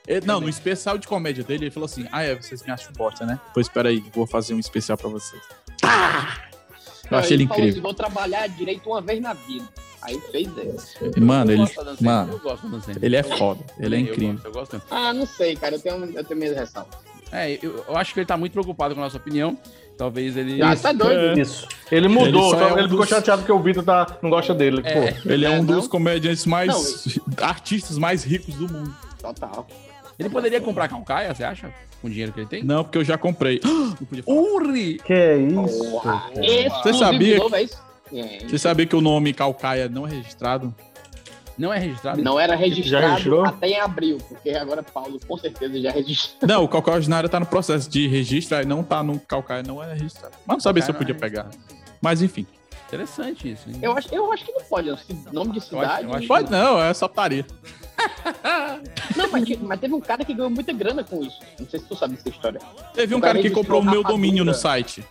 É, 0.06 0.20
não, 0.20 0.38
no 0.38 0.50
especial 0.50 0.98
de 0.98 1.06
comédia 1.06 1.42
dele, 1.42 1.64
ele 1.64 1.70
falou 1.70 1.86
assim: 1.86 2.06
Ah, 2.12 2.22
é, 2.22 2.34
vocês 2.34 2.62
me 2.62 2.70
acham 2.70 2.92
bosta, 2.92 3.24
né? 3.24 3.40
Pois 3.54 3.66
espera 3.66 3.88
aí, 3.88 4.04
vou 4.14 4.26
fazer 4.26 4.52
um 4.52 4.58
especial 4.58 4.98
pra 4.98 5.08
vocês. 5.08 5.42
Eu 7.10 7.18
achei 7.18 7.36
ele 7.36 7.44
assim, 7.44 7.52
incrível. 7.52 7.82
vou 7.82 7.94
trabalhar 7.94 8.46
direito 8.48 8.88
uma 8.90 9.00
vez 9.00 9.20
na 9.20 9.32
vida. 9.32 9.66
Aí 10.02 10.20
fez 10.30 10.48
essa. 10.58 11.18
Mano, 11.18 11.50
ele. 11.52 11.64
Mano, 12.00 12.40
ele 13.00 13.16
é 13.16 13.22
foda. 13.22 13.64
Ele 13.78 13.96
é 13.96 13.98
Eu 13.98 14.02
incrível. 14.02 14.32
gosto, 14.34 14.46
eu 14.46 14.52
gosto. 14.52 14.82
Ah, 14.90 15.12
não 15.14 15.24
sei, 15.26 15.56
cara. 15.56 15.76
Eu 15.76 15.80
tenho, 15.80 16.04
eu 16.04 16.24
tenho 16.24 16.38
minhas 16.38 16.54
ressalvas. 16.56 16.94
É, 17.34 17.58
eu, 17.62 17.84
eu 17.88 17.96
acho 17.96 18.14
que 18.14 18.20
ele 18.20 18.26
tá 18.26 18.36
muito 18.36 18.52
preocupado 18.52 18.94
com 18.94 19.00
a 19.00 19.04
nossa 19.04 19.16
opinião. 19.16 19.58
Talvez 19.96 20.36
ele. 20.36 20.60
Ah, 20.62 20.74
tá 20.76 20.92
doido. 20.92 21.38
Isso. 21.38 21.68
Ele 21.90 22.08
mudou, 22.08 22.26
Ele 22.28 22.38
só 22.38 22.50
só- 22.50 22.68
é 22.68 22.72
um 22.72 22.78
ele 22.78 22.82
ficou 22.88 23.00
dos- 23.00 23.08
chateado 23.08 23.42
porque 23.42 23.52
o 23.52 23.60
Vitor 23.60 23.84
tá, 23.84 24.18
não 24.22 24.30
gosta 24.30 24.52
dele. 24.54 24.80
É. 24.84 25.12
Pô, 25.12 25.30
Ele 25.30 25.44
é, 25.44 25.48
É, 25.48 25.50
um 25.52 25.62
não? 25.62 25.76
dos 25.76 25.86
comediantes 25.88 26.46
mais. 26.46 27.18
artistas 27.40 27.96
mais 27.98 28.24
ricos 28.24 28.54
do 28.54 28.72
mundo. 28.72 28.94
Total. 29.20 29.66
Ele 30.18 30.28
poderia 30.30 30.60
comprar 30.60 30.88
calcaia, 30.88 31.34
você 31.34 31.44
acha? 31.44 31.72
Com 32.00 32.08
o 32.08 32.10
dinheiro 32.10 32.32
que 32.32 32.40
ele 32.40 32.46
tem? 32.48 32.62
Não, 32.64 32.82
porque 32.84 32.98
eu 32.98 33.04
já 33.04 33.16
comprei. 33.18 33.60
Não. 33.64 33.96
Urri! 34.26 34.98
que 35.04 35.12
é 35.12 35.36
isso? 35.38 35.92
Exclusivo 36.40 36.98
sabia 36.98 37.36
é? 38.12 38.18
É. 38.20 38.38
Você 38.48 38.58
sabia 38.58 38.86
que 38.86 38.94
o 38.94 39.00
nome 39.00 39.32
Calcaia 39.32 39.88
não 39.88 40.06
é 40.06 40.10
registrado? 40.10 40.72
Não 41.56 41.72
é 41.72 41.78
registrado? 41.78 42.22
Não 42.22 42.38
era 42.38 42.54
Já 42.54 42.58
registrado 42.58 43.06
registrou? 43.08 43.44
até 43.44 43.68
em 43.68 43.80
abril, 43.80 44.18
porque 44.28 44.50
agora 44.50 44.82
Paulo 44.82 45.20
com 45.26 45.36
certeza 45.38 45.80
já 45.80 45.90
registrou. 45.90 46.48
Não, 46.48 46.64
o 46.64 46.68
Calcaia 46.68 46.96
Ordinário 46.96 47.28
tá 47.28 47.38
no 47.38 47.46
processo 47.46 47.88
de 47.88 48.08
registro, 48.08 48.56
aí 48.58 48.64
não 48.64 48.82
tá 48.82 49.02
no 49.02 49.20
Calcaia, 49.20 49.62
não 49.62 49.82
é 49.82 49.92
registrado. 49.92 50.34
Mas 50.46 50.56
não 50.56 50.60
sabia 50.60 50.82
se 50.82 50.90
eu 50.90 50.94
podia 50.94 51.14
é 51.14 51.18
pegar. 51.18 51.48
Mas 52.02 52.22
enfim. 52.22 52.46
Interessante 52.86 53.50
isso. 53.50 53.68
hein? 53.68 53.76
Eu 53.82 53.92
acho, 53.96 54.14
eu 54.14 54.32
acho 54.32 54.44
que 54.44 54.52
não 54.52 54.60
pode, 54.62 54.88
nome 55.32 55.52
de 55.52 55.58
Eu 55.58 55.60
acho- 55.60 55.68
cidade. 55.68 56.04
eu 56.04 56.14
acho- 56.14 56.28
Pode 56.28 56.50
não, 56.50 56.82
é 56.82 56.92
só 56.94 57.08
putaria. 57.08 57.46
Não, 59.16 59.30
mas, 59.30 59.48
mas 59.60 59.80
teve 59.80 59.94
um 59.94 60.00
cara 60.00 60.24
que 60.24 60.34
ganhou 60.34 60.50
muita 60.50 60.72
grana 60.72 61.04
com 61.04 61.22
isso. 61.22 61.38
Não 61.58 61.66
sei 61.68 61.78
se 61.80 61.86
tu 61.86 61.94
sabe 61.96 62.14
dessa 62.16 62.28
história. 62.28 62.60
Teve 62.92 63.14
um 63.14 63.20
cara 63.20 63.34
cara 63.34 63.42
que 63.48 63.54
comprou 63.54 63.80
o 63.80 63.84
meu 63.84 64.02
domínio 64.02 64.44
no 64.44 64.52
site. 64.52 65.04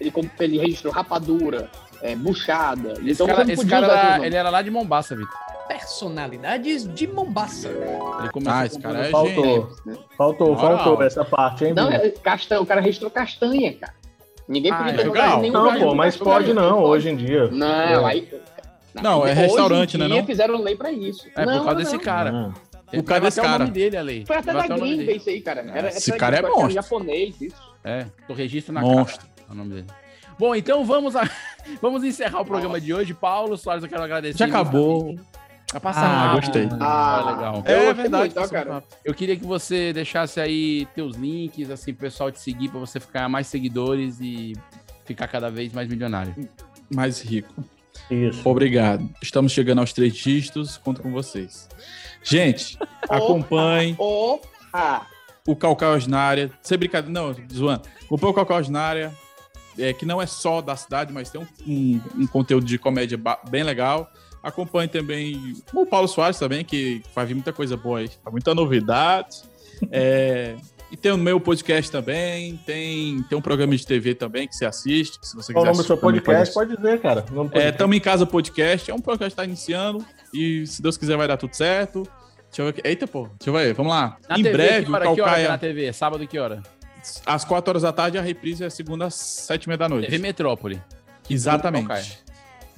Ele, 0.00 0.12
ele 0.38 0.58
registrou 0.58 0.92
rapadura, 0.92 1.68
é, 2.00 2.14
buchada. 2.16 2.92
Esse 3.04 3.10
então 3.12 3.26
cara, 3.26 3.52
esse 3.52 3.66
cara 3.66 3.86
era, 3.86 4.26
ele 4.26 4.36
era 4.36 4.48
lá 4.50 4.62
de 4.62 4.70
Mombaça, 4.70 5.14
Vitor. 5.16 5.34
Personalidades 5.70 6.86
de 6.94 7.06
Mombasa. 7.06 7.68
Ele 7.68 8.30
começou 8.32 8.52
Ah, 8.52 8.66
esse 8.66 8.80
cara 8.80 9.06
é 9.06 9.10
Faltou, 9.10 9.44
gênio. 9.44 10.04
faltou, 10.18 10.54
Moral. 10.56 10.78
faltou 10.78 11.02
essa 11.04 11.24
parte, 11.24 11.64
hein, 11.64 11.74
Não, 11.74 11.90
é 11.90 12.08
castanha, 12.10 12.60
o 12.60 12.66
cara 12.66 12.80
registrou 12.80 13.08
castanha, 13.10 13.72
cara. 13.74 13.94
Ninguém 14.48 14.72
Ah, 14.72 14.76
podia 14.78 14.92
é 14.92 14.96
ter 14.96 15.02
legal. 15.04 15.14
jogado 15.24 15.40
nenhum 15.42 15.52
Não, 15.52 15.78
pô, 15.80 15.94
mas 15.94 16.16
pode 16.16 16.46
de 16.46 16.52
não, 16.54 16.70
pode. 16.78 16.84
hoje 16.84 17.10
em 17.10 17.16
dia. 17.16 17.48
Não, 17.52 17.66
É. 17.68 18.04
aí. 18.10 18.28
Não, 18.94 19.24
é 19.26 19.30
hoje 19.30 19.40
restaurante, 19.40 19.94
em 19.94 20.00
né, 20.00 20.06
dia 20.08 20.16
não? 20.16 20.26
fizeram 20.26 20.60
lei 20.60 20.74
pra 20.74 20.90
isso. 20.90 21.28
É, 21.36 21.46
não, 21.46 21.58
por 21.58 21.64
causa 21.64 21.70
não, 21.70 21.76
desse 21.76 21.96
não. 21.96 22.02
cara. 22.02 22.30
Ah. 22.30 22.60
Ele 22.92 23.02
O 23.02 23.04
cara 23.04 23.20
desse 23.20 23.38
até 23.38 23.48
cara. 23.48 23.62
o 23.62 23.66
nome 23.66 23.72
dele, 23.78 23.96
a 23.96 24.02
lei. 24.02 24.24
Foi 24.26 24.36
até 24.36 24.52
da 24.52 24.64
o 24.64 24.68
nome 24.68 24.80
gringa 24.80 25.04
dele. 25.04 25.18
isso 25.18 25.30
aí, 25.30 25.40
cara. 25.40 25.60
Era, 25.72 25.88
Esse 25.88 26.12
cara 26.16 26.36
é 26.38 26.42
monstro. 26.42 26.70
japonês, 26.70 27.40
isso. 27.40 27.56
É, 27.84 28.06
tô 28.26 28.34
registro 28.34 28.72
na 28.74 28.80
Monstro. 28.80 29.18
cara. 29.20 29.30
é 29.48 29.52
o 29.52 29.54
nome 29.54 29.74
dele. 29.74 29.86
Bom, 30.36 30.54
então 30.56 30.84
vamos, 30.84 31.14
a- 31.14 31.28
vamos 31.80 32.02
encerrar 32.02 32.40
o 32.40 32.44
programa 32.44 32.80
de 32.80 32.92
hoje. 32.92 33.14
Paulo 33.14 33.56
Soares, 33.56 33.84
eu 33.84 33.88
quero 33.90 34.02
agradecer. 34.02 34.38
Já 34.38 34.46
acabou. 34.46 35.14
Vai 35.72 35.80
passar 35.80 36.04
Ah, 36.04 36.26
rápido. 36.32 36.40
gostei. 36.46 36.68
Ah, 36.80 37.22
legal. 37.30 37.62
É 37.64 37.72
Eu 37.72 37.76
gostei 37.78 37.94
verdade, 37.94 38.16
muito, 38.24 38.34
passou 38.34 38.50
cara. 38.50 38.84
Eu 39.04 39.14
queria 39.14 39.36
que 39.36 39.44
você 39.44 39.92
deixasse 39.92 40.40
aí 40.40 40.86
teus 40.94 41.14
links, 41.16 41.70
assim, 41.70 41.92
pro 41.92 42.02
pessoal 42.06 42.30
te 42.32 42.40
seguir, 42.40 42.68
pra 42.68 42.80
você 42.80 42.98
ficar 42.98 43.28
mais 43.28 43.46
seguidores 43.46 44.18
e 44.20 44.54
ficar 45.04 45.28
cada 45.28 45.48
vez 45.50 45.72
mais 45.72 45.88
milionário. 45.88 46.34
Mais 46.92 47.20
rico. 47.20 47.64
Isso. 48.10 48.48
Obrigado. 48.48 49.08
Estamos 49.22 49.52
chegando 49.52 49.78
aos 49.78 49.92
três 49.92 50.12
dígitos. 50.14 50.76
Conto 50.76 51.00
com 51.02 51.12
vocês. 51.12 51.68
Gente, 52.22 52.76
acompanhem 53.08 53.94
Porra! 53.94 55.06
o 55.46 55.54
Calcaus 55.54 55.94
Ordinária. 56.02 56.50
Sem 56.62 56.76
brincadeira, 56.78 57.12
não, 57.12 57.32
zoando. 57.52 57.82
Acompanhe 58.04 58.32
o 58.32 58.34
Calcaus 58.34 58.58
Ordinária, 58.58 59.12
é, 59.78 59.92
que 59.92 60.04
não 60.04 60.20
é 60.20 60.26
só 60.26 60.60
da 60.60 60.74
cidade, 60.74 61.12
mas 61.12 61.30
tem 61.30 61.40
um, 61.40 61.46
um- 61.66 62.00
um 62.22 62.26
conteúdo 62.26 62.66
de 62.66 62.76
comédia 62.76 63.18
bem 63.48 63.62
legal. 63.62 64.10
Acompanhe 64.42 64.88
também 64.88 65.54
o 65.72 65.84
Paulo 65.84 66.08
Soares 66.08 66.38
também, 66.38 66.64
que 66.64 67.02
vai 67.14 67.26
vir 67.26 67.34
muita 67.34 67.52
coisa 67.52 67.76
boa 67.76 67.98
aí. 67.98 68.10
Muita 68.30 68.54
novidade. 68.54 69.42
É, 69.90 70.56
e 70.90 70.96
tem 70.96 71.12
o 71.12 71.18
meu 71.18 71.38
podcast 71.38 71.90
também. 71.90 72.56
Tem, 72.66 73.22
tem 73.22 73.38
um 73.38 73.40
programa 73.40 73.76
de 73.76 73.86
TV 73.86 74.14
também 74.14 74.48
que 74.48 74.56
você 74.56 74.64
assiste. 74.64 75.18
Se 75.22 75.36
você 75.36 75.52
Qual 75.52 75.64
o 75.64 75.66
quiser 75.68 75.76
nome 75.76 75.84
do 75.84 75.86
seu 75.86 75.96
podcast? 75.96 76.54
pode 76.54 76.76
dizer, 76.76 77.00
cara. 77.00 77.24
O 77.32 77.58
é. 77.58 77.70
Tamo 77.70 77.94
em 77.94 78.00
Casa 78.00 78.26
Podcast. 78.26 78.90
É 78.90 78.94
um 78.94 78.98
podcast 78.98 79.34
que 79.34 79.40
está 79.40 79.44
iniciando. 79.44 80.04
E 80.34 80.66
se 80.66 80.82
Deus 80.82 80.96
quiser, 80.96 81.16
vai 81.16 81.28
dar 81.28 81.36
tudo 81.36 81.54
certo. 81.54 82.02
Deixa 82.48 82.62
eu 82.62 82.64
ver 82.64 82.70
aqui. 82.70 82.80
Eita, 82.84 83.06
pô. 83.06 83.28
Deixa 83.38 83.50
eu 83.50 83.52
ver. 83.52 83.72
Vamos 83.74 83.92
lá. 83.92 84.16
Na 84.28 84.38
em 84.38 84.42
TV, 84.42 84.52
breve, 84.56 84.84
que 84.86 84.90
o 84.90 84.94
hora, 84.94 85.04
que 85.04 85.08
hora 85.08 85.14
que 85.14 85.20
é 85.20 85.24
Calcaia. 85.24 85.48
na 85.48 85.58
TV? 85.58 85.92
Sábado 85.92 86.26
que 86.26 86.38
hora? 86.38 86.62
Às 87.24 87.44
4 87.44 87.70
horas 87.70 87.82
da 87.82 87.92
tarde, 87.92 88.18
a 88.18 88.22
reprise 88.22 88.64
é 88.64 88.68
segunda 88.70 89.06
às 89.06 89.14
7 89.14 89.64
e 89.64 89.68
meia 89.68 89.78
da 89.78 89.88
noite. 89.88 90.06
TV 90.06 90.18
Metrópole. 90.18 90.82
Exatamente. 91.28 92.18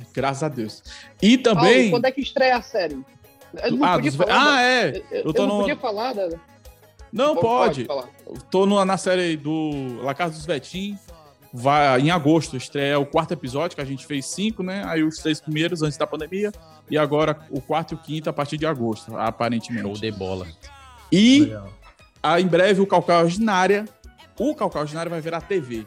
Calcaia. 0.03 0.13
Graças 0.15 0.43
a 0.43 0.49
Deus. 0.49 0.83
E 1.21 1.39
também. 1.39 1.75
Paulo, 1.75 1.91
quando 1.93 2.05
é 2.07 2.13
que 2.13 2.21
estreia 2.21 2.57
a 2.57 2.63
série? 2.63 2.99
Eu 3.65 3.73
não 3.77 3.85
Ah, 3.87 3.95
podia 3.95 4.11
dos- 4.11 4.17
falar. 4.19 4.55
ah, 4.57 4.63
é. 4.63 4.89
Eu, 4.89 5.05
eu 5.19 5.23
Eu 5.27 5.33
tô 5.33 5.47
não 5.47 5.55
no- 5.55 5.61
podia 5.61 5.77
falar 5.77 6.13
da. 6.15 6.29
Não, 7.13 7.35
Pode 7.37 7.85
pode. 7.85 7.85
falar. 7.85 8.09
Tô 8.51 8.65
no- 8.65 8.83
na 8.85 8.97
série 8.97 9.37
do 9.37 10.01
La 10.03 10.15
Casa 10.15 10.33
dos 10.35 10.47
Vetim. 10.47 10.99
Vai, 11.55 12.01
em 12.01 12.11
agosto 12.11 12.57
estreia 12.57 12.99
o 12.99 13.05
quarto 13.05 13.33
episódio, 13.33 13.77
que 13.77 13.83
a 13.83 13.85
gente 13.85 14.07
fez 14.07 14.25
cinco, 14.25 14.63
né? 14.63 14.83
Aí 14.87 15.03
os 15.05 15.19
três 15.19 15.39
primeiros 15.39 15.83
antes 15.83 15.99
da 15.99 16.07
pandemia. 16.07 16.51
E 16.91 16.97
agora 16.97 17.39
o 17.51 17.61
quarto 17.61 17.93
e 17.93 17.95
o 17.95 17.99
quinto 17.99 18.31
a 18.31 18.33
partir 18.33 18.57
de 18.57 18.65
agosto, 18.65 19.15
aparentemente. 19.19 19.83
Show 19.85 19.93
de 19.93 20.11
bola. 20.13 20.47
E 21.13 21.53
ah, 22.23 22.41
em 22.41 22.47
breve 22.47 22.81
o 22.81 22.87
Calcal 22.87 23.25
Ordinária. 23.25 23.85
O 24.39 24.55
Calcal 24.55 24.81
Ordinária 24.81 25.11
vai 25.11 25.21
virar 25.21 25.43
TV. 25.43 25.85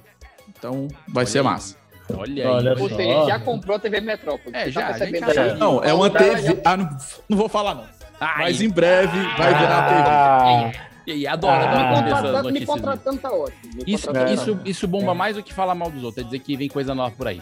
Então 0.47 0.87
vai 1.07 1.25
ser 1.25 1.39
aí. 1.39 1.43
massa. 1.43 1.75
Olha 2.13 2.43
aí. 2.43 2.49
Olha 2.49 2.71
Ou 2.79 2.89
só. 2.89 2.95
seja, 2.95 3.25
já 3.25 3.39
comprou 3.39 3.75
a 3.77 3.79
TV 3.79 4.01
Metrópole. 4.01 4.55
É, 4.55 4.69
já, 4.69 4.81
tá 4.81 4.87
a 4.87 4.91
gente 4.99 5.11
percebendo 5.11 5.33
já 5.33 5.41
aí? 5.41 5.47
sabe. 5.49 5.59
Não, 5.59 5.83
é 5.83 5.93
uma 5.93 6.09
TV. 6.09 6.61
Ah, 6.63 6.77
não, 6.77 6.89
não 7.29 7.37
vou 7.37 7.49
falar, 7.49 7.75
não. 7.75 7.83
Ai, 8.19 8.43
Mas 8.43 8.61
em 8.61 8.69
breve 8.69 9.17
vai 9.37 9.53
virar 9.55 9.87
TV. 9.89 10.01
Ah, 10.07 10.71
E, 11.07 11.13
e 11.17 11.27
adora, 11.27 11.53
Ah. 11.65 11.69
adora 11.69 11.85
Me 11.85 12.11
contratando, 12.11 12.51
me 12.51 12.65
contratando 12.65 13.17
tá 13.19 13.31
ótimo. 13.31 13.73
Me 13.75 13.83
Isso, 13.93 14.07
contratando. 14.07 14.33
isso, 14.33 14.59
isso 14.65 14.87
bomba 14.87 15.13
mais 15.13 15.35
do 15.35 15.43
que 15.43 15.53
falar 15.53 15.75
mal 15.75 15.91
dos 15.91 16.03
outros. 16.03 16.21
É 16.23 16.25
dizer 16.25 16.39
que 16.39 16.55
vem 16.57 16.67
coisa 16.67 16.95
nova 16.95 17.13
por 17.15 17.27
aí. 17.27 17.41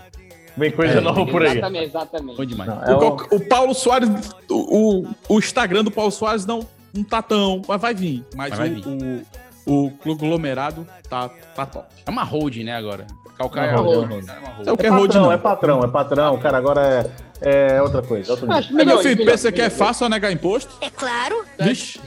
vem 0.57 0.71
coisa 0.71 0.97
É, 0.97 1.01
nova 1.01 1.25
por 1.25 1.41
aí. 1.43 1.51
Exatamente, 1.57 1.85
exatamente. 1.85 2.37
Bom 2.37 2.45
demais. 2.45 2.69
Não, 2.69 2.77
O, 2.99 3.03
é 3.03 3.07
o- 3.09 3.35
o 3.37 3.47
Paulo 3.47 3.73
Soares, 3.73 4.09
o, 4.49 5.01
o, 5.05 5.07
o 5.29 5.39
Instagram 5.39 5.83
do 5.83 5.91
Paulo 5.91 6.11
Soares 6.11 6.45
não, 6.45 6.67
não 6.93 7.03
tá 7.03 7.21
tão, 7.21 7.61
mas 7.67 7.81
vai 7.81 7.93
vir. 7.93 8.23
Mas, 8.35 8.49
Mas 8.49 8.59
vai 8.59 8.69
o, 8.69 8.75
vir. 8.75 9.25
o, 9.65 9.85
o 9.85 9.91
conglomerado 9.91 10.85
tá, 11.09 11.29
tá 11.55 11.65
top. 11.65 11.87
É 12.05 12.09
uma 12.09 12.23
holding, 12.23 12.63
né, 12.65 12.75
agora? 12.75 13.07
Calcaia 13.37 13.79
Uma 13.81 14.15
é. 14.15 14.19
É. 14.19 14.69
É 14.69 14.71
o 14.71 14.77
que 14.77 14.85
é 14.85 14.89
É 14.89 14.91
road, 14.91 15.07
patrão, 15.07 15.23
não. 15.23 15.31
é 15.31 15.37
patrão, 15.37 15.83
é 15.83 15.87
patrão. 15.87 16.37
Cara, 16.37 16.57
agora 16.57 17.11
é, 17.41 17.75
é 17.75 17.81
outra 17.81 18.01
coisa. 18.01 18.31
Outro 18.31 18.45
É, 18.51 18.61
meu 18.61 18.73
melhor, 18.75 19.01
filho, 19.01 19.17
melhor, 19.17 19.31
pensa 19.31 19.51
que 19.51 19.61
é 19.61 19.69
fácil 19.69 20.07
negar 20.07 20.31
imposto? 20.31 20.75
É 20.81 20.89
claro. 20.89 21.43
Vixe. 21.59 21.99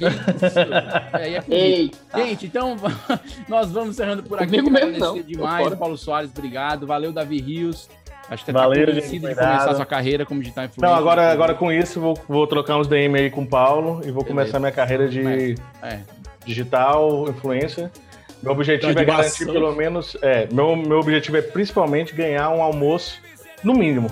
É, 1.15 1.37
é. 1.37 2.25
Gente, 2.25 2.47
então 2.47 2.77
nós 3.49 3.71
vamos 3.73 3.91
encerrando 3.91 4.23
por 4.23 4.39
aqui. 4.41 4.47
Comigo 4.57 4.71
mesmo, 4.71 4.99
não. 4.99 5.21
demais. 5.23 5.75
Paulo 5.75 5.97
Soares, 5.99 6.31
obrigado. 6.37 6.87
Valeu, 6.87 7.13
Davi 7.13 7.41
Rios. 7.41 7.89
Acho 8.29 8.45
que 8.45 8.51
Valeu, 8.53 8.87
tá 8.87 8.93
gente, 8.93 9.09
de 9.11 9.17
obrigado. 9.19 9.47
começar 9.53 9.75
sua 9.77 9.87
carreira 9.87 10.27
como 10.27 10.41
digital 10.41 10.65
influencer. 10.65 10.89
Não, 10.91 10.97
agora, 10.99 11.31
agora 11.31 11.55
com 11.55 11.71
isso, 11.71 12.01
vou, 12.01 12.19
vou 12.29 12.45
trocar 12.47 12.77
uns 12.77 12.89
DM 12.89 13.17
aí 13.17 13.31
com 13.31 13.43
o 13.43 13.47
Paulo 13.47 14.01
e 14.05 14.11
vou 14.11 14.25
Beleza. 14.25 14.27
começar 14.29 14.59
minha 14.59 14.73
carreira 14.73 15.09
de 15.09 15.55
É. 15.83 16.01
digital 16.45 17.29
influencer. 17.29 17.89
Meu 18.47 18.53
objetivo 18.55 18.95
Tá 18.95 19.01
é 19.01 19.05
garantir 19.05 19.45
pelo 19.47 19.75
menos. 19.75 20.17
É, 20.23 20.47
meu, 20.53 20.77
meu 20.77 21.01
objetivo 21.01 21.37
é 21.37 21.43
principalmente 21.43 22.15
ganhar 22.15 22.49
um 22.51 22.63
almoço, 22.63 23.19
no 23.65 23.75
mínimo. 23.75 24.09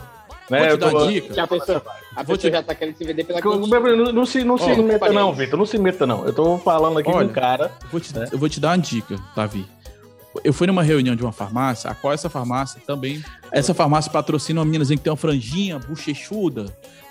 Né? 0.51 0.59
Vou 0.59 0.67
te 0.67 0.71
Eu 0.73 0.77
dar 0.79 0.91
tô- 0.91 0.99
uma 0.99 1.13
dica. 1.13 1.35
Já 1.35 1.47
pensou? 1.47 1.77
A 2.17 2.21
pessoa 2.21 2.39
te- 2.39 2.51
já 2.51 2.63
tá 2.63 2.75
querendo 2.75 2.97
se 2.97 3.05
vender 3.05 3.25
pela 3.25 3.41
Não, 3.41 3.53
quentinha. 3.63 3.81
não, 3.97 4.13
não 4.13 4.27
se, 4.27 4.45
não 4.45 4.59
se 4.59 4.71
Ó, 4.73 4.83
meta, 4.83 5.13
não. 5.13 5.33
Vitor. 5.33 5.59
Não 5.59 5.65
se 5.67 5.79
meta, 5.79 6.05
não. 6.07 6.27
Eu 6.27 6.33
tô 6.35 6.59
falando 6.59 6.99
aqui 6.99 7.09
Olha, 7.09 7.25
com 7.27 7.31
um 7.31 7.35
cara. 7.35 7.71
Vou 7.91 8.01
te, 8.01 8.13
Eu 8.33 8.39
vou 8.39 8.49
te 8.49 8.59
dar 8.61 8.71
uma 8.71 8.79
dica, 8.79 9.17
Davi. 9.37 9.65
Eu 10.43 10.53
fui 10.53 10.67
numa 10.67 10.83
reunião 10.83 11.15
de 11.15 11.23
uma 11.23 11.31
farmácia, 11.33 11.89
a 11.89 11.95
qual 11.95 12.13
essa 12.13 12.29
farmácia 12.29 12.81
também. 12.85 13.23
Essa 13.53 13.73
farmácia 13.73 14.11
patrocina 14.11 14.59
uma 14.61 14.65
meninazinha 14.67 14.97
que 14.99 15.05
tem 15.05 15.11
uma 15.13 15.17
franjinha, 15.17 15.79
bochechuda. 15.79 16.67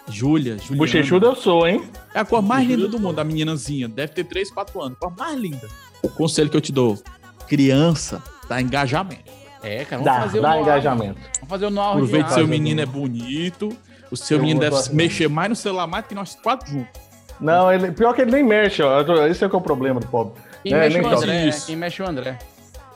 Júlia, 0.09 0.57
Juliana. 0.57 0.77
Bochechudo 0.77 1.25
eu 1.27 1.35
sou, 1.35 1.65
hein? 1.65 1.81
É 2.13 2.19
a 2.19 2.25
cor 2.25 2.41
mais 2.41 2.67
linda 2.67 2.89
do 2.89 2.99
mundo, 2.99 3.17
a 3.19 3.23
meninazinha. 3.23 3.87
Deve 3.87 4.11
ter 4.11 4.25
3, 4.25 4.51
4 4.51 4.81
anos. 4.81 4.97
A 5.01 5.05
cor 5.07 5.15
mais 5.17 5.39
linda. 5.39 5.67
O 6.03 6.09
conselho 6.09 6.49
que 6.49 6.57
eu 6.57 6.61
te 6.61 6.71
dou: 6.71 7.01
criança 7.47 8.21
dá 8.47 8.61
engajamento. 8.61 9.31
É, 9.63 9.85
cara, 9.85 10.01
vamos 10.01 10.05
Dá, 10.05 10.21
fazer 10.21 10.39
o 10.39 10.41
dá 10.41 10.47
know-how. 10.49 10.63
engajamento. 10.63 11.19
Vamos 11.35 11.49
fazer 11.49 11.65
o 11.65 11.69
know 11.69 11.91
Aproveite 11.93 12.27
de 12.27 12.33
seu 12.33 12.47
menino 12.47 12.81
é 12.81 12.85
bonito. 12.85 13.69
O 14.11 14.17
seu 14.17 14.37
Eu 14.37 14.41
menino 14.41 14.59
deve 14.59 14.75
gostar. 14.75 14.93
mexer 14.93 15.29
mais 15.29 15.49
no 15.49 15.55
celular 15.55 15.87
mais 15.87 16.03
do 16.03 16.07
que 16.09 16.15
nós 16.15 16.35
quatro 16.35 16.69
juntos. 16.69 17.01
Não, 17.39 17.71
ele, 17.71 17.91
pior 17.93 18.13
que 18.13 18.21
ele 18.21 18.31
nem 18.31 18.43
mexe, 18.43 18.83
ó. 18.83 19.01
Esse 19.25 19.43
é 19.45 19.49
que 19.49 19.55
é 19.55 19.57
o 19.57 19.61
problema 19.61 19.99
do 19.99 20.07
pobre. 20.07 20.33
Quem 20.63 20.73
É, 20.73 20.79
mexe 20.81 20.97
nem 20.99 21.07
o. 21.07 21.15
André, 21.15 21.45
né? 21.45 21.51
Quem 21.65 21.75
mexe 21.77 22.01
o 22.01 22.07
André. 22.07 22.37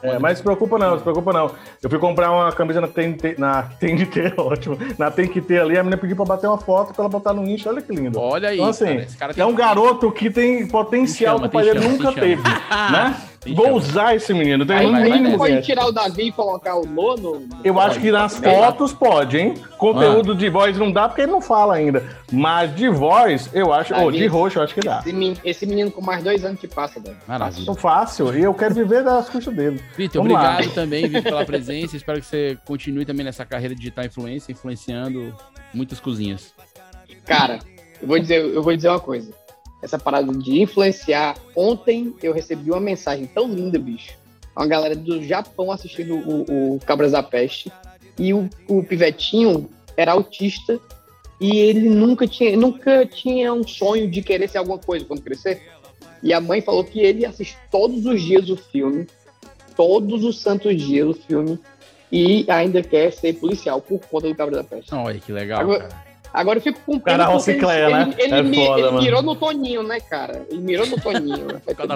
É, 0.02 0.20
mas 0.20 0.38
se 0.38 0.44
preocupa 0.44 0.78
não, 0.78 0.98
se 0.98 1.04
preocupa 1.04 1.34
não. 1.34 1.52
Eu 1.82 1.90
fui 1.90 2.00
comprar 2.00 2.32
uma 2.32 2.52
camisa 2.52 2.80
na 2.80 2.88
TNT, 2.88 3.36
na 3.38 3.64
TNT, 3.64 4.34
ótimo. 4.38 4.78
Na 4.98 5.10
Tem 5.10 5.28
Que 5.28 5.42
Ter 5.42 5.62
ali, 5.62 5.78
a 5.78 5.84
menina 5.84 5.98
pediu 5.98 6.16
pra 6.16 6.26
bater 6.26 6.48
uma 6.48 6.58
foto 6.58 6.94
pra 6.94 7.04
ela 7.04 7.10
botar 7.10 7.34
no 7.34 7.44
Insta, 7.48 7.70
olha 7.70 7.82
que 7.82 7.94
lindo. 7.94 8.20
Olha 8.20 8.50
aí, 8.50 8.58
Então 8.58 8.70
assim, 8.70 8.86
cara, 8.86 9.02
esse 9.02 9.18
cara 9.18 9.34
tem 9.34 9.44
é 9.44 9.46
um 9.46 9.56
garoto 9.56 10.12
que 10.12 10.30
tem 10.30 10.68
potencial 10.68 11.40
Tem 11.40 11.50
que 11.50 11.58
o 11.58 11.62
chama, 11.62 11.64
pai 11.64 11.64
tem 11.64 11.74
dele 11.74 11.86
chama, 11.86 11.98
nunca 11.98 12.12
tem 12.14 12.24
teve, 12.38 12.44
chama. 12.44 12.92
né? 12.92 13.22
Vou 13.54 13.74
usar 13.74 14.16
esse 14.16 14.34
menino, 14.34 14.66
tem 14.66 14.78
Aí 14.78 14.86
um 14.88 14.92
vai, 14.92 15.04
mínimo. 15.04 15.38
Pode 15.38 15.62
tirar 15.62 15.86
o 15.86 15.92
Davi 15.92 16.28
e 16.28 16.32
colocar 16.32 16.76
o 16.76 16.86
Nono? 16.86 17.48
Eu 17.64 17.80
acho 17.80 18.00
que 18.00 18.12
nas 18.12 18.38
fotos 18.38 18.92
pode, 18.94 19.38
hein? 19.38 19.54
Conteúdo 19.78 20.36
de 20.36 20.50
voz 20.50 20.78
não 20.78 20.92
dá 20.92 21.08
porque 21.08 21.22
ele 21.22 21.32
não 21.32 21.42
fala 21.42 21.76
ainda. 21.76 22.04
Mas 22.32 22.76
de 22.76 22.90
voz, 22.90 23.50
eu 23.54 23.72
acho. 23.72 23.94
Ou 23.96 24.12
de 24.12 24.18
Davi, 24.18 24.28
roxo, 24.28 24.60
eu 24.60 24.64
acho 24.64 24.74
que 24.74 24.82
dá. 24.82 25.00
Esse 25.00 25.14
menino, 25.14 25.38
esse 25.44 25.66
menino 25.66 25.92
com 25.92 26.02
mais 26.02 26.24
dois 26.24 26.44
anos 26.44 26.60
que 26.60 26.68
passa, 26.68 27.00
Davi. 27.00 27.18
Maravilha. 27.28 27.74
Fácil 27.76 28.38
e 28.38 28.44
eu 28.44 28.54
quero 28.54 28.74
viver 28.74 29.04
das 29.04 29.30
custas 29.30 29.54
dele. 29.54 29.82
Vitor, 29.96 30.22
Vamos 30.22 30.38
lá. 30.38 30.54
obrigado 30.54 30.74
também, 30.74 31.08
Vitor, 31.08 31.24
pela 31.24 31.46
presença. 31.46 31.96
Espero 31.96 32.20
que 32.20 32.26
você 32.26 32.58
continue 32.66 33.06
também 33.06 33.24
nessa 33.26 33.46
carreira 33.46 33.74
de 33.74 33.80
digital 33.80 34.06
influência, 34.06 34.52
influenciando 34.52 35.34
muitas 35.74 36.00
cozinhas. 36.00 36.54
Cara, 37.26 37.60
eu 38.02 38.08
vou 38.08 38.20
dizer, 38.20 38.44
eu 38.44 38.62
vou 38.62 38.76
dizer 38.76 38.90
uma 38.90 39.00
coisa. 39.00 39.32
Essa 39.82 39.98
parada 40.00 40.32
de 40.34 40.62
influenciar. 40.62 41.36
Ontem 41.56 42.14
eu 42.22 42.34
recebi 42.34 42.72
uma 42.72 42.80
mensagem 42.80 43.26
tão 43.28 43.48
linda, 43.48 43.78
bicho. 43.78 44.14
Uma 44.56 44.66
galera 44.66 44.96
do 44.96 45.24
Japão 45.24 45.72
assistindo 45.72 46.16
o, 46.16 46.76
o 46.76 46.80
Cabras 46.80 47.12
da 47.12 47.22
Peste. 47.22 47.72
E 48.18 48.34
o, 48.34 48.50
o 48.68 48.84
Pivetinho 48.84 49.70
era 49.96 50.14
autista. 50.14 50.80
E 51.40 51.56
ele 51.58 51.88
nunca 51.90 52.28
tinha, 52.28 52.58
nunca 52.58 53.06
tinha 53.06 53.54
um 53.54 53.66
sonho 53.68 54.10
de 54.10 54.24
querer 54.24 54.50
ser 54.50 54.58
alguma 54.58 54.80
coisa 54.80 55.06
quando 55.06 55.22
crescer. 55.22 55.62
E 56.24 56.34
a 56.34 56.42
mãe 56.42 56.62
falou 56.62 56.84
que 56.84 57.00
ele 57.00 57.24
assiste 57.26 57.56
todos 57.70 58.04
os 58.08 58.20
dias 58.22 58.50
o 58.50 58.58
filme. 58.58 59.06
Todos 59.76 60.24
os 60.24 60.40
santos 60.42 60.82
dias 60.82 61.08
o 61.08 61.14
filme. 61.14 61.60
E 62.12 62.44
ainda 62.50 62.82
quer 62.82 63.12
ser 63.12 63.34
policial 63.34 63.80
por 63.80 64.00
conta 64.08 64.28
do 64.28 64.34
Cabras 64.36 64.58
da 64.58 64.64
Peste. 64.64 64.96
Olha 64.96 65.20
que 65.20 65.32
legal, 65.32 65.62
Agora- 65.62 65.88
cara. 65.88 66.07
Agora 66.34 66.58
eu 66.60 66.62
fico 66.62 66.80
com 66.86 67.00
Cara, 67.00 67.18
pena 67.18 67.24
porque 67.32 67.34
Rocicleia, 67.52 67.86
ele, 67.86 67.94
né? 67.94 68.14
ele, 68.18 68.34
É 68.34 68.44
foda, 68.44 68.80
ele 68.80 68.82
mano. 68.92 69.02
mirou 69.02 69.22
no 69.24 69.36
Toninho, 69.36 69.84
né, 69.84 70.00
cara? 70.00 70.46
Ele 70.50 70.62
mirou 70.62 70.86
no 70.86 71.00
Toninho. 71.00 71.48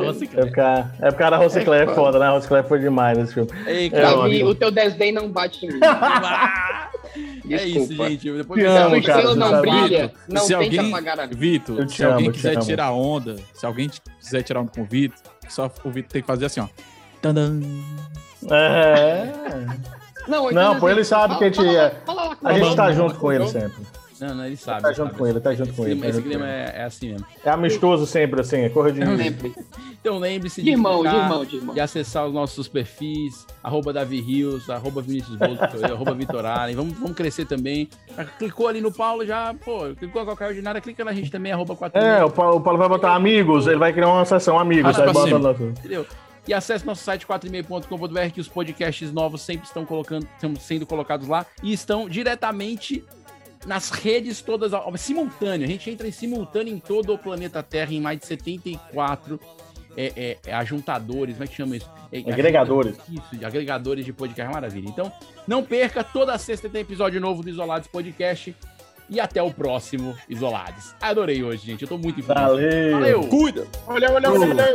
Rocicleia. 0.06 0.44
É 0.44 0.46
porque 0.46 0.62
a, 0.62 0.92
é 1.02 1.12
porque 1.12 1.24
a 1.24 1.38
Rociclé 1.38 1.84
é 1.84 1.88
foda, 1.88 2.20
né? 2.20 2.26
A 2.28 2.32
Rociclé 2.32 2.64
foi 2.64 2.80
demais 2.80 3.18
nesse 3.18 3.34
filme. 3.34 3.50
Ei, 3.68 3.88
É 3.88 3.90
cara, 3.90 4.10
Davi, 4.16 4.20
ótimo. 4.36 4.50
o 4.50 4.56
teu 4.56 4.72
desdém 4.72 5.12
não 5.12 5.30
bate 5.30 5.66
em 5.66 5.70
mim. 5.74 5.80
é 7.52 7.64
isso, 7.66 7.94
gente. 7.94 8.32
Depois 8.32 8.62
Te 8.62 8.66
amo, 8.68 9.04
cara, 9.04 9.36
não 9.36 9.50
sabe. 9.52 9.70
brilha, 9.70 10.14
não 10.30 10.42
se 10.42 10.56
tente 10.58 10.80
alguém, 10.80 10.92
apagar 10.94 11.20
a. 11.20 11.26
Vitor, 11.28 11.90
se 11.90 12.04
alguém 12.04 12.26
amo, 12.28 12.32
te 12.32 12.36
quiser 12.38 12.58
tirar 12.60 12.92
onda, 12.92 13.36
se 13.54 13.66
alguém 13.66 13.90
quiser 14.20 14.42
tirar 14.44 14.62
onda 14.62 14.72
com 14.74 14.82
o 14.82 14.86
Vitor, 14.86 15.18
só 15.50 15.70
o 15.84 15.90
Vitor 15.92 16.12
tem 16.12 16.22
que 16.22 16.28
fazer 16.28 16.46
assim, 16.46 16.62
ó. 16.62 16.68
É. 18.50 19.28
Não, 20.28 20.52
Não, 20.52 20.80
pô, 20.80 20.90
ele 20.90 21.04
sabe 21.04 21.38
que 21.38 21.44
a 21.44 21.48
gente, 21.52 21.66
é- 21.76 21.96
fala 22.06 22.24
lá 22.26 22.36
com 22.36 22.48
a 22.48 22.54
gente 22.54 22.76
tá 22.76 22.92
junto 22.92 23.16
com 23.16 23.32
ele 23.32 23.48
sempre. 23.48 23.84
Não, 24.22 24.36
não, 24.36 24.46
ele 24.46 24.56
sabe. 24.56 24.82
Tá 24.84 24.88
ele 24.90 24.96
junto 24.98 25.08
sabe. 25.08 25.18
com 25.20 25.28
ele, 25.28 25.40
tá 25.40 25.54
junto 25.56 25.70
Esse 25.70 25.76
com 25.78 25.84
ele. 25.86 25.92
clima, 25.96 26.04
tá 26.06 26.10
esse 26.10 26.22
clima 26.22 26.46
ele. 26.46 26.54
é, 26.54 26.74
é 26.76 26.84
assim 26.84 27.10
mesmo. 27.12 27.26
É 27.44 27.50
amistoso 27.50 28.06
sempre, 28.06 28.40
assim, 28.42 28.58
é 28.58 28.70
corra 28.70 28.92
de 28.92 29.04
Sempre. 29.18 29.54
Então 30.00 30.18
lembre-se 30.18 30.62
De 30.62 30.70
irmão, 30.72 31.02
de 31.04 31.08
irmão, 31.16 31.46
de 31.46 31.56
irmão. 31.58 31.74
de 31.76 31.80
acessar 31.82 32.26
os 32.28 32.34
nossos 32.34 32.68
perfis, 32.68 33.46
arroba 33.64 33.92
Davi 33.92 34.22
Rios, 34.22 34.70
arroba 34.70 35.02
Vinícius 35.02 35.38
eu, 35.42 35.94
arroba 35.96 36.14
Vitor 36.14 36.46
Allen. 36.46 36.76
Vamos, 36.76 36.94
vamos 36.98 37.16
crescer 37.16 37.46
também. 37.46 37.90
Ah, 38.18 38.26
Clicou 38.26 38.68
ali 38.68 38.80
no 38.82 38.92
Paulo, 38.92 39.26
já, 39.26 39.54
pô, 39.54 39.94
clicou 39.98 40.22
em 40.22 40.26
qualquer 40.26 40.48
ordinária, 40.48 40.80
clica 40.82 41.04
na 41.04 41.14
gente 41.14 41.30
também, 41.32 41.52
arroba 41.52 41.76
4 41.76 42.00
É, 42.02 42.24
o 42.24 42.30
Paulo, 42.30 42.58
o 42.58 42.62
Paulo 42.62 42.80
vai 42.80 42.90
botar 42.90 43.16
amigos, 43.16 43.68
ele 43.68 43.78
vai 43.78 43.92
criar 43.94 44.08
uma 44.08 44.26
seção 44.26 44.58
amigos, 44.60 44.98
Arrasta 44.98 45.22
aí 45.26 45.32
bota 45.32 45.38
lá. 45.38 45.52
Entendeu? 45.52 46.06
E 46.48 46.54
acesse 46.56 46.84
nosso 46.86 47.04
site 47.04 47.26
4e-mail.com.br 47.28 48.20
que 48.34 48.42
os 48.42 48.48
podcasts 48.48 49.12
novos 49.12 49.42
sempre 49.44 49.68
estão 49.68 49.86
colocando, 49.86 50.28
estão 50.36 50.56
sendo 50.56 50.88
colocados 50.88 51.28
lá 51.28 51.46
e 51.62 51.72
estão 51.72 52.10
diretamente 52.10 53.04
nas 53.66 53.90
redes 53.90 54.42
todas 54.42 54.74
ao- 54.74 54.96
simultâneo. 54.98 55.66
A 55.66 55.70
gente 55.70 55.90
entra 55.90 56.08
em 56.08 56.12
simultâneo 56.12 56.74
em 56.74 56.80
todo 56.80 57.14
o 57.14 57.18
planeta 57.18 57.62
Terra, 57.62 57.94
em 57.94 58.02
mais 58.02 58.20
de 58.20 58.26
74 58.26 59.40
é, 59.98 60.14
é, 60.16 60.38
é, 60.48 60.54
ajuntadores, 60.54 61.36
como 61.36 61.44
é 61.44 61.48
que 61.48 61.56
chama 61.56 61.76
isso? 61.76 61.90
É, 62.12 62.20
Agregadores. 62.20 62.98
Isso, 63.10 63.38
de 63.38 63.46
agregadores 63.46 64.06
de 64.06 64.14
podcast, 64.14 64.54
maravilha. 64.54 64.88
Então, 64.88 65.12
não 65.48 65.64
perca, 65.64 66.04
toda 66.04 66.38
sexta 66.38 66.70
tem 66.70 66.82
episódio 66.82 67.20
novo 67.20 67.44
do 67.44 67.50
Isolados 67.50 67.88
Podcast. 67.88 68.56
E 69.10 69.20
até 69.20 69.44
o 69.44 69.52
próximo 69.52 70.16
Isolados. 70.30 70.96
Adorei 71.02 71.44
hoje, 71.44 71.66
gente. 71.66 71.82
Eu 71.82 71.88
tô 71.90 71.98
muito 71.98 72.22
infeliz. 72.22 72.42
Valeu. 72.42 72.92
Valeu. 72.94 73.28
Cuida. 73.28 73.68
Olha, 73.86 74.10
olha, 74.10 74.32
olha, 74.32 74.48
olha. 74.48 74.74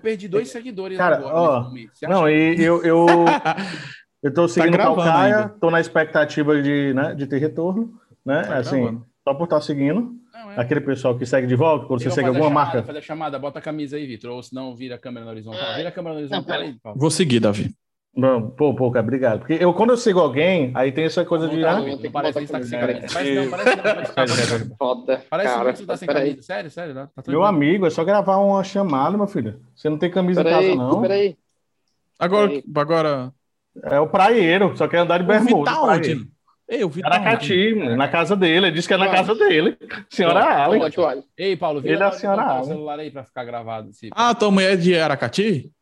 Perdi 0.00 0.28
dois 0.28 0.48
seguidores 0.50 0.96
Cara, 0.98 1.16
agora 1.16 1.34
ó, 1.34 1.56
nesse 1.58 1.68
momento. 1.68 1.90
Você 1.94 2.06
não, 2.08 2.28
e 2.28 2.62
eu, 2.62 2.82
eu, 2.82 3.06
eu 4.22 4.34
tô 4.34 4.48
seguindo 4.48 4.70
o 4.74 4.76
gravando 4.76 4.96
Calcaia, 5.02 5.36
ainda. 5.36 5.48
tô 5.60 5.70
na 5.70 5.80
expectativa 5.80 6.60
de, 6.62 6.92
né, 6.94 7.14
de 7.14 7.26
ter 7.26 7.38
retorno, 7.38 7.94
né, 8.24 8.42
Tá 8.42 8.56
assim, 8.58 8.80
gravando. 8.82 9.06
só 9.26 9.34
por 9.34 9.44
estar 9.44 9.60
seguindo, 9.60 10.12
Não, 10.32 10.52
é. 10.52 10.60
aquele 10.60 10.80
pessoal 10.80 11.16
que 11.16 11.24
segue 11.26 11.46
de 11.46 11.54
volta, 11.56 11.86
quando 11.86 12.02
você 12.02 12.10
segue 12.10 12.28
alguma 12.28 12.48
chamada, 12.48 12.66
marca. 12.72 12.82
Fazer 12.84 12.98
a 12.98 13.02
chamada, 13.02 13.38
bota 13.38 13.58
a 13.58 13.62
camisa 13.62 13.96
aí, 13.96 14.06
Vitor. 14.06 14.30
Ou 14.32 14.42
senão 14.42 14.74
vira 14.74 14.94
a 14.96 14.98
câmera 14.98 15.24
na 15.26 15.32
horizontal. 15.32 15.74
Vira 15.76 15.88
a 15.88 15.92
câmera 15.92 16.14
na 16.14 16.20
horizontal 16.20 16.44
pera. 16.44 16.62
aí, 16.62 16.74
Paulo. 16.82 16.98
Vou 16.98 17.10
seguir, 17.10 17.40
Davi. 17.40 17.74
Não, 18.14 18.50
pô, 18.50 18.74
pô, 18.74 18.90
cara, 18.90 19.04
obrigado. 19.04 19.38
Porque 19.40 19.52
eu, 19.60 19.72
quando 19.72 19.90
eu 19.90 19.96
sigo 19.96 20.18
alguém, 20.18 20.72
aí 20.74 20.90
tem 20.90 21.04
essa 21.04 21.24
coisa 21.24 21.48
de. 21.48 21.56
Né, 21.58 21.72
não, 21.72 21.86
não 22.02 22.10
parece 22.10 22.40
que 22.40 22.46
você 22.46 22.52
tá 22.52 22.62
sem 22.62 22.80
camisa. 22.80 23.06
Parece 23.12 23.34
não, 23.34 23.50
parece 23.50 23.76
não. 23.76 23.82
Parece, 23.84 24.12
parece, 24.14 24.74
Foda. 24.76 25.24
parece 25.30 25.54
cara, 25.54 25.72
que 25.72 25.78
você 25.78 25.86
tá 25.86 25.96
sem 25.96 26.08
camisa. 26.08 26.42
Sério, 26.42 26.70
sério. 26.70 26.94
Tá, 26.94 27.00
tá 27.06 27.10
Meu 27.16 27.22
tranquilo. 27.24 27.44
amigo, 27.44 27.86
é 27.86 27.90
só 27.90 28.04
gravar 28.04 28.38
uma 28.38 28.64
chamada, 28.64 29.16
meu 29.16 29.28
filho. 29.28 29.60
Você 29.74 29.88
não 29.88 29.96
tem 29.98 30.10
camisa 30.10 30.40
em 30.40 30.44
Peraí, 30.44 30.68
casa, 30.70 30.74
não. 30.76 31.00
peraí. 31.02 31.36
Agora, 32.18 32.48
Peraí. 32.48 32.64
agora. 32.76 33.32
É 33.84 34.00
o 34.00 34.08
praieiro, 34.08 34.76
só 34.76 34.88
quer 34.88 34.98
andar 34.98 35.18
de 35.18 35.24
O 35.24 35.26
bermuda. 35.28 35.70
tá 35.70 35.80
onde? 35.82 36.28
Ei, 36.68 36.84
o 36.84 36.88
Vitor 36.88 37.10
tá? 37.10 37.16
Aracati, 37.18 37.74
mano, 37.74 37.96
na 37.96 38.08
casa 38.08 38.36
dele. 38.36 38.66
Ele 38.66 38.70
disse 38.72 38.86
que 38.88 38.94
é 38.94 38.96
na 38.96 39.08
casa 39.08 39.34
dele. 39.34 39.76
Senhora 40.10 40.44
Allen. 40.64 40.82
Olha. 40.98 41.22
Ei, 41.38 41.56
Paulo, 41.56 41.80
vira 41.80 41.94
Ele 41.94 42.02
é 42.02 42.06
a 42.06 42.12
senhora 42.12 42.42
o 42.42 42.48
Allen. 42.50 42.64
celular 42.64 42.98
aí 42.98 43.10
pra 43.10 43.24
ficar 43.24 43.44
gravado. 43.44 43.92
Se... 43.92 44.08
Ah, 44.12 44.34
tua 44.34 44.50
mulher 44.50 44.72
é 44.72 44.76
de 44.76 44.96
Aracati? 44.98 45.72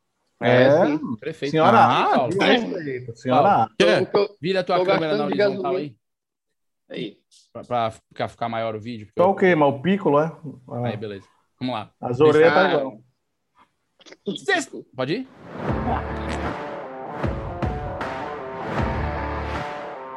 É, 0.40 0.86
sim. 0.86 1.16
Perfeito. 1.16 1.51
senhora 1.51 1.78
Ah, 1.78 2.10
Paulo, 2.15 2.39
respeita, 2.40 3.16
senhora 3.16 3.43
Paulo. 3.48 3.70
Que 3.78 3.85
é? 3.85 4.05
Que 4.05 4.16
eu- 4.16 4.36
Vira 4.40 4.60
a 4.60 4.65
tua 4.65 4.78
Tô 4.78 4.85
câmera 4.85 5.16
na 5.16 5.24
horizontal 5.24 5.77
aí. 5.77 5.97
Aí. 6.90 7.16
Pra, 7.52 7.65
pra 7.65 7.90
ficar, 7.90 8.28
ficar 8.28 8.48
maior 8.48 8.74
o 8.77 8.81
vídeo. 8.81 9.09
eu- 9.16 9.24
o 9.31 9.35
quê? 9.35 9.55
Mas 9.55 9.69
o 9.74 9.81
piccolo, 9.82 10.20
é? 10.20 10.32
Ah, 10.70 10.86
Aí, 10.86 10.97
beleza. 10.97 11.27
Vamos 11.60 11.74
lá. 11.74 11.90
As 12.01 12.20
orelhas 12.20 12.52
tá 12.55 12.66
Ah. 12.66 12.73
igual. 12.74 13.01
Sexta. 14.36 14.78
Pode 14.97 15.12
ir? 15.15 15.28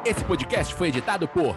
Esse 0.04 0.24
podcast 0.24 0.74
foi 0.74 0.88
editado 0.88 1.28
por 1.28 1.56